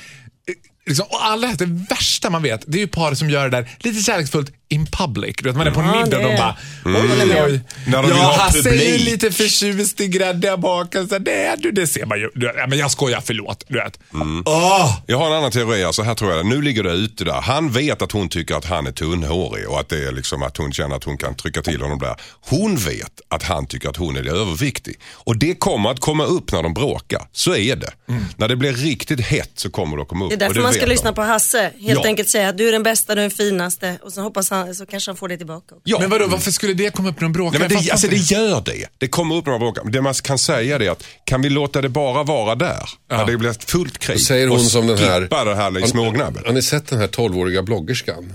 Liksom, 0.87 1.07
och 1.09 1.27
alla, 1.27 1.53
det 1.53 1.67
värsta 1.91 2.31
man 2.31 2.43
vet, 2.43 2.65
det 2.67 2.79
är 2.79 2.81
ju 2.81 2.87
par 2.87 3.15
som 3.15 3.31
gör 3.31 3.49
det 3.49 3.57
där 3.57 3.71
lite 3.79 4.03
kärleksfullt 4.03 4.53
in 4.75 4.87
public. 4.87 5.37
Du 5.39 5.45
vet, 5.49 5.57
man 5.57 5.67
är 5.67 5.71
på 5.71 5.81
en 5.81 5.87
Ja, 5.87 5.93
middag 6.05 6.17
och 6.17 6.23
det 6.23 6.29
de 6.29 6.35
är- 6.35 6.39
bara, 6.39 6.57
med. 6.85 7.03
oj, 7.05 7.43
oj. 7.45 7.61
När 7.87 8.03
de 8.03 8.07
vill 8.07 8.17
Ja, 8.17 8.23
ha 8.23 8.33
Hasse 8.43 8.59
är 8.59 8.63
publik. 8.63 9.01
lite 9.05 9.31
förtjust 9.31 10.01
i 10.01 10.09
gräddiga 10.09 10.57
baken. 10.57 11.09
Så 11.09 11.19
det, 11.19 11.33
är 11.47 11.57
du, 11.57 11.71
det 11.73 11.87
ser 11.87 12.07
man 12.07 12.19
ju. 12.19 12.31
Du, 12.35 12.47
vet, 12.47 12.57
ja, 12.59 12.67
men 12.67 12.79
jag 12.79 12.91
skojar, 12.91 13.23
förlåt. 13.25 13.65
Du 13.69 13.75
vet. 13.79 13.99
Åh! 14.47 14.99
Jag 15.07 15.19
har 15.19 15.27
en 15.27 15.33
annan 15.33 15.51
teori, 15.51 15.85
alltså 15.85 16.03
här 16.03 16.15
tror 16.15 16.33
jag 16.33 16.47
Nu 16.47 16.63
ligger 16.63 16.83
det 16.83 16.91
ute 16.93 17.25
där. 17.25 17.41
Han 17.41 17.71
vet 17.71 18.03
att 18.03 18.13
hon 18.13 18.29
tycker 18.29 18.55
att 18.55 18.65
han 18.65 18.87
är 18.87 18.93
tunnhårig 18.93 19.69
och 19.69 19.81
att 19.81 19.89
det 19.89 20.09
är 20.09 20.13
liksom 20.13 20.43
att 20.43 20.57
hon 20.57 20.73
känner 20.73 20.97
att 20.97 21.05
hon 21.05 21.17
kan 21.19 21.35
trycka 21.35 21.63
till 21.63 21.81
honom 21.83 21.99
där. 21.99 22.15
Hon 22.41 22.77
vet 22.77 23.21
att 23.29 23.43
han 23.43 23.67
tycker 23.67 23.89
att 23.89 23.97
hon 23.97 24.17
är 24.17 24.29
överviktig. 24.29 24.97
Och 25.15 25.37
det 25.39 25.55
kommer 25.55 25.91
att 25.91 26.01
komma 26.01 26.25
upp 26.25 26.53
när 26.53 26.63
de 26.63 26.75
bråkar. 26.75 27.23
Så 27.33 27.57
är 27.57 27.77
det. 27.77 27.91
När 28.37 28.49
det 28.49 28.57
blir 28.57 28.73
riktigt 28.73 29.21
hett 29.21 29.51
så 29.55 29.71
kommer 29.71 29.97
det 29.97 30.03
att 30.03 30.09
komma 30.09 30.25
upp. 30.25 30.31
Det 30.31 30.35
är 30.45 30.49
och 30.49 30.55
därför 30.55 30.63
man 30.63 30.73
ska 30.73 30.81
vet 30.81 30.89
lyssna 30.89 31.11
de. 31.11 31.15
på 31.15 31.23
Hasse. 31.23 31.63
Helt 31.81 32.01
Ja. 32.03 32.07
enkelt 32.07 32.29
säga 32.29 32.49
att 32.49 32.59
du 32.59 32.69
är 32.69 32.73
den 32.73 32.83
bästa, 32.83 33.15
du 33.15 33.21
är 33.21 33.23
den 33.23 33.31
finaste 33.31 33.99
och 34.03 34.13
så 34.13 34.21
hoppas 34.21 34.51
han, 34.51 34.64
så 34.73 34.87
kanske 34.87 35.11
han 35.11 35.17
får 35.17 35.29
det 35.29 35.37
tillbaka 35.37 35.75
också. 35.75 35.83
Ja. 35.85 35.99
Men 36.01 36.11
vadå, 36.11 36.27
varför 36.27 36.51
skulle 36.51 36.75
det 36.75 36.91
komma 36.91 37.09
upp 37.09 37.21
de 37.21 37.33
bråkar? 37.33 37.59
Nej, 37.59 37.69
men 37.69 37.83
det, 37.85 37.91
alltså, 37.91 38.09
det 38.09 38.17
gör 38.17 38.61
det. 38.61 38.87
Det 38.99 39.09
kommer 39.09 39.35
upp 39.37 39.47
när 39.47 39.53
man 39.53 39.61
bråkar. 39.61 39.85
Det 39.85 40.03
man 40.03 40.15
kan 40.15 40.39
säga 40.39 40.77
är 40.77 40.91
att 40.91 41.05
kan 41.25 41.43
vi 41.43 41.51
låta 41.51 41.83
det 41.83 41.89
bara 41.89 42.23
vara 42.23 42.55
där? 42.55 42.91
När 43.11 43.27
det 43.27 43.37
blir 43.37 43.67
fullt 43.67 43.99
krig. 43.99 44.17
Då 44.17 44.21
säger 44.21 44.49
hon 44.49 44.57
och 44.57 44.65
som 44.65 44.87
den 44.87 44.99
här... 44.99 45.21
det 45.21 45.55
här 45.55 45.85
i 45.85 45.89
smågnabbet. 45.89 46.47
Har 46.47 46.53
ni 46.53 46.63
sett 46.63 46.87
den 46.87 46.99
här 46.99 47.09
12-åriga 47.09 47.63
bloggerskan? 47.63 48.33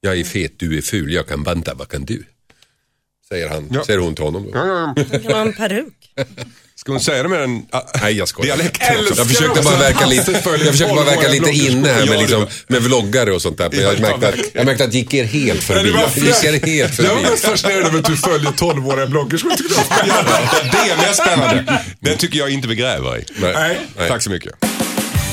Jag 0.00 0.18
är 0.20 0.24
fet, 0.24 0.52
du 0.58 0.78
är 0.78 0.82
ful, 0.82 1.12
jag 1.12 1.26
kan 1.28 1.42
banta, 1.42 1.74
vad 1.74 1.88
kan 1.88 2.04
du? 2.04 2.24
Säger, 3.28 3.48
han, 3.48 3.68
Ja. 3.72 3.84
säger 3.84 3.98
hon 3.98 4.14
till 4.14 4.24
honom 4.24 4.50
då. 4.52 4.58
Han 4.58 4.94
kan 4.94 5.32
ha 5.32 5.40
en 5.40 5.52
peruk. 5.52 5.94
Ska 6.76 6.92
hon 6.92 7.00
säga 7.00 7.22
det 7.22 7.28
med 7.28 7.42
en 7.42 7.62
ah, 7.70 7.80
Nej 8.02 8.12
jag 8.18 8.28
skojar. 8.28 8.56
dialekt? 8.56 8.82
Jag 9.16 9.26
försökte 9.28 9.62
bara 9.62 9.76
verka 9.76 10.06
lite, 10.06 10.32
jag 10.32 10.42
försökte 10.72 10.94
bara 10.94 11.04
verka 11.04 11.28
lite 11.28 11.50
inne 11.50 11.88
här 11.88 12.06
med, 12.06 12.18
liksom, 12.18 12.46
med 12.66 12.82
vloggare 12.82 13.32
och 13.32 13.42
sånt 13.42 13.58
där. 13.58 13.68
Men 13.72 13.80
jag 13.80 14.00
märkte 14.00 14.28
att, 14.28 14.34
jag 14.52 14.66
märkte 14.66 14.84
att 14.84 14.94
gick 14.94 15.14
er 15.14 15.24
helt 15.24 15.62
förbi. 15.62 15.88
Gick 16.20 16.44
er 16.44 16.66
helt 16.66 16.98
Jag 16.98 17.04
var 17.08 17.14
förbi. 17.16 17.30
mest 17.30 17.44
fascinerad 17.44 17.86
över 17.86 17.98
att 17.98 18.04
du 18.04 18.16
följer 18.16 18.50
12-åriga 18.50 19.06
bloggerskor. 19.06 19.50
Tyckte 19.50 19.74
jag 19.74 19.84
var 19.84 19.96
spännande. 19.96 20.30
Det 20.72 20.78
är 20.90 20.96
mest 20.96 21.22
spännande. 21.22 21.82
Den 22.00 22.16
tycker 22.18 22.38
jag 22.38 22.50
inte 22.50 22.68
vi 22.68 22.74
gräver 22.74 23.18
i. 23.18 23.24
Nej. 23.36 23.54
Nej. 23.98 24.08
Tack 24.08 24.22
så 24.22 24.30
mycket. 24.30 24.52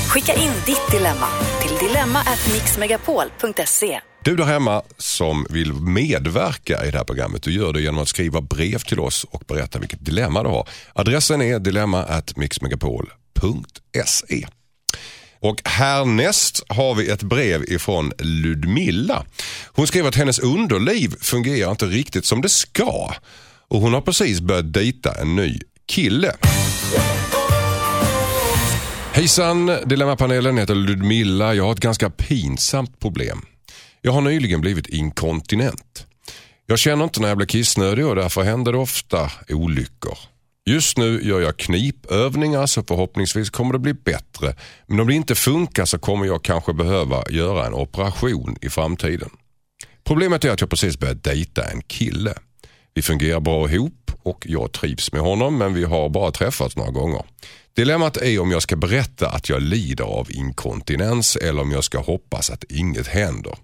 Skicka 0.08 0.34
in 0.34 0.52
ditt 0.66 0.90
dilemma 0.90 1.28
till 1.62 1.88
dilemma@mixmegapol.se. 1.88 4.00
Du 4.24 4.36
där 4.36 4.44
hemma 4.44 4.82
som 4.98 5.46
vill 5.50 5.72
medverka 5.72 6.86
i 6.86 6.90
det 6.90 6.98
här 6.98 7.04
programmet, 7.04 7.42
du 7.42 7.52
gör 7.52 7.72
det 7.72 7.80
genom 7.80 8.02
att 8.02 8.08
skriva 8.08 8.40
brev 8.40 8.78
till 8.78 9.00
oss 9.00 9.26
och 9.30 9.42
berätta 9.48 9.78
vilket 9.78 10.04
dilemma 10.04 10.42
du 10.42 10.48
har. 10.48 10.68
Adressen 10.92 11.42
är 11.42 11.58
dilemma@mixmegapol.se. 11.58 14.46
Och 15.40 15.60
härnäst 15.64 16.62
har 16.68 16.94
vi 16.94 17.08
ett 17.08 17.22
brev 17.22 17.62
ifrån 17.62 18.12
Ludmilla. 18.18 19.24
Hon 19.66 19.86
skriver 19.86 20.08
att 20.08 20.16
hennes 20.16 20.38
underliv 20.38 21.14
fungerar 21.20 21.70
inte 21.70 21.86
riktigt 21.86 22.24
som 22.24 22.40
det 22.40 22.48
ska. 22.48 23.14
Och 23.68 23.80
hon 23.80 23.94
har 23.94 24.00
precis 24.00 24.40
börjat 24.40 24.72
dejta 24.72 25.20
en 25.20 25.36
ny 25.36 25.60
kille. 25.86 26.36
Hejsan, 29.12 29.78
Dilemmapanelen 29.86 30.58
heter 30.58 30.74
Ludmilla. 30.74 31.54
Jag 31.54 31.64
har 31.64 31.72
ett 31.72 31.80
ganska 31.80 32.10
pinsamt 32.10 33.00
problem. 33.00 33.42
Jag 34.04 34.12
har 34.12 34.20
nyligen 34.20 34.60
blivit 34.60 34.86
inkontinent. 34.86 36.06
Jag 36.66 36.78
känner 36.78 37.04
inte 37.04 37.20
när 37.20 37.28
jag 37.28 37.36
blir 37.36 37.46
kissnödig 37.46 38.06
och 38.06 38.16
därför 38.16 38.42
händer 38.42 38.72
det 38.72 38.78
ofta 38.78 39.30
olyckor. 39.48 40.18
Just 40.66 40.98
nu 40.98 41.20
gör 41.22 41.40
jag 41.40 41.56
knipövningar 41.56 42.66
så 42.66 42.82
förhoppningsvis 42.82 43.50
kommer 43.50 43.72
det 43.72 43.78
bli 43.78 43.94
bättre. 43.94 44.54
Men 44.86 45.00
om 45.00 45.06
det 45.06 45.14
inte 45.14 45.34
funkar 45.34 45.84
så 45.84 45.98
kommer 45.98 46.26
jag 46.26 46.44
kanske 46.44 46.72
behöva 46.72 47.24
göra 47.30 47.66
en 47.66 47.74
operation 47.74 48.56
i 48.60 48.68
framtiden. 48.70 49.30
Problemet 50.04 50.44
är 50.44 50.50
att 50.50 50.60
jag 50.60 50.70
precis 50.70 50.98
börjat 50.98 51.24
dejta 51.24 51.70
en 51.70 51.82
kille. 51.82 52.34
Vi 52.94 53.02
fungerar 53.02 53.40
bra 53.40 53.70
ihop 53.70 54.12
och 54.22 54.46
jag 54.48 54.72
trivs 54.72 55.12
med 55.12 55.22
honom 55.22 55.58
men 55.58 55.74
vi 55.74 55.84
har 55.84 56.08
bara 56.08 56.30
träffats 56.30 56.76
några 56.76 56.90
gånger. 56.90 57.22
Dilemmat 57.76 58.16
är 58.16 58.40
om 58.40 58.50
jag 58.50 58.62
ska 58.62 58.76
berätta 58.76 59.28
att 59.28 59.48
jag 59.48 59.62
lider 59.62 60.04
av 60.04 60.30
inkontinens 60.30 61.36
eller 61.36 61.62
om 61.62 61.70
jag 61.70 61.84
ska 61.84 61.98
hoppas 61.98 62.50
att 62.50 62.64
inget 62.64 63.06
händer. 63.06 63.54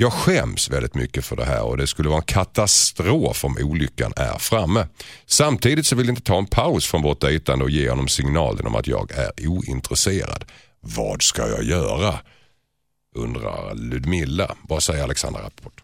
Jag 0.00 0.12
skäms 0.12 0.70
väldigt 0.70 0.94
mycket 0.94 1.24
för 1.24 1.36
det 1.36 1.44
här 1.44 1.62
och 1.62 1.76
det 1.76 1.86
skulle 1.86 2.08
vara 2.08 2.18
en 2.18 2.24
katastrof 2.24 3.44
om 3.44 3.56
olyckan 3.60 4.12
är 4.16 4.38
framme. 4.38 4.86
Samtidigt 5.26 5.86
så 5.86 5.96
vill 5.96 6.06
jag 6.06 6.12
inte 6.12 6.22
ta 6.22 6.38
en 6.38 6.46
paus 6.46 6.86
från 6.86 7.02
vårt 7.02 7.20
dejtande 7.20 7.64
och 7.64 7.70
ge 7.70 7.90
honom 7.90 8.08
signalen 8.08 8.66
om 8.66 8.74
att 8.74 8.86
jag 8.86 9.12
är 9.12 9.32
ointresserad. 9.48 10.44
Vad 10.80 11.22
ska 11.22 11.48
jag 11.48 11.62
göra? 11.62 12.18
Undrar 13.14 13.74
Ludmilla. 13.74 14.54
Vad 14.68 14.82
säger 14.82 15.04
Alexandra 15.04 15.42
Rapport? 15.42 15.82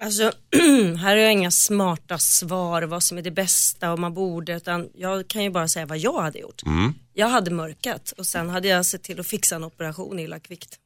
Alltså, 0.00 0.22
här 0.98 1.16
har 1.16 1.16
jag 1.16 1.32
inga 1.32 1.50
smarta 1.50 2.18
svar 2.18 2.82
vad 2.82 3.02
som 3.02 3.18
är 3.18 3.22
det 3.22 3.30
bästa 3.30 3.92
och 3.92 3.98
man 3.98 4.14
borde 4.14 4.52
utan 4.52 4.88
jag 4.94 5.28
kan 5.28 5.42
ju 5.42 5.50
bara 5.50 5.68
säga 5.68 5.86
vad 5.86 5.98
jag 5.98 6.22
hade 6.22 6.38
gjort. 6.38 6.62
Jag 7.14 7.28
hade 7.28 7.50
mörkat 7.50 8.12
och 8.18 8.26
sen 8.26 8.50
hade 8.50 8.68
jag 8.68 8.86
sett 8.86 9.02
till 9.02 9.20
att 9.20 9.26
fixa 9.26 9.56
en 9.56 9.64
operation 9.64 10.18
illa 10.18 10.38
kvickt. 10.38 10.78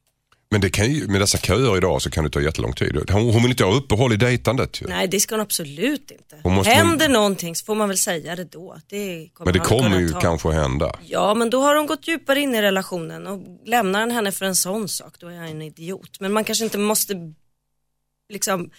Men 0.55 0.61
det 0.61 0.69
kan 0.69 0.91
ju, 0.91 1.07
med 1.07 1.21
dessa 1.21 1.37
köer 1.37 1.77
idag 1.77 2.01
så 2.01 2.09
kan 2.09 2.23
det 2.23 2.29
ta 2.29 2.41
jättelång 2.41 2.73
tid. 2.73 2.97
Hon, 3.11 3.21
hon 3.33 3.41
vill 3.41 3.51
inte 3.51 3.63
ha 3.63 3.73
uppehåll 3.75 4.13
i 4.13 4.15
dejtandet 4.17 4.81
ju. 4.81 4.87
Nej 4.87 5.07
det 5.07 5.19
ska 5.19 5.35
hon 5.35 5.41
absolut 5.41 6.11
inte. 6.11 6.35
Hon 6.43 6.53
måste- 6.53 6.71
Händer 6.71 7.09
någonting 7.09 7.55
så 7.55 7.65
får 7.65 7.75
man 7.75 7.87
väl 7.87 7.97
säga 7.97 8.35
det 8.35 8.43
då. 8.43 8.77
Det 8.87 9.29
Men 9.39 9.53
det 9.53 9.59
kommer 9.59 9.99
ju 9.99 10.09
ta. 10.09 10.21
kanske 10.21 10.49
hända. 10.51 10.95
Ja 11.07 11.33
men 11.33 11.49
då 11.49 11.61
har 11.61 11.75
de 11.75 11.85
gått 11.87 12.07
djupare 12.07 12.39
in 12.39 12.55
i 12.55 12.61
relationen 12.61 13.27
och 13.27 13.41
lämnar 13.65 13.99
han 13.99 14.11
henne 14.11 14.31
för 14.31 14.45
en 14.45 14.55
sån 14.55 14.87
sak 14.87 15.13
då 15.19 15.27
är 15.27 15.35
han 15.37 15.47
en 15.47 15.61
idiot. 15.61 16.19
Men 16.19 16.33
man 16.33 16.43
kanske 16.43 16.63
inte 16.63 16.77
måste 16.77 17.13
liksom 18.29 18.69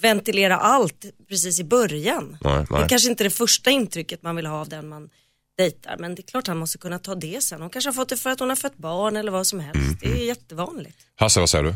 ventilera 0.00 0.56
allt 0.56 1.04
precis 1.28 1.60
i 1.60 1.64
början. 1.64 2.36
Nej, 2.40 2.54
Det 2.58 2.66
nej. 2.70 2.82
är 2.82 2.88
kanske 2.88 3.08
inte 3.10 3.24
det 3.24 3.30
första 3.30 3.70
intrycket 3.70 4.22
man 4.22 4.36
vill 4.36 4.46
ha 4.46 4.60
av 4.60 4.68
den 4.68 4.88
man 4.88 5.08
dejtar 5.58 5.96
men 5.98 6.14
det 6.14 6.20
är 6.20 6.26
klart 6.26 6.46
han 6.46 6.58
måste 6.58 6.78
kunna 6.78 6.98
ta 6.98 7.14
det 7.14 7.42
sen. 7.42 7.60
Hon 7.60 7.70
kanske 7.70 7.88
har 7.88 7.94
fått 7.94 8.08
det 8.08 8.16
för 8.16 8.30
att 8.30 8.40
hon 8.40 8.48
har 8.48 8.56
fött 8.56 8.76
barn 8.76 9.16
eller 9.16 9.32
vad 9.32 9.46
som 9.46 9.60
helst. 9.60 9.76
Mm, 9.76 9.96
Det 10.00 10.06
är 10.22 10.24
jättevanligt. 10.26 10.96
Hasse, 11.16 11.40
vad 11.40 11.50
säger 11.50 11.64
du? 11.64 11.74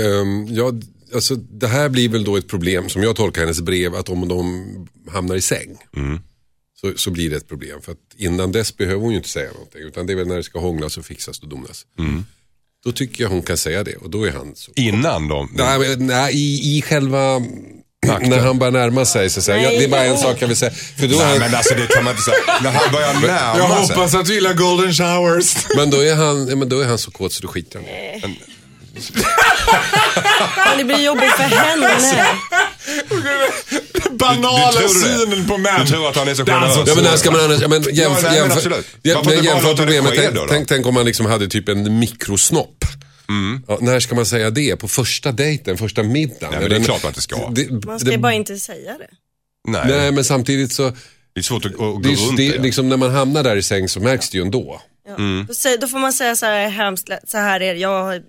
Ehm, 0.00 0.46
ja, 0.50 0.72
alltså, 1.14 1.34
det 1.36 1.66
här 1.68 1.88
blir 1.88 2.08
väl 2.08 2.24
då 2.24 2.36
ett 2.36 2.48
problem 2.48 2.88
som 2.88 3.02
jag 3.02 3.16
tolkar 3.16 3.40
hennes 3.40 3.60
brev 3.60 3.94
att 3.94 4.08
om 4.08 4.28
de 4.28 4.88
hamnar 5.12 5.34
i 5.36 5.40
säng 5.40 5.76
så, 6.80 6.92
så 6.96 7.10
blir 7.10 7.30
det 7.30 7.36
ett 7.36 7.48
problem. 7.48 7.82
För 7.82 7.92
att 7.92 7.98
innan 8.16 8.52
dess 8.52 8.76
behöver 8.76 9.00
hon 9.00 9.10
ju 9.10 9.16
inte 9.16 9.28
säga 9.28 9.52
någonting 9.52 9.80
utan 9.82 10.06
det 10.06 10.12
är 10.12 10.16
väl 10.16 10.26
när 10.26 10.36
det 10.36 10.42
ska 10.42 10.58
hånglas 10.58 10.98
och 10.98 11.04
fixas 11.06 11.38
och 11.40 11.48
donas. 11.48 11.86
Då 12.84 12.92
tycker 12.92 13.22
jag 13.24 13.30
hon 13.30 13.42
kan 13.42 13.56
säga 13.56 13.84
det 13.84 13.96
och 13.96 14.10
då 14.10 14.24
är 14.24 14.32
han 14.32 14.56
så. 14.56 14.72
Innan 14.76 15.28
de... 15.28 15.48
Nej, 15.54 15.96
nej 15.96 16.34
i, 16.34 16.76
i 16.78 16.82
själva... 16.82 17.42
När 18.06 18.38
han 18.38 18.58
börjar 18.58 18.72
närma 18.72 19.04
sig 19.04 19.30
så 19.30 19.42
säger 19.42 19.62
jag, 19.64 19.74
ja, 19.74 19.78
det 19.78 19.84
är 19.84 19.88
bara 19.88 20.04
en 20.04 20.18
sak 20.18 20.36
jag 20.38 20.48
vill 20.48 20.56
säga. 20.56 20.70
För 20.96 21.06
då 21.08 21.14
är 21.14 21.18
Nej 21.18 21.26
han, 21.28 21.38
men 21.38 21.54
alltså 21.54 21.74
det 21.74 21.86
kan 21.86 22.04
man 22.04 22.10
inte 22.12 22.22
säga. 22.22 22.36
När 22.62 22.70
han 22.70 22.92
börjar 22.92 23.06
Jag 23.14 23.22
närma 23.22 23.86
sig. 23.86 23.96
hoppas 23.96 24.14
att 24.14 24.26
du 24.26 24.34
gillar 24.34 24.52
golden 24.54 24.94
showers. 24.94 25.56
men, 25.76 25.90
då 25.90 26.00
är 26.04 26.14
han, 26.14 26.48
ja, 26.48 26.56
men 26.56 26.68
då 26.68 26.80
är 26.80 26.86
han 26.86 26.98
så 26.98 27.10
kåt 27.10 27.32
så 27.32 27.42
då 27.42 27.48
skiter 27.48 27.78
han. 27.78 28.30
Men 30.68 30.78
det 30.78 30.84
blir 30.84 31.04
jobbigt 31.04 31.30
för 31.32 31.42
henne. 31.42 31.98
Banala 34.10 34.72
Du- 34.80 34.82
du 34.82 34.88
synen 34.88 35.46
på 35.48 35.58
män. 35.58 35.80
Du 35.80 35.86
tror 35.86 36.08
att 36.08 36.16
han 36.16 36.28
är 36.28 36.34
så 36.34 36.42
Det 36.42 36.52
är 36.52 36.56
alltså 36.56 36.78
generös? 36.80 36.88
Ja 36.88 36.94
men 36.94 37.04
när 37.04 37.16
ska 37.16 37.30
man 37.30 37.40
annars, 37.40 37.60
ja, 37.62 37.68
men 37.68 37.82
jämför, 37.94 38.26
ja, 38.28 38.34
jämför 38.34 39.62
låta 39.62 39.84
det 39.84 39.98
problemet, 40.02 40.48
tänk, 40.48 40.68
tänk 40.68 40.86
om 40.86 40.94
man 40.94 41.04
liksom 41.06 41.26
hade 41.26 41.48
typ 41.48 41.68
en 41.68 41.98
mikrosnopp. 41.98 42.84
Mm. 43.28 43.62
Ja, 43.68 43.78
när 43.80 44.00
ska 44.00 44.14
man 44.14 44.26
säga 44.26 44.50
det? 44.50 44.76
På 44.76 44.88
första 44.88 45.32
dejten, 45.32 45.78
första 45.78 46.02
middagen? 46.02 46.50
Nej, 46.50 46.60
men 46.60 46.70
det 46.70 46.76
är 46.76 46.84
klart 46.84 47.02
man 47.02 47.10
inte 47.10 47.22
ska. 47.22 47.50
Det, 47.50 47.86
Man 47.86 48.00
ska 48.00 48.10
det, 48.10 48.18
bara 48.18 48.32
inte 48.32 48.56
säga 48.56 48.98
det. 48.98 49.10
Nej, 49.68 49.82
nej 49.88 50.12
men 50.12 50.24
samtidigt 50.24 50.72
så, 50.72 50.90
det 51.32 51.40
är 51.40 51.42
svårt 51.42 51.64
att, 51.64 51.72
att 51.72 51.78
gå 51.78 51.98
det, 51.98 52.08
runt 52.08 52.36
det, 52.36 52.50
det. 52.50 52.62
liksom 52.62 52.88
när 52.88 52.96
man 52.96 53.10
hamnar 53.10 53.42
där 53.42 53.56
i 53.56 53.62
säng 53.62 53.88
så 53.88 54.00
märks 54.00 54.30
det 54.30 54.38
ju 54.38 54.42
ändå. 54.42 54.82
Ja. 55.08 55.14
Mm. 55.14 55.46
Då, 55.80 55.88
får 55.88 55.98
man 55.98 56.12
säga 56.12 56.36
så 56.36 56.46
här 56.46 56.68
hemskt, 56.68 57.10
så 57.24 57.38
här 57.38 57.60
är 57.60 57.74
det, 57.74 57.80
jag, 57.80 58.22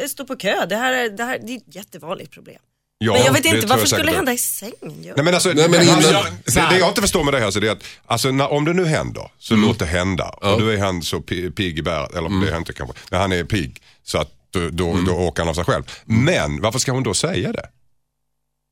jag 0.00 0.10
står 0.10 0.24
på 0.24 0.36
kö, 0.36 0.66
det 0.66 0.76
här, 0.76 0.92
är, 0.92 1.10
det 1.10 1.24
här 1.24 1.38
det 1.46 1.52
är 1.52 1.56
ett 1.56 1.74
jättevanligt 1.74 2.30
problem. 2.30 2.60
Ja, 2.98 3.12
men 3.12 3.22
jag 3.24 3.32
vet 3.32 3.44
inte, 3.44 3.66
varför 3.66 3.82
jag 3.82 3.88
skulle 3.88 4.10
det 4.10 4.16
hända 4.16 4.32
i 4.32 4.38
sängen? 4.38 4.74
ju? 5.02 5.12
Nej 5.16 5.24
men 5.24 5.34
alltså, 5.34 5.48
Nej, 5.48 5.68
men 5.68 5.80
det, 5.80 5.84
innan- 5.86 6.02
det, 6.44 6.66
det 6.70 6.78
jag 6.78 6.88
inte 6.88 7.00
förstår 7.00 7.24
med 7.24 7.34
det 7.34 7.40
här 7.40 7.50
så 7.50 7.60
det 7.60 7.68
är 7.68 7.72
att, 7.72 7.82
alltså, 8.06 8.30
när, 8.30 8.52
om 8.52 8.64
det 8.64 8.72
nu 8.72 8.84
händer, 8.84 9.30
så 9.38 9.54
låt 9.56 9.78
det 9.78 9.86
hända. 9.86 10.24
Och 10.28 10.60
då 10.60 10.68
är 10.68 10.78
han 10.78 11.02
så 11.02 11.16
pi- 11.16 11.50
pigg 11.50 11.78
i 11.78 11.82
bäret, 11.82 12.14
eller 12.14 12.28
det 12.40 12.48
är 12.48 12.52
han 12.52 12.60
inte 12.60 12.72
kanske, 12.72 12.96
men 13.10 13.20
han 13.20 13.32
är 13.32 13.44
pigg. 13.44 13.82
Så 14.04 14.18
att 14.18 14.30
då, 14.50 14.68
då, 14.70 14.98
då 15.06 15.12
åker 15.12 15.42
han 15.42 15.48
av 15.50 15.54
sig 15.54 15.64
själv. 15.64 15.82
Men 16.04 16.60
varför 16.60 16.78
ska 16.78 16.92
hon 16.92 17.02
då 17.02 17.14
säga 17.14 17.52
det? 17.52 17.66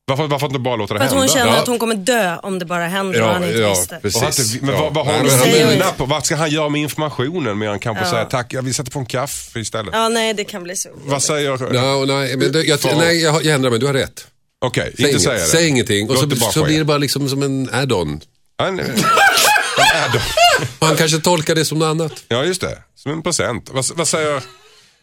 Varför, 0.07 0.27
varför 0.27 0.47
inte 0.47 0.59
bara 0.59 0.77
låta 0.77 0.95
det 0.95 0.99
För 1.01 1.05
att 1.05 1.11
hända? 1.13 1.21
hon 1.27 1.29
känner 1.29 1.53
Ja. 1.53 1.59
att 1.63 1.67
hon 1.69 1.79
kommer 1.79 1.95
dö 1.95 2.37
om 2.43 2.59
det 2.59 2.65
bara 2.65 2.87
händer 2.87 3.23
och 3.23 3.29
han 3.29 3.45
inte 3.45 3.69
visste. 3.69 3.99
precis. 4.03 4.17
Och 4.17 4.23
han 4.23 4.33
inte, 4.55 4.67
men 4.67 4.75
Ja. 4.75 4.81
vad, 4.83 4.95
vad 4.95 5.07
har 5.07 5.13
Nej, 5.25 5.61
men 5.61 5.69
vinna 5.69 5.85
på? 5.93 6.05
Vad 6.07 6.27
ska 6.27 6.37
han 6.37 6.51
göra 6.51 6.69
med 6.69 6.81
informationen 6.81 7.59
mer 7.59 7.69
än 7.71 7.79
kanske 7.79 8.05
Ja. 8.05 8.11
säga 8.11 8.25
tack, 8.25 8.53
jag 8.53 8.63
vill 8.63 8.75
sätta 8.75 8.91
på 8.91 8.99
en 8.99 9.07
kaffe 9.07 9.61
istället? 9.61 9.91
Ja 9.95 10.09
nej 10.09 10.35
det 10.35 10.45
kan 10.45 10.63
bli 10.63 10.77
så. 10.77 10.89
Vad 11.05 11.23
säger... 11.23 11.75
Ja, 11.75 11.95
och 11.95 12.09
nej, 12.09 12.37
men 12.37 12.53
det, 12.53 12.63
jag, 12.63 12.81
Fan. 12.81 12.99
nej, 12.99 13.23
jag, 13.23 13.35
jag 13.45 13.55
ändrar 13.55 13.71
mig, 13.71 13.79
du 13.79 13.87
har 13.87 13.95
rätt. 13.95 14.27
Okej, 14.65 14.93
Säg, 14.97 15.07
inte 15.09 15.21
säga 15.21 15.35
det. 15.35 15.41
säg 15.41 15.69
ingenting 15.69 16.09
och 16.09 16.15
Låt 16.15 16.21
så, 16.21 16.27
det 16.27 16.37
bara 16.37 16.51
så 16.53 16.61
ske. 16.61 16.67
blir 16.67 16.79
det 16.79 16.85
bara 16.85 16.99
liksom 16.99 17.29
som 17.29 17.43
en 17.43 17.69
add-on. 17.73 18.21
Han, 18.59 18.81
Han 20.81 20.97
kanske 20.97 21.19
tolkar 21.19 21.55
det 21.55 21.65
som 21.65 21.79
något 21.79 21.87
annat. 21.87 22.13
ja, 22.29 22.45
just 22.45 22.61
det. 22.61 22.79
Som 22.97 23.13
en 23.13 23.23
present. 23.23 23.71
Vad, 23.73 23.85
vad 23.97 24.09
säger... 24.09 24.43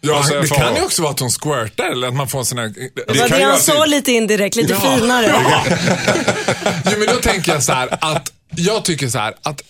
Ja, 0.01 0.23
säger 0.27 0.41
det 0.41 0.47
kan 0.47 0.75
ju 0.75 0.81
också 0.81 1.01
vara 1.01 1.11
att 1.11 1.19
hon 1.19 1.29
squirtar 1.29 1.85
eller 1.91 2.07
att 2.07 2.13
man 2.15 2.27
får 2.27 2.39
en 2.39 2.45
sån 2.45 2.57
här... 2.57 2.67
Det 2.67 3.19
var 3.19 3.29
det 3.29 3.43
han 3.43 3.51
alltid- 3.51 3.65
sa 3.75 3.85
lite 3.85 4.11
indirekt, 4.11 4.55
lite 4.55 4.73
Ja. 4.83 4.97
finare. 4.97 5.35
Jo, 6.85 6.91
men 6.99 7.07
då 7.07 7.15
tänker 7.21 7.51
jag 7.53 7.63
så 7.63 7.73
här 7.73 7.97
att 8.01 8.31
jag 8.55 8.85
tycker 8.85 9.09
så 9.09 9.17
här 9.19 9.33
att... 9.43 9.61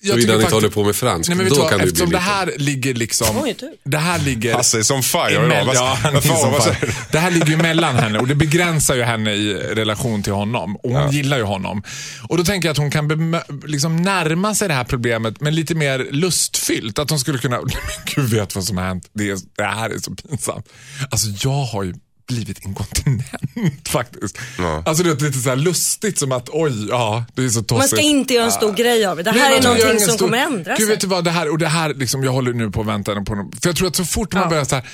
Jag 0.00 0.10
Såvida 0.10 0.36
ni 0.36 0.42
inte 0.42 0.54
håller 0.54 0.68
på 0.68 0.84
med 0.84 0.96
franskt, 0.96 1.28
Nej, 1.28 1.36
men 1.36 1.46
vet 1.46 1.54
då 1.54 1.56
du 1.56 1.60
vad, 1.62 1.70
kan 1.70 1.78
det 1.78 1.84
bli 1.84 1.90
eftersom 1.92 2.10
det 2.10 2.16
lite- 2.16 2.30
här 2.30 2.52
ligger 2.56 2.94
liksom... 2.94 3.54
Det 3.84 3.98
här 3.98 4.18
ligger... 4.18 4.54
Hasse 4.54 4.78
är 4.78 4.82
som 4.82 5.02
fire 5.02 5.46
idag. 5.46 5.64
Vad- 5.64 5.76
ja, 5.76 5.98
vad 6.12 6.24
fan, 6.24 6.74
du? 6.80 6.92
Det 7.12 7.18
här 7.18 7.30
ligger 7.30 7.46
ju 7.46 7.56
mellan 7.62 7.96
henne 7.96 8.18
och 8.18 8.26
det 8.26 8.34
begränsar 8.34 8.94
ju 8.94 9.02
henne 9.02 9.32
i 9.34 9.54
relation 9.54 10.22
till 10.22 10.32
honom. 10.32 10.76
Och 10.76 10.90
hon 10.90 11.10
gillar 11.12 11.36
ju 11.36 11.42
honom. 11.42 11.82
Och 12.28 12.36
då 12.36 12.44
tänker 12.44 12.68
jag 12.68 12.72
att 12.72 12.78
hon 12.78 12.90
kan 12.90 13.36
liksom 13.66 13.96
närma 13.96 14.54
sig 14.54 14.68
det 14.68 14.74
här 14.74 14.84
problemet 14.84 15.40
men 15.40 15.54
lite 15.54 15.74
mer 15.74 16.06
lustfyllt. 16.10 16.98
Att 16.98 17.10
hon 17.10 17.18
skulle 17.18 17.38
kunna, 17.38 17.56
men 17.60 17.70
gud 18.14 18.30
vet 18.30 18.54
vad 18.54 18.64
som 18.64 18.76
har 18.76 18.84
hänt. 18.84 19.10
Det, 19.12 19.30
är, 19.30 19.38
det 19.56 19.64
här 19.64 19.90
är 19.90 19.98
så 19.98 20.14
pinsamt. 20.14 20.68
Alltså 21.10 21.26
jag 21.48 21.64
har 21.64 21.82
ju 21.82 21.94
blivit 22.28 22.64
inkontinent 22.66 23.88
faktiskt. 23.88 24.38
Alltså 24.84 25.02
det 25.04 25.10
är 25.10 25.14
lite 25.26 25.38
så 25.38 25.48
här 25.48 25.56
lustigt 25.56 26.18
som 26.18 26.32
att 26.32 26.48
oj, 26.52 26.86
ja 26.88 27.24
det 27.34 27.44
är 27.44 27.48
så 27.48 27.62
tossigt. 27.62 27.78
Man 27.78 27.88
ska 27.88 28.00
inte 28.00 28.34
göra 28.34 28.44
en 28.44 28.52
stor 28.52 28.72
grej 28.72 29.04
av 29.06 29.16
det. 29.16 29.22
Det 29.22 29.30
Nej, 29.32 29.40
här 29.40 29.50
men 29.50 29.58
är 29.58 29.62
någonting 29.62 30.00
som 30.06 30.14
stor- 30.14 30.26
kommer 30.26 30.38
ändra 30.38 30.74
Gud, 30.74 30.86
sig. 30.86 30.86
vet 30.86 31.00
du 31.00 31.06
vad, 31.06 31.24
det 31.24 31.30
här, 31.30 31.50
och 31.50 31.58
det 31.58 31.68
här 31.68 31.94
liksom, 31.94 32.24
jag 32.24 32.32
håller 32.32 32.52
nu 32.52 32.70
på 32.70 32.80
att 32.80 32.86
vänta 32.86 33.14
på 33.24 33.34
någon, 33.34 33.52
För 33.52 33.68
jag 33.68 33.76
tror 33.76 33.88
att 33.88 33.96
så 33.96 34.04
fort 34.04 34.32
man 34.34 34.42
Ja. 34.42 34.48
börjar 34.48 34.64
så 34.64 34.74
här, 34.74 34.88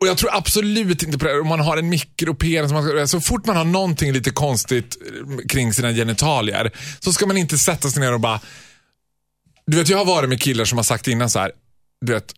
och 0.00 0.06
jag 0.06 0.18
tror 0.18 0.30
absolut 0.36 1.02
inte 1.02 1.18
på 1.18 1.24
det, 1.24 1.40
om 1.40 1.48
man 1.48 1.60
har 1.60 1.76
en 1.76 1.88
mikropenis, 1.88 3.10
så 3.10 3.20
fort 3.20 3.46
man 3.46 3.56
har 3.56 3.64
någonting 3.64 4.12
lite 4.12 4.30
konstigt 4.30 4.96
eh, 5.06 5.46
kring 5.48 5.72
sina 5.74 5.92
genitalier, 5.92 6.70
så 7.00 7.12
ska 7.12 7.26
man 7.26 7.36
inte 7.36 7.58
sätta 7.58 7.90
sig 7.90 8.00
ner 8.00 8.12
och 8.14 8.20
bara, 8.20 8.40
du 9.66 9.76
vet 9.76 9.88
jag 9.88 9.98
har 9.98 10.04
varit 10.04 10.28
med 10.28 10.42
killar 10.42 10.64
som 10.64 10.78
har 10.78 10.82
sagt 10.82 11.08
innan 11.08 11.30
så 11.30 11.38
här, 11.38 11.52
du 12.00 12.12
vet, 12.12 12.34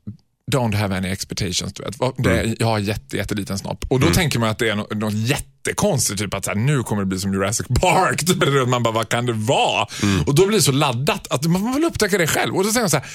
don't 0.51 0.75
have 0.75 0.97
any 0.97 1.09
expectations. 1.09 1.73
Du 1.73 1.83
vet. 1.83 1.99
Det, 2.17 2.55
jag 2.59 2.67
har 2.67 2.79
jätte, 2.79 3.17
jätteliten 3.17 3.59
snopp. 3.59 3.85
Och 3.89 4.01
då 4.01 4.11
tänker 4.11 4.39
man 4.39 4.49
att 4.49 4.59
det 4.59 4.69
är 4.69 4.75
något, 4.75 4.95
något 4.95 5.15
jättekonstigt, 5.15 6.21
typ 6.21 6.35
att 6.35 6.45
så 6.45 6.51
här, 6.51 6.59
nu 6.59 6.83
kommer 6.83 7.03
det 7.03 7.07
bli 7.07 7.19
som 7.19 7.33
Jurassic 7.33 7.67
Park. 7.81 8.19
Typ, 8.27 8.69
man 8.69 8.83
bara, 8.83 8.95
vad 8.95 9.09
kan 9.09 9.27
det 9.27 9.33
vara? 9.33 9.87
Och 10.27 10.35
då 10.35 10.47
blir 10.47 10.59
det 10.59 10.63
så 10.63 10.73
laddat 10.73 11.27
att 11.31 11.45
man 11.45 11.73
väl 11.73 11.85
upptäcka 11.85 12.19
det 12.19 12.27
själv. 12.27 12.57
Och 12.57 12.65
då 12.65 12.71
säger 12.71 12.85
jag 12.85 12.91
så 12.91 12.97
här, 12.97 13.07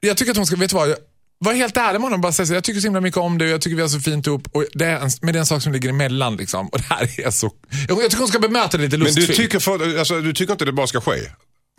jag 0.00 0.16
tycker 0.16 0.30
att 0.30 0.36
hon 0.36 0.46
ska, 0.46 0.56
vet 0.56 0.70
du 0.70 0.76
vad? 0.76 0.90
Jag, 0.90 0.96
var 1.38 1.52
helt 1.52 1.76
ärlig 1.76 2.00
med 2.00 2.06
honom. 2.06 2.20
Bara 2.20 2.32
säga 2.32 2.54
jag 2.54 2.64
tycker 2.64 2.80
så 2.80 2.86
himla 2.86 3.00
mycket 3.00 3.18
om 3.18 3.38
dig 3.38 3.48
och 3.48 3.54
jag 3.54 3.60
tycker 3.60 3.76
vi 3.76 3.82
har 3.82 3.88
så 3.88 4.00
fint 4.00 4.26
ihop. 4.26 4.48
Och 4.52 4.64
det 4.74 4.84
är 4.84 4.96
en, 4.96 5.10
men 5.22 5.32
det 5.32 5.38
är 5.38 5.40
en 5.40 5.46
sak 5.46 5.62
som 5.62 5.72
ligger 5.72 5.88
emellan. 5.88 6.36
Liksom. 6.36 6.68
Och 6.68 6.78
det 6.78 6.84
här 6.84 7.20
är 7.26 7.30
så... 7.30 7.52
Jag, 7.88 8.02
jag 8.02 8.10
tycker 8.10 8.18
hon 8.18 8.28
ska 8.28 8.38
bemöta 8.38 8.76
det 8.76 8.82
lite 8.82 8.98
Men 8.98 9.04
lustfyllt. 9.04 9.28
du 9.28 9.34
tycker, 9.34 9.58
för, 9.58 9.98
alltså, 9.98 10.20
du 10.20 10.32
tycker 10.32 10.52
inte 10.52 10.64
det 10.64 10.72
bara 10.72 10.86
ska 10.86 11.00
ske? 11.00 11.12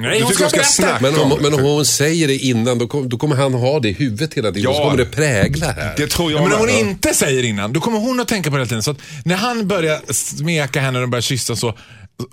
Nej, 0.02 0.22
hon 0.22 0.34
ska 0.34 0.50
ska 0.50 0.58
berätta. 0.58 0.70
snacka 0.72 0.98
Men 1.02 1.20
om, 1.20 1.38
men 1.42 1.54
om 1.54 1.62
hon 1.64 1.86
säger 1.86 2.28
det 2.28 2.38
innan, 2.38 2.78
då, 2.78 2.88
kom, 2.88 3.10
då 3.10 3.18
kommer 3.18 3.36
han 3.36 3.54
ha 3.54 3.80
det 3.80 3.90
i 3.90 3.94
huvudet 3.94 4.34
hela 4.34 4.48
tiden. 4.52 4.64
Ja. 4.64 4.70
Och 4.70 4.76
så 4.76 4.82
kommer 4.84 4.98
det 4.98 5.06
prägla 5.06 5.72
här. 5.72 5.94
Det 5.98 6.08
tror 6.08 6.32
jag 6.32 6.40
Ja, 6.42 6.44
men 6.44 6.54
om 6.54 6.60
hon 6.60 6.68
med. 6.68 6.80
inte 6.80 7.14
säger 7.14 7.44
innan, 7.44 7.74
då 7.74 7.80
kommer 7.80 8.00
hon 8.00 8.20
att 8.20 8.28
tänka 8.28 8.50
på 8.50 8.56
det 8.56 8.60
hela 8.62 8.70
tiden. 8.70 8.84
Så 8.84 8.92
att 8.92 8.98
när 9.26 9.36
han 9.36 9.68
börjar 9.68 10.14
smeka 10.14 10.82
henne 10.82 11.00
och 11.00 11.10
börjar 11.10 11.22
kyssa 11.22 11.56
så, 11.56 11.78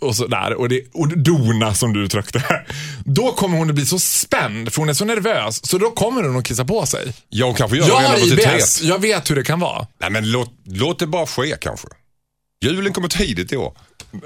och 0.00 0.16
så 0.16 0.26
där 0.26 0.54
och, 0.54 0.68
det, 0.68 0.80
och 0.92 1.18
dona 1.18 1.74
som 1.74 1.92
du 1.92 2.04
uttryckte 2.04 2.38
det. 2.38 2.64
Då 3.04 3.32
kommer 3.32 3.58
hon 3.58 3.68
att 3.68 3.74
bli 3.74 3.86
så 3.86 3.98
spänd, 3.98 4.72
för 4.72 4.80
hon 4.80 4.88
är 4.88 4.94
så 4.94 5.04
nervös. 5.04 5.66
Så 5.66 5.78
då 5.78 5.90
kommer 5.90 6.22
hon 6.22 6.36
att 6.36 6.44
kissa 6.46 6.64
på 6.64 6.86
sig. 6.86 7.12
Ja, 7.28 7.46
hon 7.46 7.54
kanske 7.54 7.76
gör 7.76 7.88
Jag 7.88 8.02
det 8.02 8.06
har 8.06 8.14
nervositet. 8.14 8.54
IBS, 8.54 8.82
jag 8.82 9.00
vet 9.00 9.30
hur 9.30 9.36
det 9.36 9.44
kan 9.44 9.60
vara. 9.60 9.86
Nej, 10.00 10.10
men 10.10 10.30
låt, 10.30 10.50
låt 10.66 10.98
det 10.98 11.06
bara 11.06 11.26
ske 11.26 11.56
kanske. 11.60 11.88
Julen 12.64 12.92
kommer 12.92 13.08
tidigt 13.08 13.52
i 13.52 13.56
år. 13.56 13.72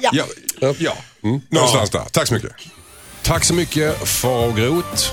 Ja. 0.00 0.10
Ja, 0.60 0.74
ja. 0.78 0.96
Mm. 1.22 1.40
någonstans 1.48 1.90
där. 1.90 2.04
Tack 2.12 2.28
så 2.28 2.34
mycket. 2.34 2.52
Tack 3.22 3.44
så 3.44 3.54
mycket 3.54 4.08
Farao 4.08 4.52
Groth. 4.52 5.12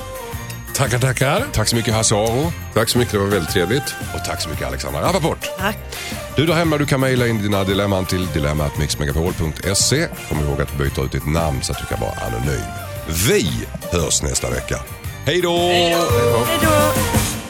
Tackar, 0.75 0.99
tackar. 0.99 1.45
Tack 1.53 1.67
så 1.67 1.75
mycket 1.75 1.93
Hasse 1.93 2.15
Aro. 2.15 2.51
Tack 2.73 2.89
så 2.89 2.97
mycket, 2.97 3.11
det 3.11 3.19
var 3.19 3.25
väldigt 3.25 3.49
trevligt. 3.51 3.95
Och 4.15 4.25
tack 4.25 4.41
så 4.41 4.49
mycket 4.49 4.67
Alexandra 4.67 5.01
Rappaport. 5.01 5.49
Tack. 5.59 5.77
Du 6.35 6.45
där 6.45 6.53
hemma, 6.53 6.77
du 6.77 6.85
kan 6.85 6.99
mejla 6.99 7.27
in 7.27 7.41
dina 7.41 7.63
dilemman 7.63 8.05
till 8.05 8.27
dilemmatmixmegapol.se. 8.33 10.07
Kom 10.29 10.39
ihåg 10.39 10.61
att 10.61 10.77
byta 10.77 11.01
ut 11.01 11.11
ditt 11.11 11.25
namn 11.27 11.61
så 11.61 11.71
att 11.71 11.79
du 11.79 11.85
kan 11.85 11.99
vara 11.99 12.11
anonym. 12.11 12.61
Vi 13.27 13.51
hörs 13.91 14.21
nästa 14.21 14.49
vecka. 14.49 14.79
Hej 15.25 15.41
då! 15.41 15.57
Hej 15.57 15.97
då. 16.61 17.40